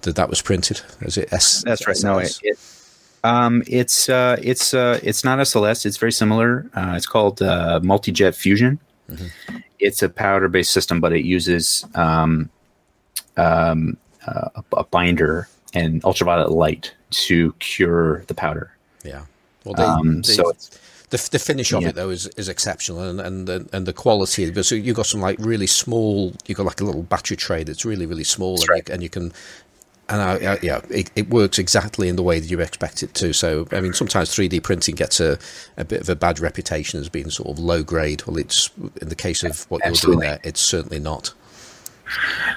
that 0.03 0.17
that 0.17 0.31
was 0.31 0.41
printed, 0.41 0.81
is 1.03 1.19
it? 1.19 1.33
S- 1.33 1.63
That's 1.63 1.87
right. 1.87 1.97
No, 2.03 2.19
it, 2.19 2.39
it, 2.43 2.59
um, 3.25 3.63
it's 3.67 4.09
uh, 4.09 4.37
it's 4.43 4.73
uh, 4.73 4.99
it's 5.03 5.23
not 5.23 5.39
SLS. 5.39 5.85
It's 5.85 5.99
very 5.99 6.13
similar. 6.13 6.71
Uh, 6.75 6.95
it's 6.97 7.07
called 7.07 7.43
uh, 7.43 7.81
multi-jet 7.83 8.35
fusion. 8.35 8.81
Mm-hmm 9.11 9.59
it's 9.79 10.03
a 10.03 10.09
powder 10.09 10.49
based 10.49 10.73
system, 10.73 11.01
but 11.01 11.13
it 11.13 11.25
uses 11.25 11.85
um, 11.95 12.51
um, 13.37 13.97
uh, 14.27 14.49
a, 14.55 14.65
a, 14.79 14.85
binder 14.85 15.49
and 15.75 16.05
ultraviolet 16.05 16.51
light 16.51 16.95
to 17.11 17.53
cure 17.55 18.25
the 18.27 18.35
powder. 18.35 18.73
Yeah. 19.05 19.23
Well, 19.65 19.75
they, 19.75 19.83
um, 19.83 20.23
they, 20.23 20.33
so 20.33 20.53
the, 21.11 21.29
the 21.31 21.39
finish 21.39 21.73
of 21.73 21.83
yeah. 21.83 21.89
it 21.89 21.95
though 21.95 22.11
is, 22.11 22.27
is 22.37 22.49
exceptional, 22.49 23.01
and 23.01 23.21
and 23.21 23.47
the, 23.47 23.69
and 23.73 23.87
the 23.87 23.93
quality. 23.93 24.53
So 24.63 24.75
you 24.75 24.93
got 24.95 25.07
some 25.07 25.21
like 25.21 25.39
really 25.39 25.67
small. 25.67 26.33
You've 26.47 26.59
got 26.59 26.67
like 26.67 26.81
a 26.81 26.85
little 26.85 27.03
battery 27.03 27.37
tray 27.37 27.65
that's 27.65 27.85
really 27.85 28.07
really 28.07 28.25
small, 28.25 28.61
and, 28.61 28.69
right. 28.69 28.89
you, 28.89 28.95
and 28.95 29.03
you 29.03 29.09
can 29.09 29.33
and 30.09 30.23
I, 30.23 30.53
I, 30.53 30.59
yeah, 30.63 30.81
it, 30.89 31.11
it, 31.17 31.31
works 31.31 31.59
exactly 31.59 32.09
in 32.09 32.17
the 32.17 32.23
way 32.23 32.39
that 32.39 32.49
you 32.49 32.61
expect 32.61 33.03
it 33.03 33.13
to. 33.15 33.33
So, 33.33 33.67
I 33.73 33.81
mean, 33.81 33.93
sometimes 33.93 34.31
3D 34.31 34.63
printing 34.63 34.95
gets 34.95 35.19
a, 35.19 35.37
a 35.77 35.85
bit 35.85 36.01
of 36.01 36.09
a 36.09 36.15
bad 36.15 36.39
reputation 36.39 37.01
as 37.01 37.09
being 37.09 37.29
sort 37.29 37.49
of 37.49 37.59
low 37.59 37.83
grade. 37.83 38.23
Well, 38.25 38.39
it's 38.39 38.71
in 39.01 39.09
the 39.09 39.17
case 39.17 39.43
of 39.43 39.69
what 39.69 39.85
Absolutely. 39.85 40.27
you're 40.27 40.31
doing 40.31 40.41
there, 40.43 40.49
it's 40.49 40.61
certainly 40.61 41.01
not. 41.01 41.35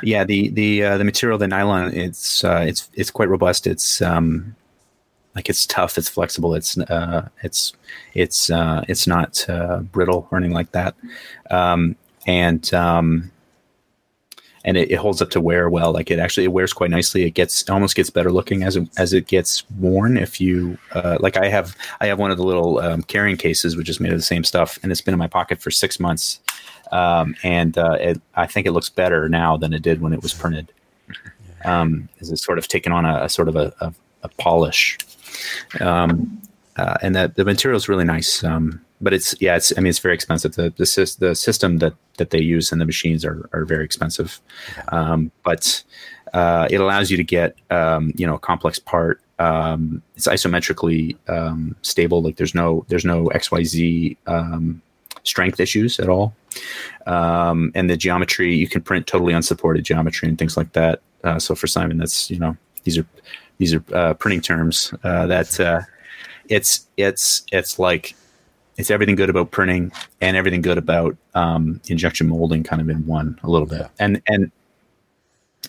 Yeah, 0.03 0.23
the 0.23 0.49
the 0.49 0.83
uh, 0.83 0.97
the 0.97 1.03
material, 1.03 1.37
the 1.37 1.47
nylon, 1.47 1.93
it's 1.93 2.43
uh, 2.43 2.63
it's 2.67 2.89
it's 2.93 3.11
quite 3.11 3.29
robust. 3.29 3.67
It's 3.67 4.01
um, 4.01 4.55
like 5.35 5.49
it's 5.49 5.65
tough, 5.65 5.97
it's 5.97 6.09
flexible, 6.09 6.53
it's 6.55 6.77
uh, 6.77 7.27
it's 7.43 7.73
it's 8.13 8.49
uh, 8.49 8.83
it's 8.87 9.07
not 9.07 9.47
uh, 9.49 9.79
brittle 9.79 10.27
or 10.31 10.37
anything 10.37 10.53
like 10.53 10.71
that. 10.71 10.95
Um, 11.49 11.95
and 12.27 12.71
um, 12.73 13.31
and 14.65 14.77
it, 14.77 14.91
it, 14.91 14.95
holds 14.95 15.21
up 15.21 15.29
to 15.31 15.41
wear 15.41 15.69
well. 15.69 15.91
Like 15.91 16.11
it 16.11 16.19
actually 16.19 16.45
it 16.45 16.51
wears 16.51 16.73
quite 16.73 16.89
nicely. 16.89 17.23
It 17.23 17.31
gets 17.31 17.61
it 17.61 17.69
almost 17.69 17.95
gets 17.95 18.09
better 18.09 18.31
looking 18.31 18.63
as 18.63 18.75
it, 18.75 18.89
as 18.97 19.13
it 19.13 19.27
gets 19.27 19.69
worn. 19.71 20.17
If 20.17 20.41
you 20.41 20.77
uh, 20.93 21.17
like, 21.19 21.37
I 21.37 21.47
have 21.49 21.75
I 22.01 22.07
have 22.07 22.19
one 22.19 22.31
of 22.31 22.37
the 22.37 22.43
little 22.43 22.79
um, 22.79 23.03
carrying 23.03 23.37
cases 23.37 23.75
which 23.75 23.89
is 23.89 23.99
made 23.99 24.11
of 24.11 24.17
the 24.17 24.23
same 24.23 24.43
stuff, 24.43 24.79
and 24.83 24.91
it's 24.91 25.01
been 25.01 25.13
in 25.13 25.19
my 25.19 25.27
pocket 25.27 25.61
for 25.61 25.71
six 25.71 25.99
months. 25.99 26.39
Um, 26.91 27.35
and 27.43 27.77
uh, 27.77 27.97
it, 27.99 28.21
I 28.35 28.47
think 28.47 28.65
it 28.65 28.71
looks 28.71 28.89
better 28.89 29.29
now 29.29 29.57
than 29.57 29.73
it 29.73 29.83
did 29.83 30.01
when 30.01 30.11
it 30.11 30.23
was 30.23 30.33
printed. 30.33 30.71
Um, 31.65 32.09
is 32.19 32.31
it 32.31 32.37
sort 32.37 32.57
of 32.57 32.67
taken 32.67 32.91
on 32.91 33.05
a, 33.05 33.25
a 33.25 33.29
sort 33.29 33.47
of 33.47 33.55
a, 33.55 33.73
a, 33.81 33.93
a 34.23 34.29
polish, 34.29 34.97
um, 35.81 36.41
uh, 36.77 36.95
and 37.01 37.15
that 37.15 37.35
the 37.35 37.45
material 37.45 37.77
is 37.77 37.89
really 37.89 38.05
nice. 38.05 38.43
Um, 38.43 38.83
but 39.01 39.13
it's 39.13 39.35
yeah, 39.39 39.55
it's 39.55 39.71
I 39.77 39.81
mean 39.81 39.89
it's 39.89 39.99
very 39.99 40.13
expensive. 40.13 40.55
The 40.55 40.69
the, 40.71 41.15
the 41.19 41.35
system 41.35 41.77
that 41.77 41.93
that 42.17 42.31
they 42.31 42.41
use 42.41 42.71
and 42.71 42.81
the 42.81 42.85
machines 42.85 43.23
are 43.25 43.49
are 43.53 43.65
very 43.65 43.85
expensive, 43.85 44.39
um, 44.89 45.31
but 45.43 45.83
uh, 46.33 46.67
it 46.69 46.79
allows 46.81 47.09
you 47.09 47.17
to 47.17 47.23
get 47.23 47.55
um, 47.71 48.11
you 48.15 48.25
know 48.25 48.35
a 48.35 48.39
complex 48.39 48.79
part. 48.79 49.21
Um, 49.39 50.01
it's 50.15 50.27
isometrically 50.27 51.15
um, 51.29 51.75
stable. 51.81 52.21
Like 52.21 52.35
there's 52.35 52.55
no 52.55 52.85
there's 52.89 53.05
no 53.05 53.27
X 53.27 53.51
Y 53.51 53.63
Z 53.63 54.17
um, 54.27 54.81
strength 55.23 55.59
issues 55.59 55.99
at 55.99 56.09
all, 56.09 56.33
um, 57.05 57.71
and 57.75 57.89
the 57.89 57.97
geometry 57.97 58.55
you 58.55 58.67
can 58.67 58.81
print 58.81 59.07
totally 59.07 59.33
unsupported 59.33 59.85
geometry 59.85 60.27
and 60.27 60.37
things 60.37 60.57
like 60.57 60.73
that. 60.73 61.01
Uh, 61.23 61.39
so 61.39 61.55
for 61.55 61.67
Simon, 61.67 61.97
that's 61.97 62.29
you 62.29 62.39
know 62.39 62.57
these 62.83 62.97
are 62.97 63.05
these 63.57 63.73
are 63.73 63.83
uh, 63.93 64.13
printing 64.15 64.41
terms 64.41 64.93
uh, 65.03 65.25
that 65.27 65.59
uh, 65.59 65.81
it's 66.49 66.87
it's 66.97 67.43
it's 67.51 67.79
like 67.79 68.15
it's 68.79 68.89
everything 68.89 69.15
good 69.15 69.29
about 69.29 69.51
printing 69.51 69.91
and 70.21 70.37
everything 70.37 70.61
good 70.61 70.77
about 70.77 71.17
um, 71.35 71.81
injection 71.89 72.29
molding, 72.29 72.63
kind 72.63 72.81
of 72.81 72.89
in 72.89 73.05
one 73.05 73.37
a 73.43 73.49
little 73.49 73.67
bit. 73.67 73.87
And 73.99 74.21
and 74.25 74.51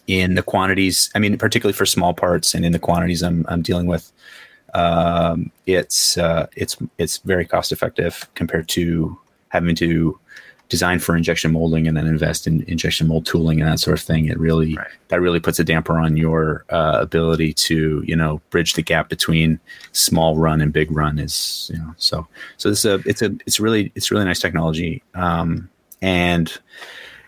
in 0.06 0.36
the 0.36 0.42
quantities, 0.42 1.10
I 1.14 1.18
mean, 1.18 1.36
particularly 1.36 1.72
for 1.72 1.84
small 1.84 2.14
parts, 2.14 2.54
and 2.54 2.64
in 2.64 2.70
the 2.70 2.78
quantities 2.78 3.22
I'm 3.22 3.44
I'm 3.48 3.62
dealing 3.62 3.86
with, 3.86 4.12
um, 4.74 5.50
it's 5.66 6.16
uh, 6.16 6.46
it's 6.54 6.76
it's 6.98 7.18
very 7.18 7.44
cost 7.44 7.72
effective 7.72 8.30
compared 8.36 8.68
to 8.70 9.18
having 9.48 9.74
to 9.74 10.18
design 10.70 10.98
for 11.00 11.14
injection 11.16 11.52
molding 11.52 11.86
and 11.86 11.96
then 11.96 12.06
invest 12.06 12.46
in 12.46 12.62
injection 12.68 13.06
mold 13.08 13.26
tooling 13.26 13.60
and 13.60 13.68
that 13.70 13.80
sort 13.80 13.98
of 13.98 14.02
thing. 14.02 14.26
It 14.26 14.38
really 14.38 14.76
Right. 14.76 14.86
that 15.08 15.20
really 15.20 15.40
puts 15.40 15.58
a 15.58 15.64
damper 15.64 15.98
on 15.98 16.16
your 16.16 16.64
uh, 16.70 16.98
ability 17.00 17.52
to 17.68 18.02
you 18.06 18.16
know 18.16 18.40
bridge 18.48 18.72
the 18.74 18.82
gap 18.82 19.10
between 19.10 19.60
small 19.92 20.38
run 20.38 20.62
and 20.62 20.72
big 20.72 20.90
run. 20.90 21.18
Is 21.18 21.70
you 21.72 21.78
know 21.78 21.92
so 21.98 22.26
so 22.56 22.70
this 22.70 22.78
is 22.78 22.84
a 22.86 22.94
it's 23.06 23.20
a 23.20 23.30
it's 23.44 23.60
really 23.60 23.92
it's 23.94 24.10
really 24.10 24.24
nice 24.24 24.40
technology 24.40 25.02
um, 25.14 25.68
and 26.00 26.56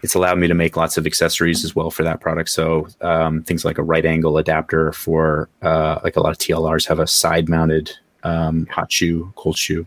it's 0.02 0.14
allowed 0.14 0.38
me 0.38 0.48
to 0.48 0.54
make 0.54 0.76
lots 0.76 0.96
of 0.96 1.06
accessories 1.06 1.64
as 1.64 1.76
well 1.76 1.90
for 1.90 2.02
that 2.02 2.20
product. 2.20 2.48
So 2.50 2.88
um, 3.02 3.42
things 3.44 3.64
like 3.64 3.78
a 3.78 3.82
right 3.84 4.04
angle 4.04 4.36
adapter 4.38 4.92
for 4.92 5.48
uh, 5.62 6.00
like 6.02 6.16
a 6.16 6.20
lot 6.20 6.30
of 6.30 6.38
TLRs 6.38 6.88
have 6.88 6.98
a 6.98 7.06
side 7.06 7.48
mounted 7.48 7.92
um, 8.24 8.66
hot 8.66 8.90
shoe, 8.90 9.32
cold 9.36 9.56
shoe. 9.56 9.86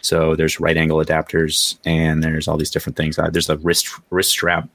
So 0.00 0.36
there's 0.36 0.60
right 0.60 0.76
angle 0.76 0.98
adapters 1.04 1.76
and 1.84 2.22
there's 2.22 2.46
all 2.48 2.56
these 2.56 2.70
different 2.70 2.96
things. 2.96 3.18
Uh, 3.18 3.28
there's 3.30 3.50
a 3.50 3.56
wrist 3.58 3.88
wrist 4.10 4.30
strap. 4.30 4.68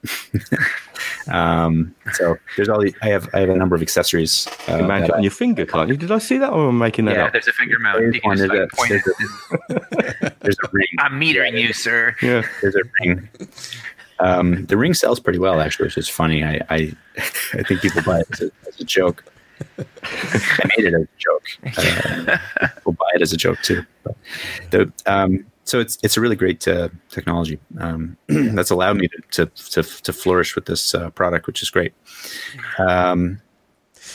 um, 1.31 1.93
so 2.13 2.35
there's 2.55 2.69
all 2.69 2.81
these. 2.81 2.93
I 3.01 3.07
have 3.07 3.29
I 3.33 3.39
have 3.39 3.49
a 3.49 3.55
number 3.55 3.75
of 3.75 3.81
accessories. 3.81 4.47
Uh, 4.67 4.77
can 4.77 4.87
mount 4.87 5.01
that 5.01 5.09
it 5.09 5.13
I- 5.13 5.17
on 5.17 5.23
your 5.23 5.31
finger, 5.31 5.65
can't 5.65 5.89
you? 5.89 5.97
Did 5.97 6.11
I 6.11 6.17
see 6.19 6.37
that, 6.37 6.51
or 6.51 6.69
am 6.69 6.81
I 6.81 6.85
making 6.87 7.05
that 7.05 7.15
Yeah, 7.15 7.25
up? 7.25 7.31
there's 7.33 7.47
a 7.47 7.53
finger 7.53 7.79
mount. 7.79 7.99
There's 7.99 8.15
You 8.15 8.21
can 8.21 8.29
one, 8.29 8.37
just 8.37 8.49
there's 8.49 8.61
like 8.61 8.71
a- 8.71 8.75
point 8.75 8.89
there's 9.69 10.23
it. 10.29 10.39
there's 10.41 10.57
a 10.63 10.69
ring. 10.71 10.87
I'm 10.99 11.19
metering 11.19 11.59
you, 11.59 11.73
sir. 11.73 12.15
Yeah, 12.21 12.43
There's 12.61 12.75
a 12.75 12.81
ring. 13.01 13.29
Um, 14.19 14.65
the 14.67 14.77
ring 14.77 14.93
sells 14.93 15.19
pretty 15.19 15.39
well, 15.39 15.59
actually, 15.59 15.85
which 15.87 15.97
is 15.97 16.07
funny. 16.09 16.43
I 16.43 16.61
I, 16.69 16.91
I 17.53 17.63
think 17.63 17.81
people 17.81 18.01
buy 18.03 18.19
it 18.19 18.27
as 18.33 18.41
a, 18.41 18.51
as 18.67 18.79
a 18.79 18.83
joke. 18.83 19.23
I 19.77 20.69
made 20.77 20.85
it 20.87 20.93
as 20.93 21.03
a 21.03 21.07
joke. 21.17 21.45
Uh, 22.61 22.67
people 22.75 22.93
buy 22.93 23.09
it 23.15 23.21
as 23.21 23.33
a 23.33 23.37
joke 23.37 23.59
too. 23.61 23.83
But 24.03 24.15
the 24.71 24.91
um, 25.05 25.45
so 25.65 25.79
it's 25.79 25.97
it's 26.03 26.17
a 26.17 26.21
really 26.21 26.35
great 26.35 26.67
uh, 26.67 26.89
technology 27.09 27.59
um, 27.79 28.17
that's 28.27 28.71
allowed 28.71 28.97
me 28.97 29.07
to, 29.07 29.45
to 29.45 29.45
to 29.71 29.83
to 30.03 30.13
flourish 30.13 30.55
with 30.55 30.65
this 30.65 30.93
uh, 30.95 31.09
product, 31.11 31.47
which 31.47 31.61
is 31.61 31.69
great. 31.69 31.93
Um, 32.77 33.39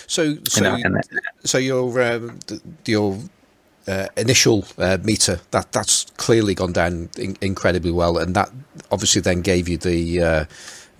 So, 0.06 0.36
so, 0.48 0.64
and, 0.64 0.84
and 0.84 0.94
that, 0.96 1.06
so 1.44 1.58
your 1.58 2.00
um, 2.02 2.38
th- 2.46 2.60
your 2.86 3.18
uh, 3.86 4.06
initial 4.16 4.64
uh, 4.76 4.98
meter 5.02 5.40
that 5.50 5.72
that's 5.72 6.04
clearly 6.16 6.54
gone 6.54 6.72
down 6.72 7.08
in- 7.18 7.36
incredibly 7.40 7.90
well, 7.90 8.18
and 8.18 8.34
that 8.34 8.50
obviously 8.90 9.20
then 9.22 9.40
gave 9.42 9.68
you 9.68 9.78
the 9.78 10.22
uh, 10.22 10.44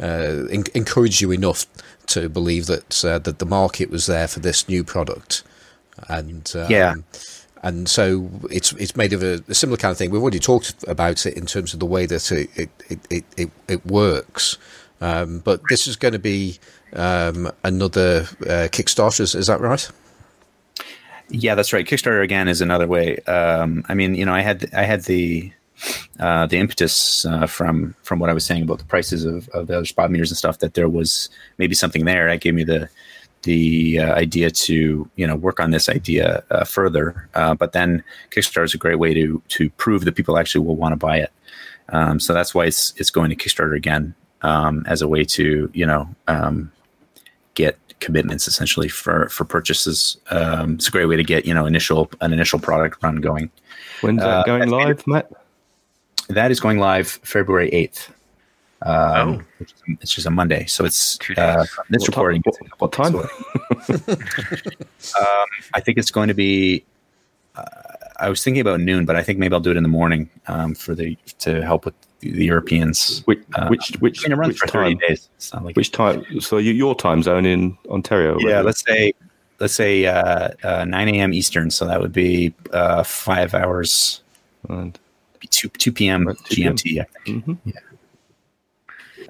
uh, 0.01 0.47
en- 0.51 0.65
encouraged 0.75 1.21
you 1.21 1.31
enough 1.31 1.67
to 2.09 2.29
believe 2.29 2.67
that 2.67 3.05
uh, 3.05 3.19
that 3.19 3.39
the 3.39 3.47
market 3.47 3.91
was 3.91 4.07
there 4.07 4.29
for 4.29 4.41
this 4.41 4.69
new 4.69 4.85
product, 4.85 5.43
and 6.09 6.53
um, 6.55 6.67
Yeah. 6.71 6.95
And 7.61 7.89
so 7.89 8.31
it's 8.51 8.73
it's 8.75 8.95
made 8.95 9.13
of 9.13 9.23
a, 9.23 9.43
a 9.49 9.55
similar 9.55 9.77
kind 9.77 9.91
of 9.91 9.99
thing. 9.99 10.11
We've 10.11 10.23
already 10.23 10.39
talked 10.39 10.85
about 10.87 11.27
it 11.27 11.37
in 11.37 11.45
terms 11.45 11.75
of 11.75 11.81
the 11.81 11.87
way 11.87 12.07
that 12.07 12.31
it 12.31 12.51
it 12.55 12.71
it, 12.89 13.01
it, 13.11 13.25
it, 13.37 13.51
it 13.67 13.87
works, 13.87 14.59
um, 15.01 15.41
but 15.41 15.61
this 15.69 15.89
is 15.89 15.97
going 15.97 16.13
to 16.13 16.21
be 16.21 16.61
um, 16.93 17.51
another 17.65 18.29
uh, 18.43 18.69
Kickstarter. 18.71 19.21
Is, 19.21 19.35
is 19.35 19.49
that 19.49 19.61
right? 19.61 19.91
Yeah, 21.31 21.57
that's 21.57 21.73
right. 21.73 21.85
Kickstarter 21.85 22.23
again 22.23 22.47
is 22.47 22.61
another 22.61 22.87
way. 22.87 23.17
Um, 23.27 23.85
I 23.89 23.95
mean, 23.95 24.15
you 24.15 24.25
know, 24.25 24.35
I 24.35 24.41
had 24.41 24.73
I 24.73 24.85
had 24.85 25.05
the 25.05 25.53
uh, 26.19 26.47
the 26.47 26.59
impetus 26.59 27.25
uh, 27.25 27.47
from 27.47 27.95
from 28.03 28.19
what 28.19 28.31
I 28.31 28.33
was 28.33 28.45
saying 28.45 28.63
about 28.63 28.79
the 28.79 28.85
prices 28.85 29.25
of, 29.25 29.49
of 29.51 29.67
the 29.67 29.77
other 29.77 29.87
spot 29.87 30.11
meters 30.11 30.31
and 30.31 30.39
stuff 30.39 30.59
that 30.59 30.75
there 30.75 30.89
was 30.89 31.29
maybe 31.59 31.75
something 31.75 32.05
there. 32.05 32.29
That 32.29 32.41
gave 32.41 32.55
me 32.55 32.65
the 32.65 32.89
the 33.43 34.01
uh, 34.01 34.15
idea 34.15 34.51
to 34.51 35.09
you 35.17 35.27
know 35.27 35.37
work 35.37 35.61
on 35.61 35.71
this 35.71 35.89
idea 35.89 36.43
uh, 36.51 36.65
further. 36.65 37.29
Uh, 37.35 37.55
but 37.55 37.73
then 37.73 38.03
Kickstarter 38.31 38.65
is 38.65 38.75
a 38.75 38.79
great 38.79 38.99
way 38.99 39.15
to 39.15 39.43
to 39.49 39.71
prove 39.71 40.05
that 40.05 40.15
people 40.17 40.39
actually 40.39 40.65
will 40.65 40.77
want 40.77 40.93
to 40.93 40.97
buy 40.97 41.19
it. 41.19 41.33
Um, 41.91 42.21
so 42.21 42.35
that's 42.35 42.55
why 42.55 42.67
it's 42.67 42.93
it's 42.97 43.11
going 43.11 43.31
to 43.31 43.37
Kickstarter 43.37 43.77
again 43.77 44.15
um, 44.43 44.85
as 44.87 45.03
a 45.03 45.09
way 45.09 45.25
to 45.25 45.71
you 45.73 45.87
know 45.87 46.09
um, 46.27 46.73
get 47.55 47.79
commitments 48.01 48.49
essentially 48.49 48.89
for 48.89 49.29
for 49.29 49.45
purchases. 49.45 50.17
Um, 50.31 50.75
it's 50.75 50.89
a 50.89 50.91
great 50.91 51.07
way 51.07 51.17
to 51.17 51.25
get 51.25 51.47
you 51.47 51.55
know 51.55 51.67
initial 51.67 52.11
an 52.21 52.33
initial 52.33 52.59
product 52.59 53.03
run 53.03 53.17
going. 53.17 53.51
when's 54.01 54.21
that 54.21 54.47
going 54.47 54.69
live, 54.69 55.07
Matt? 55.07 55.31
That 56.29 56.51
is 56.51 56.61
going 56.61 56.79
live 56.79 57.09
February 57.09 57.69
eighth. 57.71 58.13
Um, 58.83 59.45
Oh. 59.61 59.67
it's 60.01 60.13
just 60.15 60.27
a 60.27 60.31
Monday, 60.31 60.67
so 60.67 60.85
it's 60.85 61.19
uh, 61.37 61.65
this 61.91 62.03
What 62.03 62.13
time- 62.15 62.25
recording. 62.27 62.43
what- 62.45 62.81
what 62.81 62.93
time? 62.93 63.17
um, 65.21 65.47
I 65.75 65.81
think 65.81 65.99
it's 65.99 66.11
going 66.11 66.29
to 66.29 66.35
be. 66.35 66.85
Uh, 67.57 67.65
I 68.21 68.29
was 68.29 68.43
thinking 68.45 68.61
about 68.61 68.81
noon, 68.81 69.05
but 69.05 69.17
I 69.17 69.23
think 69.23 69.39
maybe 69.39 69.55
I'll 69.55 69.61
do 69.61 69.71
it 69.71 69.77
in 69.77 69.83
the 69.83 69.89
morning 69.89 70.29
um, 70.47 70.75
for 70.75 70.95
the 70.95 71.17
to 71.41 71.63
help 71.63 71.85
with 71.87 71.95
the 72.21 72.45
Europeans. 72.45 73.23
Which 73.25 73.41
Uh, 73.55 73.69
which 73.69 73.91
which, 74.01 74.25
I 74.25 74.29
mean, 74.29 74.41
it 74.43 74.47
which 74.49 74.59
for 74.59 74.67
time? 74.67 74.99
days. 75.09 75.29
It's 75.37 75.53
not 75.53 75.65
like 75.65 75.77
Which 75.77 75.91
time? 75.93 76.25
So 76.41 76.59
you, 76.59 76.73
your 76.73 76.95
time 76.95 77.23
zone 77.23 77.47
in 77.47 77.77
Ontario? 77.89 78.37
yeah, 78.41 78.57
right? 78.57 78.65
let's 78.65 78.85
say 78.87 79.13
let's 79.61 79.75
say 79.75 80.07
uh, 80.07 80.51
uh, 80.63 80.85
nine 80.85 81.09
a.m. 81.09 81.33
Eastern, 81.33 81.71
so 81.71 81.85
that 81.87 82.01
would 82.01 82.13
be 82.13 82.55
uh, 82.73 83.03
five 83.03 83.55
hours, 83.55 84.23
And, 84.69 84.97
two 85.51 85.69
two 85.69 85.93
p.m. 85.93 86.27
Right, 86.27 86.37
2 86.45 86.55
p.m. 86.55 86.75
GMT. 86.77 87.01
I 87.01 87.05
think. 87.25 87.45
mhm. 87.47 87.75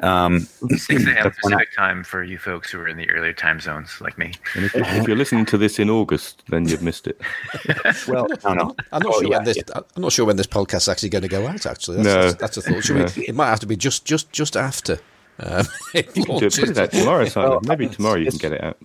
Um, 0.01 0.41
6 0.41 0.89
a.m. 0.91 1.05
That's 1.25 1.43
when 1.43 1.55
I- 1.55 1.57
Pacific 1.57 1.75
time 1.77 2.05
for 2.05 2.23
you 2.23 2.39
folks 2.39 2.71
who 2.71 2.79
are 2.79 2.87
in 2.87 2.97
the 2.97 3.11
earlier 3.11 3.33
time 3.33 3.59
zones 3.59 4.01
like 4.01 4.17
me. 4.17 4.33
And 4.55 4.65
if, 4.67 4.77
if 4.77 5.09
you're 5.09 5.17
listening 5.17 5.45
to 5.47 5.59
this 5.59 5.81
in 5.81 5.91
August, 5.91 6.45
then 6.49 6.69
you've 6.69 6.83
missed 6.83 7.09
it. 7.09 7.21
well, 8.09 8.29
no, 8.45 8.55
no. 8.55 8.77
I'm 8.93 9.03
not 9.03 9.07
Oh, 9.17 9.21
sure 9.21 9.31
yeah, 9.31 9.37
when 9.39 9.45
this. 9.45 9.57
yeah. 9.57 9.81
I'm 9.97 10.03
not 10.03 10.13
sure 10.13 10.25
when 10.25 10.37
this 10.37 10.47
podcast 10.47 10.77
is 10.83 10.89
actually 10.89 11.09
going 11.09 11.23
to 11.23 11.29
go 11.29 11.49
out. 11.49 11.67
Actually, 11.67 11.97
that's, 12.03 12.07
No. 12.07 12.23
that's, 12.31 12.35
that's 12.37 12.57
a 12.59 12.63
thought. 12.63 12.85
Should 12.85 13.17
we, 13.17 13.25
it 13.27 13.35
might 13.35 13.49
have 13.49 13.59
to 13.61 13.67
be 13.67 13.75
just 13.77 14.05
just 14.05 14.31
just 14.31 14.57
after. 14.57 15.01
Um, 15.41 15.67
it 15.95 16.17
You 16.17 16.25
can 16.25 16.39
do 16.39 16.47
it, 16.47 16.55
put 16.55 16.69
it 16.69 16.79
out 16.79 16.93
tomorrow, 16.93 17.25
Simon. 17.25 17.51
Well, 17.51 17.61
Maybe 17.65 17.89
tomorrow 17.89 18.17
you 18.19 18.29
can 18.31 18.39
get 18.39 18.53
it 18.53 18.63
out. 18.63 18.79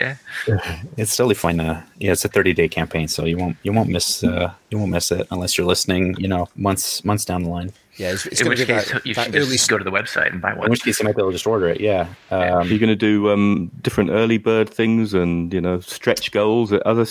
Yeah. 0.00 0.16
It's 0.96 1.16
totally 1.16 1.34
fine. 1.34 1.60
Uh, 1.60 1.82
yeah, 1.98 2.12
it's 2.12 2.24
a 2.24 2.28
30 2.28 2.52
day 2.54 2.68
campaign, 2.68 3.08
so 3.08 3.24
you 3.24 3.36
won't 3.36 3.56
you 3.62 3.72
won't 3.72 3.88
miss 3.88 4.24
uh, 4.24 4.52
you 4.70 4.78
won't 4.78 4.90
miss 4.90 5.10
it 5.12 5.26
unless 5.30 5.56
you're 5.56 5.66
listening. 5.66 6.16
You 6.18 6.28
know, 6.28 6.48
months 6.56 7.04
months 7.04 7.24
down 7.24 7.44
the 7.44 7.50
line. 7.50 7.72
Yeah, 7.96 8.12
it's, 8.12 8.26
it's 8.26 8.40
In 8.40 8.48
which 8.48 8.64
case, 8.64 8.92
that, 8.92 9.04
you 9.04 9.14
that 9.14 9.26
should 9.26 9.34
early. 9.34 9.46
just 9.56 9.68
go 9.68 9.76
to 9.76 9.82
the 9.82 9.90
website 9.90 10.30
and 10.30 10.40
buy 10.40 10.54
one. 10.54 10.66
In 10.66 10.70
which 10.70 10.84
case, 10.84 11.00
you 11.00 11.04
might 11.04 11.16
be 11.16 11.22
able 11.22 11.30
to 11.30 11.34
just 11.34 11.48
order 11.48 11.68
it. 11.68 11.80
Yeah. 11.80 12.06
Um, 12.30 12.68
You're 12.68 12.78
going 12.78 12.88
to 12.90 12.96
do 12.96 13.28
um, 13.30 13.72
different 13.82 14.10
early 14.10 14.38
bird 14.38 14.70
things 14.70 15.14
and 15.14 15.52
you 15.52 15.60
know 15.60 15.80
stretch 15.80 16.30
goals. 16.30 16.72
Are 16.72 16.82
Other 16.86 17.06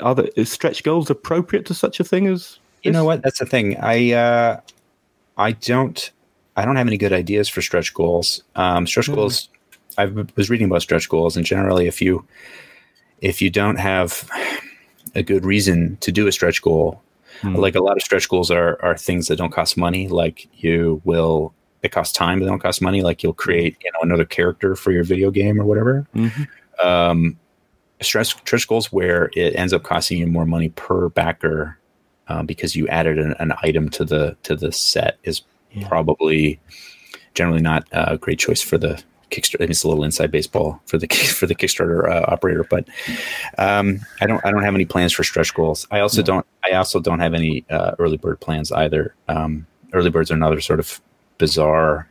other 0.00 0.28
is 0.36 0.50
stretch 0.50 0.84
goals 0.84 1.10
appropriate 1.10 1.66
to 1.66 1.74
such 1.74 1.98
a 2.00 2.04
thing 2.04 2.28
as 2.28 2.58
you 2.82 2.92
know 2.92 3.04
what? 3.04 3.22
That's 3.22 3.40
the 3.40 3.46
thing. 3.46 3.76
I 3.78 4.12
uh, 4.12 4.60
I 5.36 5.52
don't 5.52 6.10
I 6.56 6.64
don't 6.64 6.76
have 6.76 6.86
any 6.86 6.98
good 6.98 7.12
ideas 7.12 7.48
for 7.48 7.60
stretch 7.62 7.92
goals. 7.94 8.42
Um, 8.54 8.86
stretch 8.86 9.06
goals. 9.06 9.48
I 9.98 10.06
was 10.36 10.48
reading 10.48 10.66
about 10.68 10.82
stretch 10.82 11.08
goals, 11.08 11.36
and 11.36 11.44
generally, 11.44 11.86
if 11.86 12.00
you 12.00 12.24
if 13.20 13.42
you 13.42 13.50
don't 13.50 13.76
have 13.76 14.28
a 15.14 15.22
good 15.22 15.44
reason 15.44 15.96
to 16.00 16.12
do 16.12 16.26
a 16.28 16.32
stretch 16.32 16.62
goal, 16.62 17.02
Hmm. 17.42 17.54
like 17.56 17.74
a 17.76 17.80
lot 17.82 17.96
of 17.96 18.02
stretch 18.02 18.28
goals 18.28 18.50
are 18.50 18.78
are 18.82 18.96
things 18.96 19.28
that 19.28 19.36
don't 19.36 19.52
cost 19.52 19.76
money. 19.76 20.08
Like 20.08 20.48
you 20.62 21.00
will, 21.04 21.52
it 21.82 21.92
costs 21.92 22.16
time, 22.16 22.38
but 22.38 22.44
they 22.46 22.50
don't 22.50 22.58
cost 22.62 22.80
money. 22.82 23.02
Like 23.02 23.22
you'll 23.22 23.32
create 23.34 23.76
you 23.84 23.90
know 23.92 24.00
another 24.02 24.24
character 24.24 24.74
for 24.74 24.90
your 24.92 25.04
video 25.04 25.30
game 25.30 25.60
or 25.60 25.64
whatever. 25.64 26.06
Mhm. 26.16 26.48
Um, 26.82 27.36
stretch 28.00 28.28
stretch 28.38 28.66
goals 28.68 28.92
where 28.92 29.30
it 29.34 29.54
ends 29.56 29.72
up 29.72 29.82
costing 29.82 30.18
you 30.18 30.26
more 30.26 30.46
money 30.46 30.68
per 30.70 31.08
backer 31.10 31.76
um, 32.28 32.46
because 32.46 32.74
you 32.76 32.86
added 32.88 33.18
an, 33.18 33.34
an 33.40 33.52
item 33.62 33.88
to 33.90 34.04
the 34.04 34.36
to 34.44 34.54
the 34.56 34.72
set 34.72 35.18
is 35.24 35.42
Yeah. 35.72 35.86
probably 35.88 36.58
generally 37.34 37.60
not 37.62 37.86
a 37.92 38.16
great 38.18 38.38
choice 38.38 38.62
for 38.62 38.78
the 38.78 39.00
Kickstarter. 39.30 39.68
It's 39.68 39.84
a 39.84 39.88
little 39.88 40.04
inside 40.04 40.30
baseball 40.30 40.80
for 40.86 40.98
the 40.98 41.06
for 41.38 41.46
the 41.46 41.54
Kickstarter 41.54 42.10
uh, 42.10 42.24
operator, 42.28 42.64
but 42.64 42.88
um, 43.58 44.00
I 44.20 44.26
don't 44.26 44.44
I 44.44 44.50
don't 44.50 44.62
have 44.62 44.74
any 44.74 44.84
plans 44.84 45.12
for 45.12 45.24
stretch 45.24 45.54
goals. 45.54 45.86
I 45.90 46.00
also 46.00 46.22
don't 46.22 46.46
I 46.64 46.72
also 46.72 47.00
don't 47.00 47.20
have 47.20 47.34
any 47.34 47.64
uh, 47.70 47.92
early 47.98 48.16
bird 48.16 48.40
plans 48.40 48.72
either. 48.72 49.14
Um, 49.28 49.66
early 49.92 50.10
birds 50.10 50.30
are 50.30 50.34
another 50.34 50.60
sort 50.60 50.80
of 50.80 51.00
bizarre 51.38 52.08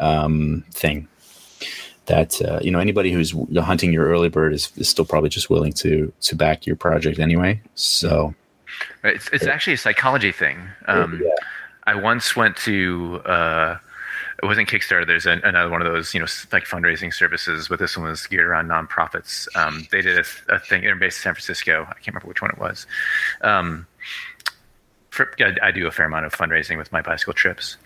um, 0.00 0.64
thing 0.72 1.08
that 2.06 2.40
uh, 2.42 2.58
you 2.62 2.70
know 2.70 2.78
anybody 2.78 3.12
who's 3.12 3.34
hunting 3.56 3.92
your 3.92 4.06
early 4.06 4.28
bird 4.28 4.52
is, 4.52 4.72
is 4.76 4.88
still 4.88 5.04
probably 5.04 5.30
just 5.30 5.50
willing 5.50 5.72
to 5.74 6.12
to 6.22 6.34
back 6.34 6.66
your 6.66 6.76
project 6.76 7.18
anyway. 7.18 7.60
So 7.74 8.34
It's, 9.04 9.28
it's 9.32 9.46
actually 9.46 9.74
a 9.74 9.78
psychology 9.78 10.32
thing. 10.32 10.58
Um, 10.86 11.20
yeah. 11.22 11.30
I 11.84 11.94
once 11.94 12.36
went 12.36 12.56
to 12.58 13.20
uh, 13.24 13.78
it 14.42 14.46
wasn't 14.46 14.68
Kickstarter. 14.68 15.06
There's 15.06 15.26
an, 15.26 15.40
another 15.44 15.70
one 15.70 15.82
of 15.82 15.92
those, 15.92 16.12
you 16.14 16.20
know, 16.20 16.26
like 16.50 16.64
fundraising 16.64 17.14
services. 17.14 17.68
But 17.68 17.78
this 17.78 17.96
one 17.96 18.08
was 18.08 18.26
geared 18.26 18.46
around 18.46 18.68
nonprofits. 18.68 19.46
Um, 19.56 19.86
they 19.92 20.02
did 20.02 20.18
a, 20.18 20.54
a 20.54 20.58
thing 20.58 20.82
in 20.82 20.98
based 20.98 21.18
in 21.18 21.22
San 21.22 21.34
Francisco. 21.34 21.82
I 21.88 21.94
can't 21.94 22.08
remember 22.08 22.26
which 22.26 22.42
one 22.42 22.50
it 22.50 22.58
was. 22.58 22.86
Um, 23.42 23.86
for, 25.10 25.30
I, 25.40 25.54
I 25.62 25.70
do 25.70 25.86
a 25.86 25.90
fair 25.92 26.06
amount 26.06 26.26
of 26.26 26.32
fundraising 26.32 26.76
with 26.76 26.90
my 26.90 27.02
bicycle 27.02 27.34
trips, 27.34 27.76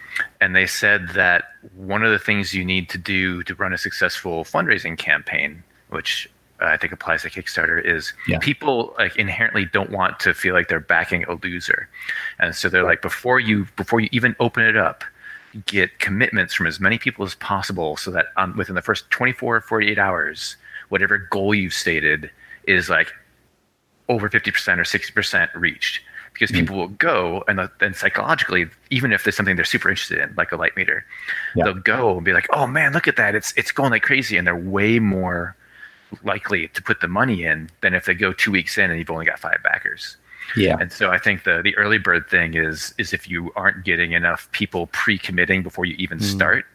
and 0.40 0.56
they 0.56 0.66
said 0.66 1.08
that 1.10 1.44
one 1.74 2.02
of 2.04 2.10
the 2.10 2.18
things 2.18 2.54
you 2.54 2.64
need 2.64 2.88
to 2.90 2.98
do 2.98 3.42
to 3.42 3.54
run 3.56 3.72
a 3.74 3.78
successful 3.78 4.44
fundraising 4.44 4.96
campaign, 4.96 5.62
which 5.90 6.30
I 6.60 6.76
think 6.76 6.92
applies 6.92 7.22
to 7.22 7.30
Kickstarter 7.30 7.84
is 7.84 8.14
yeah. 8.28 8.38
people 8.38 8.94
like 8.96 9.16
inherently 9.16 9.66
don't 9.66 9.90
want 9.90 10.20
to 10.20 10.32
feel 10.32 10.54
like 10.54 10.68
they're 10.68 10.80
backing 10.80 11.24
a 11.24 11.34
loser, 11.34 11.88
and 12.38 12.54
so 12.54 12.68
they're 12.68 12.84
like 12.84 13.02
before 13.02 13.40
you 13.40 13.66
before 13.76 14.00
you 14.00 14.08
even 14.12 14.36
open 14.38 14.62
it 14.62 14.76
up, 14.76 15.02
get 15.66 15.98
commitments 15.98 16.54
from 16.54 16.66
as 16.66 16.80
many 16.80 16.98
people 16.98 17.24
as 17.24 17.34
possible, 17.36 17.96
so 17.96 18.10
that 18.10 18.26
um, 18.36 18.56
within 18.56 18.74
the 18.74 18.82
first 18.82 19.10
24 19.10 19.56
or 19.56 19.60
48 19.60 19.98
hours, 19.98 20.56
whatever 20.88 21.18
goal 21.18 21.54
you've 21.54 21.74
stated 21.74 22.30
is 22.66 22.88
like 22.88 23.12
over 24.08 24.28
50% 24.28 24.46
or 24.78 24.82
60% 24.82 25.54
reached 25.54 26.00
because 26.32 26.50
mm-hmm. 26.50 26.60
people 26.60 26.76
will 26.76 26.88
go 26.88 27.42
and 27.48 27.68
then 27.80 27.94
psychologically 27.94 28.66
even 28.90 29.12
if 29.12 29.24
there's 29.24 29.36
something 29.36 29.56
they're 29.56 29.64
super 29.64 29.88
interested 29.88 30.18
in 30.18 30.32
like 30.36 30.52
a 30.52 30.56
light 30.56 30.76
meter 30.76 31.04
yeah. 31.56 31.64
they'll 31.64 31.74
go 31.74 32.16
and 32.16 32.24
be 32.24 32.32
like 32.32 32.46
oh 32.52 32.66
man 32.66 32.92
look 32.92 33.08
at 33.08 33.16
that 33.16 33.34
it's 33.34 33.54
it's 33.56 33.72
going 33.72 33.90
like 33.90 34.02
crazy 34.02 34.36
and 34.36 34.46
they're 34.46 34.54
way 34.54 34.98
more 34.98 35.56
likely 36.22 36.68
to 36.68 36.82
put 36.82 37.00
the 37.00 37.08
money 37.08 37.44
in 37.44 37.70
than 37.80 37.94
if 37.94 38.04
they 38.04 38.14
go 38.14 38.32
two 38.32 38.50
weeks 38.50 38.78
in 38.78 38.90
and 38.90 38.98
you've 38.98 39.10
only 39.10 39.26
got 39.26 39.38
five 39.38 39.62
backers. 39.62 40.16
Yeah. 40.56 40.76
And 40.78 40.92
so 40.92 41.10
I 41.10 41.18
think 41.18 41.44
the 41.44 41.60
the 41.62 41.76
early 41.76 41.98
bird 41.98 42.28
thing 42.28 42.54
is 42.54 42.94
is 42.98 43.12
if 43.12 43.28
you 43.28 43.52
aren't 43.56 43.84
getting 43.84 44.12
enough 44.12 44.50
people 44.52 44.88
pre-committing 44.88 45.62
before 45.62 45.84
you 45.84 45.94
even 45.98 46.18
mm. 46.18 46.22
start 46.22 46.66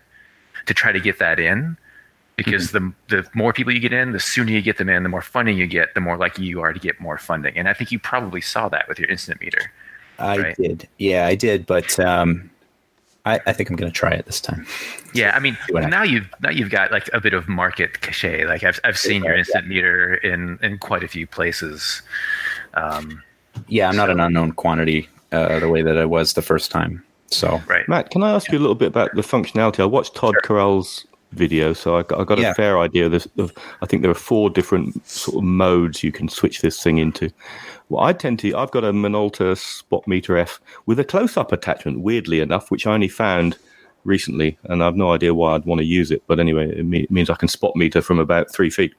to 0.66 0.74
try 0.74 0.92
to 0.92 1.00
get 1.00 1.20
that 1.20 1.40
in 1.40 1.78
because 2.36 2.72
mm-hmm. 2.72 2.90
the 3.08 3.22
the 3.22 3.30
more 3.34 3.54
people 3.54 3.74
you 3.74 3.80
get 3.80 3.94
in, 3.94 4.12
the 4.12 4.20
sooner 4.20 4.52
you 4.52 4.62
get 4.62 4.78
them 4.78 4.90
in, 4.90 5.04
the 5.04 5.10
more 5.10 5.22
funding 5.22 5.58
you 5.58 5.68
get, 5.68 5.94
the 5.94 6.02
more 6.02 6.18
likely 6.18 6.46
you 6.46 6.62
are 6.62 6.74
to 6.74 6.80
get 6.80 7.00
more 7.00 7.18
funding. 7.18 7.58
And 7.58 7.70
I 7.70 7.74
think 7.74 7.92
you 7.92 8.00
probably 8.00 8.42
saw 8.42 8.70
that 8.70 8.88
with 8.88 9.00
your 9.00 9.10
instant 9.10 9.40
meter. 9.42 9.72
I 10.20 10.38
right? 10.38 10.56
did. 10.56 10.88
Yeah, 10.98 11.26
I 11.26 11.36
did, 11.36 11.66
but 11.66 12.00
um 12.00 12.52
I, 13.26 13.40
I 13.46 13.54
think 13.54 13.70
I'm 13.70 13.76
going 13.76 13.92
to 13.92 13.96
try 13.96 14.12
it 14.12 14.26
this 14.26 14.42
time. 14.42 14.66
Yeah, 15.14 15.36
I 15.36 15.40
mean, 15.40 15.56
now 15.70 16.02
you've 16.02 16.28
now 16.42 16.50
you've 16.50 16.72
got 16.72 16.92
like 16.92 17.10
a 17.14 17.22
bit 17.22 17.34
of 17.34 17.48
market 17.48 18.02
cachet. 18.02 18.46
Like 18.46 18.64
I've 18.64 18.80
I've 18.84 18.98
seen 18.98 19.24
your 19.24 19.36
instant 19.36 19.68
meter 19.68 20.16
in 20.16 20.58
in 20.62 20.80
quite 20.80 21.04
a 21.04 21.08
few 21.08 21.28
places. 21.28 22.02
Um, 22.74 23.22
yeah, 23.68 23.88
I'm 23.88 23.94
so. 23.94 23.98
not 23.98 24.10
an 24.10 24.20
unknown 24.20 24.54
quantity 24.54 25.10
uh, 25.32 25.60
the 25.60 25.70
way 25.70 25.82
that 25.82 25.98
I 25.98 26.06
was 26.06 26.34
the 26.34 26.42
first 26.42 26.72
time. 26.72 27.04
So, 27.28 27.62
right, 27.68 27.88
Matt, 27.88 28.10
can 28.10 28.24
I 28.24 28.32
ask 28.32 28.48
yeah. 28.48 28.54
you 28.54 28.60
a 28.60 28.62
little 28.62 28.76
bit 28.76 28.88
about 28.88 29.16
the 29.16 29.22
functionality? 29.22 29.80
I 29.80 29.86
watched 29.86 30.16
Todd 30.16 30.36
sure. 30.44 30.58
Carell's 30.58 31.06
video, 31.32 31.72
so 31.72 31.96
I 31.96 32.04
got, 32.04 32.20
I 32.20 32.24
got 32.26 32.40
yeah. 32.40 32.52
a 32.52 32.54
fair 32.54 32.78
idea. 32.78 33.06
Of 33.06 33.14
this, 33.14 33.28
of, 33.38 33.54
I 33.82 33.86
think 33.86 34.02
there 34.02 34.12
are 34.12 34.16
four 34.16 34.50
different 34.50 35.08
sort 35.08 35.38
of 35.38 35.44
modes 35.44 36.04
you 36.04 36.12
can 36.12 36.28
switch 36.28 36.62
this 36.62 36.84
thing 36.84 36.98
into. 36.98 37.32
Well, 37.88 38.04
I 38.04 38.14
tend 38.14 38.40
to. 38.40 38.56
I've 38.56 38.72
got 38.72 38.84
a 38.84 38.92
Minolta 38.92 39.58
Spot 39.58 40.06
Meter 40.08 40.38
F 40.38 40.60
with 40.86 41.00
a 41.00 41.06
close-up 41.06 41.52
attachment. 41.52 42.02
Weirdly 42.02 42.42
enough, 42.42 42.70
which 42.70 42.86
I 42.86 42.94
only 42.94 43.08
found 43.08 43.58
recently, 44.04 44.58
and 44.64 44.84
I've 44.84 44.98
no 44.98 45.14
idea 45.14 45.34
why 45.34 45.56
I'd 45.56 45.66
want 45.66 45.80
to 45.80 45.86
use 45.86 46.12
it. 46.12 46.24
But 46.28 46.40
anyway, 46.40 46.78
it, 46.78 46.86
me- 46.86 47.04
it 47.04 47.12
means 47.12 47.30
I 47.30 47.36
can 47.36 47.48
spot 47.48 47.76
meter 47.76 48.02
from 48.02 48.20
about 48.20 48.54
three 48.54 48.70
feet. 48.70 48.94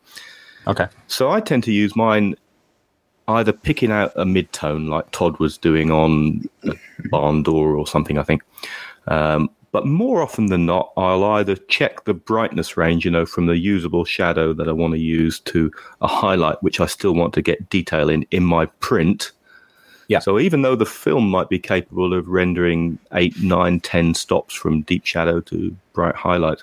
Okay. 0.67 0.87
So 1.09 1.31
I 1.31 1.41
tend 1.41 1.65
to 1.65 1.73
use 1.73 1.97
mine 1.97 2.37
either 3.29 3.53
picking 3.53 3.91
out 3.91 4.13
a 4.17 4.25
mid 4.25 4.53
tone 4.53 4.89
like 4.89 5.11
Todd 5.11 5.39
was 5.39 5.57
doing 5.59 5.91
on 5.91 6.49
Barn 7.11 7.43
Door 7.43 7.77
or 7.77 7.87
something, 7.87 8.19
I 8.19 8.23
think, 8.23 8.43
um, 9.09 9.51
but 9.73 9.87
more 9.87 10.21
often 10.21 10.47
than 10.47 10.67
not, 10.67 10.93
I'll 10.99 11.25
either 11.25 11.57
check 11.57 12.05
the 12.05 12.13
brightness 12.13 12.77
range, 12.77 13.07
you 13.07 13.11
know, 13.11 13.25
from 13.25 13.47
the 13.47 13.57
usable 13.57 14.05
shadow 14.05 14.53
that 14.53 14.69
I 14.69 14.73
want 14.73 14.93
to 14.93 15.01
use 15.01 15.41
to 15.41 15.73
a 16.03 16.07
highlight, 16.07 16.63
which 16.63 16.79
I 16.79 16.87
still 16.87 17.15
want 17.15 17.33
to 17.35 17.43
get 17.43 17.71
detail 17.71 18.11
in 18.11 18.27
in 18.31 18.45
my 18.45 18.67
print. 18.67 19.33
Yeah. 20.09 20.19
So 20.19 20.39
even 20.39 20.61
though 20.61 20.77
the 20.77 20.85
film 20.85 21.31
might 21.31 21.49
be 21.49 21.59
capable 21.59 22.13
of 22.13 22.29
rendering 22.29 22.99
eight, 23.15 23.35
nine, 23.43 23.81
ten 23.81 24.13
stops 24.13 24.55
from 24.55 24.83
deep 24.83 25.07
shadow 25.07 25.41
to 25.41 25.75
bright 25.95 26.17
highlight, 26.17 26.63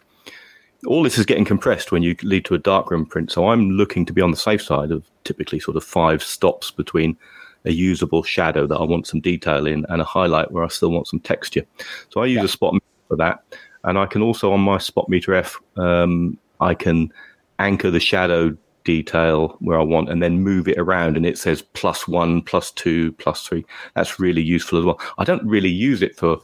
all 0.85 1.03
this 1.03 1.17
is 1.17 1.25
getting 1.25 1.45
compressed 1.45 1.91
when 1.91 2.03
you 2.03 2.15
lead 2.23 2.45
to 2.45 2.55
a 2.55 2.59
darkroom 2.59 3.05
print. 3.05 3.31
So 3.31 3.49
I'm 3.49 3.71
looking 3.71 4.05
to 4.05 4.13
be 4.13 4.21
on 4.21 4.31
the 4.31 4.37
safe 4.37 4.61
side 4.61 4.91
of 4.91 5.09
typically 5.23 5.59
sort 5.59 5.77
of 5.77 5.83
five 5.83 6.23
stops 6.23 6.71
between 6.71 7.17
a 7.65 7.71
usable 7.71 8.23
shadow 8.23 8.65
that 8.67 8.77
I 8.77 8.83
want 8.83 9.07
some 9.07 9.19
detail 9.19 9.67
in 9.67 9.85
and 9.89 10.01
a 10.01 10.05
highlight 10.05 10.51
where 10.51 10.63
I 10.63 10.69
still 10.69 10.91
want 10.91 11.07
some 11.07 11.19
texture. 11.19 11.65
So 12.09 12.21
I 12.21 12.25
use 12.25 12.37
yeah. 12.37 12.45
a 12.45 12.47
spot 12.47 12.73
meter 12.73 12.85
for 13.09 13.17
that. 13.17 13.43
And 13.83 13.97
I 13.97 14.05
can 14.05 14.21
also 14.21 14.51
on 14.53 14.61
my 14.61 14.77
spot 14.77 15.09
meter 15.09 15.35
F, 15.35 15.59
um, 15.77 16.37
I 16.61 16.73
can 16.73 17.11
anchor 17.59 17.91
the 17.91 17.99
shadow 17.99 18.55
detail 18.85 19.57
where 19.59 19.79
I 19.79 19.83
want 19.83 20.09
and 20.09 20.23
then 20.23 20.41
move 20.41 20.67
it 20.67 20.77
around 20.77 21.17
and 21.17 21.25
it 21.25 21.37
says 21.37 21.61
plus 21.61 22.07
one, 22.07 22.41
plus 22.41 22.71
two, 22.71 23.11
plus 23.13 23.45
three. 23.45 23.65
That's 23.95 24.19
really 24.19 24.41
useful 24.41 24.79
as 24.79 24.85
well. 24.85 24.99
I 25.17 25.25
don't 25.25 25.45
really 25.45 25.69
use 25.69 26.01
it 26.01 26.15
for 26.15 26.39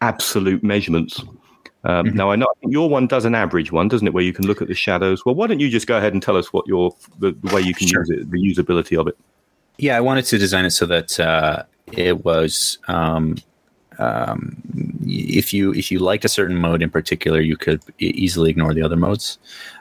absolute 0.00 0.62
measurements. 0.62 1.22
Um, 1.84 2.06
mm-hmm. 2.06 2.16
Now 2.16 2.30
I 2.30 2.36
know 2.36 2.48
your 2.62 2.88
one 2.88 3.06
does 3.06 3.24
an 3.24 3.34
average 3.34 3.70
one, 3.72 3.88
doesn't 3.88 4.06
it, 4.06 4.12
where 4.12 4.24
you 4.24 4.32
can 4.32 4.46
look 4.46 4.60
at 4.60 4.68
the 4.68 4.74
shadows. 4.74 5.24
Well, 5.24 5.34
why 5.34 5.46
don't 5.46 5.60
you 5.60 5.68
just 5.68 5.86
go 5.86 5.96
ahead 5.96 6.12
and 6.12 6.22
tell 6.22 6.36
us 6.36 6.52
what 6.52 6.66
your 6.66 6.94
the, 7.18 7.32
the 7.32 7.54
way 7.54 7.60
you 7.60 7.74
can 7.74 7.86
sure. 7.86 8.00
use 8.00 8.10
it, 8.10 8.30
the 8.30 8.38
usability 8.38 8.98
of 8.98 9.06
it? 9.06 9.16
Yeah, 9.78 9.96
I 9.96 10.00
wanted 10.00 10.24
to 10.26 10.38
design 10.38 10.64
it 10.64 10.70
so 10.70 10.86
that 10.86 11.20
uh, 11.20 11.62
it 11.92 12.24
was 12.24 12.78
um, 12.88 13.36
um, 13.98 14.60
if 15.02 15.52
you 15.52 15.72
if 15.72 15.90
you 15.90 15.98
liked 15.98 16.24
a 16.24 16.28
certain 16.28 16.56
mode 16.56 16.82
in 16.82 16.90
particular, 16.90 17.40
you 17.40 17.56
could 17.56 17.82
easily 17.98 18.50
ignore 18.50 18.74
the 18.74 18.82
other 18.82 18.96
modes. 18.96 19.38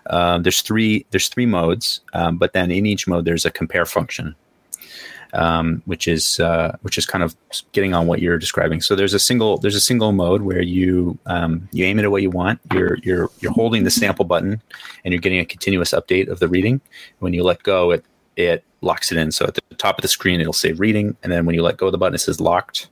Uh, 0.07 0.37
there's 0.39 0.61
three 0.61 1.05
there's 1.11 1.29
three 1.29 1.45
modes, 1.45 2.01
um, 2.13 2.37
but 2.37 2.53
then 2.53 2.71
in 2.71 2.85
each 2.85 3.07
mode 3.07 3.25
there's 3.25 3.45
a 3.45 3.51
compare 3.51 3.85
function, 3.85 4.35
um, 5.33 5.81
which 5.85 6.07
is 6.07 6.39
uh, 6.39 6.75
which 6.81 6.97
is 6.97 7.05
kind 7.05 7.23
of 7.23 7.35
getting 7.71 7.93
on 7.93 8.07
what 8.07 8.21
you're 8.21 8.37
describing. 8.37 8.81
So 8.81 8.95
there's 8.95 9.13
a 9.13 9.19
single 9.19 9.57
there's 9.57 9.75
a 9.75 9.81
single 9.81 10.11
mode 10.11 10.41
where 10.41 10.61
you 10.61 11.17
um, 11.25 11.67
you 11.71 11.85
aim 11.85 11.99
it 11.99 12.03
at 12.03 12.11
what 12.11 12.21
you 12.21 12.29
want. 12.29 12.59
You're 12.73 12.97
you're 13.03 13.29
you're 13.39 13.53
holding 13.53 13.83
the 13.83 13.91
sample 13.91 14.25
button, 14.25 14.61
and 15.03 15.13
you're 15.13 15.21
getting 15.21 15.39
a 15.39 15.45
continuous 15.45 15.91
update 15.91 16.29
of 16.29 16.39
the 16.39 16.47
reading. 16.47 16.81
When 17.19 17.33
you 17.33 17.43
let 17.43 17.63
go, 17.63 17.91
it 17.91 18.05
it 18.35 18.63
locks 18.81 19.11
it 19.11 19.17
in. 19.17 19.31
So 19.31 19.45
at 19.45 19.55
the 19.55 19.61
top 19.77 19.97
of 19.97 20.01
the 20.01 20.07
screen, 20.07 20.39
it'll 20.39 20.53
say 20.53 20.73
reading, 20.73 21.17
and 21.23 21.31
then 21.31 21.45
when 21.45 21.55
you 21.55 21.63
let 21.63 21.77
go 21.77 21.87
of 21.87 21.91
the 21.91 21.97
button, 21.97 22.15
it 22.15 22.19
says 22.19 22.39
locked 22.39 22.87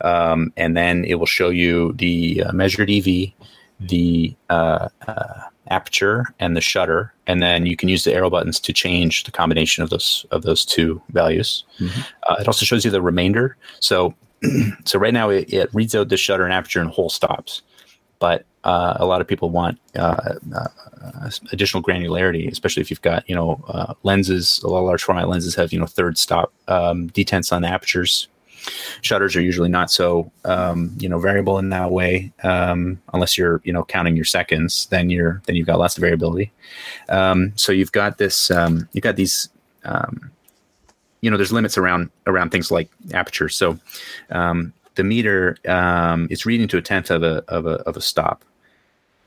um, 0.00 0.52
and 0.56 0.76
then 0.76 1.04
it 1.04 1.14
will 1.14 1.26
show 1.26 1.50
you 1.50 1.92
the 1.94 2.44
uh, 2.44 2.52
measured 2.52 2.90
EV, 2.90 3.32
the 3.80 4.34
uh, 4.50 4.88
uh, 5.06 5.40
aperture, 5.70 6.26
and 6.38 6.56
the 6.56 6.60
shutter, 6.60 7.12
and 7.26 7.42
then 7.42 7.66
you 7.66 7.76
can 7.76 7.88
use 7.88 8.04
the 8.04 8.14
arrow 8.14 8.30
buttons 8.30 8.60
to 8.60 8.72
change 8.72 9.24
the 9.24 9.30
combination 9.30 9.82
of 9.82 9.90
those 9.90 10.26
of 10.30 10.42
those 10.42 10.64
two 10.64 11.00
values. 11.10 11.64
Mm-hmm. 11.78 12.00
Uh, 12.28 12.36
it 12.40 12.46
also 12.46 12.64
shows 12.64 12.84
you 12.84 12.90
the 12.90 13.02
remainder. 13.02 13.56
So, 13.80 14.14
so 14.84 14.98
right 14.98 15.14
now 15.14 15.30
it, 15.30 15.52
it, 15.52 15.70
reads 15.72 15.94
out 15.94 16.08
the 16.08 16.16
shutter 16.16 16.44
and 16.44 16.52
aperture 16.52 16.80
and 16.80 16.90
whole 16.90 17.10
stops, 17.10 17.62
but 18.18 18.44
uh, 18.64 18.94
a 18.96 19.06
lot 19.06 19.20
of 19.20 19.26
people 19.26 19.50
want 19.50 19.78
uh, 19.96 20.34
additional 21.52 21.82
granularity, 21.82 22.50
especially 22.50 22.80
if 22.80 22.90
you've 22.90 23.02
got 23.02 23.28
you 23.28 23.34
know 23.34 23.96
lenses. 24.02 24.60
A 24.62 24.68
lot 24.68 24.80
of 24.80 24.86
large 24.86 25.02
format 25.02 25.28
lenses 25.28 25.54
have 25.54 25.72
you 25.72 25.78
know 25.78 25.86
third 25.86 26.18
stop 26.18 26.52
um, 26.68 27.10
detents 27.10 27.52
on 27.52 27.64
apertures 27.64 28.28
Shutters 29.02 29.36
are 29.36 29.40
usually 29.40 29.68
not 29.68 29.90
so 29.90 30.30
um, 30.44 30.94
you 30.98 31.08
know 31.08 31.18
variable 31.18 31.58
in 31.58 31.70
that 31.70 31.90
way, 31.90 32.32
um, 32.42 33.00
unless 33.12 33.38
you're 33.38 33.60
you 33.64 33.72
know 33.72 33.84
counting 33.84 34.16
your 34.16 34.24
seconds. 34.24 34.86
Then 34.86 35.10
you're 35.10 35.42
then 35.46 35.56
you've 35.56 35.66
got 35.66 35.78
lots 35.78 35.96
of 35.96 36.02
variability. 36.02 36.52
Um, 37.08 37.52
so 37.56 37.72
you've 37.72 37.92
got 37.92 38.18
this 38.18 38.50
um, 38.50 38.88
you've 38.92 39.04
got 39.04 39.16
these 39.16 39.48
um, 39.84 40.30
you 41.20 41.30
know 41.30 41.36
there's 41.36 41.52
limits 41.52 41.78
around 41.78 42.10
around 42.26 42.50
things 42.50 42.70
like 42.70 42.90
aperture. 43.12 43.48
So 43.48 43.78
um, 44.30 44.72
the 44.94 45.04
meter 45.04 45.56
is 46.30 46.46
reading 46.46 46.68
to 46.68 46.78
a 46.78 46.82
tenth 46.82 47.10
of 47.10 47.22
a 47.22 47.44
of 47.48 47.66
a 47.66 47.76
of 47.88 47.96
a 47.96 48.00
stop 48.00 48.44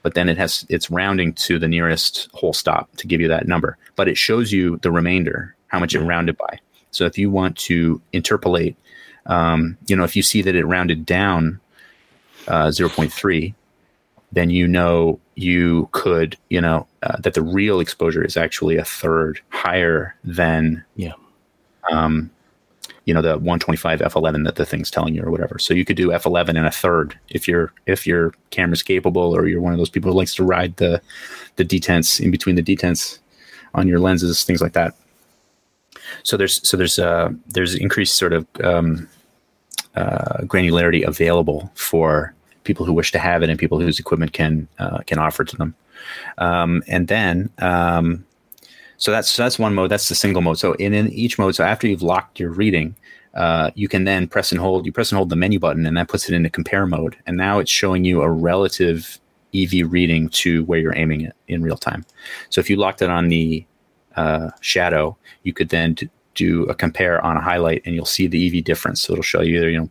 but 0.03 0.13
then 0.13 0.29
it 0.29 0.37
has 0.37 0.65
it's 0.69 0.89
rounding 0.89 1.33
to 1.33 1.59
the 1.59 1.67
nearest 1.67 2.29
whole 2.33 2.53
stop 2.53 2.89
to 2.97 3.07
give 3.07 3.21
you 3.21 3.27
that 3.27 3.47
number 3.47 3.77
but 3.95 4.07
it 4.07 4.17
shows 4.17 4.51
you 4.51 4.77
the 4.77 4.91
remainder 4.91 5.55
how 5.67 5.79
much 5.79 5.95
it 5.95 6.01
rounded 6.01 6.37
by 6.37 6.59
so 6.91 7.05
if 7.05 7.17
you 7.17 7.29
want 7.29 7.57
to 7.57 8.01
interpolate 8.13 8.75
um, 9.25 9.77
you 9.87 9.95
know, 9.95 10.03
if 10.03 10.15
you 10.15 10.23
see 10.23 10.41
that 10.41 10.55
it 10.55 10.65
rounded 10.65 11.05
down 11.05 11.59
uh, 12.47 12.67
0.3, 12.67 13.53
then 14.31 14.49
you 14.49 14.67
know 14.67 15.19
you 15.35 15.89
could, 15.91 16.37
you 16.49 16.61
know, 16.61 16.87
uh, 17.03 17.17
that 17.19 17.33
the 17.33 17.41
real 17.41 17.79
exposure 17.79 18.23
is 18.23 18.37
actually 18.37 18.77
a 18.77 18.85
third 18.85 19.41
higher 19.49 20.15
than, 20.23 20.83
yeah, 20.95 21.13
um, 21.91 22.29
you 23.05 23.13
know, 23.13 23.21
the 23.21 23.33
125 23.33 23.99
f11 23.99 24.45
that 24.45 24.55
the 24.55 24.65
thing's 24.65 24.91
telling 24.91 25.15
you 25.15 25.23
or 25.23 25.31
whatever. 25.31 25.57
So 25.59 25.73
you 25.73 25.83
could 25.83 25.97
do 25.97 26.09
f11 26.09 26.49
and 26.49 26.67
a 26.67 26.71
third 26.71 27.17
if 27.29 27.47
your 27.47 27.73
if 27.87 28.05
your 28.05 28.33
camera's 28.51 28.83
capable 28.83 29.35
or 29.35 29.47
you're 29.47 29.61
one 29.61 29.73
of 29.73 29.79
those 29.79 29.89
people 29.89 30.11
who 30.11 30.17
likes 30.17 30.35
to 30.35 30.43
ride 30.43 30.77
the 30.77 31.01
the 31.55 31.65
detents 31.65 32.19
in 32.19 32.31
between 32.31 32.55
the 32.55 32.63
detents 32.63 33.19
on 33.73 33.87
your 33.87 33.99
lenses, 33.99 34.43
things 34.43 34.61
like 34.61 34.73
that 34.73 34.95
so 36.23 36.37
there's 36.37 36.67
so 36.67 36.77
there's 36.77 36.99
uh, 36.99 37.29
there's 37.47 37.75
increased 37.75 38.15
sort 38.15 38.33
of 38.33 38.47
um, 38.63 39.07
uh, 39.95 40.41
granularity 40.43 41.05
available 41.05 41.71
for 41.75 42.33
people 42.63 42.85
who 42.85 42.93
wish 42.93 43.11
to 43.11 43.19
have 43.19 43.43
it 43.43 43.49
and 43.49 43.59
people 43.59 43.79
whose 43.79 43.99
equipment 43.99 44.33
can 44.33 44.67
uh, 44.79 44.99
can 45.07 45.17
offer 45.17 45.43
to 45.43 45.55
them. 45.55 45.75
Um, 46.37 46.83
and 46.87 47.07
then 47.07 47.49
um, 47.59 48.25
so 49.01 49.11
that's 49.11 49.31
so 49.31 49.43
that's 49.43 49.57
one 49.57 49.73
mode. 49.73 49.89
That's 49.89 50.09
the 50.09 50.15
single 50.15 50.43
mode. 50.43 50.59
So 50.59 50.73
in, 50.73 50.93
in 50.93 51.09
each 51.09 51.39
mode, 51.39 51.55
so 51.55 51.63
after 51.63 51.87
you've 51.87 52.03
locked 52.03 52.39
your 52.39 52.51
reading, 52.51 52.95
uh, 53.33 53.71
you 53.73 53.87
can 53.87 54.03
then 54.03 54.27
press 54.27 54.51
and 54.51 54.61
hold. 54.61 54.85
You 54.85 54.91
press 54.91 55.11
and 55.11 55.17
hold 55.17 55.29
the 55.29 55.35
menu 55.35 55.59
button, 55.59 55.87
and 55.87 55.97
that 55.97 56.07
puts 56.07 56.29
it 56.29 56.35
into 56.35 56.51
compare 56.51 56.85
mode. 56.85 57.17
And 57.25 57.35
now 57.35 57.57
it's 57.57 57.71
showing 57.71 58.05
you 58.05 58.21
a 58.21 58.29
relative 58.29 59.19
EV 59.55 59.91
reading 59.91 60.29
to 60.29 60.63
where 60.65 60.79
you're 60.79 60.95
aiming 60.95 61.21
it 61.21 61.35
in 61.47 61.63
real 61.63 61.77
time. 61.77 62.05
So 62.49 62.61
if 62.61 62.69
you 62.69 62.75
locked 62.75 63.01
it 63.01 63.09
on 63.09 63.29
the 63.29 63.65
uh, 64.15 64.49
shadow, 64.61 65.17
you 65.43 65.53
could 65.53 65.69
then 65.69 65.95
do 66.35 66.63
a 66.65 66.75
compare 66.75 67.23
on 67.23 67.37
a 67.37 67.41
highlight, 67.41 67.81
and 67.85 67.95
you'll 67.95 68.05
see 68.05 68.27
the 68.27 68.47
EV 68.47 68.63
difference. 68.63 69.01
So 69.01 69.13
it'll 69.13 69.23
show 69.23 69.41
you 69.41 69.57
either 69.57 69.69
you 69.69 69.79
know 69.81 69.89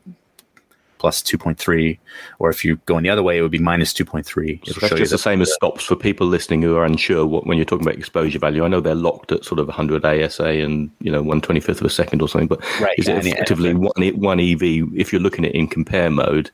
plus 1.00 1.22
2.3, 1.22 1.98
or 2.38 2.50
if 2.50 2.62
you're 2.62 2.76
going 2.84 3.02
the 3.02 3.10
other 3.10 3.22
way, 3.22 3.38
it 3.38 3.42
would 3.42 3.50
be 3.50 3.58
minus 3.58 3.92
2.3. 3.94 4.26
So 4.66 4.80
that's 4.80 4.94
just 4.94 5.10
the, 5.10 5.16
the 5.16 5.18
same 5.18 5.40
as 5.40 5.52
stops 5.54 5.82
for 5.82 5.96
people 5.96 6.26
listening 6.26 6.60
who 6.60 6.76
are 6.76 6.84
unsure 6.84 7.26
what, 7.26 7.46
when 7.46 7.56
you're 7.56 7.64
talking 7.64 7.86
about 7.86 7.98
exposure 7.98 8.38
value. 8.38 8.64
I 8.64 8.68
know 8.68 8.80
they're 8.80 8.94
locked 8.94 9.32
at 9.32 9.44
sort 9.44 9.58
of 9.58 9.66
100 9.66 10.04
ASA 10.04 10.44
and 10.44 10.90
you 11.00 11.10
know 11.10 11.24
125th 11.24 11.80
of 11.80 11.86
a 11.86 11.90
second 11.90 12.20
or 12.22 12.28
something, 12.28 12.48
but 12.48 12.60
right, 12.80 12.96
is 12.98 13.08
yeah, 13.08 13.16
it 13.16 13.26
effectively 13.26 13.74
one, 13.74 13.92
one 14.20 14.40
EV 14.40 14.62
if 14.94 15.10
you're 15.10 15.22
looking 15.22 15.46
at 15.46 15.52
it 15.52 15.58
in 15.58 15.66
compare 15.66 16.10
mode? 16.10 16.50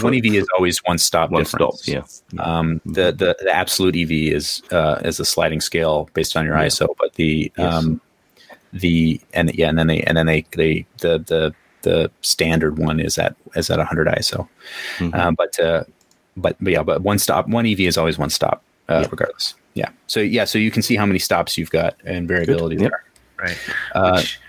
One 0.00 0.14
EV 0.14 0.26
is 0.26 0.46
always 0.56 0.78
one 0.84 0.98
stop. 0.98 1.30
One 1.30 1.42
difference. 1.42 1.82
stop, 1.82 2.06
yeah. 2.32 2.42
Um, 2.42 2.80
the, 2.84 3.12
the 3.12 3.36
the 3.40 3.54
absolute 3.54 3.96
EV 3.96 4.10
is 4.34 4.62
uh, 4.70 5.00
is 5.04 5.20
a 5.20 5.24
sliding 5.24 5.60
scale 5.60 6.08
based 6.14 6.36
on 6.36 6.44
your 6.44 6.56
yeah. 6.56 6.66
ISO, 6.66 6.88
but 6.98 7.14
the 7.14 7.52
yes. 7.56 7.74
um, 7.74 8.00
the 8.72 9.20
and 9.34 9.54
yeah, 9.54 9.68
and 9.68 9.78
then 9.78 9.86
they 9.86 10.00
and 10.02 10.16
then 10.16 10.26
they 10.26 10.46
they 10.52 10.86
the 10.98 11.18
the 11.18 11.54
the 11.86 12.10
standard 12.20 12.78
one 12.78 12.98
is 12.98 13.16
at 13.16 13.36
is 13.54 13.70
at 13.70 13.78
100 13.78 14.08
ISO. 14.08 14.48
Mm-hmm. 14.98 15.14
Uh, 15.14 15.30
but, 15.30 15.60
uh, 15.60 15.84
but 16.36 16.56
but 16.60 16.72
yeah, 16.72 16.82
but 16.82 17.02
one 17.02 17.18
stop, 17.18 17.48
one 17.48 17.64
EV 17.64 17.80
is 17.80 17.96
always 17.96 18.18
one 18.18 18.30
stop, 18.30 18.62
uh, 18.88 19.00
yep. 19.02 19.12
regardless. 19.12 19.54
Yeah. 19.74 19.90
So 20.08 20.20
yeah, 20.20 20.44
so 20.44 20.58
you 20.58 20.70
can 20.70 20.82
see 20.82 20.96
how 20.96 21.06
many 21.06 21.20
stops 21.20 21.56
you've 21.56 21.70
got 21.70 21.96
and 22.04 22.26
variability 22.26 22.76
there. 22.76 23.04
Right. 23.38 23.58
Uh, 23.94 24.16
Which 24.16 24.40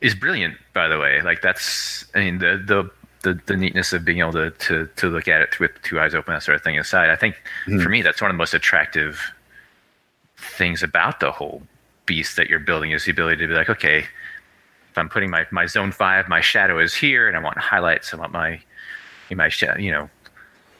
is 0.00 0.14
brilliant, 0.14 0.54
by 0.74 0.86
the 0.88 0.98
way. 0.98 1.22
Like 1.22 1.42
that's, 1.42 2.04
I 2.14 2.20
mean, 2.20 2.38
the 2.38 2.62
the 2.64 2.90
the, 3.26 3.40
the 3.46 3.56
neatness 3.56 3.92
of 3.92 4.04
being 4.04 4.20
able 4.20 4.32
to, 4.32 4.50
to 4.50 4.88
to 4.96 5.08
look 5.08 5.26
at 5.26 5.40
it 5.40 5.58
with 5.58 5.72
two 5.82 5.98
eyes 5.98 6.14
open, 6.14 6.32
that 6.32 6.44
sort 6.44 6.54
of 6.54 6.62
thing 6.62 6.78
aside. 6.78 7.10
I 7.10 7.16
think 7.16 7.34
mm-hmm. 7.66 7.80
for 7.80 7.88
me, 7.88 8.00
that's 8.00 8.22
one 8.22 8.30
of 8.30 8.34
the 8.34 8.38
most 8.38 8.54
attractive 8.54 9.20
things 10.36 10.82
about 10.82 11.18
the 11.18 11.32
whole 11.32 11.62
beast 12.06 12.36
that 12.36 12.48
you're 12.48 12.60
building 12.60 12.92
is 12.92 13.04
the 13.04 13.10
ability 13.10 13.38
to 13.38 13.48
be 13.48 13.54
like, 13.54 13.68
okay, 13.68 13.98
if 13.98 14.96
I'm 14.96 15.08
putting 15.08 15.28
my, 15.28 15.44
my 15.50 15.66
zone 15.66 15.90
five, 15.90 16.28
my 16.28 16.40
shadow 16.40 16.78
is 16.78 16.94
here, 16.94 17.26
and 17.26 17.36
I 17.36 17.40
want 17.40 17.58
highlights. 17.58 18.14
I 18.14 18.16
want 18.16 18.32
my 18.32 18.60
my 19.30 19.50
you 19.76 19.90
know 19.90 20.08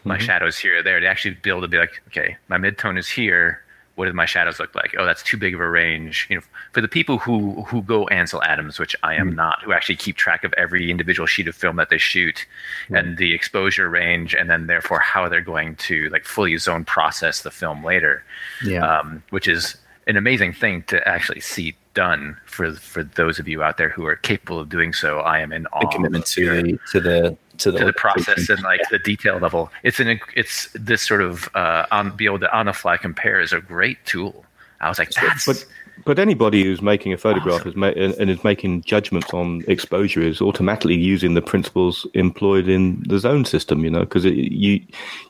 my 0.04 0.16
mm-hmm. 0.16 0.24
shadows 0.24 0.56
here 0.56 0.78
or 0.78 0.82
there 0.84 1.00
to 1.00 1.06
actually 1.06 1.34
be 1.42 1.50
able 1.50 1.62
to 1.62 1.68
be 1.68 1.78
like, 1.78 2.00
okay, 2.06 2.36
my 2.46 2.58
midtone 2.58 2.96
is 2.96 3.08
here. 3.08 3.60
What 3.96 4.06
do 4.06 4.12
my 4.12 4.26
shadows 4.26 4.60
look 4.60 4.74
like? 4.74 4.94
Oh, 4.98 5.04
that's 5.04 5.22
too 5.22 5.36
big 5.36 5.54
of 5.54 5.60
a 5.60 5.68
range. 5.68 6.26
You 6.30 6.36
know, 6.36 6.42
for 6.72 6.80
the 6.80 6.88
people 6.88 7.18
who 7.18 7.62
who 7.62 7.82
go 7.82 8.06
Ansel 8.08 8.42
Adams, 8.44 8.78
which 8.78 8.94
I 9.02 9.14
am 9.14 9.28
mm-hmm. 9.28 9.36
not, 9.36 9.62
who 9.62 9.72
actually 9.72 9.96
keep 9.96 10.16
track 10.16 10.44
of 10.44 10.52
every 10.54 10.90
individual 10.90 11.26
sheet 11.26 11.48
of 11.48 11.54
film 11.54 11.76
that 11.76 11.88
they 11.90 11.98
shoot 11.98 12.46
mm-hmm. 12.84 12.94
and 12.94 13.18
the 13.18 13.34
exposure 13.34 13.88
range, 13.88 14.34
and 14.34 14.48
then 14.48 14.66
therefore 14.66 15.00
how 15.00 15.28
they're 15.28 15.40
going 15.40 15.76
to 15.76 16.08
like 16.10 16.24
fully 16.24 16.56
zone 16.58 16.84
process 16.84 17.42
the 17.42 17.50
film 17.50 17.82
later. 17.82 18.22
Yeah, 18.64 18.86
um, 18.86 19.22
which 19.30 19.48
is 19.48 19.76
an 20.06 20.16
amazing 20.16 20.52
thing 20.52 20.82
to 20.84 21.06
actually 21.08 21.40
see 21.40 21.74
done 21.94 22.36
for 22.44 22.74
for 22.74 23.02
those 23.02 23.38
of 23.40 23.48
you 23.48 23.62
out 23.62 23.78
there 23.78 23.88
who 23.88 24.06
are 24.06 24.16
capable 24.16 24.60
of 24.60 24.68
doing 24.68 24.92
so. 24.92 25.20
I 25.20 25.40
am 25.40 25.52
in 25.52 25.66
awe. 25.68 25.80
The 25.80 25.86
commitment 25.86 26.26
to 26.26 26.62
the 26.62 26.78
to 26.92 27.00
the 27.00 27.36
to 27.58 27.70
the, 27.70 27.78
to 27.78 27.84
the 27.84 27.92
process 27.92 28.48
and 28.48 28.62
like 28.62 28.80
the 28.90 28.98
detail 28.98 29.38
level. 29.38 29.70
It's 29.82 30.00
an 30.00 30.20
it's 30.34 30.68
this 30.74 31.02
sort 31.02 31.22
of 31.22 31.48
uh, 31.54 31.86
on 31.90 32.16
be 32.16 32.26
able 32.26 32.40
to 32.40 32.56
on 32.56 32.66
the 32.66 32.72
fly 32.72 32.96
compare 32.96 33.40
is 33.40 33.52
a 33.52 33.60
great 33.60 34.04
tool. 34.04 34.44
I 34.80 34.88
was 34.88 34.98
like, 34.98 35.10
that's. 35.10 35.46
But, 35.46 35.64
but 36.04 36.18
anybody 36.18 36.62
who's 36.62 36.82
making 36.82 37.12
a 37.12 37.16
photograph 37.16 37.60
awesome. 37.60 37.70
is 37.70 37.76
ma- 37.76 37.86
and 37.88 38.30
is 38.30 38.44
making 38.44 38.82
judgments 38.82 39.32
on 39.32 39.64
exposure 39.66 40.20
is 40.20 40.42
automatically 40.42 40.94
using 40.94 41.34
the 41.34 41.42
principles 41.42 42.06
employed 42.12 42.68
in 42.68 43.02
the 43.08 43.18
zone 43.18 43.44
system. 43.44 43.84
You 43.84 43.90
know, 43.90 44.00
because 44.00 44.24
you 44.24 44.80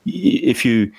if 0.05 0.65
you 0.65 0.91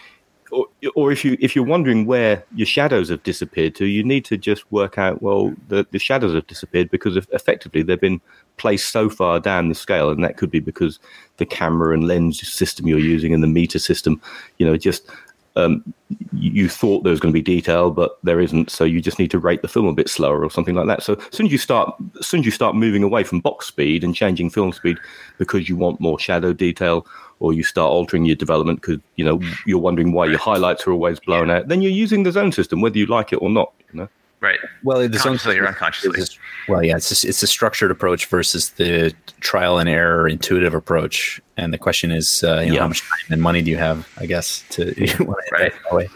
or, 0.50 0.66
or 0.94 1.12
if 1.12 1.24
you 1.24 1.36
if 1.40 1.54
you're 1.54 1.64
wondering 1.64 2.06
where 2.06 2.44
your 2.54 2.66
shadows 2.66 3.08
have 3.08 3.22
disappeared 3.22 3.74
to, 3.76 3.86
you 3.86 4.02
need 4.02 4.24
to 4.26 4.36
just 4.36 4.70
work 4.72 4.98
out 4.98 5.22
well 5.22 5.54
the, 5.68 5.86
the 5.90 5.98
shadows 5.98 6.34
have 6.34 6.46
disappeared 6.46 6.90
because 6.90 7.16
effectively 7.16 7.82
they've 7.82 8.00
been 8.00 8.20
placed 8.56 8.90
so 8.90 9.08
far 9.08 9.40
down 9.40 9.68
the 9.68 9.74
scale, 9.74 10.10
and 10.10 10.22
that 10.22 10.36
could 10.36 10.50
be 10.50 10.60
because 10.60 10.98
the 11.38 11.46
camera 11.46 11.94
and 11.94 12.06
lens 12.06 12.46
system 12.46 12.86
you're 12.86 12.98
using 12.98 13.32
and 13.32 13.42
the 13.42 13.48
meter 13.48 13.78
system, 13.78 14.20
you 14.58 14.66
know, 14.66 14.76
just 14.76 15.08
um, 15.56 15.92
you 16.32 16.68
thought 16.68 17.02
there 17.02 17.10
was 17.10 17.20
going 17.20 17.32
to 17.32 17.38
be 17.38 17.42
detail, 17.42 17.90
but 17.90 18.18
there 18.22 18.40
isn't. 18.40 18.70
So 18.70 18.84
you 18.84 19.00
just 19.00 19.18
need 19.18 19.30
to 19.32 19.38
rate 19.38 19.62
the 19.62 19.68
film 19.68 19.86
a 19.86 19.92
bit 19.92 20.08
slower 20.08 20.44
or 20.44 20.50
something 20.50 20.74
like 20.74 20.86
that. 20.86 21.02
So 21.02 21.14
as 21.14 21.36
soon 21.36 21.46
as 21.46 21.52
you 21.52 21.58
start, 21.58 21.94
as 22.20 22.26
soon 22.26 22.40
as 22.40 22.46
you 22.46 22.52
start 22.52 22.76
moving 22.76 23.02
away 23.02 23.24
from 23.24 23.40
box 23.40 23.66
speed 23.66 24.04
and 24.04 24.14
changing 24.14 24.50
film 24.50 24.72
speed 24.72 24.98
because 25.36 25.68
you 25.68 25.76
want 25.76 26.00
more 26.00 26.18
shadow 26.18 26.52
detail 26.52 27.06
or 27.40 27.52
you 27.52 27.62
start 27.62 27.90
altering 27.90 28.24
your 28.24 28.36
development 28.36 28.80
because 28.80 28.98
you 29.16 29.24
know 29.24 29.40
you're 29.66 29.78
wondering 29.78 30.12
why 30.12 30.26
your 30.26 30.38
highlights 30.38 30.86
are 30.86 30.92
always 30.92 31.20
blown 31.20 31.50
out, 31.50 31.68
then 31.68 31.82
you're 31.82 31.92
using 31.92 32.22
the 32.22 32.32
zone 32.32 32.52
system 32.52 32.80
whether 32.80 32.98
you 32.98 33.06
like 33.06 33.32
it 33.32 33.36
or 33.36 33.50
not. 33.50 33.72
You 33.92 34.00
know. 34.00 34.08
Right. 34.40 34.60
Well, 34.84 35.00
the 35.08 35.18
consciously 35.18 35.54
zone 35.54 35.64
or 35.64 35.68
unconsciously. 35.68 36.20
Is, 36.20 36.38
well, 36.68 36.84
yeah, 36.84 36.96
it's 36.96 37.24
a, 37.24 37.28
it's 37.28 37.42
a 37.42 37.46
structured 37.46 37.90
approach 37.90 38.26
versus 38.26 38.70
the 38.70 39.12
trial 39.40 39.78
and 39.78 39.88
error 39.88 40.28
intuitive 40.28 40.74
approach. 40.74 41.40
And 41.56 41.74
the 41.74 41.78
question 41.78 42.12
is, 42.12 42.44
uh, 42.44 42.60
you 42.60 42.68
know, 42.68 42.74
yeah. 42.74 42.80
how 42.80 42.88
much 42.88 43.00
time 43.00 43.32
and 43.32 43.42
money 43.42 43.62
do 43.62 43.70
you 43.70 43.78
have? 43.78 44.08
I 44.16 44.26
guess 44.26 44.64
to 44.70 44.94
right. 45.52 45.72
Way. 45.92 46.08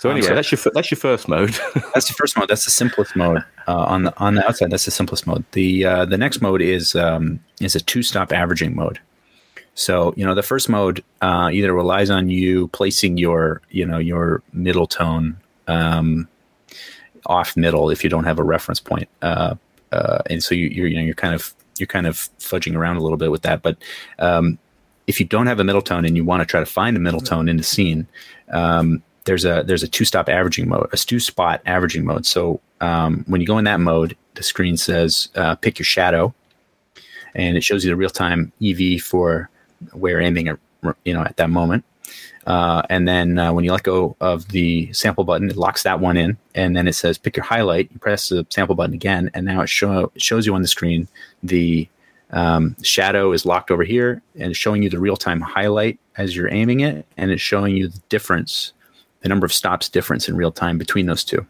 So 0.00 0.08
anyway, 0.08 0.28
um, 0.28 0.30
so 0.30 0.34
that's 0.36 0.52
your 0.52 0.72
that's 0.72 0.90
your 0.90 0.96
first 0.96 1.28
mode. 1.28 1.50
that's 1.92 2.08
the 2.08 2.14
first 2.14 2.38
mode. 2.38 2.48
That's 2.48 2.64
the 2.64 2.70
simplest 2.70 3.16
mode 3.16 3.44
uh, 3.68 3.84
on 3.84 4.04
the 4.04 4.18
on 4.18 4.34
the 4.34 4.46
outside. 4.46 4.70
That's 4.70 4.84
the 4.86 4.90
simplest 4.90 5.26
mode. 5.26 5.44
The 5.52 5.84
uh, 5.84 6.04
the 6.06 6.16
next 6.16 6.40
mode 6.40 6.62
is 6.62 6.94
um, 6.94 7.40
is 7.60 7.74
a 7.74 7.80
two 7.80 8.02
stop 8.02 8.32
averaging 8.32 8.74
mode. 8.74 9.00
So 9.74 10.12
you 10.16 10.24
know 10.24 10.34
the 10.34 10.42
first 10.42 10.68
mode 10.68 11.02
uh, 11.22 11.50
either 11.52 11.72
relies 11.72 12.10
on 12.10 12.28
you 12.28 12.68
placing 12.68 13.16
your 13.16 13.62
you 13.70 13.86
know 13.86 13.98
your 13.98 14.42
middle 14.52 14.86
tone 14.86 15.38
um, 15.68 16.28
off 17.26 17.56
middle 17.56 17.90
if 17.90 18.02
you 18.04 18.10
don't 18.10 18.24
have 18.24 18.38
a 18.38 18.42
reference 18.42 18.80
point, 18.80 19.08
uh, 19.22 19.54
uh, 19.92 20.18
and 20.28 20.42
so 20.42 20.54
you, 20.54 20.68
you're 20.68 20.86
you 20.86 20.96
know 20.96 21.02
you're 21.02 21.14
kind 21.14 21.34
of 21.34 21.54
you're 21.78 21.86
kind 21.86 22.06
of 22.06 22.16
fudging 22.38 22.76
around 22.76 22.96
a 22.96 23.00
little 23.00 23.16
bit 23.16 23.30
with 23.30 23.42
that. 23.42 23.62
But 23.62 23.78
um, 24.18 24.58
if 25.06 25.18
you 25.18 25.26
don't 25.26 25.46
have 25.46 25.58
a 25.58 25.64
middle 25.64 25.82
tone 25.82 26.04
and 26.04 26.16
you 26.16 26.24
want 26.24 26.40
to 26.40 26.46
try 26.46 26.60
to 26.60 26.66
find 26.66 26.96
a 26.96 27.00
middle 27.00 27.20
tone 27.20 27.48
in 27.48 27.56
the 27.56 27.62
scene, 27.62 28.06
um, 28.50 29.02
there's 29.24 29.44
a 29.44 29.62
there's 29.66 29.82
a 29.82 29.88
two 29.88 30.04
stop 30.04 30.28
averaging 30.28 30.68
mode, 30.68 30.88
a 30.92 30.96
two 30.96 31.20
spot 31.20 31.62
averaging 31.66 32.04
mode. 32.04 32.26
So 32.26 32.60
um, 32.80 33.24
when 33.26 33.40
you 33.40 33.46
go 33.46 33.58
in 33.58 33.64
that 33.64 33.80
mode, 33.80 34.16
the 34.34 34.42
screen 34.42 34.76
says 34.76 35.28
uh, 35.34 35.54
pick 35.56 35.78
your 35.78 35.86
shadow, 35.86 36.34
and 37.34 37.56
it 37.56 37.64
shows 37.64 37.84
you 37.84 37.90
the 37.90 37.96
real 37.96 38.10
time 38.10 38.52
EV 38.62 39.00
for 39.00 39.50
where 39.92 40.20
aiming 40.20 40.48
at, 40.48 40.58
you 41.04 41.14
know, 41.14 41.22
at 41.22 41.36
that 41.36 41.50
moment. 41.50 41.84
Uh, 42.46 42.82
and 42.88 43.06
then 43.06 43.38
uh, 43.38 43.52
when 43.52 43.64
you 43.64 43.72
let 43.72 43.82
go 43.82 44.16
of 44.20 44.48
the 44.48 44.92
sample 44.92 45.24
button, 45.24 45.50
it 45.50 45.56
locks 45.56 45.82
that 45.82 46.00
one 46.00 46.16
in, 46.16 46.36
and 46.54 46.74
then 46.74 46.88
it 46.88 46.94
says 46.94 47.18
pick 47.18 47.36
your 47.36 47.44
highlight. 47.44 47.90
You 47.92 47.98
press 47.98 48.30
the 48.30 48.46
sample 48.50 48.74
button 48.74 48.94
again, 48.94 49.30
and 49.34 49.44
now 49.46 49.60
it, 49.60 49.68
show, 49.68 50.10
it 50.14 50.22
shows 50.22 50.46
you 50.46 50.54
on 50.54 50.62
the 50.62 50.68
screen 50.68 51.06
the 51.42 51.88
um, 52.30 52.76
shadow 52.82 53.32
is 53.32 53.44
locked 53.44 53.70
over 53.70 53.84
here, 53.84 54.22
and 54.38 54.56
showing 54.56 54.82
you 54.82 54.88
the 54.88 54.98
real 54.98 55.16
time 55.16 55.40
highlight 55.40 55.98
as 56.16 56.34
you're 56.34 56.52
aiming 56.52 56.80
it, 56.80 57.06
and 57.16 57.30
it's 57.30 57.42
showing 57.42 57.76
you 57.76 57.88
the 57.88 58.00
difference, 58.08 58.72
the 59.20 59.28
number 59.28 59.44
of 59.44 59.52
stops 59.52 59.88
difference 59.88 60.28
in 60.28 60.36
real 60.36 60.52
time 60.52 60.78
between 60.78 61.06
those 61.06 61.24
two. 61.24 61.46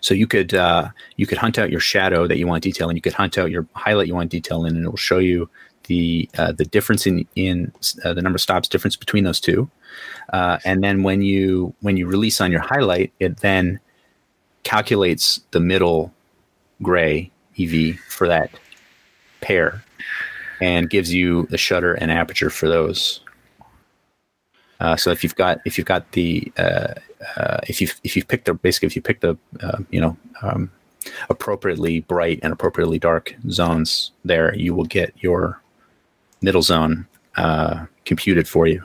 So 0.00 0.14
you 0.14 0.26
could 0.26 0.54
uh, 0.54 0.90
you 1.16 1.26
could 1.26 1.38
hunt 1.38 1.58
out 1.58 1.70
your 1.70 1.80
shadow 1.80 2.26
that 2.26 2.38
you 2.38 2.46
want 2.46 2.62
detail, 2.62 2.88
and 2.88 2.96
you 2.96 3.02
could 3.02 3.12
hunt 3.12 3.36
out 3.36 3.50
your 3.50 3.66
highlight 3.74 4.06
you 4.06 4.14
want 4.14 4.30
detail 4.30 4.64
in, 4.64 4.76
and 4.76 4.84
it 4.84 4.88
will 4.88 4.96
show 4.96 5.18
you 5.18 5.48
the 5.86 6.28
uh, 6.38 6.52
the 6.52 6.64
difference 6.64 7.06
in 7.06 7.26
in 7.36 7.72
uh, 8.04 8.12
the 8.14 8.22
number 8.22 8.36
of 8.36 8.40
stops 8.40 8.68
difference 8.68 8.96
between 8.96 9.24
those 9.24 9.40
two, 9.40 9.68
uh, 10.32 10.58
and 10.64 10.82
then 10.82 11.02
when 11.02 11.22
you 11.22 11.74
when 11.80 11.96
you 11.96 12.06
release 12.06 12.40
on 12.40 12.52
your 12.52 12.60
highlight, 12.60 13.12
it 13.20 13.38
then 13.38 13.80
calculates 14.62 15.40
the 15.52 15.60
middle 15.60 16.12
gray 16.82 17.30
EV 17.58 17.96
for 18.08 18.28
that 18.28 18.50
pair, 19.40 19.82
and 20.60 20.90
gives 20.90 21.12
you 21.12 21.46
the 21.46 21.58
shutter 21.58 21.94
and 21.94 22.10
aperture 22.10 22.50
for 22.50 22.68
those. 22.68 23.20
Uh, 24.80 24.96
so 24.96 25.10
if 25.10 25.22
you've 25.22 25.36
got 25.36 25.60
if 25.64 25.78
you've 25.78 25.86
got 25.86 26.12
the 26.12 26.52
uh, 26.58 26.94
uh, 27.36 27.58
if 27.66 27.80
you 27.80 27.88
if 28.04 28.14
you've 28.16 28.28
picked 28.28 28.44
the 28.44 28.54
basically 28.54 28.86
if 28.86 28.96
you 28.96 29.02
pick 29.02 29.20
the 29.20 29.36
you 29.90 30.00
know 30.00 30.16
um, 30.42 30.70
appropriately 31.30 32.00
bright 32.00 32.40
and 32.42 32.52
appropriately 32.52 32.98
dark 32.98 33.34
zones 33.50 34.12
there, 34.24 34.54
you 34.54 34.74
will 34.74 34.84
get 34.84 35.12
your 35.20 35.60
middle 36.42 36.62
zone 36.62 37.06
uh, 37.36 37.86
computed 38.04 38.48
for 38.48 38.66
you. 38.66 38.82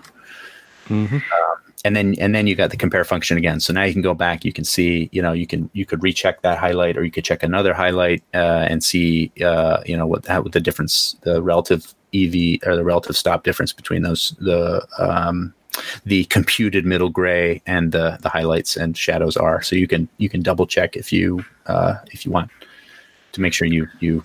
Mm-hmm. 0.88 1.18
Uh, 1.18 1.72
and 1.84 1.96
then 1.96 2.16
and 2.20 2.36
then 2.36 2.48
you 2.48 2.56
got 2.56 2.70
the 2.70 2.78
compare 2.78 3.04
function 3.04 3.38
again. 3.38 3.60
So 3.60 3.74
now 3.74 3.84
you 3.84 3.94
can 3.94 4.02
go 4.02 4.14
back. 4.14 4.46
You 4.46 4.54
can 4.54 4.64
see, 4.64 5.10
you 5.12 5.22
know, 5.22 5.32
you 5.32 5.48
can 5.48 5.70
you 5.74 5.86
could 5.86 6.04
recheck 6.04 6.42
that 6.42 6.58
highlight, 6.58 6.98
or 6.98 7.04
you 7.04 7.12
could 7.12 7.26
check 7.26 7.44
another 7.44 7.74
highlight 7.74 8.24
uh, 8.34 8.68
and 8.70 8.84
see, 8.84 9.32
uh, 9.44 9.82
you 9.86 9.98
know, 9.98 10.06
what 10.06 10.28
what 10.28 10.52
the 10.52 10.60
difference, 10.60 11.16
the 11.22 11.42
relative 11.42 11.96
EV 12.14 12.60
or 12.66 12.76
the 12.76 12.84
relative 12.84 13.18
stop 13.18 13.44
difference 13.44 13.74
between 13.74 14.04
those 14.04 14.36
the 14.40 14.86
um, 15.00 15.54
the 16.06 16.26
computed 16.26 16.86
middle 16.86 17.10
gray 17.10 17.62
and 17.66 17.92
the 17.92 18.18
the 18.22 18.30
highlights 18.30 18.78
and 18.78 18.98
shadows 18.98 19.36
are. 19.38 19.62
So 19.62 19.76
you 19.76 19.88
can 19.88 20.08
you 20.18 20.30
can 20.30 20.42
double 20.42 20.68
check 20.68 20.96
if 20.96 21.12
you 21.12 21.44
uh, 21.66 21.96
if 22.12 22.26
you 22.26 22.32
want 22.32 22.52
to 23.32 23.42
make 23.42 23.54
sure 23.54 23.68
you 23.68 23.88
you 24.00 24.24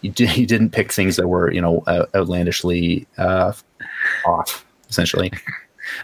you, 0.00 0.10
did, 0.10 0.36
you 0.36 0.46
didn't 0.46 0.70
pick 0.70 0.92
things 0.92 1.16
that 1.16 1.28
were 1.28 1.52
you 1.52 1.60
know 1.60 1.82
outlandishly 2.14 3.06
uh, 3.18 3.52
off 4.26 4.64
essentially. 4.88 5.32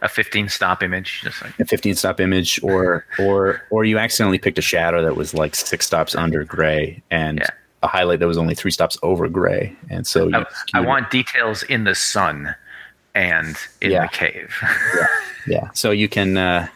A 0.01 0.09
15 0.09 0.49
stop 0.49 0.81
image 0.83 1.23
just 1.23 1.43
like 1.43 1.59
a 1.59 1.65
15 1.65 1.97
stop 1.97 2.21
image 2.21 2.63
or 2.63 3.05
or 3.19 3.63
or 3.71 3.85
you 3.85 3.99
accidentally 3.99 4.39
picked 4.39 4.59
a 4.59 4.63
shadow 4.63 5.03
that 5.03 5.17
was 5.17 5.35
like 5.35 5.57
six 5.57 5.87
stops 5.87 6.15
under 6.15 6.45
gray 6.45 7.03
and 7.11 7.39
yeah. 7.39 7.49
a 7.83 7.89
highlight 7.89 8.21
that 8.21 8.29
was 8.29 8.39
only 8.39 8.55
three 8.55 8.71
stops 8.71 8.97
over 9.03 9.29
gray. 9.29 9.75
And 9.91 10.07
so 10.07 10.31
I, 10.33 10.45
I 10.75 10.81
want 10.81 11.11
details 11.11 11.65
in 11.65 11.83
the 11.83 11.97
sun 11.97 12.55
and 13.17 13.57
in 13.81 13.91
yeah. 13.91 14.07
the 14.07 14.09
cave. 14.09 14.55
Yeah. 14.63 15.07
yeah. 15.49 15.71
So 15.73 15.91
you 15.91 16.09
can 16.09 16.37
uh 16.37 16.69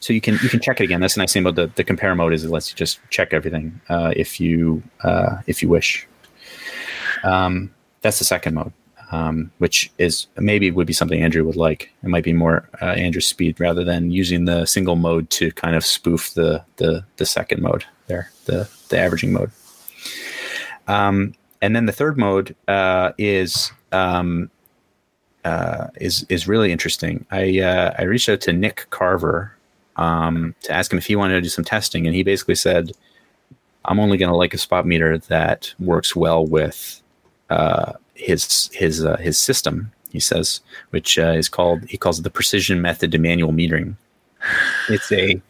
so 0.00 0.14
you 0.14 0.20
can 0.20 0.38
you 0.42 0.48
can 0.48 0.60
check 0.60 0.80
it 0.80 0.84
again. 0.84 1.00
That's 1.00 1.14
the 1.14 1.20
nice 1.20 1.32
thing 1.32 1.42
about 1.42 1.56
the, 1.56 1.66
the 1.76 1.84
compare 1.84 2.14
mode 2.14 2.32
is 2.32 2.42
it 2.44 2.50
lets 2.50 2.70
you 2.70 2.76
just 2.76 2.98
check 3.10 3.32
everything 3.32 3.80
uh, 3.88 4.12
if 4.16 4.40
you 4.40 4.82
uh, 5.04 5.36
if 5.46 5.62
you 5.62 5.68
wish 5.68 6.06
um, 7.24 7.72
that's 8.00 8.18
the 8.18 8.24
second 8.24 8.54
mode 8.54 8.72
um, 9.10 9.50
which 9.58 9.90
is 9.98 10.26
maybe 10.36 10.70
would 10.70 10.86
be 10.86 10.92
something 10.92 11.22
Andrew 11.22 11.44
would 11.44 11.56
like. 11.56 11.92
It 12.02 12.08
might 12.08 12.24
be 12.24 12.32
more 12.32 12.68
uh, 12.80 12.86
Andrew's 12.86 13.26
speed 13.26 13.58
rather 13.58 13.84
than 13.84 14.10
using 14.10 14.44
the 14.44 14.66
single 14.66 14.96
mode 14.96 15.30
to 15.30 15.50
kind 15.52 15.74
of 15.74 15.84
spoof 15.84 16.34
the 16.34 16.64
the 16.76 17.04
the 17.16 17.26
second 17.26 17.62
mode 17.62 17.84
there, 18.06 18.30
the 18.44 18.68
the 18.88 18.98
averaging 18.98 19.32
mode. 19.32 19.50
Um, 20.86 21.34
and 21.60 21.74
then 21.74 21.86
the 21.86 21.92
third 21.92 22.16
mode 22.16 22.54
uh, 22.68 23.12
is 23.18 23.72
um, 23.92 24.50
uh, 25.44 25.88
is 26.00 26.24
is 26.28 26.46
really 26.46 26.70
interesting. 26.70 27.26
I 27.30 27.60
uh, 27.60 27.94
I 27.98 28.02
reached 28.04 28.28
out 28.28 28.40
to 28.42 28.52
Nick 28.52 28.86
Carver 28.90 29.56
um, 29.96 30.54
to 30.62 30.72
ask 30.72 30.92
him 30.92 30.98
if 30.98 31.06
he 31.06 31.16
wanted 31.16 31.34
to 31.34 31.42
do 31.42 31.48
some 31.48 31.64
testing, 31.64 32.06
and 32.06 32.14
he 32.14 32.22
basically 32.22 32.54
said, 32.54 32.92
"I'm 33.84 33.98
only 33.98 34.18
going 34.18 34.30
to 34.30 34.36
like 34.36 34.54
a 34.54 34.58
spot 34.58 34.86
meter 34.86 35.18
that 35.18 35.74
works 35.80 36.14
well 36.14 36.46
with 36.46 37.02
uh, 37.50 37.92
his 38.14 38.70
his 38.72 39.04
uh, 39.04 39.16
his 39.18 39.38
system. 39.38 39.92
He 40.10 40.20
says, 40.20 40.60
which 40.90 41.18
uh, 41.18 41.32
is 41.32 41.48
called 41.48 41.84
he 41.84 41.96
calls 41.96 42.18
it 42.18 42.22
the 42.22 42.30
precision 42.30 42.80
method 42.80 43.12
to 43.12 43.18
manual 43.18 43.52
metering. 43.52 43.94
It's 44.88 45.12
a 45.12 45.40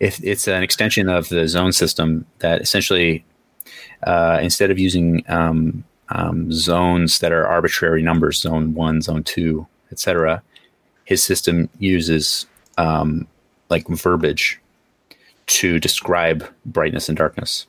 it's 0.00 0.48
an 0.48 0.62
extension 0.62 1.08
of 1.08 1.28
the 1.28 1.46
zone 1.46 1.72
system 1.72 2.26
that 2.40 2.60
essentially 2.60 3.24
uh, 4.04 4.40
instead 4.42 4.70
of 4.70 4.78
using 4.78 5.24
um, 5.28 5.84
um, 6.08 6.50
zones 6.52 7.20
that 7.20 7.32
are 7.32 7.46
arbitrary 7.46 8.02
numbers, 8.02 8.40
zone 8.40 8.74
one, 8.74 9.00
zone 9.00 9.22
two, 9.22 9.66
etc., 9.92 10.42
his 11.04 11.22
system 11.22 11.68
uses 11.78 12.46
um, 12.78 13.26
like 13.70 13.86
verbiage 13.88 14.60
to 15.46 15.78
describe 15.78 16.48
brightness 16.66 17.08
and 17.08 17.18
darkness 17.18 17.66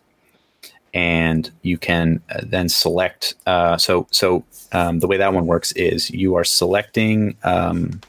and 0.94 1.50
you 1.64 1.78
can 1.78 2.22
uh, 2.30 2.42
then 2.44 2.70
select. 2.70 3.36
Uh, 3.46 3.78
so 3.78 4.08
so 4.12 4.44
um, 4.72 5.00
the 5.00 5.08
way 5.08 5.18
that 5.18 5.34
one 5.34 5.48
works 5.48 5.72
is 5.74 6.10
you 6.10 6.36
are 6.36 6.44
selecting. 6.44 7.36
Um, 7.44 8.02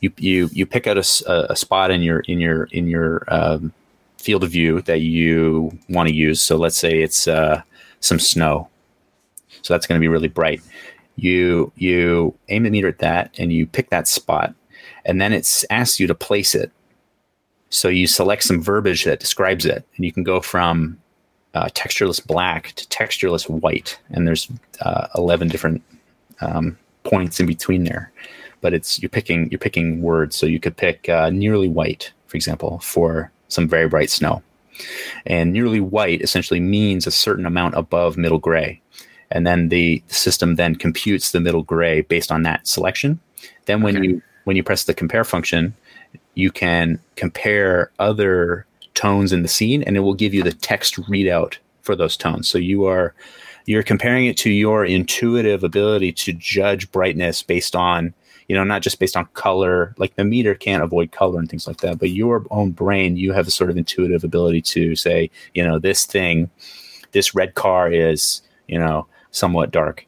you, 0.00 0.12
you 0.18 0.50
you 0.52 0.66
pick 0.66 0.86
out 0.86 0.96
a, 0.96 1.52
a, 1.52 1.56
spot 1.56 1.92
in 1.92 2.02
your 2.02 2.20
in 2.20 2.40
your 2.40 2.64
in 2.72 2.88
your 2.88 3.24
um, 3.28 3.72
field 4.18 4.42
of 4.42 4.50
view 4.50 4.80
that 4.82 5.00
you 5.00 5.76
want 5.88 6.08
to 6.08 6.14
use. 6.14 6.40
So 6.40 6.56
let's 6.56 6.76
say 6.76 7.02
it's 7.02 7.28
uh, 7.28 7.62
some 8.00 8.18
snow. 8.18 8.68
So 9.62 9.74
that's 9.74 9.86
going 9.86 10.00
to 10.00 10.04
be 10.04 10.08
really 10.08 10.28
bright. 10.28 10.60
You 11.16 11.72
you 11.76 12.34
aim 12.48 12.64
the 12.64 12.70
meter 12.70 12.88
at 12.88 12.98
that, 12.98 13.32
and 13.38 13.52
you 13.52 13.66
pick 13.66 13.90
that 13.90 14.08
spot, 14.08 14.54
and 15.04 15.20
then 15.20 15.32
it 15.32 15.64
asks 15.70 16.00
you 16.00 16.08
to 16.08 16.14
place 16.14 16.54
it. 16.54 16.72
So 17.70 17.88
you 17.88 18.06
select 18.06 18.42
some 18.42 18.60
verbiage 18.60 19.04
that 19.04 19.20
describes 19.20 19.64
it, 19.66 19.86
and 19.96 20.04
you 20.04 20.12
can 20.12 20.24
go 20.24 20.40
from 20.40 20.98
uh, 21.54 21.66
textureless 21.74 22.24
black 22.24 22.72
to 22.72 22.86
textureless 22.86 23.48
white, 23.48 23.98
and 24.10 24.26
there's 24.26 24.48
uh, 24.80 25.08
eleven 25.14 25.48
different 25.48 25.82
um, 26.40 26.78
points 27.04 27.40
in 27.40 27.46
between 27.46 27.84
there. 27.84 28.10
But 28.60 28.74
it's 28.74 29.00
you're 29.02 29.08
picking 29.08 29.50
you're 29.50 29.58
picking 29.58 30.02
words, 30.02 30.36
so 30.36 30.46
you 30.46 30.60
could 30.60 30.76
pick 30.76 31.08
uh, 31.08 31.30
nearly 31.30 31.68
white, 31.68 32.12
for 32.26 32.36
example, 32.36 32.78
for 32.78 33.30
some 33.48 33.68
very 33.68 33.88
bright 33.88 34.10
snow, 34.10 34.42
and 35.26 35.52
nearly 35.52 35.80
white 35.80 36.22
essentially 36.22 36.60
means 36.60 37.06
a 37.06 37.10
certain 37.10 37.46
amount 37.46 37.74
above 37.74 38.16
middle 38.16 38.38
gray, 38.38 38.80
and 39.30 39.46
then 39.46 39.68
the 39.68 40.02
system 40.06 40.54
then 40.54 40.74
computes 40.74 41.32
the 41.32 41.40
middle 41.40 41.62
gray 41.62 42.02
based 42.02 42.32
on 42.32 42.42
that 42.44 42.66
selection. 42.66 43.20
Then 43.66 43.82
when 43.82 43.96
okay. 43.96 44.06
you 44.06 44.22
when 44.44 44.56
you 44.56 44.62
press 44.62 44.84
the 44.84 44.94
compare 44.94 45.24
function, 45.24 45.74
you 46.34 46.50
can 46.50 46.98
compare 47.16 47.90
other 47.98 48.64
tones 48.94 49.32
in 49.32 49.42
the 49.42 49.48
scene 49.48 49.82
and 49.82 49.96
it 49.96 50.00
will 50.00 50.14
give 50.14 50.34
you 50.34 50.42
the 50.42 50.52
text 50.52 50.96
readout 50.96 51.56
for 51.82 51.96
those 51.96 52.16
tones. 52.16 52.48
So 52.48 52.58
you 52.58 52.86
are 52.86 53.14
you're 53.66 53.82
comparing 53.82 54.26
it 54.26 54.36
to 54.38 54.50
your 54.50 54.84
intuitive 54.84 55.62
ability 55.62 56.12
to 56.12 56.32
judge 56.32 56.90
brightness 56.90 57.42
based 57.42 57.76
on 57.76 58.14
you 58.48 58.56
know 58.56 58.64
not 58.64 58.82
just 58.82 58.98
based 58.98 59.16
on 59.16 59.26
color 59.34 59.94
like 59.98 60.14
the 60.16 60.24
meter 60.24 60.54
can't 60.54 60.82
avoid 60.82 61.12
color 61.12 61.38
and 61.38 61.48
things 61.48 61.66
like 61.66 61.78
that 61.78 61.98
but 61.98 62.10
your 62.10 62.44
own 62.50 62.70
brain 62.70 63.16
you 63.16 63.32
have 63.32 63.46
a 63.46 63.52
sort 63.52 63.70
of 63.70 63.76
intuitive 63.76 64.24
ability 64.24 64.60
to 64.60 64.96
say 64.96 65.30
you 65.54 65.62
know 65.62 65.78
this 65.78 66.04
thing 66.04 66.50
this 67.12 67.34
red 67.34 67.54
car 67.54 67.90
is 67.90 68.42
you 68.66 68.78
know 68.78 69.06
somewhat 69.30 69.70
dark 69.70 70.06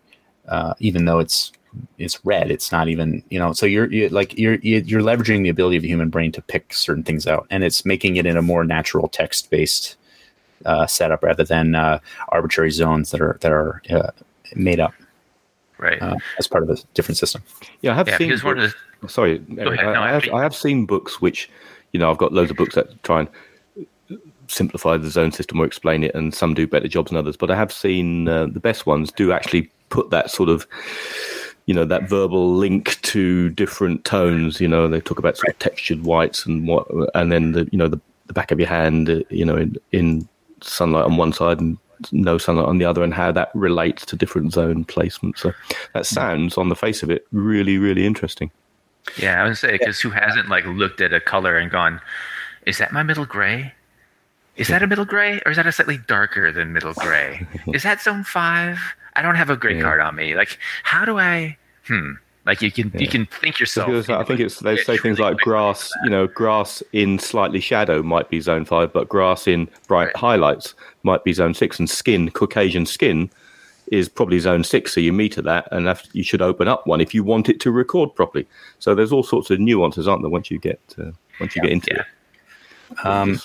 uh, 0.49 0.75
even 0.79 1.05
though 1.05 1.21
it's 1.21 1.53
it's 1.99 2.25
red. 2.25 2.51
It's 2.51 2.73
not 2.73 2.89
even 2.89 3.23
you 3.31 3.39
know. 3.39 3.53
So 3.53 3.67
you're, 3.67 3.91
you're 3.93 4.11
like 4.11 4.39
you're 4.39 4.57
you're 4.57 5.01
leveraging 5.01 5.43
the 5.43 5.49
ability 5.49 5.77
of 5.77 5.83
the 5.83 5.89
human 5.89 6.11
brain 6.11 6.33
to 6.33 6.43
pick 6.43 6.75
certain 6.75 7.05
things 7.05 7.27
out, 7.27 7.47
and 7.51 7.65
it's 7.65 7.85
making 7.85 8.17
it 8.17 8.27
in 8.27 8.37
a 8.37 8.43
more 8.43 8.65
natural 8.65 9.09
text 9.09 9.51
based 9.51 9.97
uh, 10.65 10.87
setup 10.87 11.23
rather 11.23 11.45
than 11.45 11.75
uh, 11.75 11.99
arbitrary 12.29 12.71
zones 12.71 13.11
that 13.11 13.21
are 13.21 13.39
that 13.41 13.53
are 13.53 13.83
uh, 13.91 14.11
made 14.55 14.81
up. 14.81 14.95
Right. 15.79 16.01
Uh, 16.01 16.17
as 16.39 16.47
part 16.47 16.63
of 16.63 16.71
a 16.71 16.77
different 16.95 17.19
system. 17.19 17.43
Yeah, 17.81 17.93
I 17.93 17.95
have 17.95 18.09
yeah, 18.09 18.17
seen. 18.17 18.31
Books, 18.31 18.75
the, 19.03 19.09
sorry, 19.09 19.43
Eric, 19.59 19.81
ahead, 19.81 19.95
no, 19.95 20.03
I, 20.03 20.11
have, 20.11 20.29
I 20.33 20.43
have 20.43 20.55
seen 20.55 20.87
books 20.87 21.21
which, 21.21 21.51
you 21.93 21.99
know, 21.99 22.11
I've 22.11 22.17
got 22.17 22.33
loads 22.33 22.51
of 22.51 22.57
books 22.57 22.77
that 22.77 23.03
try 23.03 23.21
and 23.21 23.29
simplify 24.47 24.97
the 24.97 25.11
zone 25.11 25.33
system 25.33 25.61
or 25.61 25.67
explain 25.67 26.05
it, 26.05 26.15
and 26.15 26.33
some 26.35 26.55
do 26.55 26.67
better 26.67 26.89
jobs 26.89 27.11
than 27.11 27.19
others. 27.19 27.37
But 27.37 27.51
I 27.51 27.57
have 27.57 27.73
seen 27.73 28.29
uh, 28.29 28.47
the 28.47 28.61
best 28.61 28.87
ones 28.87 29.11
do 29.11 29.33
actually 29.33 29.71
put 29.91 30.11
that 30.11 30.31
sort 30.31 30.49
of 30.49 30.67
you 31.67 31.75
know 31.75 31.85
that 31.85 32.09
verbal 32.09 32.55
link 32.55 33.01
to 33.03 33.51
different 33.51 34.05
tones. 34.05 34.61
You 34.61 34.69
know, 34.69 34.89
they 34.89 35.01
talk 35.01 35.19
about 35.19 35.37
sort 35.37 35.51
of 35.51 35.59
textured 35.59 36.05
whites 36.05 36.45
and 36.47 36.69
what, 36.69 36.87
and 37.15 37.33
then 37.33 37.53
the 37.53 37.69
you 37.73 37.79
know 37.79 37.89
the, 37.89 38.01
the 38.27 38.33
back 38.33 38.51
of 38.51 38.59
your 38.59 38.69
hand, 38.69 39.09
uh, 39.09 39.21
you 39.31 39.45
know, 39.45 39.57
in, 39.57 39.77
in 39.93 40.29
sunlight 40.61 41.05
on 41.05 41.17
one 41.17 41.33
side 41.33 41.61
and 41.61 41.79
no 42.13 42.39
sunlight 42.39 42.67
on 42.67 42.79
the 42.79 42.85
other, 42.85 43.03
and 43.03 43.15
how 43.15 43.33
that 43.33 43.51
relates 43.55 44.05
to 44.07 44.17
different 44.17 44.53
zone 44.53 44.85
placements. 44.85 45.39
So 45.39 45.53
that 45.95 46.07
sounds, 46.07 46.59
on 46.59 46.69
the 46.69 46.77
face 46.77 47.03
of 47.03 47.11
it, 47.11 47.27
really 47.33 47.79
really 47.79 48.05
interesting. 48.05 48.51
Yeah, 49.17 49.43
I 49.43 49.47
would 49.47 49.59
say 49.59 49.73
because 49.73 50.01
who 50.01 50.11
hasn't 50.11 50.49
like 50.49 50.65
looked 50.67 51.01
at 51.01 51.13
a 51.13 51.21
color 51.21 51.57
and 51.57 51.71
gone, 51.71 52.01
"Is 52.67 52.79
that 52.79 52.93
my 52.93 53.03
middle 53.03 53.27
gray? 53.27 53.73
Is 54.57 54.69
that 54.69 54.83
a 54.83 54.87
middle 54.87 55.05
gray, 55.05 55.41
or 55.45 55.51
is 55.51 55.57
that 55.57 55.67
a 55.67 55.73
slightly 55.73 55.99
darker 55.99 56.53
than 56.53 56.73
middle 56.73 56.93
gray? 56.95 57.45
Is 57.75 57.83
that 57.83 58.01
zone 58.01 58.23
five? 58.23 58.79
I 59.17 59.23
don't 59.23 59.37
have 59.37 59.51
a 59.51 59.57
gray 59.57 59.77
yeah. 59.77 59.83
card 59.83 60.01
on 60.01 60.17
me. 60.17 60.35
Like, 60.35 60.59
how 60.83 61.05
do 61.05 61.19
I? 61.19 61.57
Hmm. 61.87 62.13
Like 62.47 62.61
you 62.61 62.71
can 62.71 62.91
yeah. 62.93 63.01
you 63.01 63.09
can 63.09 63.27
think 63.27 63.59
yourself. 63.59 63.87
Because 63.87 64.11
I 64.11 64.23
think 64.23 64.41
it's 64.41 64.61
they 64.61 64.77
say 64.77 64.99
things 64.99 65.19
like 65.19 65.39
grass. 65.39 65.91
You 66.05 66.11
know, 66.11 66.27
grass 66.27 66.83
in 66.93 67.19
slightly 67.19 67.61
shadow 67.61 68.03
might 68.03 68.29
be 68.29 68.41
zone 68.41 68.67
five, 68.67 68.93
but 68.93 69.09
grass 69.09 69.47
in 69.47 69.69
bright 69.89 70.07
right. 70.07 70.17
highlights 70.17 70.75
might 71.05 71.25
be 71.25 71.33
zone 71.33 71.55
six, 71.55 71.79
and 71.79 71.89
skin 71.89 72.31
Caucasian 72.31 72.85
skin 72.85 73.31
is 73.91 74.11
probably 74.11 74.39
zone 74.41 74.63
six. 74.63 74.93
So 74.93 75.01
you 75.01 75.13
meter 75.13 75.41
that, 75.41 75.69
and 75.73 75.99
you 76.13 76.23
should 76.23 76.43
open 76.43 76.69
up 76.69 76.87
one 76.87 77.01
if 77.01 77.15
you 77.15 77.25
want 77.25 77.49
it 77.49 77.61
to 77.61 77.71
record 77.71 78.15
properly. 78.15 78.47
So 78.79 78.95
there's 78.95 79.13
all 79.13 79.23
sorts 79.23 79.51
of 79.51 79.59
nuances, 79.59 80.07
aren't 80.07 80.23
there? 80.23 80.31
Once 80.31 80.51
you 80.51 80.59
get 80.59 80.81
uh, 80.99 81.13
once 81.41 81.57
you 81.57 81.63
yeah. 81.63 81.69
get 81.69 81.73
into 81.73 81.95
it. 81.95 83.07
Um, 83.07 83.41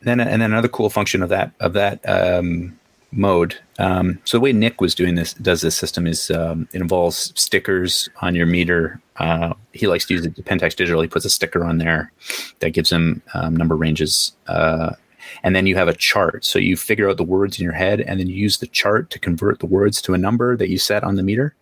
then 0.00 0.18
and 0.20 0.40
then 0.40 0.52
another 0.52 0.68
cool 0.68 0.88
function 0.88 1.22
of 1.22 1.28
that 1.28 1.52
of 1.60 1.74
that 1.74 2.00
um, 2.08 2.78
mode. 3.16 3.56
Um, 3.78 4.20
so 4.24 4.36
the 4.36 4.40
way 4.40 4.52
Nick 4.52 4.80
was 4.80 4.94
doing 4.94 5.14
this, 5.14 5.34
does 5.34 5.60
this 5.60 5.76
system 5.76 6.06
is 6.06 6.30
um, 6.30 6.68
it 6.72 6.80
involves 6.80 7.32
stickers 7.40 8.08
on 8.20 8.34
your 8.34 8.46
meter. 8.46 9.00
Uh, 9.16 9.54
he 9.72 9.86
likes 9.86 10.06
to 10.06 10.14
use 10.14 10.26
it 10.26 10.34
Pentax 10.44 10.76
Digital. 10.76 11.00
He 11.00 11.08
puts 11.08 11.24
a 11.24 11.30
sticker 11.30 11.64
on 11.64 11.78
there 11.78 12.12
that 12.60 12.70
gives 12.70 12.90
him 12.90 13.22
um, 13.34 13.56
number 13.56 13.76
ranges. 13.76 14.32
Uh, 14.46 14.94
and 15.42 15.56
then 15.56 15.66
you 15.66 15.76
have 15.76 15.88
a 15.88 15.94
chart. 15.94 16.44
So 16.44 16.58
you 16.58 16.76
figure 16.76 17.08
out 17.08 17.16
the 17.16 17.24
words 17.24 17.58
in 17.58 17.64
your 17.64 17.72
head 17.72 18.00
and 18.00 18.20
then 18.20 18.28
you 18.28 18.34
use 18.34 18.58
the 18.58 18.66
chart 18.66 19.10
to 19.10 19.18
convert 19.18 19.60
the 19.60 19.66
words 19.66 20.02
to 20.02 20.14
a 20.14 20.18
number 20.18 20.56
that 20.56 20.68
you 20.68 20.78
set 20.78 21.04
on 21.04 21.16
the 21.16 21.22
meter. 21.22 21.54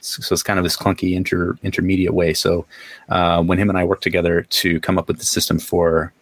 So, 0.00 0.32
it's 0.32 0.44
kind 0.44 0.60
of 0.60 0.64
this 0.64 0.76
clunky 0.76 1.16
inter, 1.16 1.58
intermediate 1.64 2.14
way. 2.14 2.32
So 2.32 2.66
uh, 3.08 3.42
when 3.42 3.58
him 3.58 3.68
and 3.68 3.76
I 3.76 3.82
worked 3.82 4.04
together 4.04 4.42
to 4.42 4.78
come 4.78 4.96
up 4.96 5.08
with 5.08 5.18
the 5.18 5.24
system 5.24 5.58
for 5.58 6.12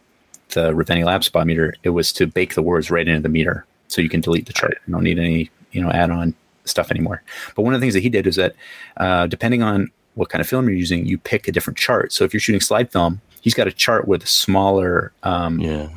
the 0.55 0.73
Reveni 0.73 1.05
Lab 1.05 1.23
spot 1.23 1.47
meter, 1.47 1.75
it 1.83 1.91
was 1.91 2.11
to 2.15 2.27
bake 2.27 2.55
the 2.55 2.63
words 2.63 2.91
right 2.91 3.07
into 3.07 3.21
the 3.21 3.29
meter 3.29 3.67
so 3.89 4.01
you 4.01 4.09
can 4.09 4.21
delete 4.21 4.47
the 4.47 4.53
chart. 4.53 4.79
You 4.87 4.93
don't 4.95 5.05
need 5.05 5.19
any 5.19 5.51
you 5.73 5.83
know 5.83 5.91
add-on 5.91 6.35
stuff 6.65 6.91
anymore. 6.91 7.23
But 7.55 7.63
one 7.63 7.75
of 7.75 7.81
the 7.81 7.85
things 7.85 7.95
that 7.95 8.01
he 8.03 8.09
did 8.09 8.27
is 8.27 8.37
that 8.37 8.55
uh, 8.97 9.27
depending 9.27 9.63
on 9.63 9.91
what 10.15 10.29
kind 10.31 10.41
of 10.41 10.49
film 10.49 10.67
you're 10.67 10.77
using, 10.77 11.05
you 11.07 11.19
pick 11.19 11.47
a 11.47 11.53
different 11.53 11.77
chart. 11.79 12.13
So 12.13 12.25
if 12.25 12.33
you're 12.33 12.41
shooting 12.41 12.61
slide 12.61 12.91
film, 12.91 13.21
he's 13.43 13.55
got 13.55 13.67
a 13.69 13.73
chart 13.73 14.09
with 14.09 14.25
a 14.25 14.27
smaller 14.27 15.13
um, 15.23 15.61
Yeah. 15.61 15.89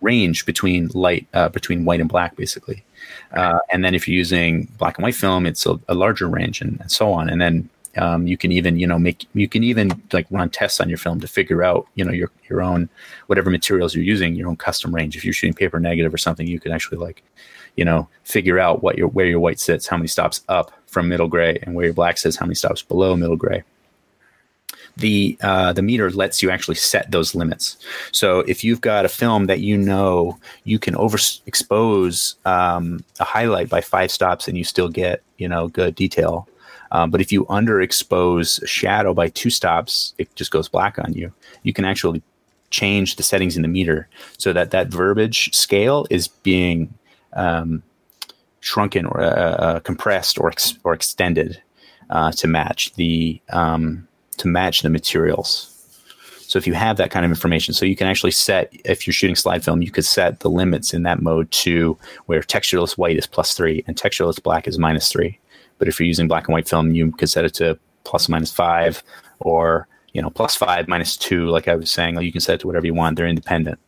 range 0.00 0.46
between 0.46 0.88
light 0.94 1.26
uh, 1.34 1.48
between 1.48 1.84
white 1.84 2.00
and 2.00 2.08
black 2.08 2.36
basically 2.36 2.84
uh, 3.32 3.58
and 3.72 3.84
then 3.84 3.94
if 3.94 4.06
you're 4.06 4.16
using 4.16 4.64
black 4.78 4.96
and 4.98 5.02
white 5.02 5.14
film 5.14 5.44
it's 5.46 5.66
a, 5.66 5.78
a 5.88 5.94
larger 5.94 6.28
range 6.28 6.60
and, 6.60 6.78
and 6.80 6.90
so 6.90 7.10
on 7.12 7.28
and 7.30 7.40
then 7.40 7.68
um, 7.96 8.26
you 8.26 8.36
can 8.36 8.52
even 8.52 8.78
you 8.78 8.86
know 8.86 8.98
make 8.98 9.26
you 9.34 9.48
can 9.48 9.64
even 9.64 10.02
like 10.12 10.26
run 10.30 10.50
tests 10.50 10.80
on 10.80 10.88
your 10.88 10.98
film 10.98 11.20
to 11.20 11.28
figure 11.28 11.62
out 11.62 11.86
you 11.94 12.04
know 12.04 12.12
your 12.12 12.30
your 12.48 12.62
own 12.62 12.88
whatever 13.26 13.50
materials 13.50 13.94
you're 13.94 14.04
using 14.04 14.34
your 14.34 14.48
own 14.48 14.56
custom 14.56 14.94
range 14.94 15.16
if 15.16 15.24
you're 15.24 15.34
shooting 15.34 15.54
paper 15.54 15.80
negative 15.80 16.12
or 16.12 16.18
something 16.18 16.46
you 16.46 16.60
can 16.60 16.72
actually 16.72 16.98
like 16.98 17.22
you 17.76 17.84
know 17.84 18.08
figure 18.24 18.58
out 18.58 18.82
what 18.82 18.98
your 18.98 19.08
where 19.08 19.26
your 19.26 19.40
white 19.40 19.60
sits 19.60 19.86
how 19.86 19.96
many 19.96 20.08
stops 20.08 20.42
up 20.48 20.72
from 20.86 21.08
middle 21.08 21.28
gray 21.28 21.58
and 21.62 21.74
where 21.74 21.86
your 21.86 21.94
black 21.94 22.18
sits 22.18 22.36
how 22.36 22.46
many 22.46 22.54
stops 22.54 22.82
below 22.82 23.16
middle 23.16 23.36
gray 23.36 23.62
the 24.96 25.36
uh, 25.42 25.72
the 25.72 25.82
meter 25.82 26.10
lets 26.10 26.42
you 26.42 26.50
actually 26.50 26.76
set 26.76 27.10
those 27.10 27.34
limits. 27.34 27.76
So 28.12 28.40
if 28.40 28.62
you've 28.62 28.80
got 28.80 29.04
a 29.04 29.08
film 29.08 29.46
that 29.46 29.60
you 29.60 29.76
know 29.76 30.38
you 30.64 30.78
can 30.78 30.94
overexpose 30.94 32.36
um, 32.46 33.04
a 33.18 33.24
highlight 33.24 33.68
by 33.68 33.80
five 33.80 34.10
stops 34.10 34.46
and 34.46 34.56
you 34.56 34.64
still 34.64 34.88
get 34.88 35.22
you 35.38 35.48
know 35.48 35.68
good 35.68 35.94
detail, 35.94 36.48
um, 36.94 37.10
but 37.10 37.20
if 37.20 37.32
you 37.32 37.44
underexpose 37.46 38.64
shadow 38.68 39.12
by 39.12 39.28
two 39.28 39.50
stops, 39.50 40.14
it 40.16 40.32
just 40.36 40.52
goes 40.52 40.68
black 40.68 40.96
on 40.96 41.12
you. 41.12 41.32
You 41.64 41.72
can 41.72 41.84
actually 41.84 42.22
change 42.70 43.16
the 43.16 43.24
settings 43.24 43.56
in 43.56 43.62
the 43.62 43.68
meter 43.68 44.08
so 44.38 44.52
that 44.52 44.70
that 44.70 44.88
verbiage 44.88 45.52
scale 45.52 46.06
is 46.08 46.28
being 46.28 46.94
um, 47.32 47.82
shrunken 48.60 49.06
or 49.06 49.20
uh, 49.20 49.26
uh, 49.26 49.80
compressed 49.80 50.38
or 50.38 50.48
ex- 50.48 50.78
or 50.84 50.94
extended 50.94 51.60
uh, 52.10 52.30
to 52.30 52.46
match 52.46 52.94
the 52.94 53.40
um, 53.50 54.06
to 54.36 54.46
match 54.46 54.82
the 54.82 54.90
materials. 54.90 55.70
So 56.46 56.58
if 56.58 56.66
you 56.68 56.74
have 56.74 56.96
that 56.98 57.10
kind 57.10 57.24
of 57.24 57.32
information, 57.32 57.74
so 57.74 57.84
you 57.84 57.96
can 57.96 58.06
actually 58.06 58.30
set 58.30 58.72
if 58.84 59.04
you're 59.04 59.14
shooting 59.14 59.34
slide 59.34 59.64
film, 59.64 59.82
you 59.82 59.90
could 59.90 60.04
set 60.04 60.40
the 60.40 60.50
limits 60.50 60.94
in 60.94 61.02
that 61.02 61.20
mode 61.20 61.50
to 61.50 61.98
where 62.26 62.40
textureless 62.40 62.96
white 62.96 63.16
is 63.16 63.26
plus 63.26 63.54
three 63.54 63.82
and 63.88 63.96
textureless 63.96 64.40
black 64.40 64.68
is 64.68 64.78
minus 64.78 65.10
three. 65.10 65.40
But 65.78 65.88
if 65.88 65.98
you're 65.98 66.06
using 66.06 66.28
black 66.28 66.46
and 66.48 66.52
white 66.54 66.68
film, 66.68 66.92
you 66.94 67.12
could 67.12 67.28
set 67.30 67.44
it 67.44 67.54
to 67.54 67.78
plus 68.04 68.28
or 68.28 68.32
minus 68.32 68.52
five 68.52 69.02
or 69.40 69.88
you 70.12 70.22
know 70.22 70.30
plus 70.30 70.54
five 70.54 70.86
minus 70.88 71.16
two, 71.16 71.48
like 71.48 71.68
I 71.68 71.74
was 71.74 71.90
saying. 71.90 72.20
You 72.20 72.32
can 72.32 72.40
set 72.40 72.54
it 72.54 72.60
to 72.60 72.66
whatever 72.66 72.86
you 72.86 72.94
want. 72.94 73.16
They're 73.16 73.26
independent. 73.26 73.78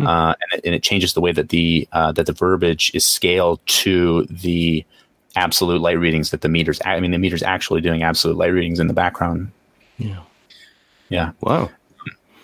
Uh, 0.00 0.34
and, 0.40 0.52
it, 0.58 0.60
and 0.64 0.74
it 0.74 0.82
changes 0.82 1.12
the 1.12 1.20
way 1.20 1.30
that 1.30 1.50
the 1.50 1.86
uh, 1.92 2.10
that 2.12 2.24
the 2.24 2.32
verbiage 2.32 2.90
is 2.94 3.04
scaled 3.04 3.60
to 3.66 4.24
the 4.30 4.82
absolute 5.36 5.82
light 5.82 5.98
readings 5.98 6.30
that 6.30 6.40
the 6.40 6.48
meters. 6.48 6.80
I 6.86 6.98
mean, 7.00 7.10
the 7.10 7.18
meters 7.18 7.42
actually 7.42 7.82
doing 7.82 8.02
absolute 8.02 8.38
light 8.38 8.46
readings 8.54 8.80
in 8.80 8.86
the 8.86 8.94
background. 8.94 9.50
Yeah. 9.98 10.20
Yeah. 11.10 11.32
Wow. 11.42 11.68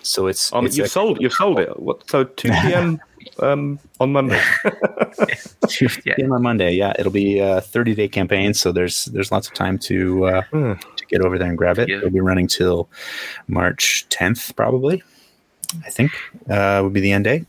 So 0.03 0.27
it's, 0.27 0.53
Um, 0.53 0.67
it's 0.67 0.77
you've 0.77 0.85
a- 0.85 0.89
sold 0.89 1.19
you've 1.19 1.33
sold 1.33 1.57
it. 1.59 1.79
What? 1.79 2.07
So 2.09 2.25
two 2.25 2.49
p.m. 2.49 2.99
um, 3.39 3.79
on 3.99 4.11
Monday. 4.11 4.41
2 5.67 5.89
p.m. 5.89 6.31
on 6.33 6.41
Monday. 6.41 6.73
Yeah, 6.73 6.93
it'll 6.97 7.11
be 7.11 7.39
a 7.39 7.61
30 7.61 7.95
day 7.95 8.07
campaign, 8.07 8.53
so 8.53 8.71
there's 8.71 9.05
there's 9.05 9.31
lots 9.31 9.47
of 9.47 9.53
time 9.53 9.77
to 9.79 10.25
uh, 10.25 10.41
Hmm. 10.51 10.73
to 10.95 11.05
get 11.07 11.21
over 11.21 11.37
there 11.37 11.47
and 11.49 11.57
grab 11.57 11.79
it. 11.79 11.89
Yeah. 11.89 11.97
It'll 11.97 12.09
be 12.09 12.19
running 12.21 12.47
till 12.47 12.89
March 13.47 14.05
10th, 14.09 14.55
probably. 14.55 15.03
I 15.85 15.89
think 15.89 16.11
uh, 16.49 16.79
would 16.83 16.93
be 16.93 17.01
the 17.01 17.11
end 17.11 17.25
date. 17.25 17.45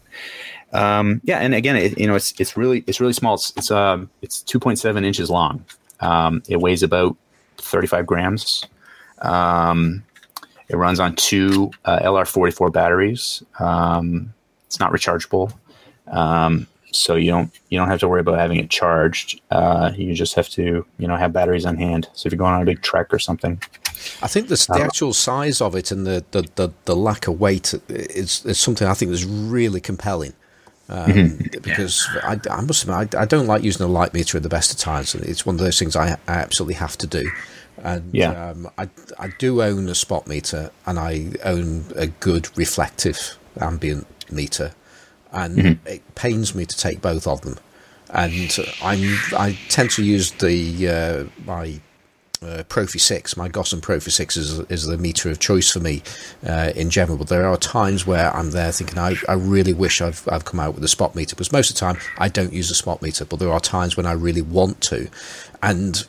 Um, 0.73 1.21
yeah, 1.25 1.39
and 1.39 1.55
again, 1.55 1.77
it, 1.77 1.99
you 1.99 2.07
know, 2.07 2.15
it's 2.17 2.35
it's 2.41 2.57
really 2.57 2.85
it's 2.87 3.01
really 3.01 3.13
small. 3.13 3.35
It's 3.35 3.53
it's 3.57 3.71
um 3.71 4.11
it's 4.23 4.43
2.7 4.43 5.05
inches 5.05 5.31
long. 5.31 5.65
Um, 6.01 6.43
it 6.49 6.61
weighs 6.61 6.83
about 6.83 7.17
35 7.59 8.07
grams. 8.07 8.65
Um, 9.23 10.05
it 10.69 10.77
runs 10.77 11.01
on 11.01 11.17
two 11.17 11.71
uh, 11.87 12.01
LR44 12.01 12.73
batteries. 12.73 13.43
Um, 13.59 14.33
it's 14.67 14.79
not 14.79 14.93
rechargeable. 14.93 15.53
Um, 16.11 16.67
so 16.91 17.17
you 17.17 17.31
don't 17.31 17.51
you 17.69 17.79
don't 17.79 17.89
have 17.89 18.01
to 18.01 18.09
worry 18.09 18.21
about 18.21 18.39
having 18.39 18.59
it 18.59 18.71
charged. 18.71 19.41
Uh, 19.51 19.93
you 19.97 20.15
just 20.15 20.35
have 20.35 20.49
to 20.51 20.87
you 20.99 21.07
know 21.09 21.17
have 21.17 21.33
batteries 21.33 21.67
on 21.67 21.77
hand. 21.77 22.09
So 22.15 22.27
if 22.27 22.33
you're 22.33 22.39
going 22.39 22.55
on 22.55 22.63
a 22.63 22.65
big 22.65 22.83
trek 22.83 23.13
or 23.13 23.19
something, 23.19 23.61
I 24.23 24.29
think 24.29 24.49
the, 24.49 24.67
the 24.73 24.81
actual 24.81 25.13
size 25.13 25.61
of 25.61 25.75
it 25.75 25.91
and 25.91 26.07
the, 26.07 26.25
the, 26.31 26.49
the, 26.55 26.71
the 26.85 26.95
lack 26.97 27.27
of 27.27 27.41
weight 27.41 27.75
is, 27.89 28.45
is 28.47 28.59
something 28.59 28.87
I 28.87 28.95
think 28.95 29.11
is 29.11 29.25
really 29.25 29.81
compelling. 29.81 30.35
Um, 30.89 31.39
Because 31.63 32.09
I, 32.23 32.41
I 32.51 32.61
must 32.63 32.85
admit, 32.85 33.15
I, 33.15 33.23
I 33.23 33.25
don't 33.27 33.47
like 33.47 33.63
using 33.63 33.85
a 33.85 33.89
light 33.89 34.15
meter 34.15 34.37
at 34.39 34.43
the 34.43 34.49
best 34.49 34.73
of 34.73 34.79
times. 34.79 35.15
It's 35.15 35.45
one 35.45 35.57
of 35.57 35.61
those 35.61 35.79
things 35.79 35.97
I, 35.97 36.13
I 36.13 36.17
absolutely 36.27 36.75
have 36.75 36.97
to 36.99 37.07
do. 37.07 37.31
And 37.83 38.15
Yeah. 38.15 38.51
um, 38.51 38.69
I, 38.79 38.89
I 39.19 39.29
do 39.39 39.63
own 39.63 39.89
a 39.89 39.95
spot 39.95 40.27
meter 40.27 40.71
and 40.87 40.99
I 40.99 41.33
own 41.45 41.85
a 41.97 42.07
good 42.07 42.57
reflective 42.57 43.37
ambient 43.61 44.07
meter. 44.33 44.73
And 45.33 45.79
it 45.87 46.15
pains 46.15 46.55
me 46.55 46.65
to 46.65 46.77
take 46.77 47.01
both 47.01 47.27
of 47.27 47.43
them. 47.43 47.59
And 48.11 48.59
I'm 48.83 49.19
I 49.37 49.59
tend 49.69 49.91
to 49.93 50.05
use 50.05 50.31
the 50.33 50.89
uh, 50.89 51.45
my 51.45 51.81
uh, 52.43 52.63
Profi 52.69 53.01
6, 53.01 53.37
my 53.37 53.49
Gossen 53.49 53.81
Profi 53.81 54.11
6 54.11 54.37
is, 54.37 54.61
is 54.71 54.87
the 54.87 54.97
meter 54.97 55.31
of 55.31 55.41
choice 55.41 55.71
for 55.73 55.81
me 55.81 56.03
uh, 56.47 56.73
in 56.77 56.91
general. 56.91 57.19
But 57.19 57.29
there 57.29 57.47
are 57.47 57.57
times 57.57 58.07
where 58.07 58.35
I'm 58.35 58.53
there 58.53 58.71
thinking, 58.71 58.99
I, 58.99 59.17
I 59.29 59.33
really 59.33 59.73
wish 59.73 60.01
I've, 60.01 60.27
I've 60.31 60.45
come 60.45 60.61
out 60.61 60.75
with 60.75 60.85
a 60.85 60.89
spot 60.89 61.15
meter. 61.15 61.35
Because 61.35 61.53
most 61.53 61.71
of 61.71 61.75
the 61.75 61.81
time, 61.81 61.99
I 62.19 62.29
don't 62.29 62.53
use 62.53 62.71
a 62.71 62.75
spot 62.75 63.03
meter, 63.03 63.25
but 63.25 63.39
there 63.41 63.53
are 63.53 63.61
times 63.61 63.97
when 63.97 64.07
I 64.07 64.13
really 64.13 64.43
want 64.43 64.81
to. 64.83 65.09
And 65.63 66.07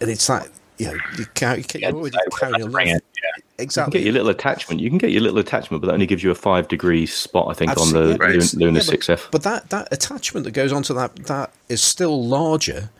and 0.00 0.10
it's 0.10 0.28
like, 0.28 0.50
you 0.78 0.86
know, 0.86 0.98
you 1.16 1.26
can't, 1.34 1.58
you 1.58 1.64
can't, 1.64 1.82
you're 1.82 1.92
already 1.92 2.16
carrying 2.38 2.62
a 2.62 2.68
bring 2.68 2.88
lot. 2.88 2.96
it. 2.96 3.04
You 3.16 3.22
can 3.58 3.64
Exactly. 3.64 4.00
get 4.00 4.04
your 4.04 4.12
little 4.14 4.28
attachment. 4.30 4.80
You 4.80 4.88
can 4.88 4.98
get 4.98 5.10
your 5.10 5.20
little 5.22 5.38
attachment, 5.38 5.80
but 5.82 5.88
that 5.88 5.94
only 5.94 6.06
gives 6.06 6.22
you 6.22 6.30
a 6.30 6.34
five 6.34 6.68
degree 6.68 7.06
spot, 7.06 7.48
I 7.50 7.54
think, 7.54 7.70
on 7.72 7.92
the 7.92 8.12
Absolutely. 8.14 8.38
Lun- 8.38 8.48
Luna 8.74 8.78
Yeah, 8.80 8.84
but- 8.90 9.00
6F. 9.00 9.30
But 9.30 9.42
that, 9.42 9.70
that 9.70 9.88
attachment 9.92 10.44
that 10.44 10.52
goes 10.52 10.72
onto 10.72 10.94
that 10.94 11.14
that 11.26 11.52
is 11.68 11.80
still 11.82 12.24
larger 12.26 12.90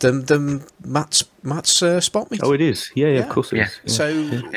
than 0.00 0.24
than 0.26 0.64
Matt's 0.84 1.24
Matt's 1.44 1.80
uh, 1.82 2.00
spot 2.00 2.30
meter. 2.30 2.44
Oh, 2.44 2.52
it 2.52 2.60
is. 2.60 2.90
Yeah, 2.94 3.06
yeah, 3.06 3.12
Yeah. 3.14 3.20
of 3.20 3.28
course 3.30 3.52
it 3.52 3.56
Yeah. 3.58 3.64
is. 3.64 3.80
Yeah. 3.84 3.92
so 3.92 4.08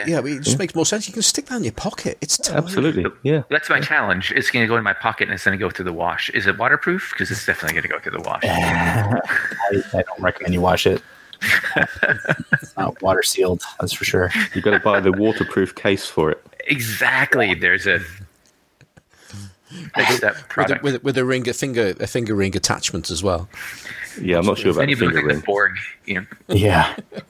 yeah, 0.08 0.20
it 0.26 0.42
just 0.44 0.58
makes 0.60 0.74
more 0.76 0.86
sense. 0.86 1.08
You 1.08 1.14
can 1.14 1.22
stick 1.22 1.46
that 1.46 1.58
in 1.58 1.64
your 1.64 1.74
pocket. 1.74 2.18
It's 2.22 2.38
tiny. 2.38 2.58
Absolutely. 2.58 3.06
Yeah. 3.24 3.44
That's 3.50 3.70
my 3.70 3.80
challenge. 3.80 4.32
It's 4.36 4.50
going 4.50 4.64
to 4.64 4.68
go 4.68 4.78
in 4.78 4.84
my 4.84 4.94
pocket 4.94 5.26
and 5.28 5.34
it's 5.34 5.46
going 5.46 5.58
to 5.58 5.64
go 5.64 5.70
through 5.70 5.86
the 5.86 5.94
wash. 5.94 6.30
Is 6.32 6.48
it 6.48 6.58
waterproof? 6.58 7.12
Because 7.14 7.30
it's 7.32 7.46
definitely 7.46 7.74
going 7.82 7.84
to 7.84 7.90
go 7.90 8.00
through 8.00 8.22
the 8.24 8.28
wash. 8.28 8.44
I, 8.46 9.20
I 9.94 10.02
don't 10.02 10.20
recommend 10.20 10.54
you 10.54 10.62
wash 10.62 10.88
it. 10.88 11.02
It's 11.76 12.76
not 12.78 13.02
water 13.02 13.24
sealed, 13.24 13.62
that's 13.80 13.94
for 13.94 14.06
sure. 14.06 14.32
You've 14.54 14.64
got 14.64 14.72
to 14.72 14.80
buy 14.80 15.00
the 15.00 15.12
waterproof 15.12 15.76
case 15.76 16.06
for 16.06 16.32
it. 16.32 16.44
Exactly. 16.68 17.54
There's 17.54 17.88
a 17.88 18.00
next 19.96 20.18
step 20.18 20.34
With 20.36 20.44
a, 20.44 20.48
product. 20.48 20.84
with, 20.84 20.96
a- 20.96 21.00
with 21.00 21.18
a 21.18 21.26
ring, 21.26 21.48
a 21.50 21.54
finger, 21.54 21.94
a 22.00 22.08
finger 22.08 22.36
ring 22.36 22.56
attachment 22.56 23.10
as 23.10 23.24
well. 23.24 23.50
Yeah, 24.22 24.40
I'm 24.40 24.46
not 24.46 24.58
sure 24.58 24.72
about 24.72 24.82
the 24.86 24.90
you 24.90 24.96
look 24.96 25.14
finger 25.14 25.28
like 25.28 25.36
ring. 25.36 25.44
Borg. 25.46 25.72
You 26.06 26.14
know, 26.22 26.26
Yeah, 26.48 26.94
people 26.96 27.22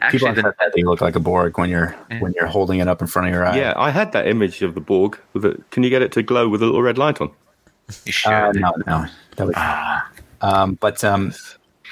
actually, 0.00 0.28
on 0.28 0.34
the, 0.36 0.42
that 0.42 0.72
they 0.74 0.82
look 0.82 1.00
like 1.00 1.16
a 1.16 1.20
Borg 1.20 1.58
when 1.58 1.68
you're 1.70 1.88
when 2.20 2.32
you're 2.34 2.46
holding 2.46 2.78
it 2.78 2.86
up 2.88 3.00
in 3.00 3.06
front 3.08 3.28
of 3.28 3.34
your 3.34 3.44
eye. 3.44 3.56
Yeah, 3.58 3.72
I 3.76 3.90
had 3.90 4.12
that 4.12 4.28
image 4.28 4.62
of 4.62 4.74
the 4.74 4.80
Borg. 4.80 5.18
With 5.32 5.44
a, 5.44 5.60
can 5.70 5.82
you 5.82 5.90
get 5.90 6.02
it 6.02 6.12
to 6.12 6.22
glow 6.22 6.48
with 6.48 6.62
a 6.62 6.66
little 6.66 6.82
red 6.82 6.96
light 6.98 7.20
on? 7.20 7.30
you 8.04 8.12
should. 8.12 8.30
Uh, 8.32 8.52
no, 8.52 8.72
no, 8.86 9.06
that 9.36 9.46
would. 9.46 9.56
Um, 10.40 10.74
but 10.74 11.02
um, 11.02 11.32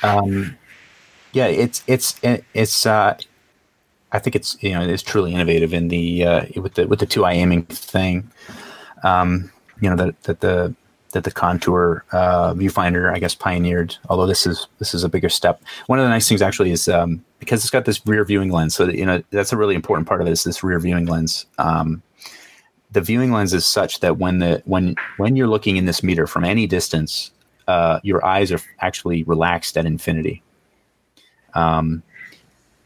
um, 0.05 0.56
yeah, 1.37 1.49
it's 1.49 1.85
it's 1.87 2.19
it's. 2.55 2.87
Uh, 2.87 3.15
I 4.11 4.19
think 4.19 4.35
it's 4.35 4.57
you 4.63 4.73
know 4.73 4.81
it's 4.81 5.03
truly 5.03 5.35
innovative 5.35 5.75
in 5.75 5.89
the 5.89 6.25
uh, 6.25 6.47
with 6.63 6.75
the 6.75 6.87
with 6.89 6.99
the 6.99 7.05
two 7.05 7.27
eye 7.27 7.35
aiming 7.35 7.65
thing. 7.65 8.31
Um, 9.05 9.53
you 9.83 9.91
know 9.91 9.97
that 9.97 10.23
that 10.23 10.41
the 10.41 10.75
that 11.13 11.25
the 11.25 11.31
Kontur 11.31 12.01
uh, 12.13 12.55
viewfinder 12.55 13.15
I 13.15 13.19
guess 13.19 13.35
pioneered. 13.35 13.95
Although 14.09 14.27
this 14.27 14.47
is 14.47 14.67
this 14.79 14.95
is 14.95 15.05
a 15.05 15.11
bigger 15.11 15.29
step. 15.29 15.61
One 15.89 15.99
of 15.99 16.07
the 16.07 16.09
nice 16.09 16.27
things 16.27 16.41
actually 16.41 16.71
is 16.71 16.89
um, 16.89 17.23
because 17.39 17.63
it's 17.63 17.71
got 17.71 17.85
this 17.85 18.01
rear 18.07 18.25
viewing 18.25 18.51
lens. 18.51 18.75
So 18.75 18.87
that, 18.87 18.95
you 18.95 19.05
know 19.05 19.23
that's 19.31 19.53
a 19.53 19.59
really 19.59 19.75
important 19.75 20.09
part 20.09 20.23
of 20.23 20.27
it 20.27 20.31
is 20.31 20.43
this 20.43 20.65
rear 20.65 20.81
viewing 20.81 21.05
lens. 21.05 21.45
Um, 21.59 22.03
the 22.93 23.03
viewing 23.03 23.31
lens 23.31 23.53
is 23.53 23.67
such 23.67 24.01
that 24.01 24.17
when 24.17 24.39
the 24.39 24.63
when 24.65 24.97
when 25.19 25.37
you're 25.37 25.49
looking 25.49 25.77
in 25.77 25.85
this 25.85 26.03
meter 26.03 26.27
from 26.27 26.45
any 26.45 26.67
distance, 26.67 27.31
uh, 27.69 28.01
your 28.03 28.25
eyes 28.25 28.51
are 28.53 28.61
actually 28.81 29.23
relaxed 29.25 29.77
at 29.77 29.85
infinity. 29.85 30.43
Um, 31.57 32.03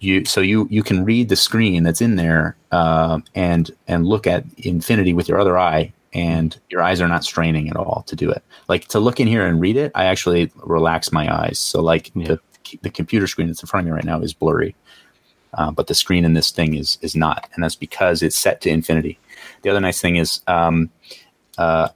you 0.00 0.24
so 0.24 0.40
you 0.40 0.66
you 0.70 0.82
can 0.82 1.04
read 1.04 1.28
the 1.28 1.36
screen 1.36 1.82
that's 1.82 2.00
in 2.00 2.16
there 2.16 2.56
uh, 2.72 3.20
and 3.34 3.70
and 3.86 4.06
look 4.06 4.26
at 4.26 4.44
infinity 4.56 5.12
with 5.12 5.28
your 5.28 5.38
other 5.38 5.58
eye, 5.58 5.92
and 6.14 6.58
your 6.70 6.80
eyes 6.82 7.00
are 7.02 7.08
not 7.08 7.24
straining 7.24 7.68
at 7.68 7.76
all 7.76 8.02
to 8.06 8.16
do 8.16 8.30
it. 8.30 8.42
Like 8.68 8.88
to 8.88 8.98
look 9.00 9.20
in 9.20 9.26
here 9.28 9.44
and 9.46 9.60
read 9.60 9.76
it, 9.76 9.92
I 9.94 10.04
actually 10.06 10.50
relax 10.64 11.12
my 11.12 11.26
eyes. 11.42 11.58
So 11.58 11.82
like 11.82 12.10
Yeah. 12.14 12.28
the 12.28 12.40
the 12.82 12.90
computer 12.90 13.26
screen 13.26 13.48
that's 13.48 13.62
in 13.62 13.66
front 13.66 13.84
of 13.86 13.90
me 13.90 13.96
right 13.96 14.04
now 14.04 14.20
is 14.22 14.32
blurry, 14.32 14.74
uh, 15.54 15.70
but 15.72 15.86
the 15.88 15.94
screen 15.94 16.24
in 16.24 16.34
this 16.34 16.50
thing 16.50 16.74
is 16.76 16.96
is 17.02 17.14
not, 17.14 17.50
and 17.54 17.62
that's 17.62 17.76
because 17.76 18.22
it's 18.22 18.36
set 18.36 18.60
to 18.62 18.70
infinity. 18.70 19.18
The 19.62 19.70
other 19.70 19.80
nice 19.80 20.00
thing 20.00 20.16
is 20.16 20.40
um, 20.46 20.88
uh, 21.58 21.88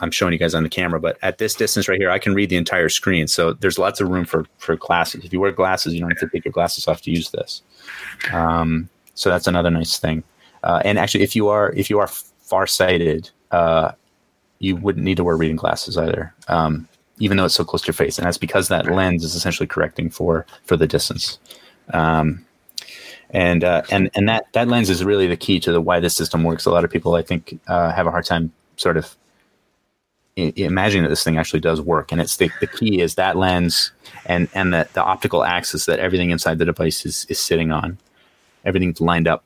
I'm 0.00 0.10
showing 0.10 0.32
you 0.32 0.38
guys 0.38 0.54
on 0.54 0.62
the 0.62 0.68
camera, 0.68 1.00
but 1.00 1.18
at 1.22 1.38
this 1.38 1.54
distance 1.54 1.88
right 1.88 1.98
here, 1.98 2.10
I 2.10 2.18
can 2.18 2.34
read 2.34 2.50
the 2.50 2.56
entire 2.56 2.88
screen. 2.88 3.26
So 3.26 3.52
there's 3.52 3.78
lots 3.78 4.00
of 4.00 4.08
room 4.08 4.24
for 4.24 4.46
for 4.58 4.76
glasses. 4.76 5.24
If 5.24 5.32
you 5.32 5.40
wear 5.40 5.52
glasses, 5.52 5.94
you 5.94 6.00
don't 6.00 6.10
have 6.10 6.18
to 6.20 6.28
take 6.28 6.44
your 6.44 6.52
glasses 6.52 6.86
off 6.88 7.02
to 7.02 7.10
use 7.10 7.30
this. 7.30 7.62
Um, 8.32 8.88
so 9.14 9.30
that's 9.30 9.46
another 9.46 9.70
nice 9.70 9.98
thing. 9.98 10.22
Uh, 10.62 10.82
and 10.84 10.98
actually, 10.98 11.24
if 11.24 11.34
you 11.34 11.48
are 11.48 11.72
if 11.72 11.88
you 11.90 11.98
are 11.98 12.08
farsighted, 12.08 13.30
uh, 13.50 13.92
you 14.58 14.76
wouldn't 14.76 15.04
need 15.04 15.16
to 15.16 15.24
wear 15.24 15.36
reading 15.36 15.56
glasses 15.56 15.96
either, 15.96 16.32
um, 16.48 16.88
even 17.18 17.36
though 17.36 17.44
it's 17.44 17.54
so 17.54 17.64
close 17.64 17.82
to 17.82 17.88
your 17.88 17.94
face. 17.94 18.18
And 18.18 18.26
that's 18.26 18.38
because 18.38 18.68
that 18.68 18.90
lens 18.90 19.24
is 19.24 19.34
essentially 19.34 19.66
correcting 19.66 20.10
for 20.10 20.46
for 20.64 20.76
the 20.76 20.86
distance. 20.86 21.38
Um, 21.92 22.44
and 23.30 23.64
uh, 23.64 23.82
and 23.90 24.10
and 24.14 24.28
that 24.28 24.46
that 24.52 24.68
lens 24.68 24.90
is 24.90 25.04
really 25.04 25.26
the 25.26 25.36
key 25.36 25.60
to 25.60 25.72
the 25.72 25.80
why 25.80 26.00
this 26.00 26.14
system 26.14 26.44
works. 26.44 26.66
A 26.66 26.70
lot 26.70 26.84
of 26.84 26.90
people, 26.90 27.14
I 27.14 27.22
think, 27.22 27.58
uh, 27.66 27.92
have 27.92 28.06
a 28.06 28.10
hard 28.10 28.24
time 28.24 28.52
sort 28.76 28.96
of 28.96 29.16
I- 30.38 30.52
imagining 30.56 31.04
that 31.04 31.08
this 31.08 31.24
thing 31.24 31.38
actually 31.38 31.60
does 31.60 31.80
work. 31.80 32.12
And 32.12 32.20
it's 32.20 32.36
the, 32.36 32.50
the 32.60 32.66
key 32.66 33.00
is 33.00 33.14
that 33.14 33.36
lens 33.36 33.92
and 34.26 34.48
and 34.54 34.72
the, 34.72 34.88
the 34.92 35.02
optical 35.02 35.44
axis 35.44 35.86
that 35.86 35.98
everything 35.98 36.30
inside 36.30 36.58
the 36.58 36.64
device 36.64 37.06
is 37.06 37.26
is 37.28 37.38
sitting 37.38 37.72
on. 37.72 37.98
Everything's 38.64 39.00
lined 39.00 39.28
up 39.28 39.44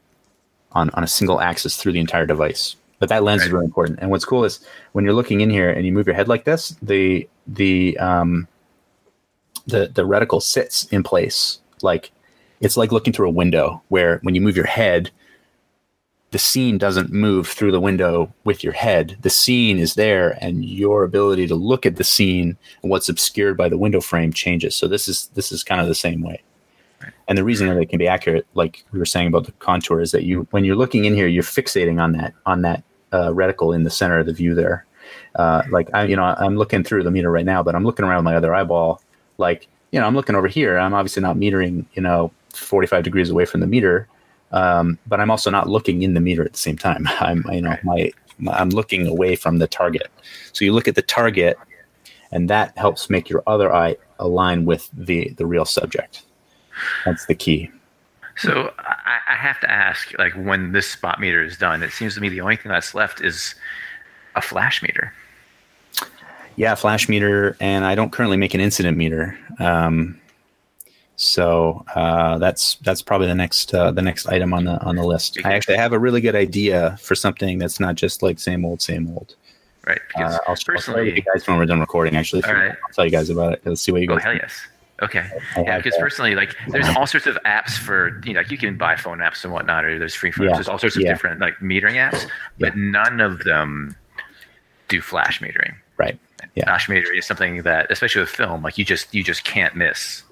on 0.73 0.91
on 0.91 1.05
a 1.05 1.09
single 1.09 1.41
axis 1.41 1.77
through 1.77 1.93
the 1.93 2.01
entire 2.01 2.27
device. 2.27 2.77
But 2.99 3.09
that 3.09 3.23
lens 3.23 3.43
is 3.43 3.51
really 3.51 3.65
important. 3.65 3.99
And 4.01 4.11
what's 4.11 4.27
cool 4.27 4.45
is 4.45 4.61
when 4.93 5.05
you're 5.05 5.15
looking 5.15 5.41
in 5.41 5.49
here 5.49 5.71
and 5.71 5.87
you 5.87 5.93
move 5.93 6.07
your 6.07 6.17
head 6.17 6.29
like 6.29 6.45
this, 6.45 6.77
the 6.83 7.29
the 7.47 7.97
um 7.99 8.47
the 9.67 9.91
the 9.95 10.07
reticle 10.07 10.43
sits 10.43 10.85
in 10.87 11.03
place 11.03 11.61
like 11.83 12.11
it's 12.61 12.77
like 12.77 12.93
looking 12.93 13.13
through 13.13 13.29
a 13.29 13.33
window 13.33 13.81
where 13.89 14.19
when 14.23 14.35
you 14.35 14.41
move 14.41 14.57
your 14.57 14.67
head 14.67 15.11
the 16.31 16.39
scene 16.39 16.79
doesn't 16.79 17.13
move 17.13 17.49
through 17.49 17.73
the 17.73 17.81
window 17.81 18.33
with 18.45 18.63
your 18.63 18.73
head. 18.73 19.17
The 19.23 19.31
scene 19.31 19.79
is 19.79 19.95
there 19.95 20.39
and 20.41 20.65
your 20.65 21.03
ability 21.03 21.49
to 21.49 21.57
look 21.57 21.85
at 21.85 21.97
the 21.97 22.05
scene 22.05 22.57
and 22.83 22.91
what's 22.91 23.09
obscured 23.09 23.57
by 23.57 23.69
the 23.69 23.79
window 23.79 24.01
frame 24.01 24.33
changes. 24.33 24.77
So 24.77 24.87
this 24.87 25.09
is 25.09 25.29
this 25.35 25.51
is 25.51 25.65
kind 25.65 25.81
of 25.81 25.89
the 25.89 25.95
same 25.95 26.23
way. 26.23 26.43
And 27.27 27.37
the 27.37 27.45
reason 27.45 27.69
that 27.69 27.79
it 27.79 27.89
can 27.89 27.99
be 27.99 28.07
accurate 28.07 28.47
like 28.55 28.85
we 28.93 28.99
were 28.99 29.07
saying 29.07 29.27
about 29.27 29.47
the 29.47 29.53
Kontur 29.53 30.01
is 30.01 30.13
that 30.13 30.23
you 30.23 30.47
when 30.51 30.65
you're 30.65 30.77
looking 30.77 31.05
in 31.05 31.15
here 31.15 31.27
you're 31.27 31.43
fixating 31.43 32.01
on 32.01 32.13
that 32.13 32.33
on 32.47 32.63
that 32.63 32.85
uh, 33.13 33.29
reticle 33.31 33.75
in 33.75 33.83
the 33.83 33.91
center 33.91 34.19
of 34.21 34.27
the 34.27 34.33
view 34.33 34.55
there. 34.55 34.87
Uh, 35.35 35.63
like 35.71 35.89
I, 35.93 36.05
you 36.05 36.15
know 36.15 36.23
i'm 36.23 36.57
looking 36.57 36.85
through 36.85 37.03
the 37.03 37.11
meter 37.11 37.31
right 37.31 37.45
now 37.45 37.63
but 37.63 37.75
i'm 37.75 37.85
looking 37.85 38.05
around 38.05 38.19
with 38.19 38.33
my 38.33 38.37
other 38.37 38.55
eyeball. 38.55 39.03
Like 39.39 39.67
you 39.91 39.99
know 39.99 40.07
i'm 40.07 40.15
looking 40.15 40.37
over 40.37 40.47
here. 40.47 40.79
I'm 40.79 40.95
obviously 40.95 41.23
not 41.23 41.37
metering 41.37 41.87
you 41.95 42.03
know 42.03 42.31
45 42.55 43.03
degrees 43.03 43.31
away 43.31 43.47
from 43.47 43.61
the 43.61 43.67
meter 43.67 44.07
um, 44.53 44.99
but 45.07 45.21
i'm 45.21 45.31
also 45.31 45.51
not 45.51 45.69
looking 45.69 46.03
in 46.03 46.15
the 46.15 46.21
meter 46.21 46.45
at 46.45 46.53
the 46.53 46.59
same 46.59 46.77
time. 46.77 47.07
I'm 47.21 47.45
you 47.51 47.61
know 47.63 47.77
my, 47.85 48.13
my 48.39 48.53
i'm 48.53 48.71
looking 48.71 49.07
away 49.07 49.37
from 49.37 49.59
the 49.59 49.67
target. 49.67 50.09
So 50.53 50.65
you 50.65 50.73
look 50.73 50.89
at 50.89 50.95
the 50.95 51.03
target 51.03 51.59
and 52.33 52.49
that 52.49 52.77
helps 52.79 53.11
make 53.11 53.29
your 53.29 53.43
other 53.47 53.73
eye 53.75 53.97
align 54.19 54.65
with 54.65 54.89
the 54.93 55.31
the 55.31 55.47
real 55.47 55.65
subject. 55.65 56.23
That's 57.05 57.27
the 57.27 57.35
key. 57.35 57.71
So 58.37 58.73
I, 58.79 59.19
I 59.29 59.35
have 59.35 59.61
to 59.61 59.71
ask, 59.71 60.17
like, 60.19 60.33
when 60.33 60.73
this 60.73 60.89
spot 60.89 61.21
meter 61.21 61.43
is 61.43 61.59
done, 61.59 61.83
it 61.83 61.91
seems 61.91 62.15
to 62.15 62.21
me 62.23 62.31
the 62.31 62.41
only 62.41 62.57
thing 62.57 62.71
that's 62.71 62.95
left 62.95 63.21
is 63.21 63.55
a 64.35 64.41
flash 64.41 64.83
meter. 64.83 65.13
yeah 66.57 66.75
flash 66.75 67.09
meter 67.09 67.57
and 67.61 67.85
i 67.85 67.95
don't 67.95 68.13
currently 68.13 68.37
make 68.37 68.55
an 68.55 68.61
incident 68.61 68.97
meter. 68.97 69.39
Um, 69.59 70.20
so 71.21 71.85
uh, 71.95 72.39
that's 72.39 72.77
that's 72.77 73.03
probably 73.03 73.27
the 73.27 73.35
next 73.35 73.75
uh, 73.75 73.91
the 73.91 74.03
next 74.03 74.27
item 74.27 74.53
on 74.53 74.65
the 74.65 74.81
on 74.83 74.97
the 74.97 75.05
list 75.05 75.39
i 75.45 75.53
actually 75.53 75.77
have 75.77 75.93
a 75.93 75.99
really 75.99 76.21
good 76.21 76.35
idea 76.35 76.97
for 77.01 77.15
something 77.15 77.59
that's 77.59 77.79
not 77.79 77.95
just 77.95 78.23
like 78.23 78.39
same 78.39 78.65
old 78.65 78.81
same 78.81 79.09
old 79.11 79.35
Right? 79.87 80.01
Uh, 80.15 80.23
I'll, 80.23 80.41
I'll 80.49 80.57
personally, 80.57 81.15
you 81.15 81.23
guys 81.23 81.47
when 81.49 81.57
we're 81.57 81.65
done 81.65 81.81
recording 81.81 82.15
actually 82.15 82.45
All 82.45 82.55
right. 82.55 82.71
i'll 82.71 82.95
tell 82.95 83.05
you 83.05 83.11
guys 83.11 83.31
about 83.31 83.55
it 83.55 83.63
let's 83.65 83.81
see 83.81 83.93
what 83.93 84.03
you 84.03 84.11
oh 84.11 84.17
guys 84.17 84.25
hell 84.25 84.35
yes. 84.35 84.53
Okay. 85.03 85.27
I 85.57 85.63
Yeah, 85.63 85.77
because 85.79 85.95
that. 85.95 86.01
personally, 86.01 86.35
like, 86.35 86.55
there's 86.69 86.89
all 86.91 87.07
sorts 87.07 87.27
of 87.27 87.39
apps 87.47 87.71
for 87.71 88.21
you 88.25 88.35
know, 88.35 88.41
like 88.41 88.51
you 88.51 88.59
can 88.59 88.77
buy 88.77 88.97
phone 88.97 89.19
apps 89.19 89.45
and 89.45 89.53
whatnot, 89.53 89.85
or 89.85 89.99
there's 89.99 90.15
free 90.15 90.31
phones. 90.31 90.51
Yeah, 90.51 90.57
There's 90.57 90.69
all 90.69 90.79
sorts 90.79 90.97
of 90.97 91.03
yeah. 91.03 91.13
different 91.13 91.41
like 91.41 91.57
metering 91.59 91.95
apps, 91.95 92.29
but 92.59 92.77
none 92.77 93.21
of 93.21 93.43
them 93.45 93.97
do 94.89 95.01
flash 95.01 95.41
metering. 95.41 95.75
right 95.97 96.19
Yeah. 96.55 96.65
Flash 96.65 96.89
metering 96.89 97.19
is 97.19 97.27
something 97.27 97.63
that, 97.63 97.91
especially 97.91 98.21
with 98.21 98.31
film, 98.31 98.63
like 98.63 98.77
you 98.77 98.85
just 98.85 99.15
you 99.15 99.23
just 99.23 99.45
can't 99.45 99.75
miss. 99.75 100.23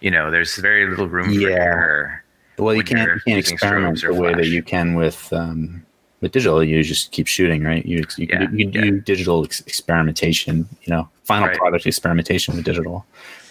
You 0.00 0.10
know, 0.10 0.30
there's 0.30 0.56
very 0.56 0.86
little 0.88 1.08
room 1.08 1.26
for 1.26 1.40
Yeah. 1.40 1.48
error. 1.56 2.24
well 2.58 2.74
you 2.74 2.84
can't 2.84 3.06
you're 3.06 3.18
can't 3.20 3.38
experiment 3.38 4.00
the 4.00 4.14
way 4.14 4.32
that 4.34 4.46
you 4.46 4.62
can 4.62 4.94
with 4.94 5.32
um, 5.32 5.84
with 6.20 6.30
digital 6.32 6.62
you 6.62 6.82
just 6.84 7.10
keep 7.10 7.26
shooting 7.26 7.64
right 7.64 7.84
you, 7.84 7.98
you 8.16 8.26
can, 8.28 8.42
Yeah, 8.42 8.46
do, 8.48 8.56
you 8.56 8.70
can 8.70 8.74
yeah. 8.74 8.90
do 8.90 9.00
digital 9.00 9.44
ex- 9.44 9.60
experimentation 9.66 10.68
you 10.82 10.90
know 10.94 11.08
final 11.24 11.48
Right. 11.48 11.56
product 11.58 11.84
experimentation 11.86 12.54
with 12.54 12.64
digital 12.64 13.04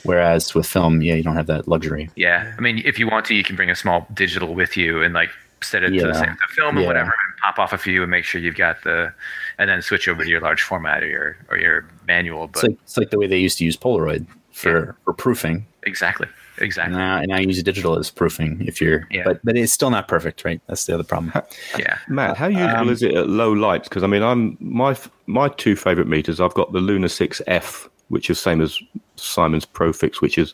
whereas 0.03 0.56
with 0.56 0.65
film 0.68 1.02
yeah 1.02 1.15
you 1.15 1.24
don't 1.24 1.36
have 1.36 1.48
that 1.48 1.68
luxury 1.68 2.10
Yeah, 2.15 2.53
I 2.57 2.61
mean, 2.61 2.82
if 2.86 2.98
you 2.99 3.07
want 3.10 3.26
to, 3.28 3.34
you 3.36 3.44
can 3.44 3.56
bring 3.57 3.70
a 3.70 3.76
small 3.76 4.07
digital 4.14 4.53
with 4.56 4.78
you 4.78 5.02
and 5.03 5.14
like 5.14 5.32
set 5.61 5.84
it 5.84 5.91
to 5.98 6.07
the 6.07 6.14
same 6.14 6.36
to 6.41 6.48
film 6.56 6.78
or 6.78 6.86
whatever, 6.86 7.14
and 7.26 7.38
pop 7.41 7.57
off 7.60 7.72
a 7.74 7.78
few 7.78 8.02
and 8.03 8.11
make 8.11 8.26
sure 8.26 8.40
you've 8.41 8.56
got 8.57 8.84
the, 8.84 9.14
and 9.57 9.70
then 9.70 9.82
switch 9.82 10.07
over 10.10 10.22
to 10.24 10.30
your 10.30 10.41
large 10.41 10.61
format 10.61 11.03
or 11.03 11.07
your 11.07 11.38
or 11.49 11.57
your 11.57 11.86
manual. 12.07 12.48
But 12.48 12.56
It's 12.56 12.64
like 12.70 12.78
it's 12.84 12.98
like 12.98 13.10
the 13.11 13.20
way 13.20 13.28
they 13.28 13.38
used 13.40 13.57
to 13.60 13.65
use 13.65 13.78
Polaroid 13.78 14.26
for 14.54 14.96
for 15.04 15.14
proofing. 15.14 15.66
exactly, 15.84 16.28
exactly. 16.60 16.96
Now 16.96 17.18
and 17.18 17.28
now 17.28 17.38
you 17.38 17.48
use 17.48 17.62
digital 17.64 17.98
as 17.98 18.10
proofing 18.12 18.64
if 18.68 18.80
you're 18.80 19.08
Yeah. 19.12 19.24
but 19.26 19.40
but 19.44 19.58
it's 19.58 19.74
still 19.74 19.90
not 19.90 20.08
perfect, 20.08 20.46
right? 20.46 20.62
That's 20.68 20.86
the 20.86 20.94
other 20.94 21.04
problem. 21.04 21.32
Yeah, 21.78 21.98
Matt, 22.08 22.38
how 22.38 22.48
usable 22.48 22.78
Um, 22.78 22.90
is 22.90 23.02
it 23.04 23.14
at 23.16 23.28
low 23.30 23.52
lights? 23.52 23.90
Because 23.90 24.04
I 24.04 24.08
mean, 24.08 24.24
I'm 24.24 24.58
my 24.60 24.96
my 25.28 25.50
two 25.50 25.76
favorite 25.76 26.08
meters. 26.08 26.40
I've 26.40 26.54
got 26.54 26.72
the 26.72 26.80
Luna 26.80 27.08
6F, 27.08 27.90
which 28.10 28.30
is 28.30 28.40
same 28.40 28.62
as 28.62 28.80
Simon's 29.16 29.66
Profix, 29.66 30.22
which 30.22 30.38
is 30.38 30.54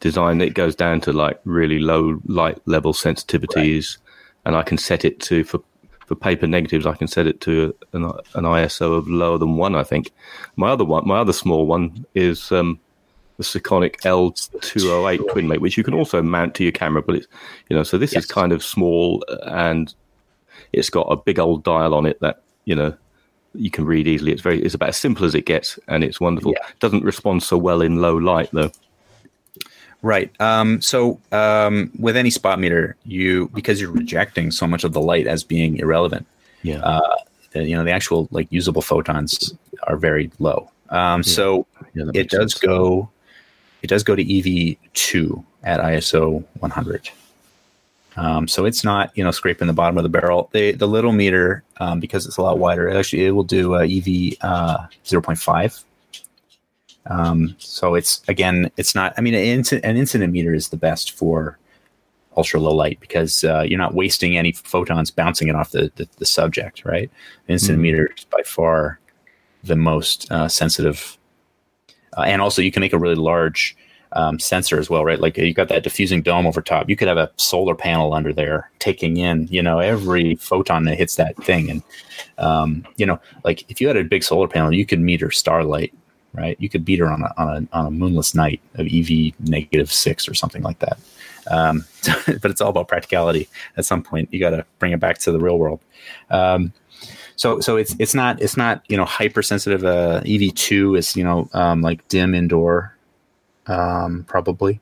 designed. 0.00 0.40
It 0.42 0.54
goes 0.54 0.74
down 0.76 1.00
to 1.02 1.12
like 1.12 1.40
really 1.44 1.78
low 1.78 2.20
light 2.26 2.58
level 2.66 2.92
sensitivities, 2.92 3.98
and 4.44 4.54
I 4.56 4.62
can 4.62 4.78
set 4.78 5.04
it 5.04 5.20
to 5.20 5.44
for 5.44 5.60
for 6.06 6.14
paper 6.14 6.46
negatives. 6.46 6.84
I 6.86 6.94
can 6.94 7.08
set 7.08 7.26
it 7.26 7.40
to 7.42 7.74
an, 7.94 8.04
an 8.34 8.44
ISO 8.44 8.96
of 8.96 9.08
lower 9.08 9.38
than 9.38 9.56
one. 9.56 9.74
I 9.74 9.82
think. 9.84 10.10
My 10.56 10.68
other 10.70 10.84
one, 10.84 11.06
my 11.08 11.18
other 11.18 11.32
small 11.32 11.66
one 11.66 12.06
is. 12.14 12.50
Um, 12.52 12.78
the 13.36 13.42
Sekonic 13.44 13.96
L208 14.02 15.30
twin 15.32 15.48
mate, 15.48 15.60
which 15.60 15.76
you 15.76 15.82
can 15.84 15.94
also 15.94 16.22
mount 16.22 16.54
to 16.56 16.62
your 16.62 16.72
camera, 16.72 17.02
but 17.02 17.16
it's 17.16 17.26
you 17.68 17.76
know, 17.76 17.82
so 17.82 17.98
this 17.98 18.12
Yes. 18.12 18.24
is 18.24 18.30
kind 18.30 18.52
of 18.52 18.62
small 18.62 19.24
and 19.42 19.92
it's 20.72 20.90
got 20.90 21.02
a 21.10 21.16
big 21.16 21.38
old 21.38 21.64
dial 21.64 21.94
on 21.94 22.06
it 22.06 22.20
that 22.20 22.42
you 22.64 22.74
know 22.76 22.94
you 23.54 23.70
can 23.70 23.84
read 23.84 24.06
easily. 24.06 24.32
It's 24.32 24.42
very 24.42 24.62
it's 24.62 24.74
about 24.74 24.88
as 24.90 24.96
simple 24.96 25.24
as 25.24 25.34
it 25.34 25.46
gets, 25.46 25.78
and 25.88 26.02
it's 26.04 26.20
wonderful. 26.20 26.52
Yeah. 26.52 26.66
Doesn't 26.80 27.04
respond 27.04 27.42
so 27.42 27.56
well 27.58 27.80
in 27.82 28.00
low 28.00 28.16
light 28.16 28.50
though. 28.52 28.70
Right. 30.02 30.30
Um, 30.40 30.80
so 30.82 31.18
um, 31.32 31.90
with 31.98 32.16
any 32.16 32.30
spot 32.30 32.58
meter, 32.60 32.94
you 33.04 33.48
because 33.54 33.80
you're 33.80 33.90
rejecting 33.90 34.50
so 34.50 34.66
much 34.66 34.84
of 34.84 34.92
the 34.92 35.00
light 35.00 35.26
as 35.26 35.42
being 35.44 35.78
irrelevant, 35.78 36.26
Yeah, 36.62 36.80
uh, 36.80 37.16
you 37.54 37.74
know 37.74 37.84
the 37.84 37.90
actual 37.92 38.28
like 38.30 38.46
usable 38.50 38.82
photons 38.82 39.54
are 39.84 39.96
very 39.96 40.30
low. 40.38 40.70
Um, 40.90 41.22
So 41.22 41.66
yeah 41.94 42.04
it 42.12 42.28
does 42.28 42.52
sense. 42.52 42.54
go 42.60 43.08
it 43.84 43.88
does 43.88 44.02
go 44.02 44.14
to 44.16 44.24
ev 44.38 44.76
2 44.94 45.44
at 45.62 45.78
iso 45.80 46.42
100 46.60 47.10
um, 48.16 48.46
so 48.48 48.64
it's 48.64 48.82
not 48.84 49.10
you 49.16 49.22
know 49.24 49.30
scraping 49.30 49.66
the 49.66 49.72
bottom 49.72 49.96
of 49.98 50.04
the 50.04 50.08
barrel. 50.08 50.48
The 50.52 50.72
the 50.72 50.86
little 50.86 51.12
meter 51.12 51.62
um, 51.82 51.98
because 52.00 52.26
it's 52.26 52.36
a 52.38 52.42
lot 52.42 52.58
wider 52.58 52.88
actually 52.88 53.24
it 53.26 53.32
will 53.32 53.44
do 53.58 53.74
uh, 53.74 53.80
ev 53.80 54.08
uh, 54.40 54.86
0.5 55.04 55.84
um, 57.06 57.54
so 57.58 57.94
it's 57.94 58.22
again 58.28 58.70
it's 58.76 58.94
not 58.94 59.12
i 59.16 59.20
mean 59.20 59.34
an, 59.34 59.64
an 59.90 59.96
incident 59.96 60.32
meter 60.32 60.54
is 60.54 60.68
the 60.70 60.76
best 60.76 61.12
for 61.12 61.58
ultra 62.36 62.58
low 62.60 62.74
light 62.74 62.98
because 63.00 63.44
uh, 63.44 63.62
you're 63.68 63.78
not 63.78 63.94
wasting 63.94 64.36
any 64.36 64.52
photons 64.52 65.10
bouncing 65.10 65.48
it 65.48 65.54
off 65.54 65.70
the, 65.70 65.90
the, 65.96 66.08
the 66.18 66.26
subject 66.26 66.84
right? 66.84 67.10
An 67.48 67.52
incident 67.52 67.78
Mhm. 67.80 67.82
meter 67.82 68.10
is 68.16 68.24
by 68.24 68.42
far 68.44 68.98
the 69.62 69.76
most 69.76 70.30
uh, 70.30 70.48
sensitive 70.48 71.16
uh, 72.16 72.22
and 72.22 72.40
also 72.40 72.62
you 72.62 72.72
can 72.72 72.80
make 72.80 72.92
a 72.92 72.98
really 72.98 73.14
large 73.14 73.76
um, 74.14 74.38
sensor 74.38 74.78
as 74.78 74.88
well, 74.88 75.04
right? 75.04 75.20
Like 75.20 75.36
you 75.36 75.52
got 75.52 75.68
that 75.68 75.82
diffusing 75.82 76.22
dome 76.22 76.46
over 76.46 76.62
top. 76.62 76.88
You 76.88 76.96
could 76.96 77.08
have 77.08 77.16
a 77.16 77.30
solar 77.36 77.74
panel 77.74 78.14
under 78.14 78.32
there 78.32 78.70
taking 78.78 79.16
in, 79.16 79.48
you 79.50 79.62
know, 79.62 79.80
every 79.80 80.36
photon 80.36 80.84
that 80.84 80.96
hits 80.96 81.16
that 81.16 81.36
thing. 81.36 81.70
And 81.70 81.82
um, 82.38 82.86
you 82.96 83.06
know, 83.06 83.20
like 83.44 83.68
if 83.68 83.80
you 83.80 83.88
had 83.88 83.96
a 83.96 84.04
big 84.04 84.22
solar 84.22 84.48
panel, 84.48 84.72
you 84.72 84.86
could 84.86 85.00
meter 85.00 85.30
starlight, 85.30 85.92
right? 86.32 86.56
You 86.60 86.68
could 86.68 86.84
beat 86.84 87.00
her 87.00 87.10
on 87.10 87.22
a 87.22 87.34
on 87.36 87.48
a 87.48 87.76
on 87.76 87.86
a 87.86 87.90
moonless 87.90 88.34
night 88.34 88.60
of 88.74 88.86
EV 88.86 89.32
negative 89.40 89.92
six 89.92 90.28
or 90.28 90.34
something 90.34 90.62
like 90.62 90.78
that. 90.78 90.98
Um, 91.50 91.84
but 92.40 92.50
it's 92.50 92.60
all 92.60 92.70
about 92.70 92.88
practicality. 92.88 93.48
At 93.76 93.84
some 93.84 94.02
point, 94.02 94.32
you 94.32 94.38
got 94.38 94.50
to 94.50 94.64
bring 94.78 94.92
it 94.92 95.00
back 95.00 95.18
to 95.18 95.32
the 95.32 95.40
real 95.40 95.58
world. 95.58 95.80
Um, 96.30 96.72
so 97.36 97.60
so 97.60 97.76
it's 97.76 97.94
it's 97.98 98.14
not 98.14 98.40
it's 98.40 98.56
not 98.56 98.82
you 98.88 98.96
know 98.96 99.04
hypersensitive. 99.04 99.84
Uh, 99.84 100.22
EV 100.26 100.54
two 100.54 100.94
is 100.94 101.16
you 101.16 101.24
know 101.24 101.48
um, 101.52 101.82
like 101.82 102.06
dim 102.08 102.34
indoor, 102.34 102.96
um, 103.66 104.24
probably. 104.28 104.80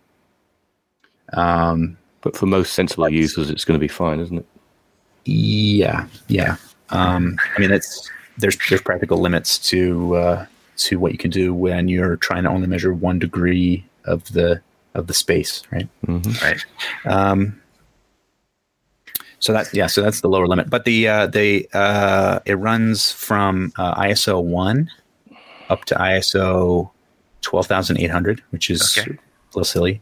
Um, 1.33 1.97
but 2.21 2.37
for 2.37 2.47
most 2.47 2.75
sensible 2.75 3.09
users, 3.09 3.51
it's 3.51 3.65
going 3.65 3.79
to 3.79 3.81
be 3.81 3.89
fine, 3.89 4.21
isn't 4.21 4.39
it? 4.39 4.47
yeah, 5.25 6.07
yeah. 6.29 6.57
Um, 6.91 7.39
I 7.57 7.61
mean, 7.61 7.73
it's 7.73 8.11
there's 8.39 8.57
there's 8.69 8.83
practical 8.83 9.19
limits 9.19 9.59
to 9.71 10.17
uh, 10.17 10.47
to 10.77 10.99
what 10.99 11.13
you 11.13 11.19
can 11.19 11.31
do 11.31 11.55
when 11.55 11.89
you're 11.89 12.17
trying 12.17 12.43
to 12.45 12.51
only 12.51 12.67
measure 12.67 12.93
one 12.93 13.19
degree 13.19 13.85
of 14.05 14.25
the 14.33 14.61
of 14.95 15.07
the 15.07 15.15
space, 15.15 15.63
right? 15.71 15.89
Mm-hmm. 16.07 16.45
Right. 16.45 16.65
Um, 17.07 17.62
so 19.43 19.53
that 19.53 19.75
yeah, 19.75 19.89
so 19.89 20.01
that's 20.03 20.21
the 20.21 20.29
lower 20.29 20.47
limit. 20.47 20.71
But 20.71 20.85
the 20.85 21.09
uh, 21.09 21.27
they 21.27 21.67
uh, 21.75 22.39
it 22.47 22.55
runs 22.55 23.11
from 23.11 23.73
uh, 23.77 23.95
ISO 24.01 24.43
one 24.43 24.89
up 25.69 25.85
to 25.87 25.95
ISO 25.97 26.91
twelve 27.41 27.67
thousand 27.67 27.99
eight 27.99 28.11
hundred, 28.11 28.41
which 28.51 28.71
is 28.71 28.97
Okay. 28.99 29.11
a 29.11 29.19
little 29.55 29.65
silly, 29.65 30.01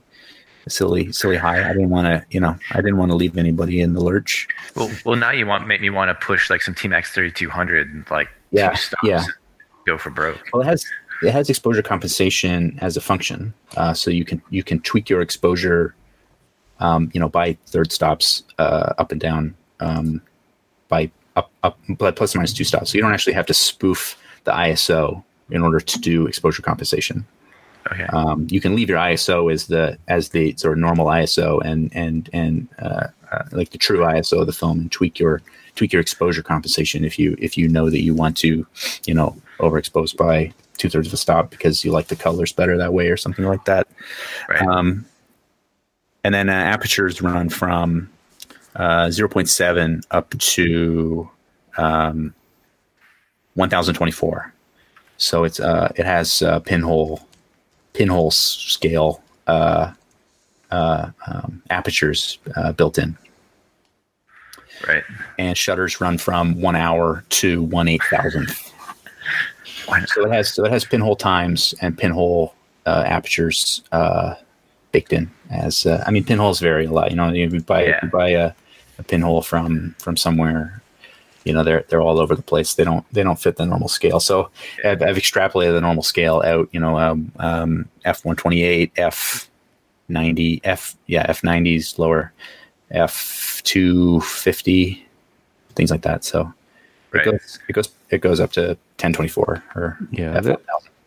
silly, 0.69 1.11
silly 1.13 1.37
high. 1.37 1.65
I 1.69 1.73
didn't 1.73 1.89
want 1.91 2.07
to, 2.07 2.25
you 2.31 2.39
know, 2.41 2.55
I 2.73 2.77
didn't 2.83 2.99
want 2.99 3.11
to 3.13 3.17
leave 3.17 3.39
anybody 3.39 3.81
in 3.81 3.95
the 3.95 4.01
lurch. 4.05 4.47
Well, 4.77 4.91
well, 5.07 5.17
now 5.17 5.31
you 5.31 5.47
want 5.47 5.67
make 5.67 5.81
me 5.81 5.89
want 5.91 6.09
to 6.11 6.27
push 6.27 6.51
like 6.51 6.61
some 6.63 6.75
T-Max 6.75 7.11
3200, 7.13 8.11
like 8.11 8.29
Yeah, 8.51 8.71
two 8.71 8.77
stops, 8.77 9.03
yeah. 9.09 9.25
go 9.87 9.97
for 9.99 10.11
broke. 10.11 10.39
Well, 10.53 10.63
it 10.63 10.67
has 10.67 10.85
it 11.23 11.33
has 11.33 11.49
exposure 11.51 11.83
compensation 11.83 12.79
as 12.81 12.97
a 12.97 13.01
function, 13.01 13.53
uh, 13.77 13.95
so 13.95 14.11
you 14.11 14.25
can 14.25 14.41
you 14.51 14.63
can 14.63 14.81
tweak 14.81 15.09
your 15.11 15.21
exposure, 15.23 15.95
um, 16.81 17.11
you 17.15 17.21
know, 17.21 17.29
by 17.29 17.57
third 17.67 17.93
stops 17.93 18.43
uh, 18.59 18.93
up 18.99 19.13
and 19.13 19.21
down, 19.21 19.55
um, 19.81 20.21
by 20.89 21.11
up 21.37 21.51
up 21.63 21.79
but 21.91 22.17
plus 22.17 22.35
or 22.35 22.39
minus 22.39 22.53
two 22.53 22.65
stops. 22.65 22.91
So 22.91 22.99
you 22.99 23.03
don't 23.03 23.13
actually 23.13 23.35
have 23.35 23.47
to 23.47 23.55
spoof 23.55 24.17
the 24.45 24.53
ISO 24.53 25.23
in 25.51 25.63
order 25.63 25.81
to 25.81 25.99
do 26.01 26.27
exposure 26.27 26.63
compensation. 26.63 27.27
Okay. 27.91 28.05
Um, 28.05 28.47
you 28.51 28.61
can 28.61 28.75
leave 28.77 28.89
your 28.89 28.99
ISO 28.99 29.53
as 29.53 29.67
the 29.67 29.99
as 30.09 30.31
the 30.31 30.55
sort 30.57 30.75
of 30.75 30.79
normal 30.79 31.07
ISO 31.07 31.61
and 31.65 31.91
and 31.95 32.29
and 32.33 32.69
uh, 32.79 33.09
uh, 33.33 33.45
like 33.53 33.71
the 33.71 33.79
true 33.79 34.01
ISO 34.01 34.41
of 34.41 34.47
the 34.47 34.53
film 34.53 34.81
and 34.81 34.93
tweak 34.93 35.19
your 35.19 35.43
tweak 35.77 35.93
your 35.93 36.01
exposure 36.01 36.43
compensation 36.43 37.05
if 37.05 37.19
you 37.19 37.37
if 37.39 37.57
you 37.57 37.69
know 37.69 37.91
that 37.91 38.03
you 38.03 38.15
want 38.15 38.37
to, 38.39 38.67
you 39.07 39.15
know, 39.15 39.37
overexpose 39.59 40.17
by 40.17 40.53
two 40.77 40.89
thirds 40.89 41.09
of 41.09 41.15
a 41.15 41.17
stop 41.17 41.51
because 41.51 41.85
you 41.85 41.93
like 41.93 42.09
the 42.09 42.17
colors 42.17 42.53
better 42.53 42.77
that 42.77 42.93
way 42.93 43.09
or 43.09 43.17
something 43.17 43.45
like 43.45 43.65
that. 43.67 43.87
right. 44.49 44.63
Um, 44.63 45.05
and 46.25 46.35
then 46.35 46.49
uh, 46.49 46.53
apertures 46.53 47.23
run 47.23 47.49
from 47.49 48.11
uh, 48.77 49.07
0.7 49.07 50.03
up 50.11 50.31
to 50.39 51.29
um, 51.77 52.35
1024. 53.55 54.53
So 55.17 55.45
it's 55.45 55.61
uh, 55.61 55.93
it 55.97 56.07
has 56.07 56.41
uh, 56.41 56.61
pinhole 56.61 57.21
pinhole 57.93 58.31
scale 58.31 59.23
uh, 59.47 59.93
uh, 60.71 61.11
um, 61.27 61.63
apertures 61.69 62.39
uh, 62.57 62.73
built 62.73 62.97
in, 62.97 63.19
right. 64.89 65.03
and 65.39 65.59
shutters 65.59 66.01
run 66.01 66.17
from 66.17 66.59
one 66.61 66.75
hour 66.75 67.23
to 67.31 67.63
one 67.65 67.87
eight 67.87 68.03
thousandth. 68.05 68.73
So 70.07 70.25
it 70.25 70.33
has 70.33 70.55
so 70.55 70.65
it 70.65 70.73
has 70.73 70.87
pinhole 70.87 71.17
times 71.17 71.75
and 71.83 71.99
pinhole 71.99 72.55
uh, 72.87 73.05
apertures 73.07 73.83
uh, 73.93 74.37
baked 74.93 75.13
in. 75.13 75.31
As 75.51 75.87
uh, 75.87 76.03
I 76.07 76.11
mean, 76.11 76.25
pinholes 76.25 76.61
vary 76.61 76.87
a 76.87 76.91
lot. 76.93 77.11
You 77.11 77.17
know, 77.17 77.31
you 77.31 77.61
buy 77.61 77.85
Yeah. 77.85 78.01
you 78.03 78.09
buy 78.11 78.29
a, 78.31 78.53
a 78.99 79.03
pinhole 79.03 79.43
from 79.43 79.95
from 79.99 80.17
somewhere. 80.17 80.81
You 81.45 81.55
know, 81.55 81.63
they're 81.65 81.85
they're 81.89 82.03
all 82.03 82.21
over 82.21 82.35
the 82.35 82.43
place. 82.43 82.75
They 82.75 82.85
don't 82.85 83.05
they 83.13 83.23
don't 83.23 83.41
fit 83.41 83.57
the 83.57 83.65
normal 83.67 83.89
scale. 83.89 84.21
So 84.21 84.51
I've, 84.85 85.03
I've 85.03 85.17
extrapolated 85.17 85.73
the 85.73 85.81
normal 85.81 86.03
scale 86.03 86.43
out. 86.45 86.69
You 86.73 86.81
know, 86.81 86.99
um, 86.99 87.33
um, 87.39 87.89
f 88.05 88.25
one 88.25 88.37
twenty 88.37 88.63
eight, 88.63 88.93
f 88.97 89.49
ninety, 90.09 90.61
f 90.65 90.97
yeah, 91.07 91.25
f 91.29 91.43
nineties 91.43 91.99
lower, 91.99 92.33
f 92.91 93.63
two 93.65 94.21
fifty, 94.21 95.07
things 95.75 95.91
like 95.91 96.03
that. 96.03 96.25
So 96.25 96.53
Right. 97.13 97.27
it 97.27 97.31
goes 97.33 97.59
it 97.69 97.73
goes 97.73 97.89
it 98.11 98.21
goes 98.21 98.39
up 98.39 98.53
to 98.53 98.77
ten 98.99 99.13
twenty 99.13 99.29
four 99.31 99.65
or 99.75 99.99
Yeah, 100.13 100.35
f 100.37 100.45
that- 100.45 100.61
one 100.61 100.65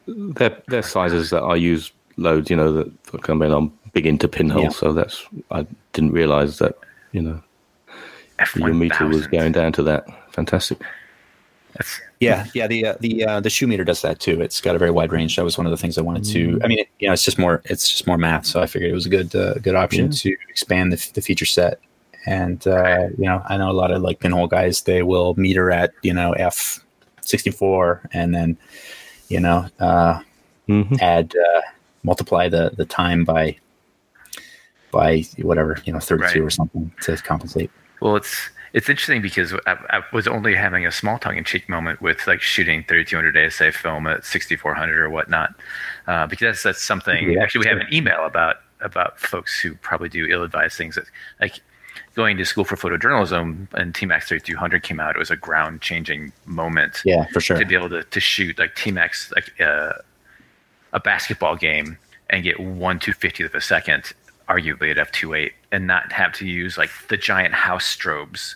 thousand. 0.07 0.33
they're, 0.35 0.61
they're 0.67 0.81
sizes 0.83 1.29
that 1.29 1.43
I 1.43 1.55
use 1.55 1.91
loads. 2.17 2.49
You 2.49 2.55
know 2.55 2.71
that 2.73 3.21
come 3.21 3.41
in. 3.41 3.51
I'm 3.51 3.71
big 3.93 4.05
into 4.05 4.27
pinhole, 4.27 4.63
Yeah. 4.63 4.69
so 4.69 4.93
that's 4.93 5.25
I 5.51 5.65
didn't 5.93 6.11
realize 6.11 6.57
that 6.59 6.75
you 7.11 7.21
know 7.21 7.41
your 8.55 8.73
meter 8.73 9.07
was 9.07 9.27
going 9.27 9.51
down 9.51 9.71
to 9.73 9.83
that. 9.83 10.05
Fantastic. 10.33 10.79
That's 11.73 12.01
Yeah, 12.19 12.45
yeah. 12.53 12.67
The 12.67 12.85
uh, 12.87 12.95
the 12.99 13.25
uh, 13.25 13.39
the 13.39 13.49
shoe 13.49 13.67
meter 13.67 13.83
does 13.83 14.01
that 14.01 14.19
too. 14.19 14.41
It's 14.41 14.61
got 14.61 14.75
a 14.75 14.79
very 14.79 14.91
wide 14.91 15.11
range. 15.11 15.35
That 15.35 15.43
was 15.43 15.57
one 15.57 15.65
of 15.67 15.71
the 15.71 15.77
things 15.77 15.97
I 15.97 16.01
wanted 16.01 16.23
to. 16.25 16.59
I 16.63 16.67
mean, 16.67 16.79
it, 16.79 16.87
you 16.99 17.07
know, 17.07 17.13
it's 17.13 17.23
just 17.23 17.39
more. 17.39 17.61
It's 17.65 17.89
just 17.89 18.07
more 18.07 18.17
math. 18.17 18.45
So 18.45 18.61
I 18.61 18.67
figured 18.67 18.91
it 18.91 18.93
was 18.93 19.05
a 19.05 19.09
good 19.09 19.35
uh, 19.35 19.55
good 19.55 19.75
option 19.75 20.09
to 20.11 20.35
expand 20.49 20.91
the, 20.93 21.11
the 21.13 21.21
feature 21.21 21.45
set. 21.45 21.79
And 22.25 22.65
uh, 22.67 23.09
you 23.17 23.25
know, 23.25 23.41
I 23.49 23.57
know 23.57 23.69
a 23.69 23.73
lot 23.73 23.91
of 23.91 24.01
like 24.01 24.19
pinhole 24.19 24.47
guys. 24.47 24.83
They 24.83 25.03
will 25.03 25.33
meter 25.35 25.71
at 25.71 25.93
you 26.03 26.13
know 26.13 26.33
f 26.33 26.83
sixty 27.21 27.51
four, 27.51 28.07
and 28.13 28.33
then 28.33 28.57
you 29.27 29.39
know 29.39 29.67
uh, 29.79 30.21
hmm 30.67 30.83
add 31.01 31.33
uh, 31.35 31.61
multiply 32.03 32.47
the 32.49 32.71
the 32.77 32.85
time 32.85 33.23
by 33.23 33.57
by 34.91 35.23
whatever 35.39 35.77
you 35.85 35.93
know 35.93 35.99
thirty 35.99 36.23
two 36.31 36.39
Right. 36.41 36.47
or 36.47 36.49
something 36.49 36.91
to 37.01 37.17
compensate. 37.17 37.71
well, 38.01 38.15
it's 38.15 38.49
it's 38.73 38.89
interesting 38.89 39.21
because 39.21 39.53
I, 39.67 39.77
I 39.89 40.01
was 40.13 40.27
only 40.27 40.55
having 40.55 40.85
a 40.87 40.91
small 40.91 41.19
tongue-in-cheek 41.19 41.69
moment 41.69 42.01
with 42.01 42.25
like 42.25 42.41
shooting 42.41 42.83
3200 42.87 43.37
ASA 43.37 43.71
film 43.71 44.07
at 44.07 44.25
6400 44.25 44.99
or 44.99 45.11
whatnot, 45.11 45.53
uh, 46.07 46.25
because 46.25 46.41
that's, 46.47 46.63
that's 46.63 46.81
something. 46.81 47.29
Yeah, 47.33 47.43
actually, 47.43 47.65
we 47.65 47.69
have 47.69 47.77
an 47.77 47.93
email 47.93 48.25
about 48.25 48.57
about 48.81 49.19
folks 49.19 49.59
who 49.59 49.75
probably 49.75 50.09
do 50.09 50.25
ill-advised 50.27 50.75
things. 50.75 50.95
That, 50.95 51.05
like 51.39 51.59
going 52.15 52.35
to 52.37 52.45
school 52.45 52.63
for 52.63 52.75
photojournalism 52.75 53.67
and 53.73 53.93
T-Max 53.93 54.27
3200 54.27 54.81
came 54.81 54.99
out. 54.99 55.15
It 55.15 55.19
was 55.19 55.29
a 55.31 55.35
ground-changing 55.37 56.33
moment 56.47 57.01
Yeah, 57.05 57.25
for 57.31 57.41
sure. 57.41 57.57
to 57.59 57.65
be 57.65 57.75
able 57.75 57.89
to, 57.89 58.03
to 58.03 58.19
shoot 58.19 58.57
like 58.57 58.73
T-Max 58.75 59.31
like 59.35 59.53
uh, 59.61 59.93
a 60.93 60.99
basketball 60.99 61.55
game 61.55 61.97
and 62.29 62.43
get 62.43 62.59
one 62.59 62.99
two 62.99 63.13
fiftieth 63.13 63.51
of 63.51 63.55
a 63.55 63.61
second, 63.61 64.13
arguably 64.47 64.89
at 64.89 64.97
f 64.97 65.11
two 65.11 65.33
eight, 65.33 65.53
and 65.71 65.85
not 65.85 66.11
have 66.11 66.31
to 66.33 66.47
use 66.47 66.77
like 66.77 66.89
the 67.09 67.17
giant 67.17 67.53
house 67.53 67.95
strobes, 67.95 68.55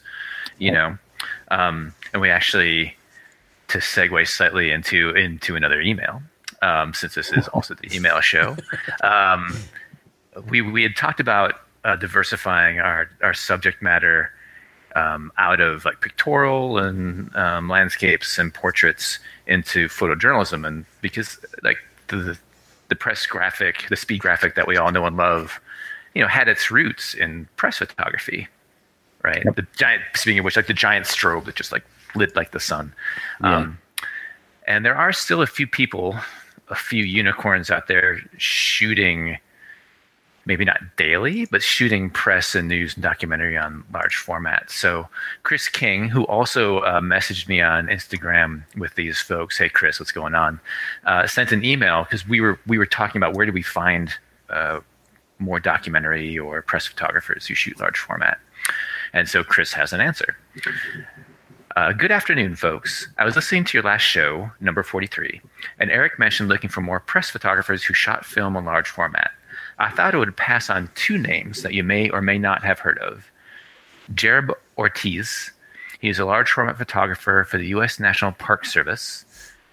you 0.57 0.71
know. 0.71 0.97
Um, 1.49 1.93
and 2.13 2.21
we 2.21 2.29
actually, 2.29 2.95
to 3.69 3.79
segue 3.79 4.27
slightly 4.27 4.71
into 4.71 5.09
into 5.11 5.55
another 5.55 5.81
email, 5.81 6.21
um, 6.61 6.93
since 6.93 7.15
this 7.15 7.31
is 7.31 7.47
also 7.49 7.73
the 7.73 7.95
email 7.95 8.21
show, 8.21 8.55
um, 9.03 9.55
we 10.49 10.61
we 10.61 10.83
had 10.83 10.95
talked 10.95 11.19
about 11.19 11.55
uh, 11.83 11.95
diversifying 11.95 12.79
our 12.79 13.09
our 13.21 13.33
subject 13.33 13.81
matter 13.81 14.31
um, 14.95 15.31
out 15.37 15.59
of 15.59 15.85
like 15.85 16.01
pictorial 16.01 16.77
and 16.77 17.35
um, 17.35 17.69
landscapes 17.69 18.37
and 18.37 18.53
portraits 18.53 19.19
into 19.47 19.87
photojournalism, 19.87 20.67
and 20.67 20.85
because 21.01 21.39
like 21.63 21.77
the 22.07 22.37
the 22.89 22.95
press 22.95 23.25
graphic, 23.25 23.85
the 23.89 23.95
speed 23.95 24.21
graphic 24.21 24.55
that 24.55 24.67
we 24.67 24.77
all 24.77 24.91
know 24.91 25.05
and 25.05 25.17
love, 25.17 25.59
you 26.13 26.21
know, 26.21 26.27
had 26.27 26.47
its 26.47 26.71
roots 26.71 27.13
in 27.13 27.47
press 27.57 27.77
photography, 27.77 28.47
right? 29.23 29.43
The 29.55 29.67
giant, 29.75 30.03
speaking 30.15 30.39
of 30.39 30.45
which, 30.45 30.55
like 30.55 30.67
the 30.67 30.73
giant 30.73 31.05
strobe 31.05 31.45
that 31.45 31.55
just 31.55 31.71
like 31.71 31.83
lit 32.15 32.35
like 32.35 32.51
the 32.51 32.59
sun. 32.59 32.93
Um, 33.41 33.77
and 34.67 34.85
there 34.85 34.95
are 34.95 35.11
still 35.11 35.41
a 35.41 35.47
few 35.47 35.67
people, 35.67 36.15
a 36.69 36.75
few 36.75 37.03
unicorns 37.03 37.69
out 37.69 37.87
there 37.87 38.21
shooting 38.37 39.37
maybe 40.47 40.63
not 40.63 40.79
daily, 40.95 41.45
but 41.45 41.61
shooting 41.61 42.09
press 42.09 42.55
and 42.55 42.69
news 42.69 42.95
and 42.95 43.03
documentary 43.03 43.57
on 43.57 43.83
large 43.93 44.15
format. 44.15 44.71
So 44.71 45.07
Chris 45.43 45.67
King, 45.67 46.07
who 46.07 46.23
also 46.25 46.79
uh, 46.79 47.01
messaged 47.01 47.49
me 47.49 47.61
on 47.61 47.87
Instagram 47.87 48.63
with 48.77 48.95
these 48.95 49.19
folks, 49.19 49.57
hey 49.57 49.69
Chris, 49.69 49.99
what's 49.99 50.13
going 50.13 50.33
on? 50.33 50.59
Uh, 51.05 51.27
sent 51.27 51.51
an 51.51 51.63
email 51.65 52.03
because 52.03 52.27
we 52.27 52.39
were 52.39 52.59
we 52.65 52.77
were 52.77 52.85
talking 52.85 53.19
about 53.19 53.35
where 53.35 53.45
do 53.45 53.51
we 53.51 53.61
find 53.61 54.13
uh, 54.49 54.79
more 55.39 55.59
documentary 55.59 56.39
or 56.39 56.61
press 56.61 56.87
photographers 56.87 57.45
who 57.45 57.53
shoot 57.53 57.79
large 57.79 57.97
format, 57.97 58.39
and 59.13 59.27
so 59.27 59.43
Chris 59.43 59.73
has 59.73 59.91
an 59.91 59.99
answer. 59.99 60.37
Uh, 61.75 61.91
good 61.91 62.11
afternoon, 62.11 62.55
folks. 62.55 63.07
I 63.19 63.25
was 63.25 63.35
listening 63.35 63.63
to 63.65 63.77
your 63.77 63.83
last 63.83 64.01
show, 64.01 64.49
number 64.59 64.81
43, 64.81 65.41
and 65.79 65.91
Eric 65.91 66.17
mentioned 66.17 66.49
looking 66.49 66.71
for 66.71 66.81
more 66.81 66.99
press 66.99 67.29
photographers 67.29 67.83
who 67.83 67.93
shot 67.93 68.25
film 68.25 68.57
on 68.57 68.65
large 68.65 68.87
format. 68.87 69.29
I 69.79 69.89
thought 69.89 70.13
it 70.13 70.17
would 70.17 70.35
pass 70.35 70.69
on 70.69 70.89
two 70.95 71.17
names 71.17 71.61
that 71.61 71.73
you 71.73 71.83
may 71.83 72.09
or 72.09 72.21
may 72.21 72.37
not 72.37 72.63
have 72.63 72.79
heard 72.79 72.97
of. 72.99 73.31
Jarob 74.13 74.51
Ortiz, 74.77 75.51
he 75.99 76.09
is 76.09 76.19
a 76.19 76.25
large 76.25 76.51
format 76.51 76.77
photographer 76.77 77.43
for 77.43 77.57
the 77.57 77.67
U.S. 77.67 77.99
National 77.99 78.31
Park 78.31 78.65
Service, 78.65 79.25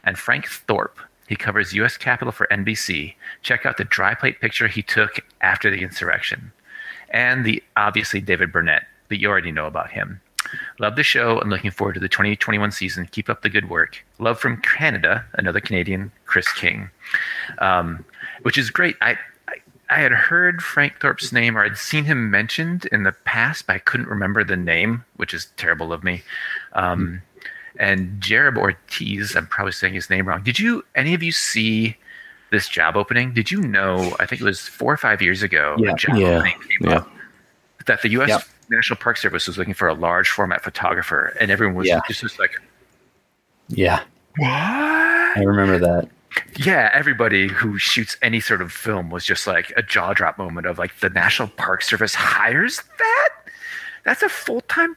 and 0.04 0.18
Frank 0.18 0.46
Thorp. 0.46 0.98
He 1.28 1.36
covers 1.36 1.72
U.S. 1.72 1.96
Capitol 1.96 2.32
for 2.32 2.46
NBC. 2.50 3.14
Check 3.42 3.64
out 3.64 3.78
the 3.78 3.84
dry 3.84 4.14
plate 4.14 4.40
picture 4.40 4.68
he 4.68 4.82
took 4.82 5.20
after 5.40 5.70
the 5.70 5.82
insurrection. 5.82 6.52
And 7.10 7.44
the 7.44 7.62
obviously 7.76 8.20
David 8.20 8.52
Burnett, 8.52 8.86
but 9.08 9.18
you 9.18 9.28
already 9.28 9.52
know 9.52 9.66
about 9.66 9.90
him. 9.90 10.20
Love 10.78 10.96
the 10.96 11.02
show 11.02 11.40
and 11.40 11.50
looking 11.50 11.70
forward 11.70 11.94
to 11.94 12.00
the 12.00 12.08
2021 12.08 12.70
season. 12.70 13.08
Keep 13.10 13.30
up 13.30 13.42
the 13.42 13.48
good 13.48 13.70
work. 13.70 14.04
Love 14.18 14.38
from 14.38 14.60
Canada, 14.60 15.24
another 15.34 15.60
Canadian, 15.60 16.12
Chris 16.26 16.52
King, 16.52 16.90
um, 17.58 18.04
which 18.42 18.58
is 18.58 18.70
great. 18.70 18.96
I, 19.00 19.16
I 19.90 20.00
had 20.00 20.12
heard 20.12 20.62
Frank 20.62 21.00
Thorp's 21.00 21.32
name 21.32 21.56
or 21.58 21.64
I'd 21.64 21.76
seen 21.76 22.04
him 22.04 22.30
mentioned 22.30 22.86
in 22.86 23.02
the 23.02 23.12
past, 23.12 23.66
but 23.66 23.74
I 23.76 23.78
couldn't 23.78 24.08
remember 24.08 24.42
the 24.42 24.56
name, 24.56 25.04
which 25.16 25.34
is 25.34 25.46
terrible 25.56 25.92
of 25.92 26.02
me. 26.02 26.22
Um, 26.72 27.20
and 27.78 28.20
Jared 28.20 28.56
Ortiz. 28.56 29.34
I'm 29.36 29.46
probably 29.46 29.72
saying 29.72 29.94
his 29.94 30.08
name 30.08 30.26
wrong. 30.26 30.42
Did 30.42 30.58
you 30.58 30.84
any 30.94 31.12
of 31.14 31.22
you 31.22 31.32
see 31.32 31.96
this 32.50 32.68
job 32.68 32.96
opening? 32.96 33.34
Did 33.34 33.50
you 33.50 33.60
know? 33.60 34.16
I 34.20 34.26
think 34.26 34.40
it 34.40 34.44
was 34.44 34.60
four 34.60 34.92
or 34.92 34.96
five 34.96 35.20
years 35.20 35.42
ago. 35.42 35.74
Yeah. 35.78 35.92
a 35.92 35.94
job 35.96 36.16
Yeah. 36.16 36.28
opening 36.38 36.52
came 36.60 36.90
Yeah. 36.90 36.96
up 36.98 37.10
that 37.86 38.00
the 38.02 38.08
U.S. 38.10 38.28
Yep. 38.30 38.42
National 38.70 38.96
Park 38.96 39.16
Service 39.18 39.46
was 39.46 39.58
looking 39.58 39.74
for 39.74 39.88
a 39.88 39.92
large 39.94 40.30
format 40.30 40.62
photographer, 40.64 41.36
and 41.40 41.50
everyone 41.50 41.74
was 41.74 41.86
Yeah. 41.88 42.00
just, 42.08 42.22
just 42.22 42.38
like, 42.38 42.52
Yeah, 43.68 44.00
"What?" 44.38 44.48
I 44.50 45.42
remember 45.44 45.78
that. 45.80 46.08
Yeah, 46.56 46.90
everybody 46.92 47.48
who 47.48 47.78
shoots 47.78 48.16
any 48.22 48.40
sort 48.40 48.62
of 48.62 48.72
film 48.72 49.10
was 49.10 49.24
just 49.24 49.46
like 49.46 49.72
a 49.76 49.82
jaw 49.82 50.12
drop 50.14 50.38
moment 50.38 50.66
of 50.66 50.78
like 50.78 50.98
the 51.00 51.10
National 51.10 51.48
Park 51.48 51.82
Service 51.82 52.14
hires 52.14 52.80
that. 52.98 53.28
That's 54.04 54.22
a 54.22 54.28
full 54.28 54.60
time 54.62 54.96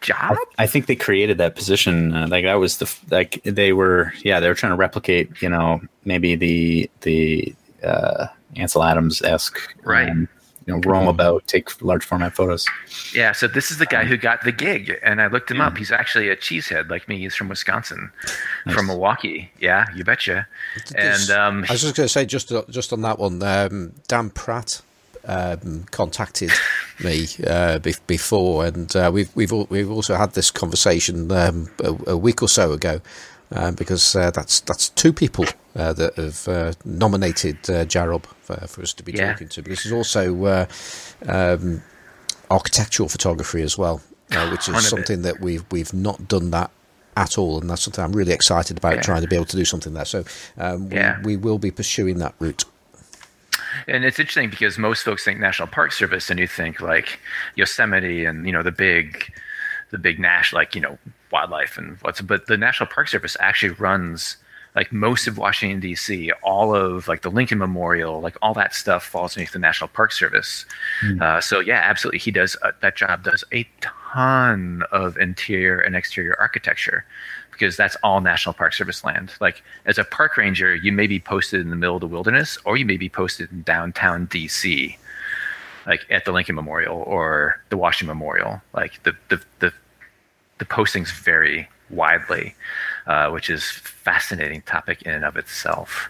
job. 0.00 0.36
I 0.58 0.66
think 0.66 0.86
they 0.86 0.96
created 0.96 1.38
that 1.38 1.54
position. 1.54 2.14
Uh, 2.14 2.28
like 2.28 2.44
that 2.44 2.54
was 2.54 2.78
the 2.78 2.92
like 3.10 3.42
they 3.44 3.72
were. 3.72 4.12
Yeah, 4.22 4.40
they 4.40 4.48
were 4.48 4.54
trying 4.54 4.72
to 4.72 4.76
replicate. 4.76 5.42
You 5.42 5.48
know, 5.48 5.80
maybe 6.04 6.36
the 6.36 6.90
the 7.02 7.54
uh, 7.82 8.28
Ansel 8.56 8.84
Adams 8.84 9.22
esque. 9.22 9.58
Right. 9.82 10.08
Um, 10.08 10.28
you 10.66 10.74
know, 10.74 10.80
roam 10.80 11.06
about, 11.06 11.46
take 11.46 11.80
large 11.80 12.04
format 12.04 12.34
photos. 12.34 12.66
Yeah, 13.14 13.32
so 13.32 13.46
this 13.46 13.70
is 13.70 13.78
the 13.78 13.86
guy 13.86 14.04
who 14.04 14.16
got 14.16 14.42
the 14.42 14.50
gig, 14.50 14.98
and 15.02 15.22
I 15.22 15.28
looked 15.28 15.50
him 15.50 15.60
up. 15.60 15.78
He's 15.78 15.92
actually 15.92 16.28
a 16.28 16.36
cheesehead 16.36 16.90
like 16.90 17.08
me. 17.08 17.18
He's 17.18 17.36
from 17.36 17.48
Wisconsin, 17.48 18.10
from 18.72 18.88
Milwaukee. 18.88 19.50
Yeah, 19.60 19.86
you 19.94 20.02
betcha. 20.02 20.48
And 20.96 21.30
um, 21.30 21.64
I 21.68 21.72
was 21.72 21.82
just 21.82 21.96
going 21.96 22.06
to 22.06 22.12
say, 22.12 22.26
just 22.26 22.52
just 22.68 22.92
on 22.92 23.02
that 23.02 23.18
one, 23.18 23.40
um, 23.42 23.92
Dan 24.08 24.30
Pratt 24.30 24.82
um, 25.24 25.84
contacted 25.92 26.50
me 27.04 27.26
uh, 27.46 27.78
be- 27.78 27.94
before, 28.08 28.66
and 28.66 28.94
uh, 28.96 29.10
we've 29.12 29.34
we've 29.36 29.52
al- 29.52 29.66
we've 29.70 29.90
also 29.90 30.16
had 30.16 30.32
this 30.32 30.50
conversation 30.50 31.30
um, 31.30 31.70
a, 31.82 32.12
a 32.12 32.16
week 32.16 32.42
or 32.42 32.48
so 32.48 32.72
ago, 32.72 33.00
um, 33.52 33.74
because 33.74 34.14
uh, 34.16 34.30
that's 34.30 34.60
that's 34.60 34.88
two 34.90 35.12
people 35.12 35.44
uh, 35.76 35.92
that 35.92 36.14
have 36.16 36.48
uh, 36.48 36.72
nominated 36.84 37.56
uh, 37.70 37.84
Jarob 37.84 38.24
for, 38.40 38.56
for 38.66 38.82
us 38.82 38.92
to 38.94 39.02
be 39.02 39.12
Yeah. 39.12 39.32
talking 39.32 39.48
to. 39.48 39.62
But 39.62 39.70
this 39.70 39.86
is 39.86 39.92
also 39.92 40.44
uh, 40.44 40.66
um, 41.28 41.82
architectural 42.50 43.08
photography 43.08 43.62
as 43.62 43.76
well, 43.78 44.00
uh, 44.32 44.48
which 44.52 44.68
is 44.68 44.86
something 44.88 45.22
that 45.22 45.40
we've 45.40 45.64
we've 45.70 45.94
not 45.94 46.28
done 46.28 46.50
that 46.50 46.70
at 47.16 47.38
all, 47.38 47.60
and 47.60 47.70
that's 47.70 47.82
something 47.82 48.04
I'm 48.04 48.12
really 48.12 48.32
excited 48.32 48.76
about 48.76 48.96
Yeah. 48.96 49.00
trying 49.02 49.22
to 49.22 49.28
be 49.28 49.36
able 49.36 49.46
to 49.46 49.56
do 49.56 49.64
something 49.64 49.94
there. 49.94 50.04
So 50.04 50.24
um, 50.58 50.90
we, 50.90 50.96
Yeah. 50.96 51.22
we 51.22 51.36
will 51.36 51.58
be 51.58 51.70
pursuing 51.70 52.18
that 52.18 52.34
route. 52.38 52.64
And 53.88 54.04
it's 54.04 54.18
interesting 54.18 54.50
because 54.50 54.78
most 54.78 55.02
folks 55.02 55.24
think 55.24 55.38
National 55.38 55.68
Park 55.68 55.92
Service, 55.92 56.30
and 56.30 56.38
you 56.40 56.46
think 56.46 56.80
like 56.80 57.18
Yosemite 57.54 58.24
and 58.24 58.44
you 58.46 58.52
know 58.52 58.62
the 58.62 58.72
big, 58.72 59.32
the 59.90 59.98
big 59.98 60.18
national 60.18 60.60
like 60.60 60.74
you 60.74 60.80
know 60.80 60.98
wildlife 61.30 61.78
and 61.78 61.96
what's. 62.02 62.20
But 62.20 62.46
the 62.46 62.56
National 62.56 62.88
Park 62.88 63.08
Service 63.08 63.36
actually 63.40 63.72
runs 63.74 64.36
like 64.76 64.92
most 64.92 65.26
of 65.26 65.38
Washington 65.38 65.80
D.C. 65.80 66.30
All 66.42 66.74
of 66.74 67.08
like 67.08 67.22
the 67.22 67.30
Lincoln 67.30 67.58
Memorial, 67.58 68.20
like 68.20 68.36
all 68.42 68.52
that 68.54 68.74
stuff 68.74 69.04
falls 69.04 69.32
underneath 69.32 69.52
the 69.52 69.58
National 69.58 69.88
Park 69.88 70.12
Service. 70.12 70.66
Uh, 71.20 71.40
so 71.40 71.60
yeah, 71.60 71.80
absolutely, 71.82 72.18
he 72.18 72.30
does 72.30 72.56
uh, 72.62 72.72
that 72.82 72.94
job 72.94 73.24
does 73.24 73.42
a 73.52 73.66
ton 73.80 74.82
of 74.92 75.16
interior 75.16 75.80
and 75.80 75.96
exterior 75.96 76.36
architecture 76.38 77.06
because 77.52 77.74
that's 77.74 77.96
all 78.02 78.20
National 78.20 78.52
Park 78.52 78.74
Service 78.74 79.02
land. 79.02 79.32
Like 79.40 79.62
as 79.86 79.96
a 79.96 80.04
park 80.04 80.36
ranger, 80.36 80.74
you 80.74 80.92
may 80.92 81.06
be 81.06 81.18
posted 81.18 81.62
in 81.62 81.70
the 81.70 81.76
middle 81.76 81.96
of 81.96 82.02
the 82.02 82.06
wilderness, 82.06 82.58
or 82.66 82.76
you 82.76 82.84
may 82.84 82.98
be 82.98 83.08
posted 83.08 83.50
in 83.50 83.62
downtown 83.62 84.26
DC, 84.26 84.94
like 85.86 86.04
at 86.10 86.26
the 86.26 86.32
Lincoln 86.32 86.54
Memorial 86.54 86.98
or 86.98 87.62
the 87.70 87.78
Washington 87.78 88.14
Memorial. 88.14 88.60
Like 88.74 89.02
the 89.04 89.16
the 89.30 89.42
the, 89.60 89.72
the 90.58 90.64
postings 90.64 91.12
vary 91.12 91.68
widely, 91.90 92.54
uh, 93.06 93.30
which 93.30 93.50
is 93.50 93.70
fascinating 93.70 94.62
topic 94.62 95.02
in 95.02 95.12
and 95.12 95.24
of 95.24 95.36
itself. 95.36 96.08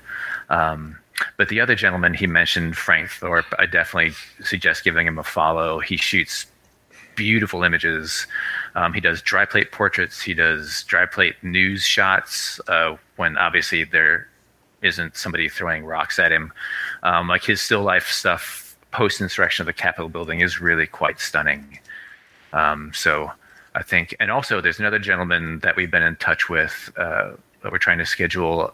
Um, 0.49 0.99
but 1.37 1.49
the 1.49 1.61
other 1.61 1.75
gentleman 1.75 2.15
he 2.15 2.27
mentioned, 2.27 2.77
Frank 2.77 3.11
Thorp, 3.11 3.47
I 3.59 3.67
definitely 3.67 4.15
suggest 4.43 4.85
giving 4.85 5.07
him 5.07 5.19
a 5.19 5.25
follow. 5.25 5.81
He 5.81 5.97
shoots 5.97 6.47
beautiful 7.15 7.63
images. 7.63 8.27
Um, 8.75 8.93
he 8.93 9.01
does 9.01 9.23
dry 9.23 9.47
plate 9.47 9.73
portraits. 9.73 10.21
He 10.21 10.35
does 10.35 10.85
dry 10.85 11.07
plate 11.07 11.37
news 11.43 11.83
shots 11.83 12.61
uh, 12.69 12.97
when 13.17 13.39
obviously 13.39 13.85
there 13.85 14.29
isn't 14.83 15.17
somebody 15.17 15.49
throwing 15.49 15.85
rocks 15.85 16.19
at 16.19 16.31
him. 16.31 16.53
Um, 17.03 17.29
like 17.29 17.43
his 17.43 17.61
still 17.63 17.83
life 17.83 18.09
stuff 18.09 18.77
post 18.93 19.21
insurrection 19.21 19.63
of 19.63 19.67
the 19.67 19.73
Capitol 19.73 20.09
building 20.09 20.41
is 20.41 20.61
really 20.61 20.87
quite 20.87 21.19
stunning. 21.21 21.81
Um, 22.53 22.93
so 22.95 23.31
I 23.77 23.83
think, 23.83 24.17
and 24.19 24.31
also 24.31 24.63
there's 24.63 24.81
another 24.81 24.99
gentleman 24.99 25.59
that 25.61 25.77
we've 25.77 25.91
been 25.91 26.03
in 26.03 26.17
touch 26.17 26.49
with 26.49 26.91
uh, 26.97 27.33
that 27.63 27.71
we're 27.71 27.79
trying 27.79 27.99
to 27.99 28.07
schedule 28.07 28.73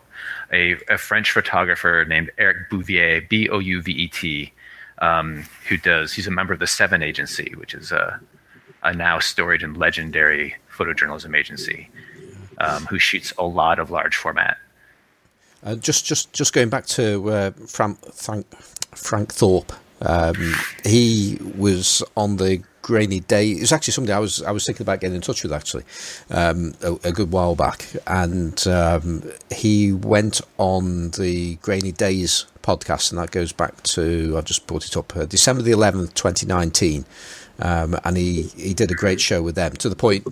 a, 0.53 0.77
a 0.89 0.97
French 0.97 1.33
photographer 1.33 2.05
named 2.09 2.31
Eric 2.39 2.71
Bouvet, 2.71 3.29
B 3.29 3.49
O 3.49 3.59
U 3.59 3.83
V 3.83 3.91
E 3.91 4.07
T, 4.07 4.53
um, 4.99 5.45
who 5.69 5.77
does, 5.77 6.13
he's 6.13 6.29
a 6.29 6.31
member 6.31 6.53
of 6.53 6.61
the 6.61 6.69
Seven 6.69 7.03
Agency, 7.03 7.53
which 7.57 7.75
is 7.75 7.91
a, 7.91 8.21
a 8.85 8.95
now 8.95 9.19
storied 9.19 9.65
and 9.65 9.77
legendary 9.77 10.55
photojournalism 10.73 11.37
agency, 11.37 11.91
um, 12.59 12.87
who 12.87 12.99
shoots 12.99 13.33
a 13.39 13.45
lot 13.45 13.81
of 13.81 13.91
large 13.91 14.15
format. 14.15 14.57
Uh, 15.65 15.75
just, 15.75 16.07
just, 16.07 16.33
just 16.33 16.53
going 16.53 16.69
back 16.69 16.87
to 16.87 17.29
uh, 17.29 17.51
Frank, 17.67 17.99
Frank, 18.15 18.47
Frank 18.95 19.33
Thorp. 19.33 19.73
Um, 20.01 20.55
he 20.85 21.39
was 21.57 22.05
on 22.17 22.37
the 22.37 22.63
grainy 22.83 23.21
day. 23.21 23.53
It 23.53 23.61
was 23.61 23.73
actually 23.73 23.93
somebody 23.93 24.13
I 24.13 24.19
was 24.19 24.43
I 24.43 24.51
was 24.51 24.67
thinking 24.67 24.85
about 24.85 25.01
getting 25.01 25.15
in 25.17 25.23
touch 25.23 25.43
with 25.43 25.53
actually 25.53 25.85
um, 26.31 26.75
a, 26.83 26.95
a 27.05 27.13
good 27.13 27.33
while 27.33 27.55
back, 27.55 27.87
and 28.07 28.67
um, 28.67 29.23
he 29.51 29.93
went 29.93 30.41
on 30.59 31.11
the 31.13 31.57
Grainy 31.57 31.93
Dayz 31.93 32.47
podcast, 32.63 33.11
and 33.11 33.19
that 33.21 33.31
goes 33.31 33.53
back 33.53 33.83
to 33.85 34.35
I've 34.37 34.45
just 34.45 34.67
brought 34.67 34.85
it 34.85 34.97
up 34.97 35.17
uh, 35.17 35.25
December 35.25 35.63
the 35.63 35.73
eleventh, 35.73 36.15
twenty 36.15 36.47
nineteen, 36.47 37.05
um, 37.61 37.97
and 38.05 38.17
he 38.17 38.43
he 38.43 38.75
did 38.75 38.91
a 38.91 38.95
great 38.95 39.21
show 39.21 39.43
with 39.43 39.55
them 39.55 39.73
to 39.73 39.89
the 39.89 39.97
point. 39.97 40.27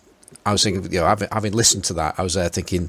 I 0.45 0.53
was 0.53 0.65
thinking, 0.65 0.91
you 0.91 1.01
know, 1.01 1.07
having, 1.07 1.29
having 1.31 1.53
listened 1.53 1.85
to 1.85 1.95
that, 1.95 2.15
I 2.19 2.23
was 2.23 2.35
there 2.35 2.49
thinking, 2.49 2.89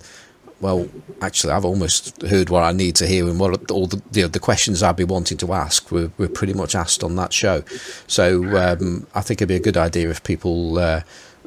well, 0.62 0.88
actually, 1.22 1.54
I've 1.54 1.66
almost 1.66 2.22
heard 2.22 2.50
what 2.50 2.64
I 2.64 2.72
need 2.72 2.96
to 2.98 3.08
hear, 3.08 3.28
and 3.28 3.40
what 3.40 3.70
all 3.72 3.88
the 3.88 4.02
you 4.14 4.22
know, 4.24 4.28
the 4.28 4.40
questions 4.40 4.84
I'd 4.84 4.96
be 4.96 5.04
wanting 5.04 5.38
to 5.40 5.54
ask 5.54 5.92
were, 5.92 6.12
were 6.18 6.30
pretty 6.30 6.54
much 6.54 6.76
asked 6.76 7.04
on 7.04 7.16
that 7.16 7.34
show. 7.34 7.64
So 8.08 8.58
um, 8.58 9.08
I 9.16 9.22
think 9.22 9.40
it'd 9.40 9.50
be 9.50 9.56
a 9.56 9.60
good 9.60 9.78
idea 9.78 10.10
if 10.10 10.24
people 10.24 10.78
uh, 10.78 11.02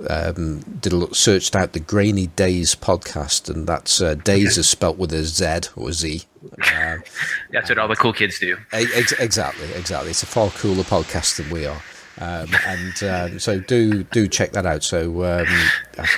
um, 0.08 0.60
did 0.80 0.92
a 0.92 0.96
look, 0.96 1.14
searched 1.14 1.54
out 1.54 1.72
the 1.72 1.80
Grainy 1.80 2.28
Dayz 2.28 2.76
podcast, 2.76 3.48
and 3.48 3.66
that's 3.66 4.00
uh, 4.00 4.14
Days 4.14 4.58
is 4.58 4.68
spelt 4.68 4.98
with 4.98 5.12
a 5.12 5.24
Z 5.24 5.70
or 5.76 5.90
a 5.90 5.92
Z. 5.92 6.22
Uh, 6.60 6.98
That's 7.52 7.70
what 7.70 7.78
all 7.78 7.88
the 7.88 7.96
cool 7.96 8.12
kids 8.12 8.38
do. 8.38 8.58
Ex- 8.72 9.12
exactly, 9.12 9.72
exactly. 9.72 10.10
It's 10.10 10.22
a 10.22 10.26
far 10.26 10.50
cooler 10.50 10.82
podcast 10.82 11.38
than 11.38 11.48
we 11.48 11.64
are. 11.64 11.80
Um, 12.20 12.48
and 12.66 13.02
um, 13.02 13.38
so 13.38 13.58
do 13.58 14.04
do 14.04 14.28
check 14.28 14.52
that 14.52 14.66
out. 14.66 14.84
So 14.84 15.24
um, 15.24 15.46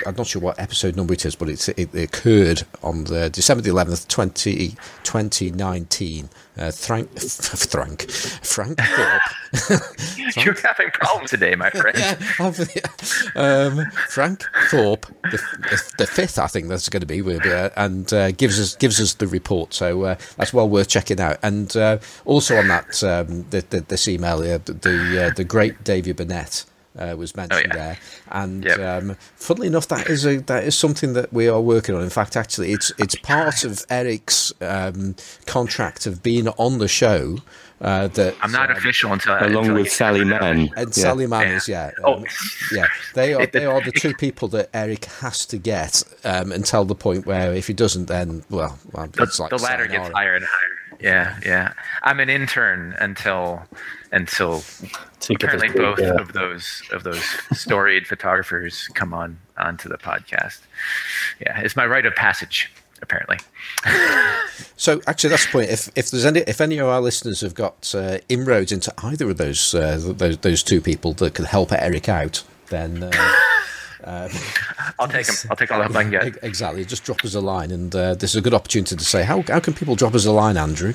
I'm 0.05 0.15
not 0.15 0.27
sure 0.27 0.41
what 0.41 0.59
episode 0.59 0.95
number 0.95 1.13
it 1.13 1.25
is, 1.25 1.35
but 1.35 1.49
it, 1.49 1.67
it 1.69 1.95
occurred 1.95 2.63
on 2.83 3.05
the 3.05 3.29
December 3.29 3.63
the 3.63 3.71
11th, 3.71 4.07
20, 4.07 4.75
2019. 5.03 6.29
Uh, 6.57 6.71
Frank, 6.71 7.19
Frank, 7.19 8.01
Frank 8.57 8.79
Thorp. 8.79 9.21
You're 10.43 10.55
having 10.55 10.89
problems 10.89 11.29
today, 11.29 11.53
my 11.53 11.69
friend. 11.69 11.95
um, 13.35 13.85
Frank 14.09 14.43
Thorp, 14.71 15.05
the, 15.29 15.37
the, 15.69 15.93
the 15.99 16.07
fifth, 16.07 16.39
I 16.39 16.47
think 16.47 16.67
that's 16.67 16.89
going 16.89 17.01
to 17.01 17.05
be, 17.05 17.21
with, 17.21 17.45
uh, 17.45 17.69
and 17.75 18.11
uh, 18.11 18.31
gives 18.31 18.59
us 18.59 18.75
gives 18.75 18.99
us 18.99 19.13
the 19.13 19.27
report. 19.27 19.75
So 19.75 20.01
uh, 20.05 20.15
that's 20.37 20.53
well 20.53 20.67
worth 20.67 20.87
checking 20.87 21.19
out. 21.19 21.37
And 21.43 21.77
uh, 21.77 21.99
also 22.25 22.57
on 22.57 22.67
that 22.69 23.03
um, 23.03 23.45
the, 23.51 23.63
the, 23.69 23.81
this 23.81 24.07
email, 24.07 24.39
the 24.39 24.57
the, 24.57 25.27
uh, 25.27 25.33
the 25.35 25.43
great 25.43 25.83
David 25.83 26.15
Burnett. 26.15 26.65
Uh, 26.97 27.15
was 27.15 27.35
mentioned 27.35 27.67
yeah. 27.67 27.75
there, 27.75 27.97
and 28.31 28.65
Yep. 28.65 28.79
um, 28.79 29.17
funnily 29.35 29.67
enough, 29.67 29.87
that 29.89 30.09
is 30.09 30.25
a 30.25 30.37
that 30.37 30.63
is 30.63 30.75
something 30.75 31.13
that 31.13 31.31
we 31.31 31.47
are 31.47 31.61
working 31.61 31.93
on. 31.93 32.01
In 32.01 32.09
fact, 32.09 32.35
actually, 32.35 32.71
it's 32.71 32.91
it's 32.97 33.13
part 33.13 33.63
of 33.63 33.85
Eric's 33.91 34.51
um, 34.61 35.15
contract 35.45 36.07
of 36.07 36.23
being 36.23 36.47
on 36.47 36.79
the 36.79 36.87
show. 36.87 37.37
Uh, 37.79 38.07
that 38.07 38.35
I'm 38.41 38.51
not 38.51 38.71
um, 38.71 38.77
official 38.77 39.13
until 39.13 39.33
Along 39.37 39.57
until 39.65 39.75
with 39.75 39.91
Sally 39.91 40.19
to. 40.21 40.25
Mann. 40.25 40.69
and 40.75 40.87
Yeah. 40.97 41.03
Sally 41.03 41.27
Mann 41.27 41.47
Yeah. 41.47 41.55
is 41.57 41.67
yeah, 41.67 41.91
Oh. 42.03 42.15
um, 42.15 42.25
yeah. 42.71 42.87
They 43.13 43.33
are 43.35 43.45
they 43.45 43.65
are 43.65 43.81
the 43.83 43.91
two 43.91 44.13
people 44.19 44.47
that 44.49 44.69
Eric 44.73 45.05
has 45.21 45.45
to 45.45 45.57
get 45.59 46.01
um, 46.23 46.51
until 46.51 46.85
the 46.85 46.95
point 46.95 47.27
where 47.27 47.53
if 47.53 47.67
he 47.67 47.73
doesn't, 47.73 48.07
then 48.07 48.43
well, 48.49 48.79
well 48.93 49.05
the, 49.07 49.23
it's 49.23 49.39
like 49.39 49.51
the 49.51 49.57
ladder 49.57 49.83
gets 49.85 49.93
sayonara. 50.07 50.15
higher 50.15 50.35
and 50.35 50.45
higher. 50.45 50.97
Yeah, 50.99 51.39
yeah. 51.45 51.73
I'm 52.01 52.19
an 52.19 52.29
intern 52.29 52.95
until 52.99 53.61
until 54.11 54.63
To 55.19 55.33
apparently 55.35 55.67
this 55.67 55.77
both 55.77 55.99
uh, 55.99 56.15
of 56.19 56.33
those 56.33 56.81
of 56.91 57.03
those 57.03 57.23
storied 57.53 58.07
photographers 58.07 58.87
come 58.95 59.13
on 59.13 59.37
onto 59.59 59.87
the 59.87 59.97
podcast. 59.99 60.61
Yeah, 61.39 61.59
it's 61.59 61.75
my 61.75 61.85
rite 61.85 62.07
of 62.07 62.15
passage. 62.15 62.71
Apparently, 63.01 63.37
So 64.75 65.01
actually, 65.07 65.31
that's 65.31 65.45
the 65.45 65.51
point. 65.51 65.69
If 65.69 65.89
if 65.95 66.11
there's 66.11 66.25
any 66.25 66.41
if 66.41 66.61
any 66.61 66.77
of 66.77 66.87
our 66.87 67.01
listeners 67.01 67.41
have 67.41 67.55
got 67.55 67.93
uh, 67.95 68.19
inroads 68.29 68.71
into 68.71 68.93
either 69.03 69.29
of 69.29 69.37
those 69.37 69.73
uh, 69.73 69.99
those 70.17 70.37
those 70.39 70.63
two 70.63 70.81
people 70.81 71.13
that 71.13 71.33
could 71.33 71.45
help 71.45 71.71
Eric 71.71 72.09
out, 72.09 72.43
then. 72.69 73.03
Uh, 73.03 73.11
I'll 74.99 75.07
take 75.07 75.25
them. 75.25 75.35
I'll 75.49 75.57
take 75.57 75.71
all 75.71 75.79
the 75.79 75.85
help 75.85 75.95
I 75.95 76.03
can 76.03 76.11
get. 76.11 76.43
Exactly. 76.43 76.85
Just 76.85 77.03
drop 77.03 77.25
us 77.25 77.33
a 77.33 77.41
line, 77.41 77.71
and 77.71 77.93
uh, 77.93 78.13
this 78.13 78.31
is 78.31 78.35
a 78.37 78.41
good 78.41 78.53
opportunity 78.53 78.95
to 78.95 79.03
say 79.03 79.23
how 79.23 79.41
how 79.41 79.59
can 79.59 79.73
people 79.73 79.95
drop 79.95 80.15
us 80.15 80.25
a 80.25 80.31
line, 80.31 80.55
Andrew? 80.57 80.93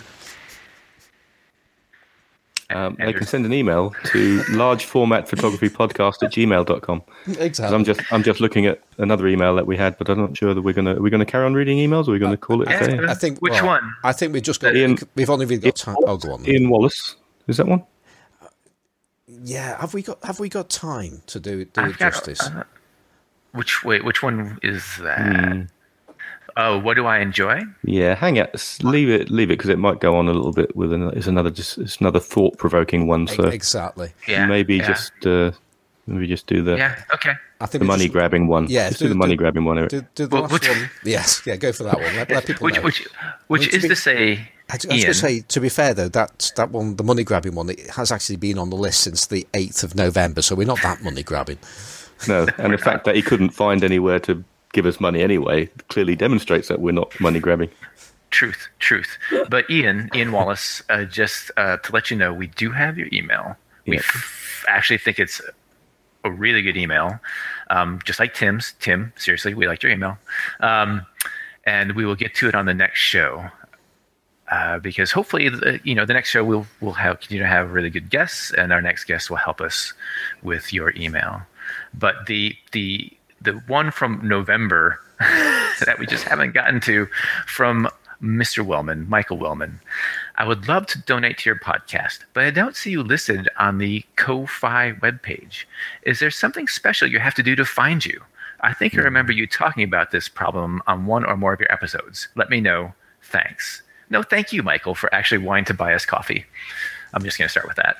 Um, 2.74 2.96
they 2.98 3.12
can 3.12 3.26
send 3.26 3.44
an 3.46 3.52
email 3.52 3.94
to 4.06 4.42
large 4.50 4.84
format 4.84 5.28
photography 5.28 5.68
podcast 5.68 6.22
at 6.22 6.32
gmail.com. 6.32 7.00
'Cause 7.24 7.36
Exactly. 7.36 7.74
I'm 7.76 7.84
just 7.84 8.00
I'm 8.12 8.22
just 8.22 8.40
looking 8.40 8.66
at 8.66 8.80
another 8.98 9.26
email 9.28 9.54
that 9.56 9.66
we 9.66 9.76
had, 9.76 9.96
but 9.98 10.08
I'm 10.08 10.18
not 10.18 10.36
sure 10.36 10.54
that 10.54 10.62
we're 10.62 10.74
gonna 10.74 10.96
are 10.96 11.00
we 11.02 11.10
gonna 11.10 11.24
carry 11.26 11.44
on 11.46 11.54
reading 11.54 11.78
emails 11.78 12.06
or 12.06 12.10
are 12.10 12.14
we 12.14 12.18
gonna 12.18 12.36
call 12.36 12.62
it 12.62 12.68
a 12.68 12.86
day? 12.86 12.98
I 13.08 13.14
think 13.14 13.38
Which 13.40 13.52
well, 13.54 13.66
one? 13.66 13.92
I 14.04 14.12
think 14.12 14.32
we've 14.32 14.42
just 14.42 14.60
got. 14.60 14.74
Ian- 14.76 14.98
we've 15.14 15.30
only 15.30 15.46
really 15.46 15.60
got 15.62 15.76
time. 15.76 15.96
Oh, 16.06 16.16
go 16.16 16.32
on. 16.34 16.42
then. 16.42 16.50
Ian 16.54 16.68
Wallace. 16.70 17.16
Is 17.48 17.56
that 17.58 17.66
one? 17.66 17.82
Yeah, 19.26 19.80
have 19.80 19.94
we 19.94 20.02
got 20.02 20.18
have 20.24 20.40
we 20.40 20.48
got 20.48 20.68
time 20.68 21.22
to 21.26 21.40
do 21.40 21.64
do 21.64 21.80
I've 21.80 21.90
it 21.90 21.98
got- 21.98 22.12
justice? 22.12 22.40
uh, 22.40 22.64
Which 23.52 23.84
wait? 23.84 24.04
Which 24.04 24.22
one 24.22 24.58
is 24.62 24.84
that? 24.98 25.68
Oh, 26.56 26.78
what 26.78 26.94
do 26.94 27.06
I 27.06 27.18
enjoy? 27.20 27.62
Yeah, 27.84 28.14
hang 28.14 28.36
it. 28.36 28.78
Leave 28.82 29.08
it. 29.08 29.30
Leave 29.30 29.50
it 29.50 29.56
because 29.58 29.70
it 29.70 29.78
might 29.78 30.00
go 30.00 30.16
on 30.16 30.28
a 30.28 30.32
little 30.32 30.52
bit 30.52 30.74
with 30.76 30.92
another. 30.92 31.16
It's 31.16 31.26
another 31.26 31.50
just. 31.50 31.78
It's 31.78 31.96
another 31.98 32.20
thought 32.20 32.58
provoking 32.58 33.06
one. 33.06 33.26
So 33.26 33.44
exactly. 33.44 34.12
Yeah, 34.28 34.46
maybe 34.46 34.76
yeah. 34.76 34.86
just 34.86 35.12
uh, 35.26 35.52
maybe 36.06 36.26
just 36.26 36.46
do 36.46 36.62
the 36.62 36.76
yeah. 36.76 37.02
Okay. 37.14 37.32
I 37.60 37.66
think 37.66 37.80
the 37.80 37.86
money 37.86 38.04
just- 38.04 38.12
grabbing 38.12 38.48
one. 38.48 38.66
Yeah, 38.68 38.88
just 38.88 38.98
do- 38.98 39.04
do, 39.06 39.08
the 39.10 39.14
money 39.14 39.32
do- 39.32 39.38
grabbing 39.38 39.64
one. 39.64 39.78
Eric. 39.78 39.90
Do, 39.90 40.04
do 40.14 40.26
the 40.26 40.34
Well, 40.34 40.42
last 40.42 40.52
which- 40.52 40.68
one. 40.68 40.90
Yes, 41.04 41.42
yeah, 41.46 41.56
go 41.56 41.72
for 41.72 41.84
that 41.84 41.94
one. 42.00 42.16
Let, 42.16 42.30
let 42.30 42.44
people 42.46 42.64
Which 42.66 42.74
know. 42.76 42.82
which 42.82 43.06
which 43.46 43.70
to 43.70 43.76
is 43.76 43.82
be- 43.84 43.88
to 43.88 43.96
say, 43.96 44.32
I 44.68 44.74
was 44.74 44.84
going 44.84 45.00
to 45.02 45.14
say, 45.14 45.40
to 45.40 45.60
be 45.60 45.68
fair 45.68 45.94
though, 45.94 46.08
that 46.08 46.50
that 46.56 46.70
one, 46.70 46.96
the 46.96 47.04
money 47.04 47.22
grabbing 47.24 47.54
one, 47.54 47.70
it 47.70 47.90
has 47.90 48.10
actually 48.12 48.36
been 48.36 48.58
on 48.58 48.70
the 48.70 48.76
list 48.76 49.00
since 49.00 49.26
the 49.26 49.46
eighth 49.54 49.84
of 49.84 49.94
November, 49.94 50.42
so 50.42 50.54
we're 50.56 50.66
not 50.66 50.82
that 50.82 51.02
money 51.02 51.22
grabbing. 51.22 51.58
No, 52.28 52.46
and 52.58 52.72
the 52.72 52.78
fact 52.78 53.04
that 53.04 53.14
he 53.16 53.22
couldn't 53.22 53.50
find 53.50 53.82
anywhere 53.84 54.18
to 54.20 54.44
give 54.72 54.86
us 54.86 55.00
money 55.00 55.22
anyway 55.22 55.66
clearly 55.88 56.16
demonstrates 56.16 56.68
that 56.68 56.80
we're 56.80 56.92
not 56.92 57.18
money 57.20 57.40
grabbing. 57.40 57.70
Truth, 58.30 58.68
truth. 58.78 59.18
But 59.50 59.68
Ian, 59.70 60.10
Ian 60.14 60.32
Wallace, 60.32 60.82
uh, 60.88 61.04
just 61.04 61.50
uh, 61.56 61.76
to 61.76 61.92
let 61.92 62.10
you 62.10 62.16
know, 62.16 62.32
we 62.32 62.46
do 62.46 62.70
have 62.70 62.96
your 62.96 63.08
email. 63.12 63.56
We 63.86 63.98
f- 63.98 64.64
actually 64.68 64.98
think 64.98 65.18
it's 65.18 65.40
a 66.24 66.30
really 66.30 66.62
good 66.62 66.76
email, 66.76 67.20
um, 67.68 68.00
just 68.04 68.18
like 68.18 68.32
Tim's. 68.32 68.74
Tim, 68.80 69.12
seriously, 69.16 69.54
we 69.54 69.66
liked 69.66 69.82
your 69.82 69.92
email, 69.92 70.16
um, 70.60 71.04
and 71.64 71.92
we 71.92 72.06
will 72.06 72.14
get 72.14 72.34
to 72.36 72.48
it 72.48 72.54
on 72.54 72.66
the 72.66 72.74
next 72.74 73.00
show. 73.00 73.48
Uh, 74.50 74.78
because 74.78 75.10
hopefully, 75.10 75.48
the, 75.48 75.80
you 75.82 75.94
know, 75.94 76.04
the 76.04 76.12
next 76.12 76.30
show 76.30 76.44
we'll 76.44 76.66
we'll 76.80 76.92
have 76.92 77.20
continue 77.20 77.42
to 77.42 77.48
have 77.48 77.72
really 77.72 77.90
good 77.90 78.08
guests, 78.08 78.52
and 78.52 78.72
our 78.72 78.80
next 78.80 79.04
guest 79.04 79.30
will 79.30 79.36
help 79.36 79.60
us 79.60 79.92
with 80.42 80.72
your 80.72 80.94
email. 80.96 81.42
But 81.94 82.26
the 82.26 82.56
the 82.72 83.12
the 83.42 83.52
one 83.66 83.90
from 83.90 84.26
November 84.26 85.00
that 85.20 85.96
we 85.98 86.06
just 86.06 86.24
haven't 86.24 86.52
gotten 86.52 86.80
to 86.82 87.06
from 87.46 87.88
Mr. 88.22 88.64
Wellman, 88.64 89.08
Michael 89.08 89.36
Wellman. 89.36 89.80
I 90.36 90.46
would 90.46 90.68
love 90.68 90.86
to 90.86 91.02
donate 91.02 91.38
to 91.38 91.50
your 91.50 91.58
podcast, 91.58 92.20
but 92.34 92.44
I 92.44 92.50
don't 92.50 92.76
see 92.76 92.92
you 92.92 93.02
listed 93.02 93.48
on 93.58 93.78
the 93.78 94.04
Ko-Fi 94.16 94.92
webpage. 94.92 95.64
Is 96.04 96.20
there 96.20 96.30
something 96.30 96.68
special 96.68 97.08
you 97.08 97.18
have 97.18 97.34
to 97.34 97.42
do 97.42 97.56
to 97.56 97.64
find 97.64 98.04
you? 98.06 98.22
I 98.60 98.72
think 98.72 98.94
I 98.94 98.98
hmm. 98.98 99.04
remember 99.04 99.32
you 99.32 99.46
talking 99.46 99.82
about 99.82 100.12
this 100.12 100.28
problem 100.28 100.82
on 100.86 101.06
one 101.06 101.24
or 101.24 101.36
more 101.36 101.52
of 101.52 101.60
your 101.60 101.72
episodes. 101.72 102.28
Let 102.36 102.48
me 102.48 102.60
know. 102.60 102.94
Thanks. 103.22 103.82
No, 104.08 104.22
thank 104.22 104.52
you, 104.52 104.62
Michael, 104.62 104.94
for 104.94 105.12
actually 105.12 105.38
wanting 105.38 105.64
to 105.66 105.74
buy 105.74 105.94
us 105.94 106.06
coffee. 106.06 106.44
I'm 107.14 107.24
just 107.24 107.38
going 107.38 107.46
to 107.46 107.50
start 107.50 107.66
with 107.66 107.76
that. 107.76 107.96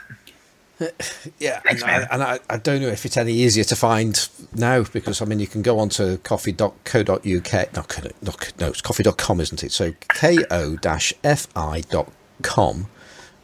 Yeah, 1.38 1.60
Thanks, 1.60 1.82
and. 1.82 1.90
I, 1.90 2.08
and 2.10 2.22
I, 2.22 2.38
I 2.50 2.56
don't 2.56 2.80
know 2.80 2.88
if 2.88 3.04
it's 3.04 3.16
any 3.16 3.32
easier 3.32 3.64
to 3.64 3.76
find 3.76 4.28
now 4.54 4.82
because 4.84 5.20
I 5.22 5.24
mean 5.24 5.40
you 5.40 5.46
can 5.46 5.62
go 5.62 5.78
on 5.78 5.88
to 5.90 6.18
coffee.co.uk. 6.18 7.74
No, 7.74 7.84
no, 8.22 8.32
no, 8.60 8.68
it's 8.68 8.80
ko-fi.com, 8.80 9.40
isn't 9.40 9.64
it? 9.64 9.72
So 9.72 9.92
ko-fi.com 10.08 10.46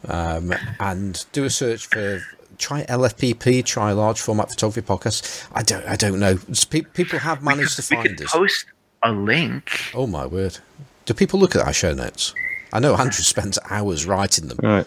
um, 0.07 0.55
and 0.81 1.25
do 1.33 1.45
a 1.45 1.51
search 1.51 1.87
for 1.87 2.23
try 2.59 2.85
LFPP, 2.85 3.65
try 3.65 3.93
large 3.93 4.21
format 4.21 4.51
photography 4.51 4.83
podcast. 4.83 5.47
I 5.53 5.63
don't, 5.63 5.85
I 5.87 5.97
don't 5.97 6.21
know. 6.21 6.39
Pe- 6.71 6.83
people 6.83 7.19
have 7.21 7.43
managed 7.43 7.77
to 7.77 7.87
we 7.91 7.97
find 7.97 8.09
could 8.17 8.25
us. 8.25 8.33
post 8.33 8.67
a 9.03 9.13
link. 9.13 9.71
Oh 9.95 10.07
my 10.07 10.27
word! 10.27 10.59
Do 11.05 11.15
people 11.15 11.41
look 11.41 11.57
at 11.57 11.67
our 11.67 11.73
show 11.73 11.95
notes? 11.95 12.35
I 12.73 12.81
know 12.81 12.95
Andrew 12.95 13.13
spends 13.13 13.59
hours 13.71 14.07
writing 14.07 14.49
them. 14.49 14.59
All 14.63 14.71
right. 14.71 14.87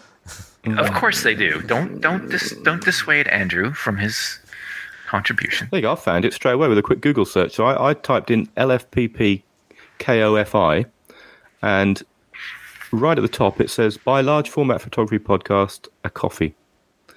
Of 0.65 0.91
course 0.93 1.23
they 1.23 1.33
do. 1.35 1.61
Don't 1.61 1.99
don't 2.01 2.29
dis, 2.29 2.55
don't 2.63 2.83
dissuade 2.83 3.27
Andrew 3.29 3.73
from 3.73 3.97
his 3.97 4.39
contribution. 5.07 5.67
There 5.71 5.79
you 5.79 5.81
go. 5.83 5.93
I 5.93 5.95
found 5.95 6.23
it 6.25 6.33
straight 6.33 6.53
away 6.53 6.67
with 6.67 6.77
a 6.77 6.83
quick 6.83 7.01
Google 7.01 7.25
search. 7.25 7.53
So 7.55 7.65
I, 7.65 7.89
I 7.89 7.93
typed 7.95 8.29
in 8.29 8.45
LFPP 8.57 9.41
KOFI, 9.99 10.85
and 11.63 12.03
right 12.91 13.17
at 13.17 13.21
the 13.21 13.27
top 13.27 13.59
it 13.59 13.69
says 13.69 13.97
"Buy 13.97 14.21
large 14.21 14.49
format 14.49 14.81
photography 14.81 15.23
podcast 15.23 15.87
a 16.03 16.09
coffee," 16.09 16.53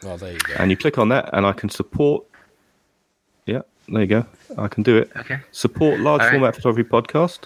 Well, 0.02 0.16
there 0.16 0.32
you 0.32 0.38
go. 0.38 0.54
and 0.58 0.70
you 0.70 0.76
click 0.76 0.96
on 0.98 1.08
that, 1.10 1.28
and 1.34 1.44
I 1.44 1.52
can 1.52 1.68
support. 1.68 2.24
Yeah, 3.46 3.60
there 3.88 4.00
you 4.00 4.06
go. 4.06 4.26
I 4.56 4.68
can 4.68 4.82
do 4.82 4.96
it. 4.96 5.10
Okay. 5.16 5.38
Support 5.52 6.00
large 6.00 6.22
All 6.22 6.26
right. 6.28 6.32
format 6.32 6.54
photography 6.56 6.88
podcast. 6.88 7.40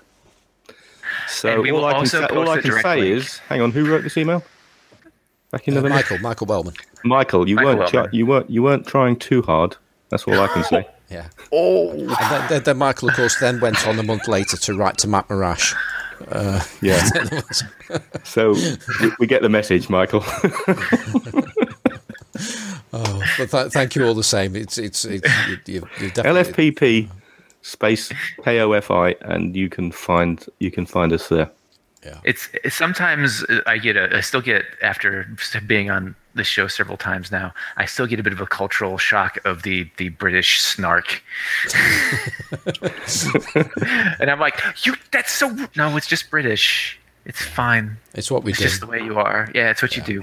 So 1.27 1.49
And 1.55 1.63
we 1.63 1.73
will 1.73 1.81
all 1.81 1.87
I 1.87 1.93
can, 1.93 1.99
also 2.01 2.21
say, 2.21 2.27
all 2.37 2.45
post 2.45 2.51
I 2.51 2.59
a 2.59 2.63
can 2.63 2.83
say 2.83 3.01
link. 3.01 3.17
is, 3.17 3.39
hang 3.39 3.61
on, 3.63 3.73
who 3.73 3.91
wrote 3.91 4.03
this 4.03 4.17
email? 4.17 4.45
Back 5.51 5.67
in 5.69 5.75
Uh, 5.75 5.77
November. 5.77 5.95
Michael, 5.97 6.19
Michael 6.19 6.47
Wellman. 6.47 6.75
Michael, 7.05 7.49
you 7.49 7.55
Michael 7.57 7.77
weren't 7.77 7.91
try- 7.91 8.01
Wellman. 8.03 8.15
you 8.15 8.27
weren't 8.27 8.51
you 8.51 8.63
weren't 8.63 8.87
trying 8.87 9.17
too 9.17 9.43
hard. 9.43 9.77
That's 10.11 10.25
all 10.25 10.39
I 10.41 10.49
can 10.49 10.65
say. 10.65 10.87
Yeah. 11.11 11.29
Oh, 11.53 11.91
And 11.93 12.11
then, 12.11 12.49
then, 12.51 12.63
then 12.65 12.77
Michael, 12.77 13.09
of 13.09 13.15
course, 13.15 13.41
then 13.41 13.61
went 13.61 13.89
on 13.89 13.99
a 13.99 14.03
month 14.03 14.29
later 14.29 14.59
to 14.59 14.75
write 14.75 14.99
to 14.99 15.09
Matt 15.09 15.27
Marrash. 15.29 15.75
Yeah. 16.83 17.03
so 18.25 18.53
we, 19.01 19.11
we 19.19 19.27
get 19.27 19.41
the 19.41 19.49
message, 19.49 19.89
Michael. 19.89 20.23
Oh, 22.93 23.23
but 23.39 23.51
th- 23.51 23.73
thank 23.73 23.95
you 23.97 24.05
all 24.07 24.15
the 24.15 24.23
same. 24.23 24.55
It's 24.57 24.79
it's 24.79 25.05
it's 25.05 25.29
you, 25.49 25.59
you, 25.67 25.89
you 26.01 26.11
definitely 26.11 26.71
LFPP 26.73 27.09
space 27.63 28.11
KOFI, 28.43 29.17
and 29.23 29.55
you 29.57 29.69
can 29.69 29.91
find 29.93 30.45
you 30.59 30.71
can 30.71 30.87
find 30.87 31.13
us 31.13 31.29
there. 31.29 31.51
Yeah. 32.05 32.21
it's, 32.25 32.49
it's 32.65 32.77
sometimes 32.77 33.45
uh, 33.45 33.61
I 33.67 33.79
get 33.79 33.97
a 33.97 34.17
I 34.17 34.21
still 34.21 34.41
get 34.41 34.65
after 34.83 35.27
being 35.67 35.91
on 35.91 36.15
the 36.35 36.45
show 36.45 36.69
several 36.69 36.97
times 36.97 37.31
now. 37.31 37.53
I 37.77 37.87
still 37.87 38.07
get 38.07 38.21
a 38.21 38.23
bit 38.23 38.33
of 38.33 38.41
a 38.41 38.47
cultural 38.47 38.99
shock 38.99 39.39
of 39.45 39.63
the 39.63 39.91
the 39.97 40.11
British 40.11 40.61
snark, 40.61 41.23
and 44.21 44.31
I'm 44.31 44.41
like, 44.41 44.61
you 44.87 44.95
that's 45.11 45.33
so 45.33 45.55
no, 45.77 45.97
it's 45.97 46.07
just 46.07 46.31
British. 46.31 46.99
It's 47.25 47.45
fine. 47.45 47.99
It's 48.15 48.31
what 48.31 48.43
we 48.43 48.53
It's 48.53 48.59
do. 48.59 48.65
It's 48.65 48.73
just 48.75 48.81
the 48.81 48.87
way 48.87 49.03
you 49.03 49.19
are. 49.19 49.51
Yeah, 49.55 49.71
it's 49.71 49.83
what 49.83 49.97
you 49.97 50.03
do. 50.03 50.23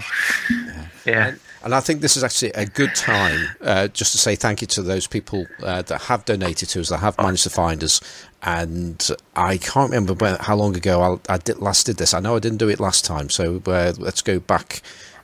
Yeah. 1.06 1.28
And 1.28 1.40
I 1.74 1.80
think 1.80 2.02
this 2.02 2.16
is 2.16 2.24
actually 2.24 2.52
a 2.52 2.66
good 2.66 2.94
time 2.94 3.50
uh, 3.62 3.88
just 3.88 4.12
to 4.12 4.20
say 4.20 4.36
thank 4.36 4.62
you 4.62 4.68
to 4.68 4.84
those 4.84 5.08
people 5.08 5.48
uh, 5.64 5.82
that 5.82 6.04
have 6.04 6.24
donated 6.26 6.70
to 6.70 6.82
us, 6.82 6.90
that 6.90 7.00
have 7.00 7.18
managed 7.18 7.44
to 7.44 7.50
find 7.50 7.84
us. 7.84 8.02
And 8.44 9.10
I 9.36 9.58
can't 9.58 9.90
remember 9.90 10.14
when, 10.14 10.36
how 10.40 10.56
long 10.56 10.78
ago 10.78 11.20
I, 11.28 11.34
I 11.34 11.38
did, 11.38 11.58
last 11.58 11.88
did 11.88 11.98
this. 11.98 12.14
I 12.14 12.20
know 12.20 12.36
I 12.36 12.40
didn't 12.40 12.60
do 12.60 12.70
it 12.70 12.80
last 12.80 13.04
time, 13.04 13.32
so 13.32 13.62
uh, 13.66 13.94
let's 13.98 14.22
go 14.22 14.40
back 14.40 14.84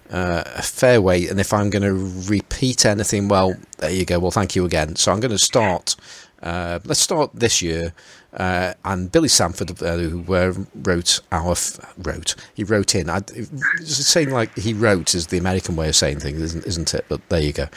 uh, 0.09 0.43
a 0.45 0.61
fair 0.63 0.99
way. 0.99 1.27
And 1.27 1.39
if 1.39 1.53
I'm 1.53 1.69
going 1.69 1.84
to 1.84 2.23
repeat 2.27 2.85
anything, 2.85 3.27
well, 3.27 3.55
there 3.77 3.91
you 3.91 4.05
go. 4.05 4.18
Well, 4.18 4.31
thank 4.31 4.55
you 4.55 4.65
again. 4.65 4.95
So 4.95 5.11
I'm 5.11 5.19
going 5.19 5.31
to 5.31 5.38
start. 5.38 5.95
Uh, 6.41 6.80
let's 6.85 6.99
start 6.99 7.31
this 7.35 7.61
year. 7.61 7.93
Uh, 8.34 8.74
and 8.86 9.12
Billy 9.12 9.28
Sanford, 9.28 9.82
uh, 9.82 9.98
who 9.98 10.34
uh, 10.34 10.53
wrote 10.76 11.20
our 11.32 11.52
f- 11.52 11.80
wrote, 11.98 12.36
he 12.53 12.64
wrote 12.64 12.95
in. 12.95 13.10
I, 13.10 13.18
it's 13.18 14.08
saying 14.08 14.30
like 14.30 14.56
he 14.58 14.74
wrote 14.74 15.14
is 15.14 15.28
the 15.28 15.38
American 15.38 15.76
way 15.76 15.90
of 15.90 15.95
saying 15.95 16.20
things, 16.20 16.41
isn't, 16.41 16.66
isn't 16.66 16.94
it? 16.94 17.06
But 17.10 17.28
there 17.30 17.41
you 17.41 17.52
go. 17.52 17.68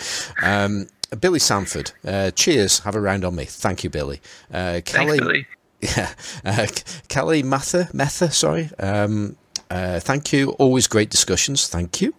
Um, 0.43 0.87
Billy 1.21 1.39
Sanford, 1.39 1.93
uh, 2.07 2.31
cheers. 2.31 2.81
Have 2.81 2.95
a 2.95 3.01
round 3.01 3.25
on 3.25 3.35
me. 3.35 3.45
Thank 3.45 3.85
you, 3.85 3.91
Billy. 3.91 4.21
Uh, 4.53 4.81
Thanks, 4.81 4.93
Kelly, 4.93 5.19
Billy. 5.19 5.47
yeah, 5.81 6.15
uh, 6.45 6.67
Kelly 7.09 7.43
Mather, 7.43 7.89
Mether, 7.93 8.31
sorry. 8.31 8.71
Um, 8.79 9.37
uh, 9.71 9.99
thank 10.01 10.33
you. 10.33 10.51
Always 10.53 10.87
great 10.87 11.11
discussions. 11.11 11.69
Thank 11.69 12.01
you. 12.01 12.15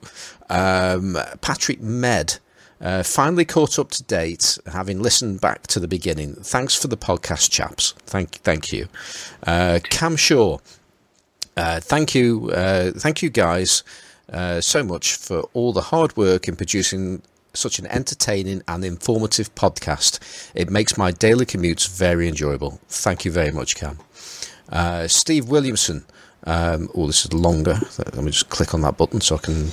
Um, 0.50 1.18
Patrick 1.42 1.82
Med. 1.82 2.40
Uh, 2.82 3.04
finally 3.04 3.46
caught 3.46 3.80
up 3.80 3.90
to 3.90 4.04
date, 4.04 4.58
having 4.72 5.02
listened 5.02 5.40
back 5.42 5.66
to 5.68 5.80
the 5.80 5.88
beginning. 5.88 6.36
Thanks 6.36 6.76
for 6.76 6.88
the 6.88 6.98
podcast, 6.98 7.50
chaps. 7.50 7.94
Thank, 8.06 8.32
thank 8.36 8.74
you. 8.74 8.88
Uh, 9.48 9.80
Cam 9.84 10.16
Shaw, 10.16 10.60
uh, 11.56 11.80
thank 11.80 12.14
you, 12.14 12.52
uh, 12.52 12.92
thank 12.92 13.22
you 13.22 13.30
guys 13.30 13.84
uh, 14.32 14.60
so 14.60 14.84
much 14.84 15.16
for 15.16 15.48
all 15.54 15.72
the 15.72 15.82
hard 15.82 16.18
work 16.18 16.48
in 16.48 16.56
producing 16.56 17.22
such 17.54 17.80
an 17.80 17.88
entertaining 17.88 18.62
and 18.68 18.84
informative 18.84 19.54
podcast. 19.56 20.20
It 20.54 20.70
makes 20.70 20.98
my 20.98 21.12
daily 21.12 21.46
commutes 21.46 21.88
very 21.88 22.28
enjoyable. 22.28 22.80
Thank 22.90 23.24
you 23.24 23.32
very 23.32 23.52
much, 23.52 23.76
Cam. 23.76 24.00
Uh, 24.70 25.08
Steve 25.08 25.48
Williamson. 25.48 26.06
Um, 26.44 26.90
oh, 26.94 27.08
this 27.08 27.26
is 27.26 27.34
longer. 27.34 27.80
Let 27.98 28.18
me 28.18 28.32
just 28.32 28.50
click 28.50 28.74
on 28.74 28.82
that 28.82 28.98
button 28.98 29.22
so 29.22 29.36
I 29.36 29.40
can 29.40 29.72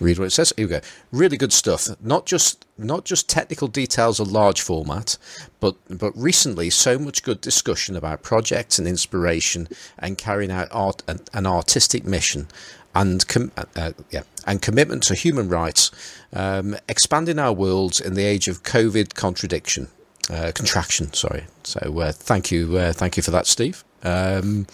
read 0.00 0.18
what 0.18 0.26
it 0.26 0.30
says. 0.30 0.52
Here 0.56 0.66
we 0.66 0.70
go. 0.70 0.80
Really 1.12 1.36
good 1.36 1.52
stuff. 1.52 1.88
Not 2.00 2.26
just 2.26 2.66
not 2.78 3.04
just 3.04 3.28
technical 3.28 3.68
details 3.68 4.20
of 4.20 4.30
large 4.30 4.60
format, 4.60 5.16
but 5.60 5.76
but 5.88 6.16
recently 6.16 6.70
so 6.70 6.98
much 6.98 7.22
good 7.22 7.40
discussion 7.40 7.96
about 7.96 8.22
projects 8.22 8.78
and 8.78 8.86
inspiration 8.86 9.68
and 9.98 10.18
carrying 10.18 10.50
out 10.50 10.68
art 10.70 11.02
an, 11.08 11.20
an 11.32 11.46
artistic 11.46 12.04
mission 12.04 12.48
and 12.94 13.26
com- 13.28 13.52
uh, 13.56 13.64
uh, 13.76 13.92
yeah 14.10 14.22
and 14.46 14.62
commitment 14.62 15.02
to 15.04 15.14
human 15.14 15.48
rights, 15.48 15.90
um, 16.32 16.76
expanding 16.88 17.38
our 17.38 17.52
worlds 17.52 18.00
in 18.00 18.14
the 18.14 18.24
age 18.24 18.48
of 18.48 18.62
COVID 18.62 19.14
contradiction. 19.14 19.88
Uh, 20.30 20.50
contraction, 20.54 21.12
sorry. 21.12 21.44
So 21.62 21.98
uh, 22.00 22.12
thank 22.12 22.50
you, 22.50 22.76
uh, 22.76 22.92
thank 22.92 23.16
you 23.16 23.22
for 23.22 23.30
that, 23.32 23.46
Steve. 23.46 23.84
Um, 24.02 24.66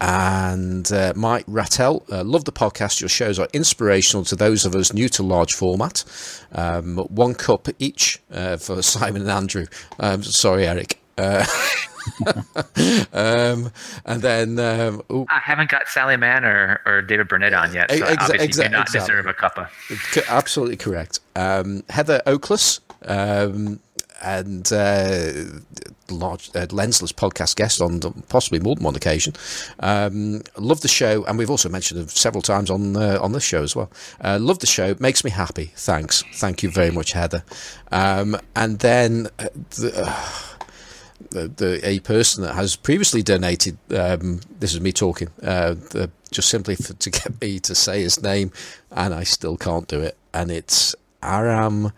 and 0.00 0.90
uh, 0.92 1.12
Mike 1.14 1.46
Rattel, 1.46 2.10
uh, 2.10 2.24
love 2.24 2.44
the 2.44 2.52
podcast. 2.52 3.00
Your 3.00 3.08
shows 3.08 3.38
are 3.38 3.48
inspirational 3.52 4.24
to 4.26 4.36
those 4.36 4.64
of 4.64 4.74
us 4.74 4.92
new 4.92 5.08
to 5.10 5.22
large 5.22 5.54
format. 5.54 6.04
Um, 6.52 6.96
one 6.96 7.34
cup 7.34 7.68
each 7.78 8.20
uh, 8.32 8.56
for 8.56 8.82
Simon 8.82 9.22
and 9.22 9.30
Andrew. 9.30 9.66
Um, 9.98 10.22
sorry, 10.22 10.66
Eric. 10.66 10.98
Uh, 11.18 11.44
um, 13.12 13.70
and 14.06 14.22
then 14.22 14.58
um, 14.58 15.02
I 15.28 15.38
haven't 15.38 15.70
got 15.70 15.86
Sally 15.88 16.16
Mann 16.16 16.44
or, 16.44 16.80
or 16.86 17.02
David 17.02 17.28
Burnett 17.28 17.52
on 17.52 17.74
yet, 17.74 17.90
so 17.90 17.98
exa- 17.98 18.16
obviously 18.18 18.48
exa- 18.48 18.64
do 18.64 18.68
not 18.70 18.80
exactly. 18.88 19.00
deserve 19.00 19.26
a 19.26 19.34
cuppa. 19.34 20.28
Absolutely 20.28 20.76
correct. 20.76 21.20
Um, 21.36 21.82
Heather 21.90 22.22
Oakless, 22.26 22.80
um, 23.04 23.80
and 24.20 24.72
uh, 24.72 25.32
large 26.10 26.50
uh, 26.50 26.66
lensless 26.66 27.12
podcast 27.12 27.56
guest 27.56 27.80
on 27.80 28.00
possibly 28.28 28.60
more 28.60 28.74
than 28.74 28.84
one 28.84 28.96
occasion. 28.96 29.34
Um, 29.80 30.42
love 30.56 30.80
the 30.80 30.88
show, 30.88 31.24
and 31.24 31.38
we've 31.38 31.50
also 31.50 31.68
mentioned 31.68 32.00
it 32.00 32.10
several 32.10 32.42
times 32.42 32.70
on 32.70 32.96
uh, 32.96 33.18
on 33.20 33.32
this 33.32 33.44
show 33.44 33.62
as 33.62 33.74
well. 33.74 33.90
Uh, 34.22 34.38
love 34.40 34.58
the 34.58 34.66
show, 34.66 34.94
makes 34.98 35.24
me 35.24 35.30
happy. 35.30 35.72
Thanks, 35.76 36.22
thank 36.34 36.62
you 36.62 36.70
very 36.70 36.90
much, 36.90 37.12
Heather. 37.12 37.44
Um, 37.90 38.36
and 38.54 38.78
then. 38.78 39.28
Uh, 39.38 39.48
the, 39.70 39.92
uh, 39.96 40.36
the, 41.30 41.48
the, 41.48 41.80
a 41.86 42.00
person 42.00 42.42
that 42.42 42.54
has 42.54 42.74
previously 42.74 43.22
donated. 43.22 43.76
Um, 43.94 44.40
this 44.58 44.74
is 44.74 44.80
me 44.80 44.90
talking. 44.90 45.28
The, 45.38 46.10
just 46.32 46.48
simply 46.48 46.74
for, 46.74 46.94
to 46.94 47.10
get 47.10 47.40
me 47.40 47.60
to 47.60 47.74
say 47.74 48.02
his 48.02 48.20
name, 48.22 48.50
and 48.90 49.14
I 49.14 49.24
still 49.24 49.56
can't 49.56 49.86
do 49.86 50.00
it. 50.00 50.16
And 50.32 50.50
it's 50.50 50.94
Aram. 51.22 51.92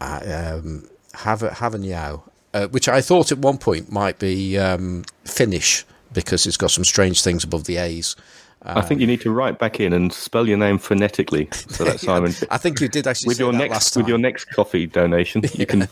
Um, 0.00 0.88
have 1.18 1.42
a, 1.42 1.54
have 1.54 1.74
a 1.74 2.22
uh, 2.54 2.68
which 2.68 2.88
I 2.88 3.00
thought 3.00 3.32
at 3.32 3.38
one 3.38 3.58
point 3.58 3.90
might 3.90 4.18
be 4.18 4.58
um, 4.58 5.04
Finnish 5.24 5.84
because 6.12 6.46
it's 6.46 6.56
got 6.56 6.70
some 6.70 6.84
strange 6.84 7.22
things 7.22 7.44
above 7.44 7.64
the 7.64 7.76
A's. 7.76 8.16
Um, 8.62 8.78
I 8.78 8.80
think 8.80 9.00
you 9.00 9.06
need 9.06 9.20
to 9.20 9.30
write 9.30 9.58
back 9.58 9.78
in 9.78 9.92
and 9.92 10.12
spell 10.12 10.48
your 10.48 10.58
name 10.58 10.78
phonetically 10.78 11.48
so 11.52 11.84
that 11.84 12.00
Simon. 12.08 12.32
I 12.50 12.58
think 12.58 12.80
you 12.80 12.88
did 12.88 13.06
actually 13.06 13.28
with 13.28 13.38
your 13.38 13.52
next 13.52 13.96
with 13.96 14.08
your 14.08 14.18
next 14.18 14.46
coffee 14.46 14.86
donation. 14.86 15.42
You 15.54 15.66
can. 15.72 15.88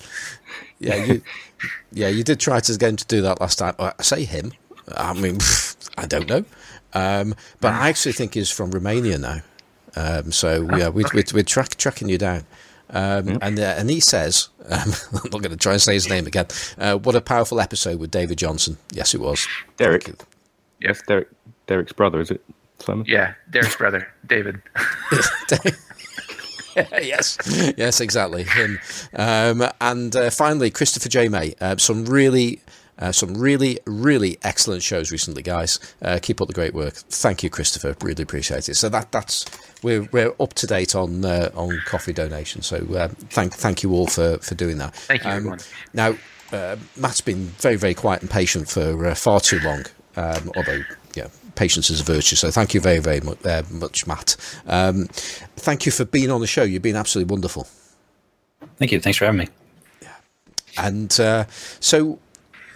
yeah, 0.78 1.04
you, 1.04 1.22
yeah, 1.92 2.08
you 2.08 2.24
did 2.24 2.40
try 2.40 2.58
to 2.60 2.76
get 2.76 2.88
him 2.88 2.96
to 2.96 3.06
do 3.06 3.22
that 3.22 3.40
last 3.40 3.58
time. 3.58 3.74
I 3.78 3.92
say 4.00 4.24
him. 4.24 4.52
I 4.96 5.12
mean, 5.12 5.38
I 5.98 6.06
don't 6.06 6.28
know, 6.28 6.44
um, 6.92 7.34
but 7.60 7.72
I 7.72 7.88
actually 7.88 8.12
think 8.12 8.34
he's 8.34 8.50
from 8.50 8.70
Romania 8.70 9.18
now. 9.18 9.40
Um, 9.94 10.32
so 10.32 10.68
yeah, 10.76 10.88
we, 10.88 11.04
we, 11.14 11.22
we're 11.32 11.42
track, 11.42 11.76
tracking 11.76 12.08
you 12.08 12.18
down. 12.18 12.46
Um, 12.90 13.28
yep. 13.28 13.38
and 13.42 13.58
uh, 13.58 13.74
and 13.78 13.90
he 13.90 14.00
says, 14.00 14.48
um, 14.68 14.92
I'm 15.12 15.30
not 15.30 15.42
going 15.42 15.50
to 15.50 15.56
try 15.56 15.72
and 15.72 15.82
say 15.82 15.94
his 15.94 16.08
name 16.08 16.26
again. 16.26 16.46
Uh, 16.78 16.96
what 16.96 17.14
a 17.14 17.20
powerful 17.20 17.60
episode 17.60 17.98
with 17.98 18.10
David 18.10 18.38
Johnson. 18.38 18.78
Yes, 18.92 19.14
it 19.14 19.20
was. 19.20 19.46
Derek. 19.76 20.10
Yes, 20.80 21.02
Derek. 21.06 21.28
Derek's 21.66 21.92
brother, 21.92 22.20
is 22.20 22.30
it? 22.30 22.42
Simon? 22.78 23.04
Yeah, 23.08 23.34
Derek's 23.50 23.76
brother, 23.76 24.06
David. 24.26 24.62
yes, 26.76 27.38
yes, 27.76 28.00
exactly 28.00 28.44
him. 28.44 28.78
Um, 29.14 29.66
and 29.80 30.14
uh, 30.14 30.30
finally, 30.30 30.70
Christopher 30.70 31.08
J. 31.08 31.28
May. 31.28 31.54
Uh, 31.60 31.76
some 31.78 32.04
really 32.04 32.60
uh, 32.98 33.12
some 33.12 33.34
really, 33.34 33.78
really 33.84 34.38
excellent 34.42 34.82
shows 34.82 35.12
recently, 35.12 35.42
guys. 35.42 35.78
Uh, 36.00 36.18
keep 36.20 36.40
up 36.40 36.48
the 36.48 36.54
great 36.54 36.74
work. 36.74 36.94
Thank 36.94 37.42
you, 37.42 37.50
Christopher. 37.50 37.94
Really 38.02 38.22
appreciate 38.22 38.68
it. 38.68 38.76
So 38.76 38.88
that 38.88 39.12
that's 39.12 39.44
we're 39.82 40.08
we're 40.12 40.32
up 40.40 40.54
to 40.54 40.66
date 40.66 40.94
on 40.94 41.24
uh, 41.24 41.50
on 41.54 41.78
coffee 41.84 42.14
donation. 42.14 42.62
So 42.62 42.76
uh, 42.94 43.08
thank 43.08 43.52
thank 43.52 43.82
you 43.82 43.92
all 43.92 44.06
for 44.06 44.38
for 44.38 44.54
doing 44.54 44.78
that. 44.78 44.94
Thank 44.94 45.24
you, 45.24 45.30
um, 45.30 45.36
everyone. 45.36 45.58
Now, 45.92 46.14
uh, 46.52 46.76
Matt's 46.96 47.20
been 47.20 47.46
very 47.58 47.76
very 47.76 47.94
quiet 47.94 48.22
and 48.22 48.30
patient 48.30 48.68
for 48.68 49.06
uh, 49.06 49.14
far 49.14 49.40
too 49.40 49.60
long. 49.60 49.84
Um, 50.16 50.50
although, 50.56 50.82
yeah, 51.14 51.28
patience 51.54 51.90
is 51.90 52.00
a 52.00 52.04
virtue. 52.04 52.36
So 52.36 52.50
thank 52.50 52.72
you 52.72 52.80
very 52.80 53.00
very 53.00 53.20
much, 53.20 53.44
much 53.70 54.06
Matt. 54.06 54.36
Um, 54.66 55.08
thank 55.56 55.84
you 55.84 55.92
for 55.92 56.06
being 56.06 56.30
on 56.30 56.40
the 56.40 56.46
show. 56.46 56.62
You've 56.62 56.80
been 56.80 56.96
absolutely 56.96 57.30
wonderful. 57.30 57.68
Thank 58.78 58.92
you. 58.92 59.00
Thanks 59.00 59.18
for 59.18 59.26
having 59.26 59.40
me. 59.40 59.48
Yeah. 60.00 60.08
And 60.78 61.12
so 61.12 62.18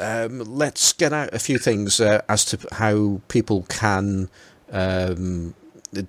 um, 0.00 0.40
let's 0.40 0.92
get 0.92 1.12
out 1.12 1.32
a 1.34 1.38
few 1.38 1.58
things 1.58 2.00
uh, 2.00 2.22
as 2.28 2.44
to 2.46 2.58
how 2.72 3.20
people 3.28 3.64
can 3.68 4.28
um, 4.72 5.54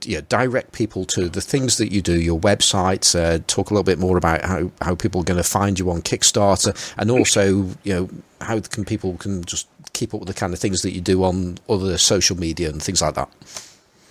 yeah, 0.03 0.21
direct 0.29 0.73
people 0.73 1.05
to 1.05 1.27
the 1.27 1.41
things 1.41 1.77
that 1.77 1.91
you 1.91 2.01
do, 2.01 2.19
your 2.19 2.39
website, 2.39 3.15
uh, 3.15 3.39
talk 3.47 3.71
a 3.71 3.73
little 3.73 3.83
bit 3.83 3.97
more 3.97 4.17
about 4.17 4.45
how, 4.45 4.71
how 4.81 4.95
people 4.95 5.21
are 5.21 5.25
going 5.25 5.41
to 5.41 5.47
find 5.47 5.79
you 5.79 5.89
on 5.89 6.01
Kickstarter, 6.01 6.93
and 6.97 7.09
also, 7.09 7.67
you 7.83 7.93
know, 7.93 8.09
how 8.41 8.59
can 8.59 8.85
people 8.85 9.15
can 9.15 9.43
just 9.43 9.67
keep 9.93 10.13
up 10.13 10.19
with 10.19 10.27
the 10.27 10.33
kind 10.33 10.53
of 10.53 10.59
things 10.59 10.83
that 10.83 10.91
you 10.91 11.01
do 11.01 11.23
on 11.23 11.57
other 11.67 11.97
social 11.97 12.37
media 12.37 12.69
and 12.69 12.81
things 12.81 13.01
like 13.01 13.15
that. 13.15 13.29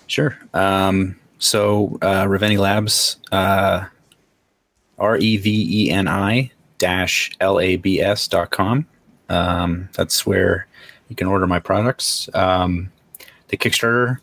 Sure. 0.06 0.36
Um, 0.52 1.18
so, 1.38 1.98
uh, 2.02 2.24
Reveni 2.24 2.58
Labs, 2.58 3.16
uh, 3.30 3.86
R 4.98 5.16
E 5.18 5.36
V 5.36 5.86
E 5.86 5.90
N 5.90 6.08
I 6.08 6.50
dash 6.78 7.30
L 7.40 7.60
A 7.60 7.76
B 7.76 8.00
S 8.00 8.26
dot 8.26 8.50
com. 8.50 8.86
Um, 9.30 9.88
that's 9.94 10.26
where 10.26 10.66
you 11.08 11.16
can 11.16 11.26
order 11.26 11.46
my 11.46 11.60
products. 11.60 12.28
Um, 12.34 12.92
the 13.48 13.56
Kickstarter 13.56 14.18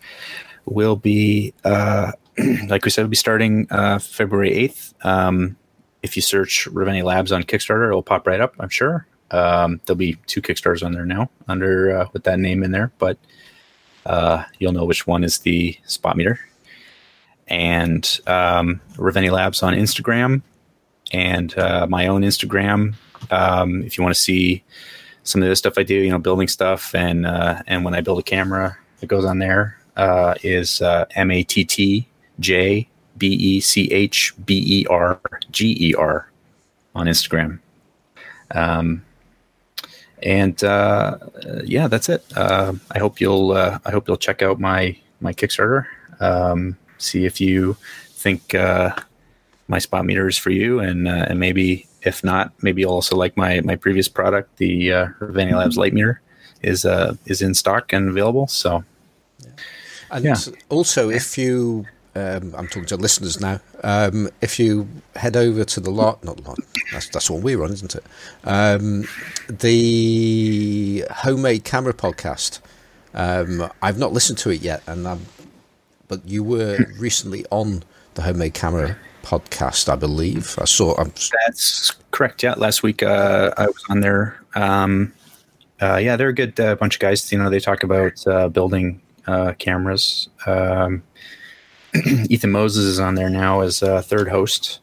will 0.66 0.96
be, 0.96 1.54
uh, 1.64 2.12
like 2.68 2.86
we 2.86 2.92
said, 2.92 3.04
will 3.04 3.10
be 3.10 3.16
starting 3.16 3.68
uh, 3.72 4.00
February 4.00 4.52
8th. 4.52 4.94
Um, 5.06 5.58
if 6.04 6.16
you 6.16 6.22
search 6.22 6.68
Reveni 6.72 7.04
Labs 7.04 7.32
on 7.32 7.44
Kickstarter, 7.44 7.88
it'll 7.88 8.04
pop 8.04 8.28
right 8.28 8.40
up, 8.40 8.54
I'm 8.60 8.70
sure. 8.70 9.08
Um, 9.32 9.82
there'll 9.86 9.98
be 9.98 10.16
two 10.28 10.42
Kickstarters 10.42 10.86
on 10.86 10.94
there 10.94 11.06
now 11.06 11.30
under 11.48 12.00
uh, 12.00 12.08
with 12.14 12.24
that 12.24 12.40
name 12.40 12.64
in 12.64 12.72
there, 12.72 12.92
but 13.00 13.18
uh, 14.06 14.44
you'll 14.60 14.72
know 14.72 14.86
which 14.86 15.06
one 15.06 15.24
is 15.24 15.40
the 15.40 15.78
spot 15.86 16.16
meter. 16.16 16.40
And 17.48 18.20
um, 18.28 18.82
Labs 18.98 19.64
on 19.64 19.74
Instagram 19.74 20.42
and 21.12 21.58
uh, 21.58 21.88
my 21.90 22.08
own 22.08 22.22
Instagram. 22.22 22.96
Um, 23.32 23.84
if 23.84 23.98
you 23.98 24.04
want 24.04 24.16
to 24.16 24.22
see 24.22 24.64
some 25.28 25.44
of 25.44 25.50
the 25.50 25.56
stuff 25.56 25.78
I 25.78 25.84
do, 25.84 25.96
you 25.96 26.10
know, 26.10 26.20
building 26.20 26.48
stuff, 26.48 26.96
and 26.96 27.26
uh, 27.26 27.62
and 27.68 27.84
when 27.84 27.94
I 27.94 28.02
build 28.02 28.20
a 28.20 28.24
camera 28.24 28.78
that 29.00 29.08
goes 29.08 29.26
on 29.26 29.40
there 29.40 29.78
uh, 29.98 30.36
is 30.42 30.82
uh, 30.82 31.06
M 31.16 31.32
A 31.32 31.44
T 31.44 31.66
T 31.66 32.08
J 32.40 32.88
B 33.18 33.28
E 33.28 33.60
C 33.60 33.92
H 33.92 34.34
B 34.46 34.64
E 34.66 34.86
R 34.90 35.20
G 35.52 35.76
E 35.80 35.94
R 35.96 36.32
on 36.96 37.08
Instagram. 37.08 37.60
Um, 38.52 39.04
and 40.24 40.64
uh, 40.64 41.18
yeah, 41.64 41.88
that's 41.88 42.10
it. 42.10 42.26
Uh, 42.36 42.74
I 42.92 43.00
hope 43.00 43.20
you'll 43.20 43.52
uh, 43.52 43.80
I 43.86 43.92
hope 43.92 44.08
you'll 44.08 44.18
check 44.18 44.42
out 44.42 44.60
my 44.60 44.98
my 45.20 45.34
Kickstarter. 45.34 45.86
Um, 46.20 46.78
see 46.98 47.26
if 47.26 47.42
you 47.42 47.76
think 48.12 48.56
uh, 48.56 48.96
my 49.68 49.80
spot 49.80 50.06
meter 50.06 50.28
is 50.28 50.38
for 50.38 50.52
you, 50.52 50.80
and 50.80 51.08
uh, 51.08 51.26
and 51.30 51.40
maybe 51.40 51.86
if 52.08 52.24
not, 52.24 52.52
maybe 52.62 52.82
you'll 52.82 52.94
also 52.94 53.16
like 53.16 53.36
my 53.38 53.62
my 53.62 53.76
previous 53.76 54.08
product, 54.08 54.58
the 54.58 54.94
uh, 54.94 55.08
Reveni 55.20 55.54
Labs 55.54 55.78
Light 55.78 55.94
Meter, 55.94 56.22
is 56.62 56.86
uh, 56.86 57.16
is 57.26 57.42
in 57.42 57.54
stock 57.54 57.94
and 57.94 58.10
available. 58.10 58.48
So, 58.48 58.84
yeah. 59.44 59.50
and 60.12 60.26
yeah. 60.26 60.36
also 60.70 61.10
if 61.10 61.38
you, 61.38 61.86
um, 62.16 62.56
I'm 62.58 62.68
talking 62.68 62.86
to 62.86 62.98
listeners 62.98 63.40
now. 63.40 63.60
Um, 63.84 64.30
if 64.42 64.58
you 64.60 64.88
head 65.16 65.36
over 65.36 65.66
to 65.66 65.80
the 65.80 65.92
lot, 65.92 66.24
not 66.24 66.44
lot, 66.46 66.60
that's 66.92 67.10
that's 67.10 67.30
what 67.30 67.44
we 67.44 67.56
run, 67.56 67.72
isn't 67.74 67.96
it? 67.96 68.04
Um, 68.44 69.06
the 69.50 71.06
homemade 71.12 71.64
camera 71.64 71.94
podcast. 71.94 72.62
Um, 73.14 73.70
I've 73.82 73.98
not 73.98 74.14
listened 74.14 74.38
to 74.40 74.52
it 74.52 74.62
yet, 74.62 74.82
and 74.88 75.08
I'm, 75.08 75.26
but 76.08 76.26
you 76.26 76.44
were 76.44 76.78
recently 77.00 77.46
on 77.52 77.84
the 78.14 78.22
homemade 78.22 78.54
camera 78.54 78.98
podcast, 79.28 79.90
I 79.90 79.96
believe. 79.96 80.56
I 80.58 80.66
saw. 80.66 80.96
I'm... 80.98 81.12
That's 81.46 81.92
correct. 82.12 82.44
Yeah, 82.44 82.54
last 82.54 82.82
week 82.82 83.04
uh, 83.04 83.52
I 83.58 83.66
was 83.66 83.84
on 83.90 84.00
there. 84.00 84.42
Um, 84.56 85.14
uh, 85.82 85.98
yeah, 85.98 86.16
they're 86.16 86.30
a 86.30 86.34
good 86.34 86.58
uh, 86.60 86.76
bunch 86.76 86.96
of 86.96 87.00
guys. 87.02 87.30
You 87.32 87.38
know, 87.38 87.50
they 87.50 87.60
talk 87.60 87.84
about 87.84 88.26
uh, 88.26 88.48
building 88.48 89.02
uh, 89.28 89.54
cameras. 89.60 90.30
Um, 90.46 91.04
Ethan 92.30 92.52
Moses 92.52 92.86
is 92.86 93.00
on 93.02 93.16
there 93.16 93.30
now 93.30 93.60
as 93.60 93.82
a 93.82 94.02
third 94.02 94.30
host, 94.30 94.80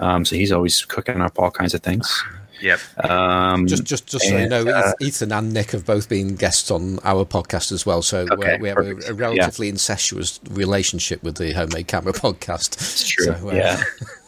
um, 0.00 0.24
so 0.24 0.36
he's 0.36 0.52
always 0.52 0.84
cooking 0.84 1.22
up 1.22 1.38
all 1.38 1.50
kinds 1.50 1.72
of 1.72 1.82
things. 1.82 2.22
Yep. 2.60 2.80
Um, 3.08 3.66
Just, 3.66 3.84
just, 3.84 4.06
just 4.08 4.26
so 4.28 4.36
you 4.36 4.48
know, 4.48 4.66
uh, 4.66 4.92
Ethan 5.00 5.32
and 5.32 5.52
Nick 5.52 5.70
have 5.72 5.86
both 5.86 6.08
been 6.08 6.34
guests 6.34 6.70
on 6.70 6.98
our 7.04 7.24
podcast 7.24 7.72
as 7.72 7.86
well. 7.86 8.02
So 8.02 8.26
Okay, 8.30 8.58
we 8.60 8.68
have 8.68 8.78
a, 8.78 8.96
a 9.08 9.14
relatively 9.14 9.68
incestuous 9.68 10.40
relationship 10.50 11.22
with 11.22 11.36
the 11.36 11.52
Homemade 11.52 11.86
Camera 11.86 12.12
podcast. 12.24 12.74
it's 12.74 13.08
true. 13.08 13.26
So, 13.26 13.50
uh, 13.50 13.54
yeah. 13.54 13.82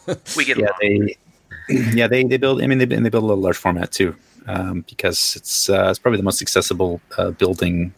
We 0.35 0.45
get 0.45 0.57
yeah, 0.57 0.69
they 0.81 1.15
yeah 1.93 2.07
they, 2.07 2.23
they 2.23 2.37
build. 2.37 2.61
I 2.61 2.67
mean, 2.67 2.79
they, 2.79 2.85
they 2.85 3.09
build 3.09 3.23
a 3.23 3.27
little 3.27 3.43
large 3.43 3.55
format 3.57 3.91
too, 3.91 4.15
um, 4.47 4.83
because 4.89 5.35
it's 5.35 5.69
uh, 5.69 5.87
it's 5.89 5.99
probably 5.99 6.17
the 6.17 6.23
most 6.23 6.41
accessible 6.41 6.99
uh, 7.17 7.31
building 7.31 7.93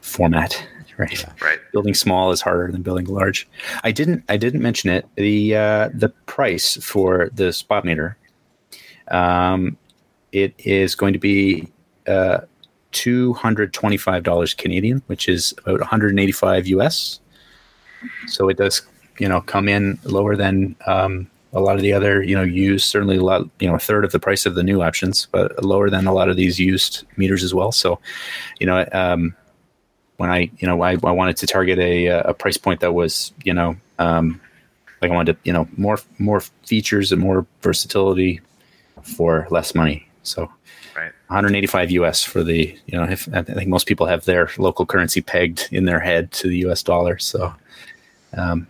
format. 0.00 0.60
Right. 0.98 1.24
Right. 1.40 1.60
Building 1.70 1.94
small 1.94 2.32
is 2.32 2.40
harder 2.40 2.72
than 2.72 2.82
building 2.82 3.04
large. 3.06 3.46
I 3.84 3.92
didn't 3.92 4.24
I 4.28 4.36
didn't 4.36 4.62
mention 4.62 4.90
it. 4.90 5.06
The 5.14 5.54
uh, 5.54 5.90
the 5.94 6.08
price 6.26 6.76
for 6.84 7.30
the 7.32 7.52
spot 7.52 7.84
meter, 7.84 8.16
um, 9.10 9.76
it 10.32 10.54
is 10.58 10.94
going 10.94 11.12
to 11.12 11.18
be 11.18 11.68
uh, 12.06 12.40
two 12.92 13.32
hundred 13.34 13.72
twenty 13.72 13.96
five 13.96 14.22
dollars 14.22 14.54
Canadian, 14.54 15.02
which 15.06 15.28
is 15.28 15.54
about 15.58 15.80
one 15.80 15.88
hundred 15.88 16.10
and 16.10 16.20
eighty 16.20 16.32
five 16.32 16.66
US. 16.68 17.20
So 18.26 18.48
it 18.48 18.56
does 18.56 18.82
you 19.18 19.28
know 19.28 19.40
come 19.40 19.68
in 19.68 19.98
lower 20.04 20.36
than 20.36 20.76
um, 20.86 21.28
a 21.52 21.60
lot 21.60 21.76
of 21.76 21.82
the 21.82 21.92
other 21.92 22.22
you 22.22 22.34
know 22.34 22.42
used 22.42 22.86
certainly 22.86 23.16
a 23.16 23.22
lot 23.22 23.48
you 23.58 23.68
know 23.68 23.74
a 23.74 23.78
third 23.78 24.04
of 24.04 24.12
the 24.12 24.18
price 24.18 24.46
of 24.46 24.54
the 24.54 24.62
new 24.62 24.82
options 24.82 25.26
but 25.32 25.62
lower 25.64 25.90
than 25.90 26.06
a 26.06 26.12
lot 26.12 26.28
of 26.28 26.36
these 26.36 26.58
used 26.58 27.04
meters 27.16 27.42
as 27.42 27.54
well 27.54 27.72
so 27.72 27.98
you 28.60 28.66
know 28.66 28.86
um, 28.92 29.34
when 30.18 30.30
i 30.30 30.50
you 30.58 30.68
know 30.68 30.82
I, 30.82 30.92
I 30.92 31.10
wanted 31.10 31.36
to 31.38 31.46
target 31.46 31.78
a, 31.78 32.06
a 32.06 32.34
price 32.34 32.56
point 32.56 32.80
that 32.80 32.92
was 32.92 33.32
you 33.44 33.54
know 33.54 33.76
um, 33.98 34.40
like 35.00 35.10
i 35.10 35.14
wanted 35.14 35.34
to 35.34 35.38
you 35.44 35.52
know 35.52 35.68
more 35.76 35.98
more 36.18 36.40
features 36.66 37.12
and 37.12 37.20
more 37.20 37.46
versatility 37.62 38.40
for 39.08 39.46
less 39.50 39.74
money 39.74 40.06
so 40.22 40.50
Right. 40.96 41.12
185 41.28 41.90
us 41.90 42.24
for 42.24 42.42
the 42.42 42.76
you 42.86 42.98
know 42.98 43.04
if, 43.04 43.28
i 43.32 43.42
think 43.42 43.68
most 43.68 43.86
people 43.86 44.06
have 44.06 44.24
their 44.24 44.50
local 44.58 44.84
currency 44.84 45.20
pegged 45.20 45.68
in 45.70 45.84
their 45.84 46.00
head 46.00 46.32
to 46.32 46.48
the 46.48 46.58
us 46.64 46.82
dollar 46.82 47.18
so 47.18 47.54
um, 48.36 48.66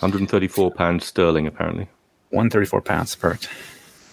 134 0.00 0.70
pounds 0.72 1.04
sterling, 1.06 1.46
apparently. 1.46 1.88
134 2.30 2.80
pounds 2.82 3.14
perfect 3.16 3.48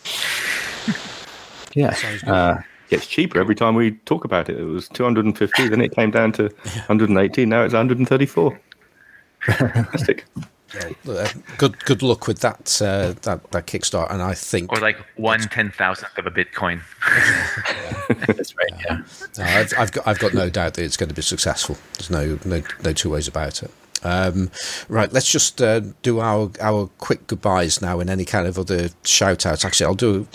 yeah 1.75 1.93
Sounds 1.93 2.21
good. 2.21 2.29
uh, 2.29 2.57
Gets 2.89 3.07
cheaper 3.07 3.39
every 3.39 3.55
time 3.55 3.73
we 3.75 3.91
talk 4.05 4.23
about 4.23 4.49
it. 4.49 4.59
It 4.59 4.65
was 4.65 4.87
250, 4.89 5.67
then 5.69 5.81
it 5.81 5.95
came 5.95 6.11
down 6.11 6.31
to 6.33 6.43
180, 6.87 7.45
now 7.45 7.63
it's 7.63 7.73
134. 7.73 8.59
Fantastic. 9.41 10.25
Uh, 11.07 11.27
good, 11.57 11.83
good 11.85 12.01
luck 12.01 12.27
with 12.27 12.39
that, 12.39 12.81
uh, 12.81 13.13
that 13.21 13.51
that 13.51 13.67
Kickstart, 13.67 14.11
and 14.11 14.21
I 14.21 14.33
think 14.33 14.71
Or 14.71 14.79
like 14.79 14.97
one 15.15 15.39
ten 15.41 15.71
thousandth 15.71 16.17
of 16.17 16.25
a 16.25 16.31
Bitcoin. 16.31 16.81
that's 18.27 18.55
right 18.57 18.73
yeah 18.85 19.01
Uh, 19.37 19.43
I've, 19.43 19.73
I've 19.77 19.91
got 19.91 20.07
I've 20.07 20.19
got 20.19 20.33
no 20.33 20.49
doubt 20.49 20.75
that 20.75 20.83
it's 20.83 20.97
going 20.97 21.09
to 21.09 21.15
be 21.15 21.21
successful. 21.21 21.77
There's 21.93 22.09
no 22.09 22.39
no 22.45 22.61
no 22.83 22.93
two 22.93 23.09
ways 23.09 23.27
about 23.27 23.63
it. 23.63 23.71
Um, 24.03 24.51
right, 24.89 25.11
let's 25.11 25.31
just 25.31 25.61
uh, 25.61 25.81
do 26.01 26.19
our 26.19 26.51
our 26.61 26.87
quick 26.99 27.25
goodbyes 27.27 27.81
now, 27.81 27.99
and 27.99 28.09
any 28.09 28.25
kind 28.25 28.47
of 28.47 28.59
other 28.59 28.89
shout 29.03 29.45
outs. 29.45 29.65
Actually, 29.65 29.85
I'll 29.87 29.95
do. 29.95 30.27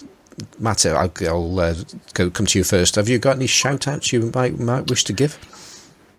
Matt, 0.58 0.86
I'll, 0.86 1.12
I'll 1.26 1.60
uh, 1.60 1.74
go 2.14 2.30
come 2.30 2.46
to 2.46 2.58
you 2.58 2.64
first. 2.64 2.94
Have 2.94 3.08
you 3.08 3.18
got 3.18 3.36
any 3.36 3.46
shout 3.46 3.86
outs 3.86 4.12
you 4.12 4.30
might 4.34 4.58
might 4.58 4.88
wish 4.88 5.04
to 5.04 5.12
give? 5.12 5.38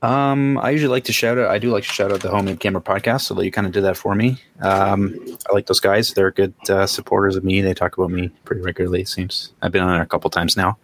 Um, 0.01 0.57
I 0.59 0.69
usually 0.69 0.89
like 0.91 1.03
to 1.05 1.13
shout 1.13 1.37
out. 1.37 1.51
I 1.51 1.59
do 1.59 1.71
like 1.71 1.83
to 1.83 1.89
shout 1.89 2.11
out 2.11 2.21
the 2.21 2.29
Homemade 2.29 2.59
Camera 2.61 2.81
podcast. 2.81 3.21
So 3.21 3.41
you 3.41 3.51
kind 3.51 3.67
of 3.67 3.73
did 3.73 3.83
that 3.83 3.97
for 3.97 4.15
me. 4.15 4.37
Um, 4.61 5.13
I 5.49 5.53
like 5.53 5.65
those 5.65 5.81
guys. 5.81 6.13
They're 6.13 6.31
good 6.31 6.53
uh, 6.69 6.87
supporters 6.87 7.35
of 7.35 7.43
me. 7.43 7.59
They 7.61 7.73
talk 7.73 7.97
about 7.97 8.09
me 8.11 8.29
pretty 8.45 8.61
regularly. 8.61 9.01
It 9.01 9.09
seems 9.09 9.51
I've 9.61 9.71
been 9.73 9.83
on 9.83 9.91
there 9.91 10.01
a 10.01 10.05
couple 10.05 10.29
times 10.29 10.55
now. 10.55 10.77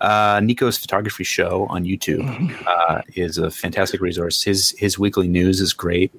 Uh, 0.00 0.40
Nico's 0.42 0.78
photography 0.78 1.24
show 1.24 1.66
on 1.68 1.84
YouTube 1.84 2.24
uh, 2.66 3.02
is 3.14 3.36
a 3.36 3.50
fantastic 3.50 4.00
resource. 4.00 4.42
His 4.42 4.70
his 4.78 4.98
weekly 4.98 5.28
news 5.28 5.60
is 5.60 5.72
great. 5.74 6.12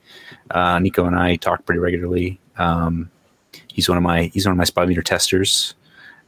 Uh, 0.52 0.78
Nico 0.80 1.06
and 1.06 1.16
I 1.16 1.38
talk 1.38 1.66
pretty 1.66 1.80
regularly. 1.80 2.40
Um, 2.58 3.10
he's 3.68 3.90
one 3.90 3.98
of 3.98 4.04
my 4.04 4.26
he's 4.34 4.46
one 4.46 4.52
of 4.52 4.58
my 4.58 4.64
spot 4.66 4.88
meter 4.88 5.02
testers. 5.02 5.74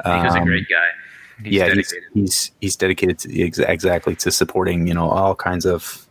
Nico's 0.03 0.33
a 0.35 0.39
Um, 0.39 0.45
great 0.45 0.67
guy. 0.67 0.87
He's 1.43 1.53
yeah, 1.53 1.65
he's, 1.65 1.73
dedicated. 1.75 2.03
he's 2.13 2.51
he's 2.61 2.75
dedicated 2.77 3.19
to 3.19 3.27
exa- 3.29 3.69
exactly 3.69 4.15
to 4.15 4.31
supporting 4.31 4.87
you 4.87 4.93
know 4.93 5.09
all 5.09 5.35
kinds 5.35 5.65
of 5.65 6.04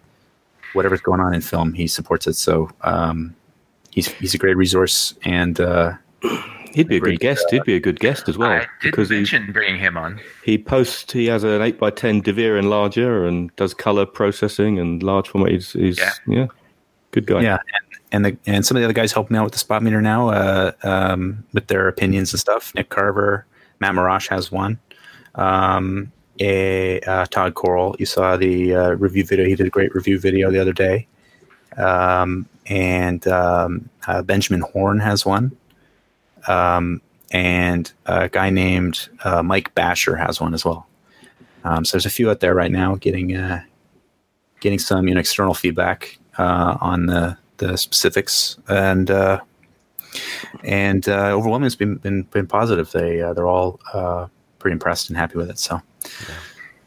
whatever's 0.74 1.00
going 1.00 1.20
on 1.20 1.34
in 1.34 1.40
film. 1.40 1.72
He 1.72 1.86
supports 1.86 2.26
it, 2.26 2.34
so 2.34 2.70
um, 2.82 3.34
he's 3.90 4.08
he's 4.08 4.34
a 4.34 4.38
great 4.38 4.56
resource. 4.56 5.14
And 5.24 5.60
uh, 5.60 5.94
He'd 6.74 6.88
be 6.88 6.96
a 6.96 7.00
Great, 7.00 7.20
good 7.20 7.20
guest. 7.20 7.46
He'd 7.50 7.62
be 7.62 7.76
a 7.76 7.80
good 7.80 8.00
guest 8.00 8.28
as 8.28 8.36
well. 8.36 8.50
I 8.50 8.58
did 8.58 8.90
because 8.90 9.08
he, 9.08 9.16
mention 9.16 9.52
bringing 9.52 9.78
him 9.78 9.96
on. 9.96 10.20
he 10.44 10.58
posts, 10.58 11.12
he 11.12 11.26
has 11.26 11.44
an 11.44 11.60
8x10 11.60 12.24
DeVere 12.24 12.60
enlarger 12.60 13.28
and 13.28 13.54
does 13.54 13.74
color 13.74 14.04
processing 14.04 14.80
and 14.80 15.00
large 15.00 15.28
format. 15.28 15.52
He's, 15.52 15.72
he's 15.72 15.98
Yeah. 15.98 16.12
yeah. 16.26 16.46
good 17.12 17.26
guy. 17.26 17.42
yeah, 17.42 17.58
and, 17.72 18.00
and 18.10 18.24
the 18.24 18.50
and 18.50 18.66
some 18.66 18.76
of 18.76 18.80
the 18.80 18.84
other 18.86 18.92
guys 18.92 19.12
helping 19.12 19.36
out 19.36 19.44
with 19.44 19.52
the 19.52 19.58
spot 19.60 19.84
meter 19.84 20.02
now 20.02 20.30
uh, 20.30 20.72
um, 20.82 21.44
with 21.52 21.68
their 21.68 21.86
opinions 21.86 22.32
and 22.32 22.40
stuff. 22.40 22.74
Nick 22.74 22.88
Carver, 22.88 23.46
Matt 23.78 23.94
Marrash 23.94 24.26
has 24.26 24.50
one. 24.50 24.80
Um, 25.36 26.10
a 26.40 27.00
uh, 27.00 27.26
Todd 27.26 27.54
Coral, 27.54 27.96
you 27.98 28.06
saw 28.06 28.36
the 28.36 28.74
uh, 28.74 28.90
review 28.90 29.24
video. 29.24 29.46
He 29.46 29.54
did 29.54 29.66
a 29.66 29.70
great 29.70 29.94
review 29.94 30.18
video 30.18 30.50
the 30.50 30.58
other 30.58 30.72
day. 30.72 31.06
Um, 31.76 32.48
and 32.66 33.26
um, 33.28 33.88
uh, 34.06 34.22
Benjamin 34.22 34.60
Horn 34.60 35.00
has 35.00 35.24
one. 35.24 35.56
Um, 36.48 37.00
and 37.30 37.90
a 38.06 38.28
guy 38.28 38.50
named 38.50 39.08
uh, 39.24 39.42
Mike 39.42 39.74
Basher 39.74 40.16
has 40.16 40.40
one 40.40 40.54
as 40.54 40.64
well. 40.64 40.86
Um, 41.64 41.84
so 41.84 41.96
there's 41.96 42.06
a 42.06 42.10
few 42.10 42.30
out 42.30 42.40
there 42.40 42.54
right 42.54 42.70
now 42.70 42.96
getting 42.96 43.34
uh, 43.34 43.62
getting 44.60 44.78
some 44.78 45.08
you 45.08 45.14
know, 45.14 45.20
external 45.20 45.54
feedback 45.54 46.18
uh, 46.38 46.76
on 46.80 47.06
the 47.06 47.36
the 47.56 47.78
specifics, 47.78 48.58
and 48.68 49.10
and 50.62 51.08
overwhelmingly 51.08 51.66
it's 51.66 51.76
been 51.76 51.96
been, 51.96 52.22
been 52.24 52.46
positive. 52.46 52.92
They 52.92 53.16
they're 53.34 53.48
all 53.48 53.80
pretty 54.58 54.72
impressed 54.72 55.08
and 55.08 55.16
happy 55.16 55.38
with 55.38 55.50
it. 55.50 55.58
So 55.58 55.80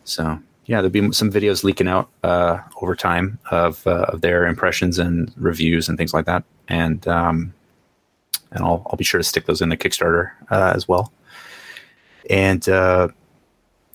so 0.03 0.39
yeah, 0.65 0.77
there'll 0.81 0.89
be 0.89 1.11
some 1.13 1.31
videos 1.31 1.63
leaking 1.63 1.87
out 1.87 2.09
uh, 2.23 2.59
over 2.81 2.95
time 2.95 3.39
of 3.51 3.85
uh, 3.87 4.05
of 4.09 4.21
their 4.21 4.45
impressions 4.45 4.99
and 4.99 5.31
reviews 5.37 5.87
and 5.89 5.97
things 5.97 6.13
like 6.13 6.25
that, 6.25 6.43
and 6.67 7.07
um, 7.07 7.53
and 8.51 8.63
I'll 8.63 8.83
I'll 8.87 8.97
be 8.97 9.03
sure 9.03 9.17
to 9.19 9.23
stick 9.23 9.45
those 9.45 9.61
in 9.61 9.69
the 9.69 9.77
Kickstarter 9.77 10.31
uh, 10.51 10.73
as 10.75 10.87
well. 10.87 11.11
And 12.29 12.67
uh, 12.67 13.07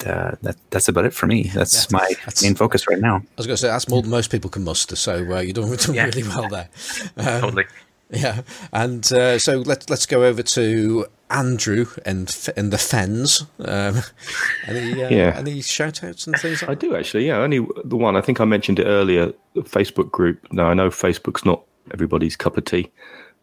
uh, 0.06 0.32
that 0.42 0.56
that's 0.70 0.88
about 0.88 1.04
it 1.04 1.12
for 1.12 1.26
me. 1.26 1.44
That's 1.54 1.84
Yeah, 1.90 1.98
my 1.98 2.08
that's- 2.20 2.42
main 2.42 2.54
focus 2.54 2.88
right 2.88 2.98
now. 3.00 3.16
I 3.16 3.22
was 3.36 3.46
going 3.46 3.56
to 3.56 3.60
say 3.60 3.68
that's 3.68 3.88
more 3.88 4.00
than 4.02 4.10
most 4.10 4.30
people 4.30 4.48
can 4.50 4.64
muster, 4.64 4.96
so 4.96 5.14
uh, 5.36 5.40
you're 5.40 5.52
doing, 5.52 5.74
doing 5.76 5.96
Yeah. 5.96 6.04
really 6.06 6.22
well 6.24 6.48
there. 6.48 6.68
Um, 7.18 7.40
Totally. 7.42 7.64
Yeah, 8.10 8.42
and 8.72 9.10
uh, 9.12 9.38
so 9.38 9.58
let's 9.60 9.88
let's 9.88 10.04
go 10.06 10.24
over 10.24 10.42
to 10.42 11.06
Andrew 11.32 11.86
and 12.04 12.34
and 12.56 12.72
the 12.72 12.78
Fens. 12.78 13.46
Um, 13.58 13.96
any 14.66 15.02
uh, 15.02 15.08
Yeah. 15.08 15.34
any 15.36 15.60
shout 15.62 16.04
outs 16.04 16.26
and 16.26 16.36
things 16.36 16.62
I 16.62 16.66
like 16.66 16.80
that? 16.80 16.86
do 16.88 16.94
actually. 16.96 17.26
Yeah, 17.26 17.38
only 17.38 17.66
the 17.84 17.96
one. 17.96 18.16
I 18.16 18.20
think 18.20 18.40
I 18.40 18.44
mentioned 18.44 18.78
it 18.78 18.84
earlier. 18.86 19.32
The 19.54 19.62
Facebook 19.62 20.10
group. 20.10 20.46
Now 20.52 20.66
I 20.66 20.74
know 20.74 20.90
Facebook's 20.90 21.44
not 21.44 21.62
everybody's 21.92 22.36
cup 22.36 22.56
of 22.56 22.64
tea, 22.64 22.90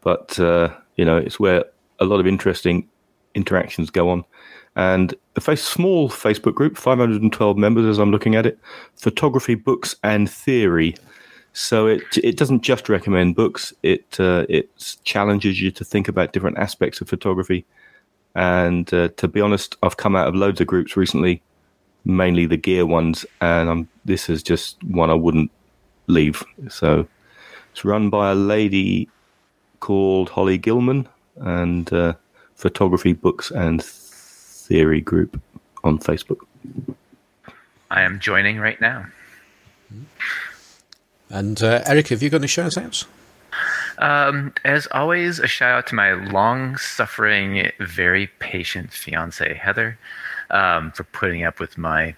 but 0.01 0.39
uh, 0.39 0.69
you 0.95 1.05
know 1.05 1.17
it's 1.17 1.39
where 1.39 1.65
a 1.99 2.05
lot 2.05 2.19
of 2.19 2.27
interesting 2.27 2.87
interactions 3.35 3.89
go 3.89 4.09
on. 4.09 4.23
And 4.75 5.13
a 5.35 5.41
face, 5.41 5.63
small 5.63 6.09
Facebook 6.09 6.53
group, 6.53 6.77
512 6.77 7.57
members 7.57 7.85
as 7.85 7.97
I'm 7.97 8.11
looking 8.11 8.35
at 8.35 8.45
it, 8.45 8.57
photography, 8.95 9.55
books, 9.55 9.95
and 10.03 10.29
theory. 10.29 10.95
So 11.59 11.87
it 11.87 12.17
it 12.23 12.37
doesn't 12.37 12.61
just 12.61 12.87
recommend 12.87 13.35
books. 13.35 13.73
It 13.83 14.17
uh, 14.17 14.45
it 14.47 14.95
challenges 15.03 15.61
you 15.61 15.71
to 15.71 15.83
think 15.83 16.07
about 16.07 16.31
different 16.31 16.57
aspects 16.57 17.01
of 17.01 17.09
photography. 17.09 17.65
And 18.33 18.91
uh, 18.93 19.09
to 19.17 19.27
be 19.27 19.41
honest, 19.41 19.75
I've 19.83 19.97
come 19.97 20.15
out 20.15 20.29
of 20.29 20.35
loads 20.35 20.61
of 20.61 20.67
groups 20.67 20.95
recently 20.95 21.41
mainly 22.05 22.45
the 22.45 22.55
gear 22.55 22.85
ones, 22.85 23.25
and 23.41 23.67
um, 23.69 23.89
this 24.05 24.29
is 24.29 24.41
just 24.41 24.81
one 24.85 25.09
I 25.09 25.15
wouldn't 25.15 25.51
leave. 26.07 26.43
So 26.69 27.05
it's 27.71 27.83
run 27.83 28.09
by 28.09 28.31
a 28.31 28.35
lady 28.35 29.09
called 29.81 30.29
Holly 30.29 30.57
Gilman 30.57 31.09
and 31.41 31.91
uh, 31.91 32.13
Photography 32.55 33.11
Books 33.11 33.51
and 33.51 33.83
Theory 33.83 35.01
Group 35.01 35.41
on 35.83 35.99
Facebook. 35.99 36.39
I 37.91 38.01
am 38.01 38.19
joining 38.19 38.59
right 38.59 38.79
now. 38.79 39.05
And 41.29 41.61
uh, 41.61 41.81
Eric, 41.85 42.07
have 42.09 42.23
you 42.23 42.29
got 42.29 42.37
any 42.37 42.47
shout 42.47 42.77
outs? 42.77 43.05
Um, 43.99 44.53
as 44.63 44.87
always, 44.91 45.39
a 45.39 45.47
shout 45.47 45.77
out 45.77 45.87
to 45.87 45.95
my 45.95 46.13
long 46.13 46.77
suffering, 46.77 47.71
very 47.79 48.27
patient 48.39 48.91
fiance, 48.91 49.53
Heather, 49.53 49.97
um, 50.49 50.91
for 50.91 51.03
putting 51.03 51.43
up 51.43 51.59
with 51.59 51.77
my 51.77 52.15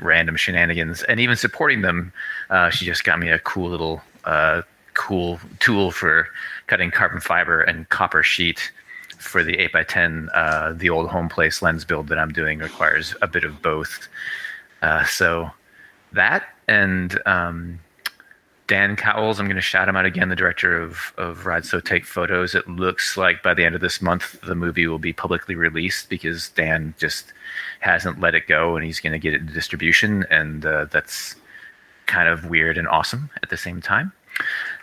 random 0.00 0.36
shenanigans 0.36 1.02
and 1.04 1.18
even 1.20 1.36
supporting 1.36 1.80
them. 1.80 2.12
Uh, 2.50 2.70
she 2.70 2.84
just 2.84 3.04
got 3.04 3.18
me 3.18 3.30
a 3.30 3.38
cool 3.38 3.70
little 3.70 4.02
uh, 4.24 4.62
cool 4.94 5.40
tool 5.60 5.90
for 5.90 6.28
cutting 6.66 6.90
carbon 6.90 7.20
fiber 7.20 7.62
and 7.62 7.88
copper 7.88 8.22
sheet 8.22 8.70
for 9.18 9.44
the 9.44 9.56
8x10, 9.56 10.28
uh, 10.34 10.72
the 10.72 10.90
old 10.90 11.08
home 11.08 11.28
place 11.28 11.62
lens 11.62 11.84
build 11.84 12.08
that 12.08 12.18
I'm 12.18 12.32
doing 12.32 12.58
requires 12.58 13.14
a 13.22 13.28
bit 13.28 13.44
of 13.44 13.62
both. 13.62 14.08
Uh, 14.82 15.04
so 15.04 15.50
that 16.12 16.44
and 16.68 17.20
um, 17.26 17.80
Dan 18.66 18.96
Cowles, 18.96 19.38
I'm 19.38 19.46
going 19.46 19.56
to 19.56 19.60
shout 19.60 19.88
him 19.88 19.96
out 19.96 20.06
again, 20.06 20.28
the 20.28 20.36
director 20.36 20.80
of, 20.80 21.12
of 21.18 21.44
Ride 21.44 21.66
So 21.66 21.80
Take 21.80 22.06
Photos. 22.06 22.54
It 22.54 22.66
looks 22.68 23.16
like 23.16 23.42
by 23.42 23.54
the 23.54 23.64
end 23.64 23.74
of 23.74 23.80
this 23.80 24.00
month, 24.00 24.40
the 24.40 24.54
movie 24.54 24.86
will 24.86 24.98
be 24.98 25.12
publicly 25.12 25.54
released 25.54 26.08
because 26.08 26.48
Dan 26.50 26.94
just 26.98 27.32
hasn't 27.80 28.20
let 28.20 28.34
it 28.34 28.46
go 28.46 28.76
and 28.76 28.84
he's 28.84 29.00
going 29.00 29.12
to 29.12 29.18
get 29.18 29.34
it 29.34 29.42
into 29.42 29.52
distribution. 29.52 30.24
And 30.30 30.64
uh, 30.64 30.86
that's 30.86 31.36
kind 32.06 32.28
of 32.28 32.46
weird 32.46 32.78
and 32.78 32.88
awesome 32.88 33.28
at 33.42 33.50
the 33.50 33.56
same 33.56 33.80
time. 33.80 34.12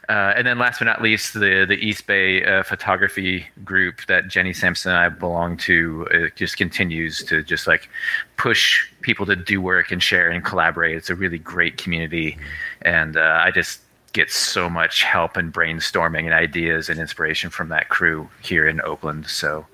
Uh, 0.10 0.34
and 0.36 0.48
then 0.48 0.58
last 0.58 0.80
but 0.80 0.86
not 0.86 1.04
least, 1.04 1.36
the 1.36 1.66
the 1.68 1.76
East 1.76 2.08
Bay 2.08 2.44
uh, 2.44 2.64
photography 2.64 3.46
group 3.64 4.04
that 4.08 4.28
Jenny 4.28 4.54
Sampson 4.54 4.92
and 4.92 4.98
I 4.98 5.08
belong 5.10 5.56
to 5.58 6.08
uh, 6.12 6.18
just 6.36 6.58
continues 6.58 7.24
to 7.26 7.44
just 7.44 7.68
like 7.68 7.88
push 8.36 8.88
people 9.02 9.28
to 9.28 9.36
do 9.36 9.62
work 9.62 9.92
and 9.92 10.02
share 10.02 10.32
and 10.32 10.44
collaborate. 10.44 10.96
It's 10.96 11.12
a 11.12 11.16
really 11.16 11.38
great 11.38 11.78
community, 11.78 12.40
and 12.82 13.18
uh, 13.18 13.42
I 13.44 13.52
just 13.52 13.82
get 14.14 14.32
so 14.32 14.68
much 14.68 15.04
help 15.04 15.38
and 15.38 15.54
brainstorming 15.54 16.26
and 16.26 16.34
ideas 16.34 16.90
and 16.90 17.00
inspiration 17.00 17.52
from 17.52 17.70
that 17.70 17.90
crew 17.90 18.28
here 18.42 18.68
in 18.68 18.82
Oakland. 18.82 19.28
So, 19.28 19.68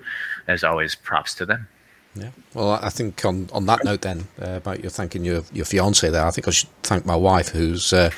as 0.48 0.62
always, 0.62 0.94
props 0.94 1.34
to 1.36 1.46
them. 1.46 1.66
Yeah. 2.14 2.30
Well, 2.52 2.72
I 2.72 2.90
think 2.90 3.24
on, 3.24 3.48
on 3.52 3.64
that 3.66 3.84
note, 3.84 4.02
then 4.02 4.28
uh, 4.40 4.56
about 4.56 4.84
you 4.84 4.90
thanking 4.90 5.24
your 5.24 5.44
your 5.54 5.64
fiance 5.64 6.10
there, 6.10 6.26
I 6.26 6.30
think 6.30 6.46
I 6.46 6.50
should 6.50 6.68
thank 6.82 7.06
my 7.06 7.16
wife, 7.16 7.48
who's 7.48 7.94
uh, 7.94 8.10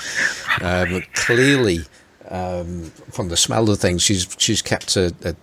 um, 0.61 1.03
clearly 1.15 1.83
um, 2.31 2.85
from 3.11 3.29
the 3.29 3.37
smell 3.37 3.69
of 3.71 3.79
things, 3.79 4.03
she's 4.03 4.35
she's 4.39 4.63
kept 4.63 4.97
a, 4.97 5.15
a 5.25 5.35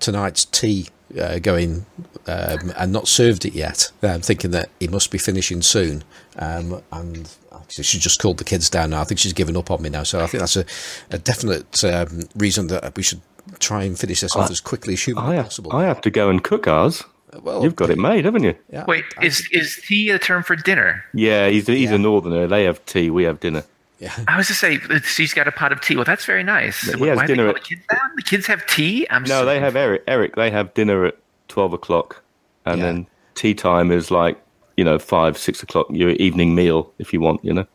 tonight's 0.00 0.44
tea 0.44 0.88
uh, 1.20 1.38
going 1.38 1.86
um, 2.26 2.72
and 2.76 2.92
not 2.92 3.08
served 3.08 3.44
it 3.44 3.54
yet. 3.54 3.90
I'm 4.02 4.20
thinking 4.20 4.50
that 4.52 4.70
he 4.80 4.88
must 4.88 5.10
be 5.10 5.18
finishing 5.18 5.62
soon, 5.62 6.04
um, 6.36 6.82
and 6.92 7.30
she 7.68 7.98
just 7.98 8.20
called 8.20 8.38
the 8.38 8.44
kids 8.44 8.68
down 8.70 8.90
now. 8.90 9.00
I 9.00 9.04
think 9.04 9.20
she's 9.20 9.32
given 9.32 9.56
up 9.56 9.70
on 9.70 9.82
me 9.82 9.90
now, 9.90 10.02
so 10.02 10.20
I 10.20 10.26
think 10.26 10.40
that's 10.40 10.56
a, 10.56 10.64
a 11.10 11.18
definite 11.18 11.84
um, 11.84 12.22
reason 12.36 12.68
that 12.68 12.96
we 12.96 13.02
should 13.02 13.20
try 13.58 13.84
and 13.84 13.98
finish 13.98 14.20
this 14.20 14.34
off 14.36 14.50
as 14.50 14.60
quickly 14.60 14.94
as 14.94 15.02
humanly 15.02 15.38
I, 15.38 15.42
possible. 15.42 15.72
I 15.72 15.84
have 15.84 16.00
to 16.02 16.10
go 16.10 16.30
and 16.30 16.42
cook 16.42 16.66
ours. 16.66 17.04
Well, 17.42 17.64
you've 17.64 17.76
got 17.76 17.90
it 17.90 17.98
made, 17.98 18.24
haven't 18.26 18.44
you? 18.44 18.54
Yeah, 18.70 18.84
Wait, 18.86 19.04
I, 19.18 19.26
is 19.26 19.48
is 19.50 19.82
tea 19.84 20.10
a 20.10 20.18
term 20.18 20.42
for 20.44 20.54
dinner? 20.54 21.04
Yeah, 21.12 21.48
he's 21.48 21.66
he's 21.66 21.90
yeah. 21.90 21.96
a 21.96 21.98
northerner. 21.98 22.46
They 22.46 22.64
have 22.64 22.84
tea. 22.86 23.10
We 23.10 23.24
have 23.24 23.40
dinner. 23.40 23.64
Yeah. 23.98 24.12
I 24.26 24.36
was 24.36 24.48
to 24.48 24.54
say 24.54 24.78
she's 25.04 25.32
got 25.32 25.46
a 25.46 25.52
pot 25.52 25.72
of 25.72 25.80
tea. 25.80 25.94
Well, 25.96 26.04
that's 26.04 26.24
very 26.24 26.42
nice. 26.42 26.80
He 26.80 27.06
has 27.06 27.16
Why 27.16 27.26
dinner. 27.26 27.48
At, 27.48 27.54
the 27.54 27.60
kids 27.60 27.82
down? 27.88 28.10
The 28.16 28.22
kids 28.22 28.46
have 28.46 28.66
tea. 28.66 29.06
I'm 29.08 29.22
no, 29.24 29.44
they 29.44 29.60
have 29.60 29.76
Eric. 29.76 30.02
Eric, 30.08 30.34
they 30.34 30.50
have 30.50 30.74
dinner 30.74 31.06
at 31.06 31.16
twelve 31.48 31.72
o'clock, 31.72 32.22
and 32.66 32.78
yeah. 32.78 32.86
then 32.86 33.06
tea 33.34 33.54
time 33.54 33.92
is 33.92 34.10
like 34.10 34.40
you 34.76 34.84
know 34.84 34.98
five, 34.98 35.38
six 35.38 35.62
o'clock. 35.62 35.86
Your 35.90 36.10
evening 36.10 36.54
meal, 36.54 36.92
if 36.98 37.12
you 37.12 37.20
want, 37.20 37.44
you 37.44 37.52
know. 37.52 37.66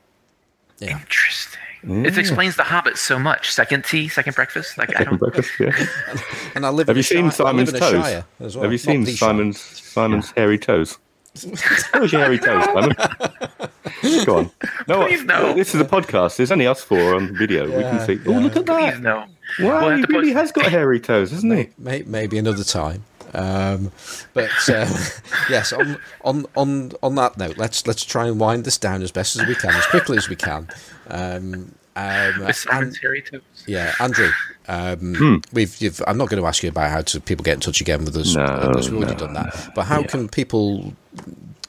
Yeah. 0.80 1.00
Interesting. 1.00 1.60
Yeah. 1.84 2.04
It 2.04 2.18
explains 2.18 2.58
the 2.58 2.64
Hobbit 2.64 2.98
so 2.98 3.18
much. 3.18 3.52
Second 3.52 3.86
tea, 3.86 4.10
second 4.10 4.36
breakfast. 4.36 4.78
Like 4.78 4.90
second 4.90 5.08
I 5.08 5.10
don't. 5.12 5.18
Breakfast, 5.18 5.52
yeah. 5.60 5.88
and 6.56 6.66
I 6.66 6.70
live. 6.70 6.88
Have 6.88 6.98
you 6.98 7.04
seen 7.04 7.26
Shire, 7.26 7.32
Simon's 7.32 7.72
toes? 7.72 8.24
Well. 8.40 8.64
Have 8.64 8.72
you 8.74 8.78
seen 8.78 9.06
Simon's 9.06 9.62
Simon's 9.62 10.28
yeah. 10.36 10.42
hairy 10.42 10.60
toes? 10.60 10.98
How 11.94 12.02
was 12.02 12.12
your 12.12 12.22
hairy 12.22 12.40
toes, 12.40 12.66
Simon? 12.66 12.96
Go 14.26 14.38
on. 14.38 14.52
No, 14.88 15.06
Please 15.06 15.24
no. 15.24 15.54
This 15.54 15.76
is 15.76 15.82
a 15.82 15.86
podcast. 15.86 16.38
There's 16.38 16.52
only 16.52 16.68
us 16.68 16.82
four 16.82 17.16
on 17.16 17.36
video. 17.36 17.66
Yeah, 17.68 17.78
we 17.78 17.84
can 17.84 18.06
see. 18.06 18.20
Oh, 18.28 18.40
look 18.40 18.56
at 18.56 18.66
that. 18.66 18.94
Please 18.94 19.02
no. 19.02 19.26
Wow, 19.60 19.88
we'll 19.88 19.98
he 19.98 20.04
really 20.10 20.34
has 20.34 20.52
got 20.52 20.66
hairy 20.66 21.00
toes, 21.00 21.32
hasn't 21.32 21.54
he? 21.54 21.70
Maybe 21.78 22.38
another 22.38 22.64
time. 22.64 23.04
Um, 23.34 23.92
but 24.34 24.50
uh, 24.70 24.88
yes, 25.50 25.72
on, 25.74 25.98
on 26.24 26.46
on 26.56 26.92
on 27.04 27.16
that 27.16 27.38
note, 27.38 27.58
let's 27.58 27.86
let's 27.86 28.04
try 28.04 28.28
and 28.28 28.40
wind 28.40 28.64
this 28.64 28.78
down 28.78 29.02
as 29.02 29.12
best 29.12 29.36
as 29.36 29.46
we 29.48 29.56
can, 29.56 29.72
as 29.72 29.86
quickly 29.88 30.18
as 30.18 30.30
we 30.30 30.36
can. 30.36 30.68
Um, 31.10 31.74
um, 31.96 32.50
and, 32.72 32.98
yeah, 33.68 33.94
Andrew, 34.00 34.30
um, 34.68 35.16
hmm. 35.16 35.36
we've. 35.52 36.02
I'm 36.08 36.18
not 36.18 36.30
going 36.30 36.42
to 36.42 36.48
ask 36.48 36.64
you 36.64 36.70
about 36.70 36.92
how 36.92 37.02
to 37.02 37.20
people 37.20 37.44
get 37.44 37.56
in 37.56 37.60
touch 37.60 37.82
again 37.82 38.06
with 38.06 38.16
us 38.16 38.36
no, 38.36 38.46
because 38.68 38.90
we've 38.90 39.00
already 39.00 39.16
no, 39.16 39.28
done 39.28 39.34
that. 39.34 39.72
But 39.76 39.84
how 39.84 40.02
yeah. 40.02 40.08
can 40.08 40.30
people 40.30 40.94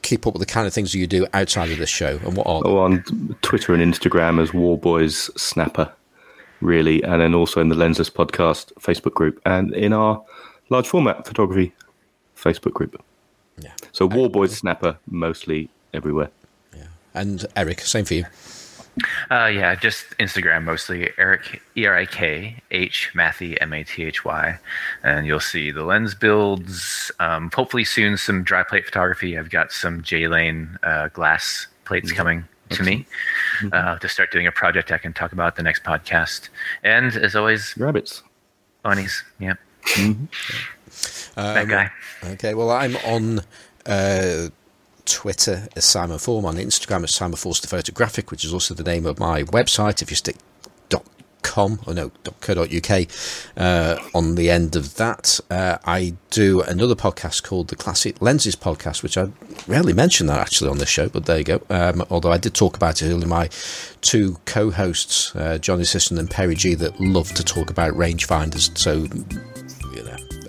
keep 0.03 0.25
up 0.25 0.33
with 0.33 0.39
the 0.39 0.45
kind 0.45 0.67
of 0.67 0.73
things 0.73 0.91
that 0.91 0.99
you 0.99 1.07
do 1.07 1.27
outside 1.33 1.71
of 1.71 1.79
this 1.79 1.89
show, 1.89 2.19
and 2.23 2.37
what 2.37 2.47
are? 2.47 2.61
Oh, 2.63 2.77
on 2.79 3.03
Twitter 3.41 3.73
and 3.73 3.93
Instagram 3.93 4.41
as 4.41 4.53
Warboys 4.53 5.29
Snapper, 5.35 5.91
really, 6.61 7.03
and 7.03 7.19
then 7.21 7.33
also 7.33 7.59
in 7.59 7.69
the 7.69 7.75
Lensless 7.75 8.11
Podcast 8.11 8.71
Facebook 8.75 9.13
group, 9.13 9.41
and 9.45 9.73
in 9.73 9.91
our 9.91 10.23
large 10.69 10.87
format 10.87 11.27
photography 11.27 11.73
Facebook 12.37 12.73
group. 12.73 13.03
Yeah. 13.57 13.73
So 13.91 14.05
Warboys 14.05 14.55
Snapper 14.55 14.97
mostly 15.09 15.69
everywhere. 15.93 16.29
Yeah. 16.75 16.83
And 17.13 17.45
Eric, 17.55 17.81
same 17.81 18.05
for 18.05 18.13
you. 18.13 18.25
Uh, 19.29 19.45
yeah, 19.45 19.73
just 19.75 20.05
Instagram 20.17 20.63
mostly. 20.63 21.09
Eric 21.17 21.61
E 21.77 21.85
R 21.85 21.95
I 21.95 22.05
K 22.05 22.57
H 22.71 23.11
Mathy 23.13 23.57
M 23.61 23.73
A 23.73 23.83
T 23.83 24.03
H 24.03 24.25
Y, 24.25 24.59
and 25.03 25.25
you'll 25.25 25.39
see 25.39 25.71
the 25.71 25.83
lens 25.83 26.13
builds. 26.13 27.11
Um, 27.19 27.49
hopefully 27.53 27.85
soon 27.85 28.17
some 28.17 28.43
dry 28.43 28.63
plate 28.63 28.85
photography. 28.85 29.37
I've 29.37 29.49
got 29.49 29.71
some 29.71 30.01
J 30.01 30.27
Lane 30.27 30.77
uh, 30.83 31.07
glass 31.09 31.67
plates 31.85 32.09
mm-hmm. 32.09 32.17
coming 32.17 32.47
to 32.69 32.83
me 32.83 33.05
mm-hmm. 33.59 33.69
uh, 33.71 33.97
to 33.99 34.09
start 34.09 34.31
doing 34.31 34.47
a 34.47 34.51
project 34.51 34.91
I 34.91 34.97
can 34.97 35.13
talk 35.13 35.31
about 35.31 35.55
the 35.55 35.63
next 35.63 35.83
podcast. 35.83 36.49
And 36.83 37.15
as 37.15 37.35
always, 37.35 37.75
rabbits, 37.77 38.23
bunnies. 38.83 39.23
Yeah, 39.39 39.53
mm-hmm. 39.83 40.25
um, 41.39 41.53
that 41.53 41.67
guy. 41.69 41.91
Okay, 42.33 42.53
well 42.53 42.71
I'm 42.71 42.97
on. 42.97 43.39
Uh, 43.85 44.49
Twitter 45.11 45.67
as 45.75 45.85
Simon 45.85 46.17
Form, 46.17 46.45
on 46.45 46.55
Instagram 46.55 47.03
as 47.03 47.13
Simon 47.13 47.35
Forster 47.35 47.67
Photographic, 47.67 48.31
which 48.31 48.45
is 48.45 48.53
also 48.53 48.73
the 48.73 48.83
name 48.83 49.05
of 49.05 49.19
my 49.19 49.43
website. 49.43 50.01
If 50.01 50.09
you 50.09 50.15
stick 50.15 50.37
.com 51.43 51.79
or 51.85 51.93
no 51.93 52.11
.co.uk 52.39 53.07
uh, 53.57 53.97
on 54.13 54.35
the 54.35 54.49
end 54.49 54.75
of 54.75 54.95
that, 54.95 55.39
uh, 55.49 55.77
I 55.83 56.13
do 56.29 56.61
another 56.61 56.95
podcast 56.95 57.43
called 57.43 57.67
the 57.67 57.75
Classic 57.75 58.21
Lenses 58.21 58.55
Podcast, 58.55 59.03
which 59.03 59.17
I 59.17 59.29
rarely 59.67 59.91
mention 59.91 60.27
that 60.27 60.39
actually 60.39 60.69
on 60.69 60.77
this 60.77 60.87
show, 60.87 61.09
but 61.09 61.25
there 61.25 61.39
you 61.39 61.43
go. 61.43 61.61
Um, 61.69 62.05
although 62.09 62.31
I 62.31 62.37
did 62.37 62.53
talk 62.53 62.77
about 62.77 63.01
it 63.01 63.11
earlier, 63.11 63.27
my 63.27 63.49
two 64.01 64.37
co-hosts, 64.45 65.35
uh, 65.35 65.57
Johnny 65.57 65.83
Sisson 65.83 66.17
and 66.17 66.29
Perry 66.29 66.55
G, 66.55 66.73
that 66.75 66.99
love 67.01 67.33
to 67.33 67.43
talk 67.43 67.69
about 67.69 67.95
rangefinders. 67.95 68.77
So 68.77 69.07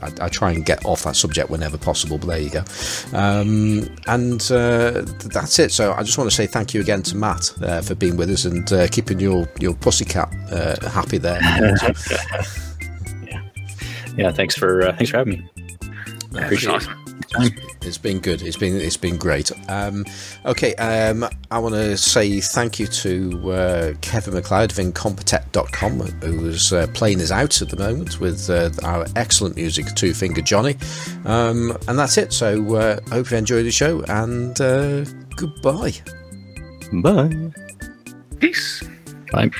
I, 0.03 0.27
I, 0.27 0.29
try 0.29 0.53
and 0.53 0.65
get 0.65 0.85
off 0.85 1.05
that 1.05 1.17
subject 1.17 1.51
whenever 1.51 1.79
possible, 1.79 2.19
but 2.19 2.27
there 2.27 2.39
you 2.39 2.51
go. 2.51 2.65
Um, 3.13 3.89
and 4.07 4.41
uh, 4.51 5.03
that's 5.33 5.59
it. 5.59 5.73
So 5.73 5.93
I 5.93 6.03
just 6.03 6.19
want 6.19 6.31
to 6.31 6.37
say 6.37 6.47
thank 6.47 6.75
you 6.75 6.81
again 6.81 7.03
to 7.05 7.17
Matt 7.17 7.51
uh, 7.63 7.81
for 7.81 7.95
being 7.95 8.17
with 8.17 8.31
us 8.31 8.45
and 8.45 8.71
uh, 8.73 8.89
keeping 8.89 9.21
your, 9.21 9.49
your 9.61 9.75
pussycat 9.75 10.33
uh, 10.51 10.89
happy 10.89 11.19
there. 11.19 11.41
yeah. 13.27 13.43
yeah, 14.17 14.33
thanks 14.33 14.57
for 14.57 14.83
uh, 14.83 14.97
thanks 14.97 15.11
for 15.11 15.19
having 15.19 15.41
me. 15.41 15.51
I 16.35 16.45
appreciate 16.45 16.77
it 16.77 16.81
time. 16.83 17.03
It's 17.39 17.99
been 17.99 18.21
good. 18.21 18.43
It's 18.43 18.57
been 18.57 18.77
it's 18.77 18.97
been 18.97 19.17
great. 19.17 19.51
Um, 19.69 20.05
okay, 20.45 20.75
um, 20.77 21.27
I 21.51 21.59
want 21.59 21.75
to 21.75 21.97
say 21.97 22.41
thank 22.41 22.79
you 22.79 22.87
to 22.87 23.53
uh, 23.53 23.95
Kevin 24.01 24.35
MacLeod 24.35 24.73
of 24.73 24.79
Incompetech.com, 24.79 26.01
who's 26.01 26.73
uh, 26.73 26.87
playing 26.95 27.21
us 27.21 27.31
out 27.31 27.61
at 27.63 27.69
the 27.69 27.77
moment 27.77 28.21
with 28.21 28.49
uh, 28.51 28.71
our 28.85 29.07
excellent 29.17 29.57
music, 29.57 29.87
Two 29.95 30.15
Finger 30.15 30.43
Johnny. 30.43 30.77
Um, 31.25 31.77
and 31.89 31.99
that's 31.99 32.19
it. 32.19 32.33
So 32.33 32.77
uh, 32.77 33.01
hope 33.11 33.31
you 33.31 33.37
enjoyed 33.37 33.67
the 33.67 33.73
show 33.73 34.03
and 34.09 34.61
uh, 34.61 35.05
goodbye. 35.37 35.95
Bye. 36.93 37.53
Peace. 38.39 38.83
Bye. 39.31 39.51